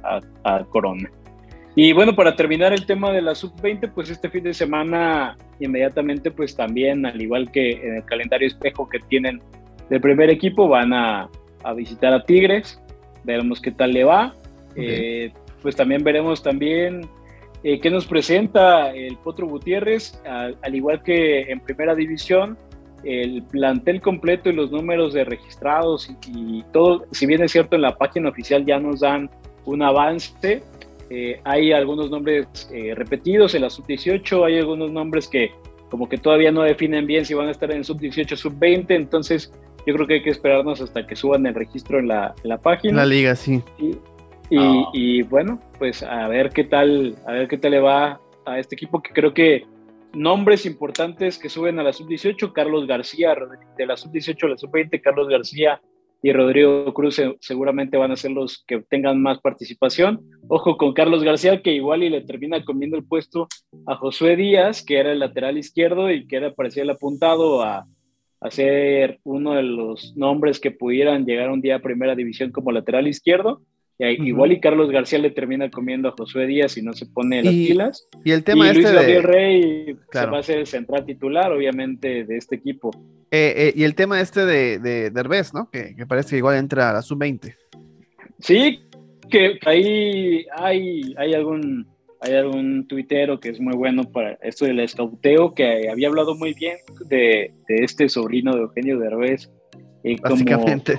a, 0.44 0.64
Corona. 0.66 1.10
Y 1.76 1.94
bueno, 1.94 2.16
para 2.16 2.36
terminar 2.36 2.74
el 2.74 2.86
tema 2.86 3.12
de 3.12 3.22
la 3.22 3.36
sub-20, 3.36 3.92
pues 3.94 4.10
este 4.10 4.30
fin 4.30 4.44
de 4.44 4.54
semana 4.54 5.38
inmediatamente, 5.60 6.32
pues 6.32 6.56
también, 6.56 7.06
al 7.06 7.22
igual 7.22 7.52
que 7.52 7.74
en 7.74 7.98
el 7.98 8.06
calendario 8.06 8.48
espejo 8.48 8.90
que 8.90 9.00
tienen 9.00 9.42
del 9.90 10.02
primer 10.02 10.30
equipo, 10.30 10.68
van 10.68 10.94
a, 10.94 11.30
visitar 11.76 12.14
a 12.14 12.24
Tigres, 12.24 12.82
veremos 13.24 13.62
qué 13.62 13.72
tal 13.72 13.92
le 13.92 14.04
va. 14.04 14.34
Eh, 14.76 15.32
pues 15.62 15.76
también 15.76 16.04
veremos 16.04 16.42
también 16.42 17.02
eh, 17.64 17.80
qué 17.80 17.90
nos 17.90 18.06
presenta 18.06 18.92
el 18.94 19.18
Potro 19.18 19.48
Gutiérrez, 19.48 20.22
al, 20.26 20.76
igual 20.76 21.02
que 21.04 21.52
en 21.52 21.60
primera 21.60 21.96
división, 21.96 22.58
el 23.04 23.44
plantel 23.44 24.02
completo 24.02 24.50
y 24.50 24.54
los 24.54 24.72
números 24.72 25.14
de 25.14 25.24
registrados 25.24 26.10
y, 26.28 26.64
todo, 26.74 27.06
si 27.12 27.26
bien 27.26 27.44
es 27.44 27.52
cierto 27.52 27.76
en 27.76 27.84
la 27.84 27.96
página 27.96 28.30
oficial 28.30 28.66
ya 28.66 28.80
nos 28.80 29.02
dan 29.02 29.30
un 29.66 29.82
avance, 29.82 30.64
eh, 31.10 31.40
hay 31.44 31.72
algunos 31.72 32.10
nombres 32.10 32.48
eh, 32.74 32.94
repetidos 32.96 33.56
en 33.56 33.62
la 33.62 33.70
sub-18, 33.70 34.46
hay 34.46 34.58
algunos 34.58 34.92
nombres 34.92 35.28
que 35.28 35.52
como 35.90 36.10
que 36.10 36.18
todavía 36.18 36.52
no 36.52 36.64
definen 36.64 37.08
bien 37.08 37.26
si 37.26 37.34
van 37.34 37.48
a 37.48 37.52
estar 37.52 37.72
en 37.72 37.84
sub-18, 37.84 38.36
sub-20, 38.36 38.88
entonces 38.90 39.54
yo 39.86 39.94
creo 39.94 40.06
que 40.06 40.14
hay 40.16 40.24
que 40.24 40.32
esperarnos 40.32 40.82
hasta 40.82 41.08
que 41.08 41.16
suban 41.16 41.46
el 41.46 41.56
registro 41.56 42.00
en 42.00 42.10
la, 42.10 42.36
en 42.44 42.50
la 42.50 42.58
página. 42.58 42.98
La 42.98 43.06
liga, 43.06 43.36
sí. 43.36 43.64
Y, 43.80 43.96
bueno, 45.24 45.60
pues 45.78 46.04
a 46.04 46.28
ver 46.28 46.50
qué 46.50 46.64
tal, 46.64 47.16
a 47.26 47.34
ver 47.34 47.48
qué 47.48 47.58
tal 47.58 47.72
le 47.72 47.80
va 47.80 48.22
a 48.46 48.60
este 48.60 48.76
equipo 48.76 49.02
que 49.02 49.14
creo 49.14 49.34
que 49.34 49.66
nombres 50.14 50.66
importantes 50.66 51.38
que 51.38 51.50
suben 51.50 51.80
a 51.80 51.84
la 51.84 51.94
sub-18, 51.94 52.54
Carlos 52.54 52.88
García, 52.88 53.36
de 53.78 53.86
la 53.86 53.98
sub-18 53.98 54.46
a 54.46 54.50
la 54.50 54.58
sub-20, 54.58 55.02
Carlos 55.02 55.28
García 55.28 55.82
y 56.22 56.34
Rodrigo 56.34 56.94
Cruz 56.94 57.22
seguramente 57.40 57.98
van 57.98 58.12
a 58.12 58.16
ser 58.16 58.32
los 58.32 58.64
que 58.66 58.82
tengan 58.90 59.22
más 59.22 59.40
participación. 59.40 60.22
Ojo 60.48 60.78
con 60.78 60.94
Carlos 60.94 61.24
García, 61.24 61.62
que 61.62 61.74
igual 61.74 62.04
y 62.04 62.10
le 62.10 62.22
termina 62.22 62.64
comiendo 62.66 62.98
el 62.98 63.04
puesto 63.04 63.48
a 63.86 63.96
Josué 63.96 64.36
Díaz, 64.36 64.84
que 64.84 64.98
era 64.98 65.12
el 65.12 65.20
lateral 65.20 65.58
izquierdo 65.58 66.10
y 66.12 66.26
que 66.26 66.38
era 66.38 66.54
parecía 66.54 66.84
el 66.84 66.90
apuntado 66.90 67.62
a, 67.62 67.86
a 68.40 68.52
ser 68.52 69.20
uno 69.24 69.54
de 69.54 69.64
los 69.64 70.16
nombres 70.16 70.60
que 70.60 70.72
pudieran 70.72 71.26
llegar 71.26 71.52
un 71.52 71.62
día 71.62 71.76
a 71.76 71.80
primera 71.80 72.16
división 72.16 72.52
como 72.52 72.72
lateral 72.72 73.08
izquierdo. 73.08 73.62
Igual 74.00 74.52
y 74.52 74.60
Carlos 74.60 74.92
García 74.92 75.18
le 75.18 75.32
termina 75.32 75.72
comiendo 75.72 76.10
a 76.10 76.12
Josué 76.12 76.46
Díaz 76.46 76.78
y 76.78 76.84
no 76.84 76.94
se 76.94 77.08
pone 77.08 77.42
las 77.42 77.54
pilas. 77.54 78.08
Y 78.24 78.32
el 78.32 78.44
tema 78.44 78.72
Luis 78.72 78.86
este 78.86 78.96
Gabriel 78.96 79.24
Rey 79.24 79.98
se 80.12 80.26
va 80.28 80.38
a 80.38 80.44
ser 80.44 80.60
el 80.60 80.68
central 80.68 81.04
titular, 81.06 81.52
obviamente, 81.52 82.24
de 82.24 82.38
este 82.38 82.56
equipo. 82.56 82.92
Eh, 83.32 83.54
eh, 83.58 83.74
y 83.76 83.84
el 83.84 83.96
tema 83.96 84.22
este 84.22 84.46
de, 84.46 84.78
de 84.78 85.10
Derbez, 85.10 85.54
¿no? 85.54 85.70
Que, 85.72 85.96
parece 86.08 86.32
que 86.32 86.38
igual 86.38 86.58
entra 86.58 86.92
a 86.92 86.94
la 86.94 87.02
sub-20. 87.02 87.56
Sí, 88.40 88.82
que 89.32 89.58
ahí 89.66 90.46
hay, 90.56 91.16
hay 91.18 91.34
algún 91.34 91.88
hay 92.20 92.34
algún 92.34 92.88
tuitero 92.88 93.40
que 93.40 93.50
es 93.50 93.60
muy 93.60 93.76
bueno 93.76 94.04
para 94.04 94.34
esto 94.42 94.66
del 94.66 94.80
escauteo, 94.80 95.54
que 95.54 95.90
había 95.90 96.08
hablado 96.08 96.36
muy 96.36 96.54
bien 96.54 96.78
de, 97.10 97.54
este 97.68 98.10
sobrino 98.10 98.54
de 98.54 98.62
Eugenio 98.62 99.00
Derbez. 99.00 99.52
Eh, 100.04 100.16
Básicamente, 100.22 100.96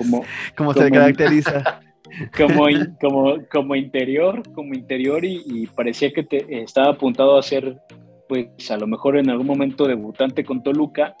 como, 0.55 0.73
se 0.73 0.91
caracteriza. 0.91 1.81
como, 2.35 2.67
como, 2.99 3.37
como 3.51 3.75
interior, 3.75 4.43
como 4.53 4.73
interior 4.73 5.23
y, 5.25 5.67
parecía 5.75 6.11
que 6.11 6.23
te, 6.23 6.61
estaba 6.61 6.91
apuntado 6.91 7.37
a 7.37 7.43
ser, 7.43 7.77
pues 8.27 8.69
a 8.69 8.77
lo 8.77 8.87
mejor 8.87 9.17
en 9.17 9.29
algún 9.29 9.47
momento 9.47 9.87
debutante 9.87 10.43
con 10.43 10.63
Toluca 10.63 11.15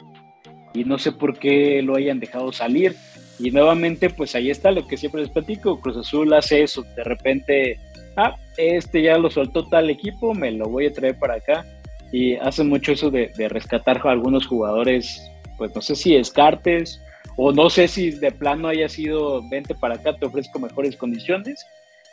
y 0.73 0.83
no 0.83 0.97
sé 0.97 1.11
por 1.11 1.37
qué 1.37 1.81
lo 1.81 1.95
hayan 1.95 2.19
dejado 2.19 2.51
salir. 2.51 2.95
Y 3.39 3.51
nuevamente, 3.51 4.09
pues 4.09 4.35
ahí 4.35 4.49
está 4.49 4.71
lo 4.71 4.85
que 4.85 4.97
siempre 4.97 5.21
les 5.21 5.29
platico, 5.29 5.79
Cruz 5.79 5.97
Azul 5.97 6.33
hace 6.33 6.61
eso, 6.61 6.83
de 6.95 7.03
repente, 7.05 7.79
ah, 8.17 8.35
este 8.57 9.01
ya 9.01 9.17
lo 9.17 9.29
soltó 9.29 9.65
tal 9.65 9.89
equipo, 9.89 10.33
me 10.33 10.51
lo 10.51 10.65
voy 10.65 10.87
a 10.87 10.93
traer 10.93 11.17
para 11.17 11.35
acá. 11.35 11.65
Y 12.11 12.35
hace 12.35 12.63
mucho 12.63 12.91
eso 12.91 13.11
de, 13.11 13.31
de 13.37 13.47
rescatar 13.47 14.01
a 14.03 14.11
algunos 14.11 14.45
jugadores, 14.45 15.21
pues 15.57 15.73
no 15.73 15.81
sé 15.81 15.95
si 15.95 16.15
Escartes 16.15 16.99
o 17.41 17.53
no 17.53 17.69
sé 17.69 17.87
si 17.87 18.11
de 18.11 18.31
plano 18.31 18.67
haya 18.67 18.89
sido 18.89 19.47
vente 19.47 19.73
para 19.73 19.95
acá, 19.95 20.13
te 20.13 20.25
ofrezco 20.25 20.59
mejores 20.59 20.97
condiciones. 20.97 21.65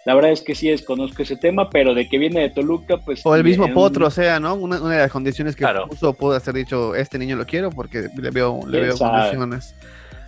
La 0.05 0.15
verdad 0.15 0.31
es 0.31 0.41
que 0.41 0.55
sí 0.55 0.69
desconozco 0.69 1.21
ese 1.21 1.35
tema, 1.35 1.69
pero 1.69 1.95
de 1.95 2.09
que 2.09 2.17
viene 2.17 2.43
de 2.43 2.51
Toluca, 2.51 2.99
pues... 2.99 3.27
O 3.27 3.35
el 3.35 3.43
mismo 3.43 3.67
Potro, 3.75 4.07
o 4.07 4.11
sea, 4.11 4.39
¿no? 4.39 4.55
Una, 4.55 4.79
de 4.79 4.99
las 4.99 5.11
condiciones 5.11 5.57
que 5.57 5.65
claro. 5.65 5.89
puso 5.89 6.15
pudo 6.15 6.37
haber 6.37 6.55
dicho, 6.55 6.95
este 6.95 7.19
niño 7.19 7.35
lo 7.35 7.45
quiero 7.45 7.71
porque 7.71 8.09
le 8.17 8.31
veo, 8.31 8.61
le 8.69 8.83
veo 8.83 8.97
condiciones. 8.97 9.75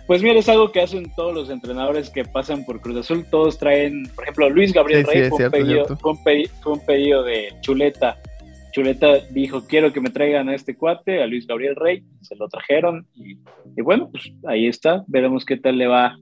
Pues 0.05 0.21
mira, 0.21 0.37
es 0.37 0.49
algo 0.49 0.69
que 0.73 0.81
hacen 0.81 1.09
todos 1.15 1.33
los 1.33 1.49
entrenadores 1.49 2.09
que 2.09 2.25
pasan 2.25 2.65
por 2.65 2.81
Cruz 2.81 2.97
Azul. 2.97 3.25
Todos 3.31 3.57
traen, 3.57 4.03
por 4.13 4.25
ejemplo, 4.25 4.49
Luis 4.49 4.73
Gabriel 4.73 5.05
Rey 5.05 5.29
fue, 5.29 5.45
un 5.45 6.83
pedido, 6.83 7.23
de 7.23 7.53
Chuleta 7.61 8.17
Chuleta 8.71 9.19
dijo, 9.31 9.65
quiero 9.67 9.91
que 9.91 10.01
me 10.01 10.09
traigan 10.09 10.49
a 10.49 10.55
este 10.55 10.75
cuate, 10.75 11.21
a 11.21 11.27
Luis 11.27 11.47
Gabriel 11.47 11.75
Rey, 11.75 12.03
se 12.21 12.35
lo 12.35 12.47
trajeron 12.47 13.07
y, 13.15 13.37
bueno, 13.81 14.09
pues 14.11 14.31
ahí 14.47 14.67
está, 14.67 15.03
veremos 15.07 15.45
qué 15.45 15.57
tal 15.57 15.77
le 15.77 15.87
va 15.87 16.17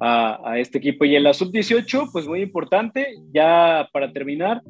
a, 0.00 0.58
este 0.58 0.78
equipo. 0.78 1.04
Y 1.04 1.16
en 1.16 1.24
la 1.24 1.34
sub-18, 1.34 2.10
pues 2.12 2.26
muy 2.26 2.42
importante, 2.42 3.14
ya 3.32 3.88
para 3.92 4.12
terminar, 4.12 4.62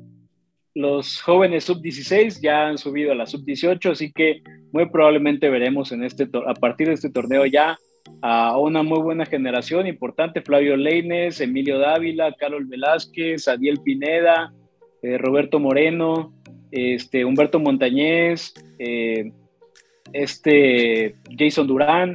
los 0.74 1.20
jóvenes 1.20 1.64
sub-16 1.64 2.40
ya 2.42 2.68
han 2.68 2.78
subido 2.78 3.12
a 3.12 3.14
la 3.14 3.26
sub-18, 3.26 3.90
así 3.90 4.12
que 4.12 4.42
muy 4.72 4.88
probablemente 4.88 5.50
veremos 5.50 5.92
en 5.92 6.04
este 6.04 6.28
a 6.46 6.54
partir 6.54 6.88
de 6.88 6.94
este 6.94 7.10
torneo 7.10 7.44
ya 7.44 7.76
a 8.22 8.56
una 8.58 8.82
muy 8.82 9.00
buena 9.00 9.26
generación 9.26 9.86
importante, 9.86 10.42
Flavio 10.42 10.76
Leines, 10.76 11.40
Emilio 11.40 11.78
Dávila, 11.78 12.32
Carlos 12.38 12.68
Velázquez, 12.68 13.48
Adiel 13.48 13.80
Pineda, 13.82 14.52
eh, 15.02 15.18
Roberto 15.18 15.58
Moreno, 15.58 16.32
este, 16.70 17.24
Humberto 17.24 17.58
Montañez, 17.58 18.54
eh, 18.78 19.32
este, 20.12 21.16
Jason 21.38 21.66
Durán, 21.66 22.14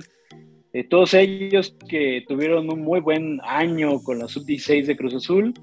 eh, 0.73 0.83
todos 0.83 1.13
ellos 1.13 1.75
que 1.87 2.23
tuvieron 2.27 2.69
un 2.69 2.81
muy 2.81 2.99
buen 2.99 3.39
año 3.43 4.01
con 4.03 4.19
la 4.19 4.27
sub-16 4.27 4.85
de 4.85 4.97
Cruz 4.97 5.15
Azul, 5.15 5.53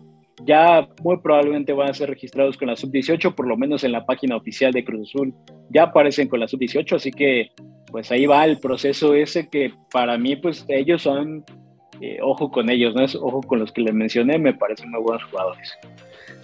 ya 0.44 0.88
muy 1.02 1.18
probablemente 1.18 1.72
van 1.72 1.90
a 1.90 1.94
ser 1.94 2.08
registrados 2.08 2.56
con 2.56 2.68
la 2.68 2.76
sub-18, 2.76 3.34
por 3.34 3.46
lo 3.46 3.56
menos 3.56 3.84
en 3.84 3.92
la 3.92 4.06
página 4.06 4.36
oficial 4.36 4.72
de 4.72 4.84
Cruz 4.84 5.10
Azul, 5.10 5.34
ya 5.70 5.84
aparecen 5.84 6.28
con 6.28 6.40
la 6.40 6.48
sub-18, 6.48 6.96
así 6.96 7.10
que 7.10 7.50
pues 7.90 8.10
ahí 8.10 8.24
va 8.24 8.44
el 8.44 8.58
proceso 8.58 9.14
ese 9.14 9.48
que 9.48 9.74
para 9.92 10.16
mí 10.16 10.36
pues 10.36 10.64
ellos 10.68 11.02
son, 11.02 11.44
eh, 12.00 12.18
ojo 12.22 12.50
con 12.50 12.70
ellos, 12.70 12.94
¿no? 12.94 13.04
Es, 13.04 13.14
ojo 13.14 13.42
con 13.42 13.58
los 13.58 13.70
que 13.70 13.82
les 13.82 13.94
mencioné, 13.94 14.38
me 14.38 14.54
parecen 14.54 14.90
muy 14.90 15.02
buenos 15.02 15.22
jugadores. 15.24 15.72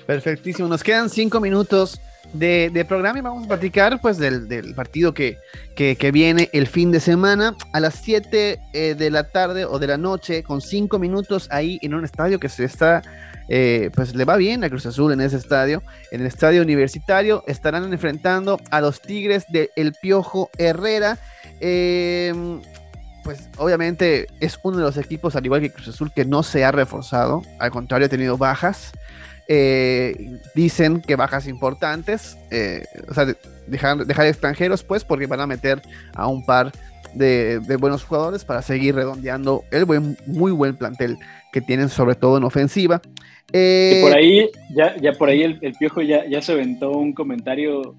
Perfectísimo, 0.07 0.69
nos 0.69 0.83
quedan 0.83 1.09
cinco 1.09 1.41
minutos 1.41 1.99
de, 2.33 2.85
programa 2.89 3.19
y 3.19 3.23
vamos 3.23 3.45
a 3.45 3.49
platicar 3.49 4.01
pues 4.01 4.19
del, 4.19 4.75
partido 4.75 5.15
que, 5.15 5.39
que, 5.75 6.11
viene 6.13 6.51
el 6.53 6.67
fin 6.67 6.91
de 6.91 7.01
semana 7.01 7.57
a 7.73 7.81
las 7.81 7.95
7 7.97 8.59
eh, 8.73 8.95
de 8.95 9.11
la 9.11 9.31
tarde 9.31 9.65
o 9.65 9.79
de 9.79 9.87
la 9.87 9.97
noche 9.97 10.43
con 10.43 10.61
5 10.61 10.99
minutos 10.99 11.49
ahí 11.51 11.79
en 11.83 11.95
un 11.95 12.05
estadio 12.05 12.39
que 12.39 12.49
se 12.49 12.65
está 12.65 13.03
eh, 13.49 13.91
pues 13.95 14.15
le 14.15 14.27
va 14.27 14.37
bien 14.37 14.63
a 14.63 14.69
Cruz 14.69 14.85
Azul 14.85 15.13
en 15.13 15.23
ese 15.23 15.39
estadio, 15.39 15.83
en 16.11 16.21
el 16.21 16.27
estadio 16.27 16.61
universitario 16.61 17.45
estarán 17.47 17.91
enfrentando 17.93 18.61
a 18.71 18.81
los 18.83 19.01
Tigres 19.01 19.47
de 19.49 19.71
El 19.75 19.95
Piojo 19.95 20.51
Herrera. 20.59 21.19
Em, 21.61 22.61
pues 23.25 23.49
obviamente 23.57 24.27
es 24.41 24.59
uno 24.63 24.77
de 24.77 24.83
los 24.83 24.97
equipos, 24.97 25.35
al 25.35 25.45
igual 25.45 25.63
que 25.63 25.71
Cruz 25.71 25.89
Azul, 25.89 26.13
que 26.13 26.25
no 26.25 26.43
se 26.43 26.65
ha 26.65 26.73
reforzado, 26.73 27.43
al 27.59 27.71
contrario 27.71 28.07
ha 28.07 28.11
tenido 28.11 28.37
bajas. 28.37 28.93
Eh, 29.51 30.39
dicen 30.55 31.01
que 31.01 31.17
bajas 31.17 31.49
importantes, 31.49 32.37
eh, 32.51 32.85
o 33.09 33.15
sea, 33.15 33.27
dejar, 33.67 34.05
dejar, 34.05 34.27
extranjeros, 34.27 34.83
pues, 34.83 35.05
porque 35.05 35.27
van 35.27 35.41
a 35.41 35.47
meter 35.47 35.81
a 36.15 36.29
un 36.29 36.45
par 36.45 36.71
de, 37.15 37.59
buenos 37.81 38.05
jugadores 38.05 38.45
para 38.45 38.61
seguir 38.61 38.95
redondeando 38.95 39.65
el 39.71 39.87
buen, 39.87 40.19
muy 40.27 40.53
buen 40.53 40.77
plantel 40.77 41.17
que 41.51 41.63
tienen, 41.63 41.89
sobre 41.89 42.15
todo 42.15 42.37
en 42.37 42.45
ofensiva. 42.45 43.01
y 43.47 44.03
por 44.03 44.13
eh, 44.13 44.15
ahí, 44.15 44.51
ya, 44.77 44.95
ya 45.01 45.13
por 45.13 45.31
ahí 45.31 45.43
el, 45.43 45.73
Piojo 45.79 46.03
ya, 46.03 46.27
ya 46.29 46.43
se 46.43 46.53
aventó 46.53 46.93
un 46.93 47.15
comentario 47.15 47.95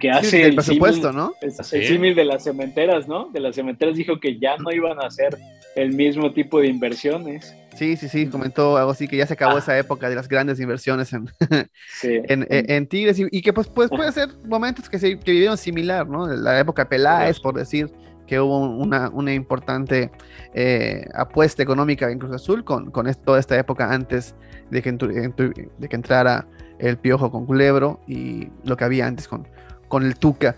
que 0.00 0.10
hace 0.10 0.46
el, 0.46 0.54
presupuesto, 0.54 1.12
¿no? 1.12 1.34
El, 1.40 1.52
símil 1.52 2.14
de 2.14 2.24
las 2.24 2.44
cementeras, 2.44 3.08
¿no? 3.08 3.30
De 3.32 3.40
las 3.40 3.54
cementeras 3.54 3.96
dijo 3.96 4.20
que 4.20 4.38
ya 4.38 4.56
no 4.56 4.70
iban 4.72 5.00
a 5.00 5.06
hacer 5.06 5.36
el 5.74 5.92
mismo 5.92 6.32
tipo 6.32 6.60
de 6.60 6.68
inversiones. 6.68 7.54
Sí, 7.74 7.96
sí, 7.96 8.08
sí, 8.08 8.26
comentó 8.26 8.76
algo 8.76 8.90
así, 8.90 9.06
que 9.06 9.16
ya 9.16 9.26
se 9.26 9.34
acabó 9.34 9.56
ah. 9.56 9.58
esa 9.58 9.78
época 9.78 10.08
de 10.08 10.14
las 10.14 10.28
grandes 10.28 10.58
inversiones 10.60 11.12
en, 11.12 11.28
en, 12.02 12.86
Tigres 12.86 13.18
y, 13.18 13.42
que 13.42 13.52
pues, 13.52 13.68
pues, 13.68 13.90
puede 13.90 14.10
ser 14.12 14.30
momentos 14.44 14.88
que, 14.88 14.98
se, 14.98 15.18
que 15.18 15.32
vivieron 15.32 15.58
similar, 15.58 16.08
¿no? 16.08 16.26
La 16.26 16.58
época 16.58 16.84
de 16.84 16.90
Peláez, 16.90 17.38
por 17.40 17.54
decir 17.54 17.90
que 18.26 18.40
hubo 18.40 18.58
una, 18.58 19.08
una 19.10 19.32
importante 19.32 20.10
eh, 20.54 21.06
apuesta 21.14 21.62
económica 21.62 22.10
en 22.10 22.18
Cruz 22.18 22.34
Azul 22.34 22.64
con, 22.64 22.90
con 22.90 23.12
toda 23.24 23.38
esta 23.38 23.56
época 23.56 23.92
antes 23.92 24.34
de 24.70 24.82
que, 24.82 24.92
de 24.92 25.88
que 25.88 25.96
entrara 25.96 26.48
el 26.78 26.98
Piojo 26.98 27.30
con 27.30 27.46
Culebro 27.46 28.00
y 28.06 28.48
lo 28.64 28.76
que 28.76 28.84
había 28.84 29.06
antes 29.06 29.28
con, 29.28 29.46
con 29.88 30.04
el 30.04 30.16
Tuca. 30.16 30.56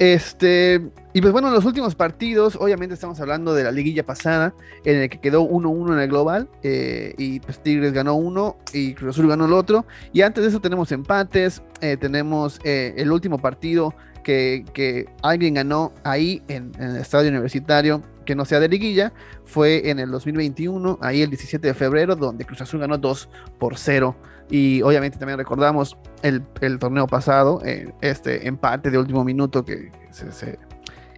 Este, 0.00 0.80
y 1.12 1.20
pues 1.20 1.30
bueno, 1.30 1.50
los 1.50 1.66
últimos 1.66 1.94
partidos, 1.94 2.56
obviamente 2.56 2.94
estamos 2.94 3.20
hablando 3.20 3.52
de 3.52 3.64
la 3.64 3.70
liguilla 3.70 4.02
pasada, 4.06 4.54
en 4.86 4.96
el 4.96 5.10
que 5.10 5.20
quedó 5.20 5.42
1-1 5.42 5.92
en 5.92 5.98
el 5.98 6.08
global, 6.08 6.48
eh, 6.62 7.14
y 7.18 7.40
pues 7.40 7.62
Tigres 7.62 7.92
ganó 7.92 8.14
uno 8.14 8.56
y 8.72 8.94
Cruz 8.94 9.10
Azul 9.10 9.28
ganó 9.28 9.44
el 9.44 9.52
otro. 9.52 9.84
Y 10.14 10.22
antes 10.22 10.42
de 10.42 10.48
eso 10.48 10.60
tenemos 10.60 10.90
empates, 10.90 11.62
eh, 11.82 11.98
tenemos 11.98 12.60
eh, 12.64 12.94
el 12.96 13.12
último 13.12 13.36
partido 13.38 13.94
que, 14.24 14.64
que, 14.72 15.06
alguien 15.20 15.52
ganó 15.52 15.92
ahí 16.02 16.42
en, 16.48 16.72
en, 16.78 16.92
el 16.92 16.96
estadio 16.96 17.28
universitario, 17.28 18.02
que 18.24 18.34
no 18.34 18.46
sea 18.46 18.58
de 18.58 18.68
liguilla, 18.68 19.12
fue 19.44 19.90
en 19.90 19.98
el 19.98 20.10
2021, 20.10 20.98
ahí 21.02 21.20
el 21.20 21.28
17 21.28 21.66
de 21.66 21.74
febrero, 21.74 22.16
donde 22.16 22.46
Cruz 22.46 22.62
Azul 22.62 22.80
ganó 22.80 22.96
2 22.96 23.28
por 23.58 23.76
0 23.76 24.16
y 24.50 24.82
obviamente 24.82 25.18
también 25.18 25.38
recordamos 25.38 25.96
el, 26.22 26.42
el 26.60 26.78
torneo 26.78 27.06
pasado, 27.06 27.62
eh, 27.64 27.92
este 28.00 28.48
empate 28.48 28.90
de 28.90 28.98
último 28.98 29.24
minuto 29.24 29.64
que, 29.64 29.92
se, 30.10 30.32
se, 30.32 30.58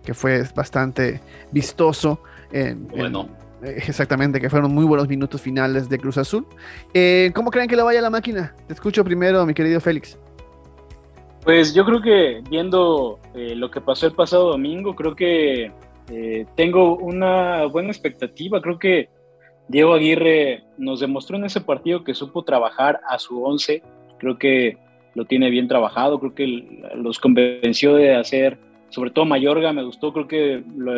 que 0.04 0.14
fue 0.14 0.44
bastante 0.54 1.20
vistoso. 1.50 2.20
En, 2.52 2.86
bueno. 2.88 3.28
En, 3.62 3.68
eh, 3.68 3.82
exactamente, 3.86 4.40
que 4.40 4.50
fueron 4.50 4.74
muy 4.74 4.84
buenos 4.84 5.08
minutos 5.08 5.40
finales 5.40 5.88
de 5.88 5.98
Cruz 5.98 6.18
Azul. 6.18 6.46
Eh, 6.92 7.30
¿Cómo 7.34 7.50
creen 7.50 7.68
que 7.68 7.76
le 7.76 7.82
vaya 7.82 8.00
la 8.02 8.10
máquina? 8.10 8.54
Te 8.66 8.74
escucho 8.74 9.02
primero, 9.02 9.46
mi 9.46 9.54
querido 9.54 9.80
Félix. 9.80 10.18
Pues 11.44 11.74
yo 11.74 11.84
creo 11.84 12.00
que 12.00 12.42
viendo 12.50 13.18
eh, 13.34 13.54
lo 13.56 13.70
que 13.70 13.80
pasó 13.80 14.06
el 14.06 14.12
pasado 14.12 14.50
domingo, 14.50 14.94
creo 14.94 15.16
que 15.16 15.72
tengo 16.56 16.96
una 16.96 17.64
buena 17.66 17.88
expectativa. 17.88 18.60
Creo 18.60 18.78
que 18.78 19.08
Diego 19.68 19.94
Aguirre 19.94 20.64
nos 20.76 21.00
demostró 21.00 21.36
en 21.36 21.44
ese 21.44 21.60
partido 21.60 22.04
que 22.04 22.14
supo 22.14 22.42
trabajar 22.42 23.00
a 23.08 23.18
su 23.18 23.42
once. 23.42 23.82
Creo 24.18 24.38
que 24.38 24.76
lo 25.14 25.24
tiene 25.24 25.50
bien 25.50 25.68
trabajado, 25.68 26.18
creo 26.18 26.34
que 26.34 26.46
los 26.94 27.18
convenció 27.18 27.94
de 27.94 28.14
hacer, 28.14 28.58
sobre 28.88 29.10
todo 29.10 29.24
Mayorga, 29.24 29.72
me 29.72 29.84
gustó, 29.84 30.12
creo 30.12 30.26
que 30.26 30.62
lo, 30.76 30.92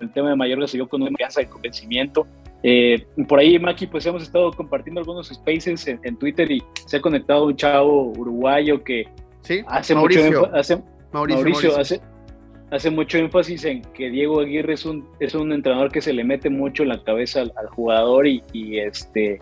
el 0.00 0.12
tema 0.12 0.30
de 0.30 0.36
Mayorga 0.36 0.66
se 0.66 0.76
dio 0.76 0.88
con 0.88 1.02
una 1.02 1.10
confianza 1.10 1.40
de 1.40 1.48
convencimiento. 1.48 2.26
Eh, 2.62 3.06
por 3.28 3.38
ahí, 3.38 3.58
Maki, 3.58 3.86
pues 3.86 4.04
hemos 4.06 4.22
estado 4.22 4.50
compartiendo 4.52 5.00
algunos 5.00 5.28
spaces 5.28 5.86
en, 5.86 6.00
en, 6.02 6.16
Twitter 6.16 6.50
y 6.50 6.62
se 6.86 6.96
ha 6.96 7.00
conectado 7.00 7.46
un 7.46 7.56
chavo 7.56 8.12
uruguayo 8.12 8.82
que 8.82 9.06
¿Sí? 9.42 9.62
hace 9.66 9.94
Mauricio. 9.94 10.24
mucho 10.24 10.50
hace, 10.54 10.82
Mauricio, 11.12 11.42
Mauricio, 11.42 11.70
Mauricio. 11.70 11.78
hace 11.78 12.00
hace 12.70 12.90
mucho 12.90 13.18
énfasis 13.18 13.64
en 13.64 13.82
que 13.82 14.10
Diego 14.10 14.40
Aguirre 14.40 14.74
es 14.74 14.84
un, 14.84 15.08
es 15.20 15.34
un 15.34 15.52
entrenador 15.52 15.90
que 15.90 16.00
se 16.00 16.12
le 16.12 16.24
mete 16.24 16.50
mucho 16.50 16.82
en 16.82 16.90
la 16.90 17.02
cabeza 17.02 17.42
al, 17.42 17.52
al 17.56 17.68
jugador 17.68 18.26
y, 18.26 18.42
y 18.52 18.78
este, 18.78 19.40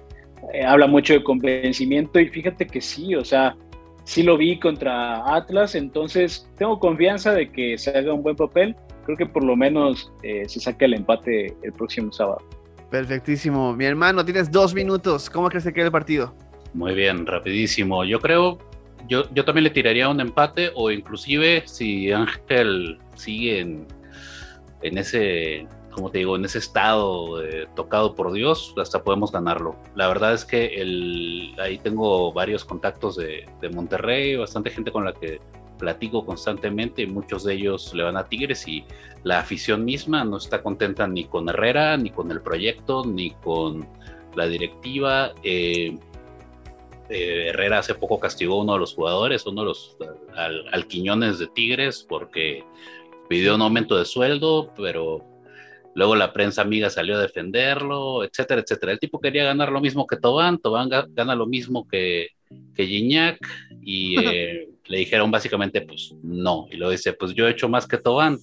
eh, 0.53 0.65
habla 0.65 0.87
mucho 0.87 1.15
de 1.15 1.23
convencimiento 1.23 2.21
y 2.21 2.29
fíjate 2.29 2.67
que 2.67 2.81
sí, 2.81 3.15
o 3.15 3.25
sea, 3.25 3.57
sí 4.05 4.23
lo 4.23 4.37
vi 4.37 4.59
contra 4.59 5.35
Atlas, 5.35 5.75
entonces 5.75 6.49
tengo 6.59 6.79
confianza 6.79 7.33
de 7.33 7.51
que 7.51 7.79
se 7.79 7.91
haga 7.91 8.13
un 8.13 8.23
buen 8.23 8.37
papel, 8.37 8.77
creo 9.05 9.17
que 9.17 9.27
por 9.27 9.43
lo 9.43 9.57
menos 9.57 10.13
eh, 10.23 10.43
se 10.47 10.61
saque 10.61 10.85
el 10.85 10.95
empate 10.95 11.57
el 11.63 11.73
próximo 11.73 12.13
sábado. 12.13 12.43
Perfectísimo, 12.91 13.75
mi 13.75 13.87
hermano, 13.87 14.25
tienes 14.25 14.51
dos 14.51 14.75
minutos, 14.75 15.31
¿cómo 15.31 15.49
crees 15.49 15.65
que 15.65 15.73
queda 15.73 15.87
el 15.87 15.93
partido? 15.93 16.35
Muy 16.75 16.95
bien, 16.95 17.25
rapidísimo. 17.27 18.05
Yo 18.05 18.21
creo 18.21 18.59
yo, 19.09 19.25
yo, 19.35 19.45
también 19.45 19.65
le 19.65 19.71
tiraría 19.71 20.09
un 20.09 20.21
empate 20.21 20.71
o 20.75 20.91
inclusive 20.91 21.63
si 21.67 22.11
Ángel 22.11 22.99
sigue 23.25 23.61
en, 23.61 23.87
ese, 24.83 25.67
como 25.91 26.11
te 26.11 26.19
digo, 26.19 26.37
en 26.37 26.45
ese 26.45 26.59
estado 26.59 27.43
eh, 27.43 27.67
tocado 27.75 28.15
por 28.15 28.33
Dios, 28.33 28.75
hasta 28.77 29.03
podemos 29.03 29.33
ganarlo. 29.33 29.77
La 29.95 30.09
verdad 30.09 30.35
es 30.35 30.45
que 30.45 30.67
el, 30.81 31.55
ahí 31.59 31.79
tengo 31.79 32.33
varios 32.33 32.65
contactos 32.65 33.17
de, 33.17 33.47
de, 33.61 33.69
Monterrey, 33.71 34.37
bastante 34.37 34.71
gente 34.71 34.93
con 34.93 35.05
la 35.05 35.13
que 35.13 35.41
platico 35.79 36.25
constantemente 36.25 37.03
y 37.03 37.07
muchos 37.07 37.45
de 37.45 37.55
ellos 37.55 37.93
le 37.95 38.05
van 38.05 38.17
a 38.17 38.29
Tigres 38.29 38.67
y 38.69 38.85
la 39.23 39.41
afición 39.41 39.85
misma 39.85 40.25
no 40.25 40.37
está 40.37 40.63
contenta 40.63 41.07
ni 41.07 41.25
con 41.25 41.49
Herrera, 41.49 41.97
ni 41.97 42.11
con 42.11 42.31
el 42.31 42.41
proyecto, 42.41 43.05
ni 43.05 43.31
con 43.33 43.87
la 44.37 44.47
directiva. 44.47 45.33
Eh, 45.43 45.99
eh, 47.09 47.49
Herrera 47.49 47.79
hace 47.79 47.95
poco 47.95 48.19
castigó 48.19 48.55
a 48.55 48.63
uno 48.63 48.75
de 48.75 48.81
los 48.81 48.95
jugadores, 48.95 49.47
uno 49.47 49.63
de 49.63 49.69
los 49.69 49.97
al, 50.35 50.67
al, 50.73 50.87
Quiñones 50.87 51.39
de 51.39 51.47
Tigres, 51.49 52.05
porque 52.09 52.65
pidió 53.29 53.55
un 53.55 53.63
aumento 53.63 53.97
de 53.97 54.05
sueldo, 54.05 54.73
pero 54.77 55.25
luego 55.95 56.17
la 56.17 56.33
prensa 56.33 56.63
amiga 56.63 56.91
salió 56.91 57.17
a 57.17 57.23
defenderlo, 57.23 58.25
etcétera, 58.25 58.61
etcétera. 58.61 58.93
El 58.93 58.99
tipo 58.99 59.21
quería 59.21 59.45
ganar 59.45 59.71
lo 59.71 59.81
mismo 59.81 60.07
que 60.07 60.17
Tobán, 60.17 60.59
Tobán 60.59 60.89
gana 60.89 61.35
lo 61.35 61.47
mismo 61.47 61.87
que, 61.87 62.29
que 62.75 62.87
Gignac, 62.87 63.39
y 63.81 64.17
eh, 64.25 64.69
le 64.87 64.99
dijeron 64.99 65.31
básicamente, 65.31 65.83
pues 65.83 66.15
no. 66.23 66.67
Y 66.71 66.77
luego 66.77 66.93
dice, 66.93 67.13
pues 67.13 67.35
yo 67.35 67.47
he 67.47 67.53
hecho 67.53 67.69
más 67.69 67.87
que 67.87 67.99
Tobán. 67.99 68.39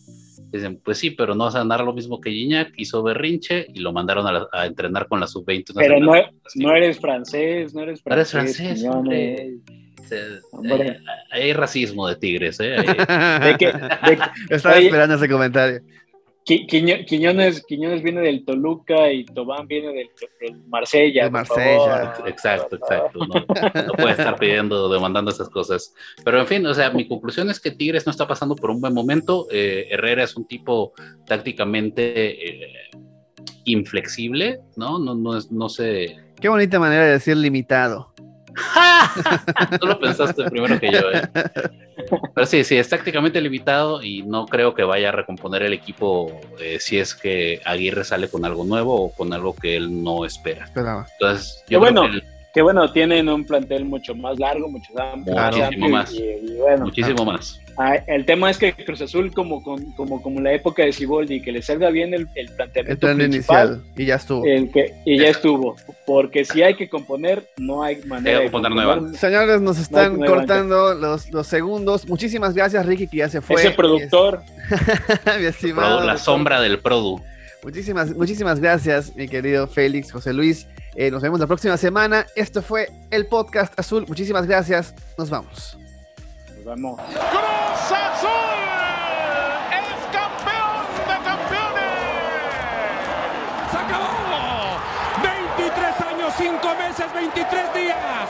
Dicen, 0.51 0.81
pues 0.83 0.97
sí, 0.97 1.11
pero 1.11 1.33
no 1.33 1.45
vas 1.45 1.55
a 1.55 1.59
ganar 1.59 1.81
lo 1.81 1.93
mismo 1.93 2.19
que 2.19 2.31
Gignac, 2.31 2.73
hizo 2.77 3.03
berrinche 3.03 3.67
y 3.73 3.79
lo 3.79 3.93
mandaron 3.93 4.27
a, 4.27 4.31
la, 4.31 4.47
a 4.51 4.65
entrenar 4.65 5.07
con 5.07 5.19
la 5.19 5.27
sub-20. 5.27 5.73
Pero 5.75 5.99
no, 5.99 6.13
no, 6.55 6.75
eres 6.75 6.99
francés, 6.99 7.73
no 7.73 7.83
eres 7.83 8.01
francés. 8.01 8.33
No 8.33 8.41
eres 8.41 8.55
francés, 8.57 8.83
hombre. 8.85 9.31
Hombre. 9.31 9.80
Eh, 10.11 10.97
hay 11.31 11.53
racismo 11.53 12.07
de 12.07 12.15
tigres, 12.15 12.59
¿eh? 12.59 12.75
¿De 12.75 13.55
qué? 13.57 13.71
De, 13.71 14.19
Estaba 14.49 14.75
oye, 14.75 14.85
esperando 14.85 15.15
ese 15.15 15.29
comentario. 15.29 15.81
Quiño, 16.43 16.95
Quiñones, 17.05 17.63
Quiñones 17.67 18.01
viene 18.01 18.21
del 18.21 18.43
Toluca 18.43 19.11
y 19.11 19.25
Tobán 19.25 19.67
viene 19.67 19.93
del, 19.93 20.09
del 20.39 20.57
Marsella. 20.67 21.25
De 21.25 21.29
Marsella. 21.29 22.13
Exacto, 22.25 22.77
exacto. 22.77 23.19
No, 23.19 23.27
no, 23.35 23.93
puede 23.93 24.11
estar 24.11 24.37
pidiendo, 24.39 24.89
demandando 24.89 25.29
esas 25.29 25.49
cosas. 25.49 25.93
Pero 26.25 26.39
en 26.39 26.47
fin, 26.47 26.65
o 26.65 26.73
sea, 26.73 26.89
mi 26.89 27.07
conclusión 27.07 27.49
es 27.51 27.59
que 27.59 27.69
Tigres 27.69 28.07
no 28.07 28.11
está 28.11 28.27
pasando 28.27 28.55
por 28.55 28.71
un 28.71 28.81
buen 28.81 28.93
momento. 28.93 29.47
Eh, 29.51 29.87
Herrera 29.91 30.23
es 30.23 30.35
un 30.35 30.47
tipo 30.47 30.93
tácticamente 31.27 32.65
eh, 32.65 32.89
inflexible, 33.65 34.61
¿no? 34.75 34.97
No, 34.97 35.13
no, 35.13 35.39
no 35.51 35.69
sé. 35.69 36.17
Qué 36.39 36.49
bonita 36.49 36.79
manera 36.79 37.05
de 37.05 37.11
decir 37.11 37.37
limitado. 37.37 38.10
Tú 39.79 39.87
lo 39.87 39.99
pensaste 39.99 40.49
primero 40.49 40.79
que 40.79 40.91
yo, 40.91 41.11
¿eh? 41.11 41.21
Pero 42.33 42.47
sí, 42.47 42.63
sí, 42.63 42.77
es 42.77 42.89
tácticamente 42.89 43.39
limitado 43.41 44.01
y 44.03 44.23
no 44.23 44.45
creo 44.45 44.73
que 44.73 44.83
vaya 44.83 45.09
a 45.09 45.11
recomponer 45.11 45.63
el 45.63 45.73
equipo 45.73 46.39
eh, 46.59 46.77
si 46.79 46.99
es 46.99 47.15
que 47.15 47.61
Aguirre 47.65 48.03
sale 48.03 48.29
con 48.29 48.45
algo 48.45 48.63
nuevo 48.63 48.95
o 48.95 49.11
con 49.11 49.33
algo 49.33 49.55
que 49.55 49.75
él 49.77 50.03
no 50.03 50.25
espera. 50.25 50.65
Esperaba. 50.65 51.05
Entonces, 51.19 51.63
yo 51.67 51.79
bueno, 51.79 52.01
que, 52.03 52.07
el... 52.07 52.23
que, 52.53 52.61
bueno, 52.61 52.91
tienen 52.91 53.29
un 53.29 53.45
plantel 53.45 53.85
mucho 53.85 54.15
más 54.15 54.39
largo, 54.39 54.69
mucho 54.69 54.93
más 54.93 55.23
claro. 55.23 55.57
muchísimo 55.57 55.89
más. 55.89 56.13
Y, 56.13 56.23
y 56.23 56.57
bueno, 56.57 56.85
muchísimo 56.85 57.25
más. 57.25 57.61
Ah, 57.77 57.95
el 58.07 58.25
tema 58.25 58.49
es 58.51 58.57
que 58.57 58.73
Cruz 58.73 59.01
Azul, 59.01 59.33
como, 59.33 59.63
como, 59.63 60.21
como 60.21 60.41
la 60.41 60.53
época 60.53 60.83
de 60.83 60.91
Ciboldi, 60.91 61.41
que 61.41 61.51
le 61.51 61.61
salga 61.61 61.89
bien 61.89 62.13
el, 62.13 62.27
el 62.35 62.49
planteamiento 62.51 63.07
el 63.07 63.15
plan 63.15 63.21
inicial 63.21 63.81
y 63.95 64.05
ya 64.05 64.15
estuvo. 64.15 64.45
El 64.45 64.71
que, 64.71 64.93
y 65.05 65.17
ya 65.17 65.29
estuvo. 65.29 65.75
Porque 66.05 66.45
si 66.45 66.61
hay 66.61 66.75
que 66.75 66.89
componer, 66.89 67.47
no 67.57 67.83
hay 67.83 68.01
manera 68.05 68.39
de 68.39 68.51
componer 68.51 68.71
nueva. 68.71 69.13
Señores, 69.13 69.61
nos 69.61 69.79
están 69.79 70.19
no 70.19 70.25
cortando 70.25 70.93
los, 70.93 71.31
los, 71.31 71.47
segundos. 71.47 72.07
Muchísimas 72.07 72.53
gracias, 72.53 72.85
Ricky, 72.85 73.07
que 73.07 73.17
ya 73.17 73.29
se 73.29 73.41
fue. 73.41 73.55
Ese 73.55 73.71
productor. 73.71 74.41
mi 75.39 75.45
estimado. 75.45 76.03
La 76.03 76.17
sombra 76.17 76.61
del 76.61 76.79
Produ. 76.79 77.21
Muchísimas, 77.63 78.15
muchísimas 78.15 78.59
gracias, 78.59 79.15
mi 79.15 79.27
querido 79.27 79.67
Félix, 79.67 80.11
José 80.11 80.33
Luis. 80.33 80.67
Eh, 80.95 81.09
nos 81.09 81.21
vemos 81.21 81.39
la 81.39 81.47
próxima 81.47 81.77
semana. 81.77 82.25
Esto 82.35 82.61
fue 82.61 82.89
el 83.11 83.25
podcast 83.27 83.77
azul. 83.79 84.05
Muchísimas 84.07 84.45
gracias. 84.45 84.93
Nos 85.17 85.29
vamos. 85.29 85.77
Nos 86.55 86.65
vemos. 86.65 86.99
Cruz 86.99 87.91
Azul 87.91 88.29
es 89.71 90.05
campeón 90.11 90.85
de 91.07 91.15
campeones. 91.23 91.91
Se 93.71 93.77
acabó. 93.77 94.79
23 95.23 96.01
años, 96.01 96.33
5 96.37 96.75
meses, 96.75 97.13
23 97.13 97.73
días. 97.73 98.29